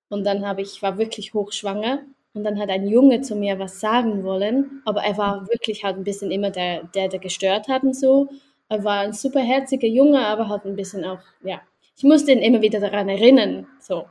Und 0.08 0.24
dann 0.24 0.46
habe 0.46 0.62
ich, 0.62 0.80
war 0.80 0.96
wirklich 0.98 1.34
hochschwanger 1.34 2.04
und 2.34 2.44
dann 2.44 2.58
hat 2.58 2.70
ein 2.70 2.86
Junge 2.86 3.20
zu 3.20 3.36
mir 3.36 3.58
was 3.58 3.80
sagen 3.80 4.24
wollen, 4.24 4.82
aber 4.84 5.02
er 5.02 5.16
war 5.18 5.46
wirklich 5.48 5.84
halt 5.84 5.96
ein 5.96 6.04
bisschen 6.04 6.30
immer 6.30 6.50
der, 6.50 6.84
der, 6.94 7.08
der 7.08 7.20
gestört 7.20 7.68
hat 7.68 7.82
und 7.82 7.94
so. 7.94 8.28
Er 8.68 8.82
war 8.84 9.00
ein 9.00 9.12
super 9.12 9.40
herziger 9.40 9.88
Junge, 9.88 10.26
aber 10.26 10.48
halt 10.48 10.64
ein 10.64 10.76
bisschen 10.76 11.04
auch, 11.04 11.20
ja. 11.42 11.60
Ich 11.96 12.04
musste 12.04 12.32
ihn 12.32 12.38
immer 12.38 12.62
wieder 12.62 12.80
daran 12.80 13.08
erinnern, 13.08 13.66
so. 13.78 14.06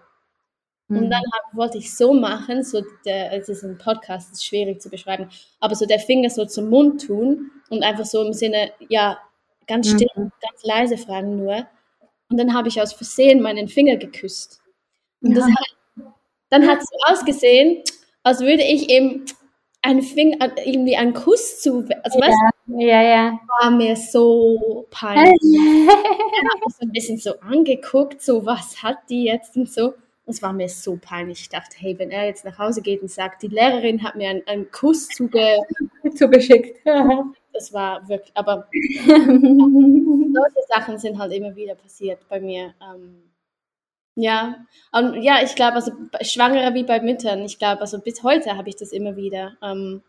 Und 0.88 1.10
dann 1.10 1.22
mhm. 1.22 1.31
hab, 1.34 1.56
wollte 1.56 1.77
ich 1.77 1.95
so 1.95 2.14
machen, 2.14 2.64
so 2.64 2.84
der, 3.06 3.31
es 3.31 3.48
ist 3.48 3.64
ein 3.64 3.77
Podcast, 3.77 4.27
es 4.27 4.39
ist 4.39 4.45
schwierig 4.45 4.81
zu 4.81 4.89
beschreiben, 4.89 5.30
aber 5.61 5.73
so 5.73 5.85
der 5.85 5.99
Finger 5.99 6.30
so 6.30 6.45
zum 6.45 6.69
Mund 6.69 7.07
tun 7.07 7.49
und 7.69 7.81
einfach 7.81 8.06
so 8.06 8.22
im 8.23 8.34
Sinne, 8.34 8.72
ja, 8.89 9.18
ganz 9.68 9.89
still, 9.89 10.10
mhm. 10.15 10.31
ganz 10.41 10.64
leise 10.64 10.98
fragen 10.98 11.38
nur. 11.38 11.65
Und 12.30 12.38
dann 12.38 12.53
habe 12.53 12.68
ich 12.68 12.81
aus 12.81 12.93
Versehen 12.93 13.41
meinen 13.41 13.69
Finger 13.69 13.95
geküsst. 13.95 14.61
Und 15.22 15.38
ja. 15.38 15.45
hat, 15.45 16.14
dann 16.49 16.68
hat 16.68 16.80
es 16.80 16.88
so 16.89 17.14
ausgesehen, 17.14 17.84
als 18.23 18.39
würde 18.41 18.64
ich 18.64 18.89
ihm 18.89 19.26
einen 19.81 20.02
Finger, 20.02 20.52
irgendwie 20.64 20.95
einen 20.95 21.14
Kuss 21.14 21.61
zu, 21.61 21.88
also 22.03 22.19
ja. 22.19 22.27
weißt 22.27 22.38
ja, 22.77 23.02
ja. 23.02 23.39
war 23.60 23.72
mir 23.72 23.95
so 23.95 24.85
peinlich. 24.91 25.34
ich 25.41 25.89
habe 25.89 26.60
mich 26.65 26.76
so 26.76 26.81
ein 26.81 26.91
bisschen 26.91 27.18
so 27.18 27.39
angeguckt, 27.39 28.22
so 28.22 28.45
was 28.45 28.81
hat 28.81 28.98
die 29.10 29.26
jetzt 29.26 29.56
und 29.57 29.69
so. 29.72 29.93
Es 30.27 30.41
war 30.41 30.53
mir 30.53 30.69
so 30.69 30.98
peinlich. 31.02 31.41
Ich 31.41 31.49
dachte, 31.49 31.76
hey, 31.77 31.98
wenn 31.98 32.11
er 32.11 32.27
jetzt 32.27 32.45
nach 32.45 32.57
Hause 32.57 32.81
geht 32.81 33.02
und 33.02 33.10
sagt, 33.10 33.41
die 33.41 33.48
Lehrerin 33.48 34.03
hat 34.03 34.15
mir 34.15 34.30
einen, 34.30 34.48
einen 34.48 34.72
Kuss 34.72 35.07
zuge 35.07 35.57
zugeschickt. 36.15 36.77
das 37.52 37.73
war 37.73 38.07
wirklich, 38.07 38.31
aber 38.35 38.68
solche 38.93 40.68
Sachen 40.69 40.99
sind 40.99 41.18
halt 41.18 41.34
immer 41.34 41.56
wieder 41.56 41.76
passiert 41.76 42.19
bei 42.30 42.39
mir. 42.39 42.73
Ähm, 42.81 43.31
ja, 44.22 44.56
und 44.91 45.22
ja, 45.23 45.41
ich 45.43 45.56
glaube, 45.56 45.76
also 45.76 45.91
Schwangere 46.22 46.73
wie 46.76 46.84
bei 46.84 47.02
Müttern, 47.02 47.43
ich 47.43 47.57
glaube, 47.57 47.81
also 47.81 47.99
bis 47.99 48.22
heute 48.22 48.56
habe 48.56 48.69
ich 48.69 48.76
das 48.76 48.91
immer 48.91 49.15
wieder. 49.15 49.57
Ähm, 49.64 50.03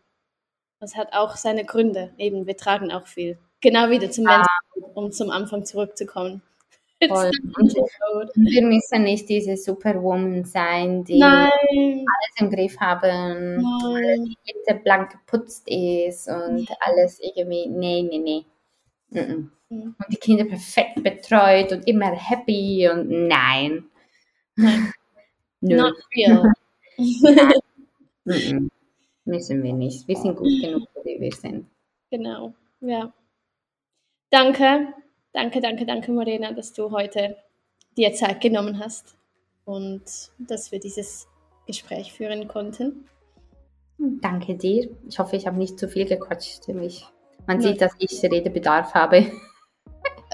das 0.79 0.95
hat 0.95 1.13
auch 1.13 1.35
seine 1.35 1.65
Gründe. 1.65 2.13
Eben, 2.17 2.45
wir 2.45 2.55
tragen 2.55 2.91
auch 2.91 3.07
viel. 3.07 3.39
Genau 3.61 3.89
wieder 3.89 4.11
zum 4.11 4.27
ah. 4.27 4.45
um 4.93 5.11
zum 5.11 5.31
Anfang 5.31 5.65
zurückzukommen. 5.65 6.41
Wir 7.03 8.65
müssen 8.65 9.03
nicht 9.03 9.27
diese 9.27 9.57
Superwoman 9.57 10.45
sein, 10.45 11.03
die 11.03 11.19
Nein. 11.19 11.49
alles 11.49 12.33
im 12.37 12.49
Griff 12.49 12.79
haben, 12.79 13.57
Nein. 13.57 14.33
jede 14.45 14.79
blank 14.79 15.11
geputzt 15.11 15.67
ist 15.67 16.29
und 16.29 16.65
alles 16.79 17.19
irgendwie, 17.19 17.67
nee, 17.67 18.03
nee, 18.03 18.19
nee. 18.19 18.45
Mhm. 19.09 19.51
Und 19.69 19.95
die 20.09 20.15
Kinder 20.15 20.45
perfekt 20.45 21.03
betreut 21.03 21.73
und 21.73 21.85
immer 21.89 22.11
happy 22.11 22.89
und 22.89 23.09
nein. 23.27 23.83
Nein. 24.55 24.93
Nö. 25.61 25.75
Not 25.77 25.95
real. 26.15 26.53
nein. 28.25 28.69
Müssen 29.25 29.63
wir 29.63 29.73
nicht. 29.73 30.07
Wir 30.07 30.17
sind 30.17 30.35
gut 30.35 30.61
genug, 30.61 30.87
wie 31.03 31.19
wir 31.19 31.31
sind. 31.31 31.65
Genau, 32.09 32.53
ja. 32.81 33.13
Danke 34.29 34.93
Danke, 35.33 35.61
danke, 35.61 35.85
danke, 35.87 36.11
Morena, 36.11 36.51
dass 36.51 36.73
du 36.73 36.91
heute 36.91 37.35
dir 37.97 38.13
Zeit 38.13 38.39
genommen 38.39 38.77
hast 38.77 39.15
und 39.65 40.03
dass 40.37 40.71
wir 40.71 40.79
dieses 40.79 41.27
Gespräch 41.65 42.13
führen 42.13 42.47
konnten. 42.47 43.09
Danke 43.97 44.55
dir. 44.55 44.95
Ich 45.09 45.17
hoffe, 45.17 45.35
ich 45.35 45.47
habe 45.47 45.57
nicht 45.57 45.79
zu 45.79 45.87
viel 45.87 46.05
gequatscht. 46.05 46.67
Mich. 46.67 47.07
Man 47.47 47.61
ja. 47.61 47.69
sieht, 47.69 47.81
dass 47.81 47.93
ich 47.97 48.21
Redebedarf 48.23 48.93
habe. 48.93 49.25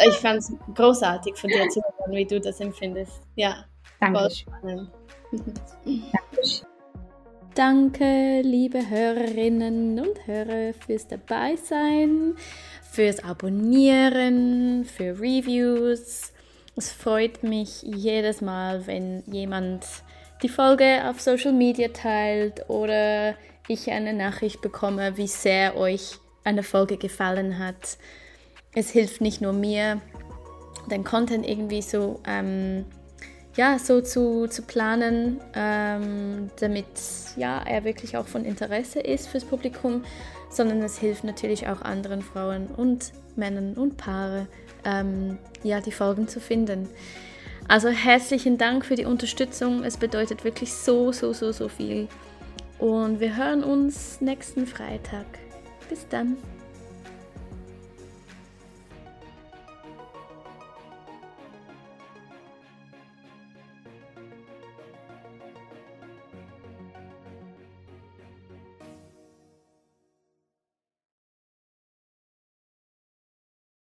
Ich 0.05 0.15
fand 0.15 0.39
es 0.39 0.53
großartig 0.75 1.37
von 1.37 1.49
dir 1.49 1.69
zu 1.69 1.81
hören, 1.81 2.11
wie 2.11 2.25
du 2.25 2.41
das 2.41 2.59
empfindest. 2.59 3.21
Ja, 3.35 3.65
danke. 3.99 4.87
Danke, 7.55 8.41
liebe 8.41 8.89
Hörerinnen 8.89 9.99
und 9.99 10.27
Hörer, 10.27 10.73
fürs 10.73 11.07
Dabeisein 11.07 12.35
fürs 12.89 13.23
Abonnieren, 13.23 14.83
für 14.85 15.19
Reviews. 15.19 16.33
Es 16.75 16.91
freut 16.91 17.43
mich 17.43 17.83
jedes 17.83 18.41
Mal, 18.41 18.87
wenn 18.87 19.23
jemand 19.27 19.85
die 20.41 20.49
Folge 20.49 21.03
auf 21.07 21.21
Social 21.21 21.53
Media 21.53 21.89
teilt 21.89 22.69
oder 22.69 23.35
ich 23.67 23.91
eine 23.91 24.13
Nachricht 24.13 24.61
bekomme, 24.61 25.17
wie 25.17 25.27
sehr 25.27 25.77
euch 25.77 26.17
eine 26.43 26.63
Folge 26.63 26.97
gefallen 26.97 27.59
hat. 27.59 27.97
Es 28.73 28.89
hilft 28.89 29.21
nicht 29.21 29.41
nur 29.41 29.53
mir, 29.53 30.01
den 30.89 31.03
Content 31.03 31.47
irgendwie 31.47 31.81
so, 31.81 32.19
ähm, 32.27 32.85
ja, 33.55 33.79
so 33.79 34.01
zu, 34.01 34.47
zu 34.47 34.61
planen, 34.61 35.39
ähm, 35.53 36.49
damit 36.59 36.85
ja, 37.35 37.61
er 37.65 37.83
wirklich 37.83 38.17
auch 38.17 38.27
von 38.27 38.45
Interesse 38.45 38.99
ist 38.99 39.27
fürs 39.27 39.43
Publikum, 39.43 40.03
sondern 40.49 40.81
es 40.81 40.97
hilft 40.97 41.23
natürlich 41.23 41.67
auch 41.67 41.81
anderen 41.81 42.21
Frauen 42.21 42.67
und 42.67 43.11
Männern 43.35 43.73
und 43.73 43.97
Paare, 43.97 44.47
ähm, 44.85 45.37
ja, 45.63 45.81
die 45.81 45.91
Folgen 45.91 46.27
zu 46.27 46.39
finden. 46.39 46.89
Also 47.67 47.89
herzlichen 47.89 48.57
Dank 48.57 48.85
für 48.85 48.95
die 48.95 49.05
Unterstützung. 49.05 49.83
Es 49.83 49.97
bedeutet 49.97 50.43
wirklich 50.43 50.73
so, 50.73 51.11
so, 51.11 51.33
so, 51.33 51.51
so 51.51 51.67
viel. 51.67 52.07
Und 52.79 53.19
wir 53.19 53.35
hören 53.35 53.63
uns 53.63 54.21
nächsten 54.21 54.65
Freitag. 54.65 55.25
Bis 55.87 56.07
dann. 56.07 56.37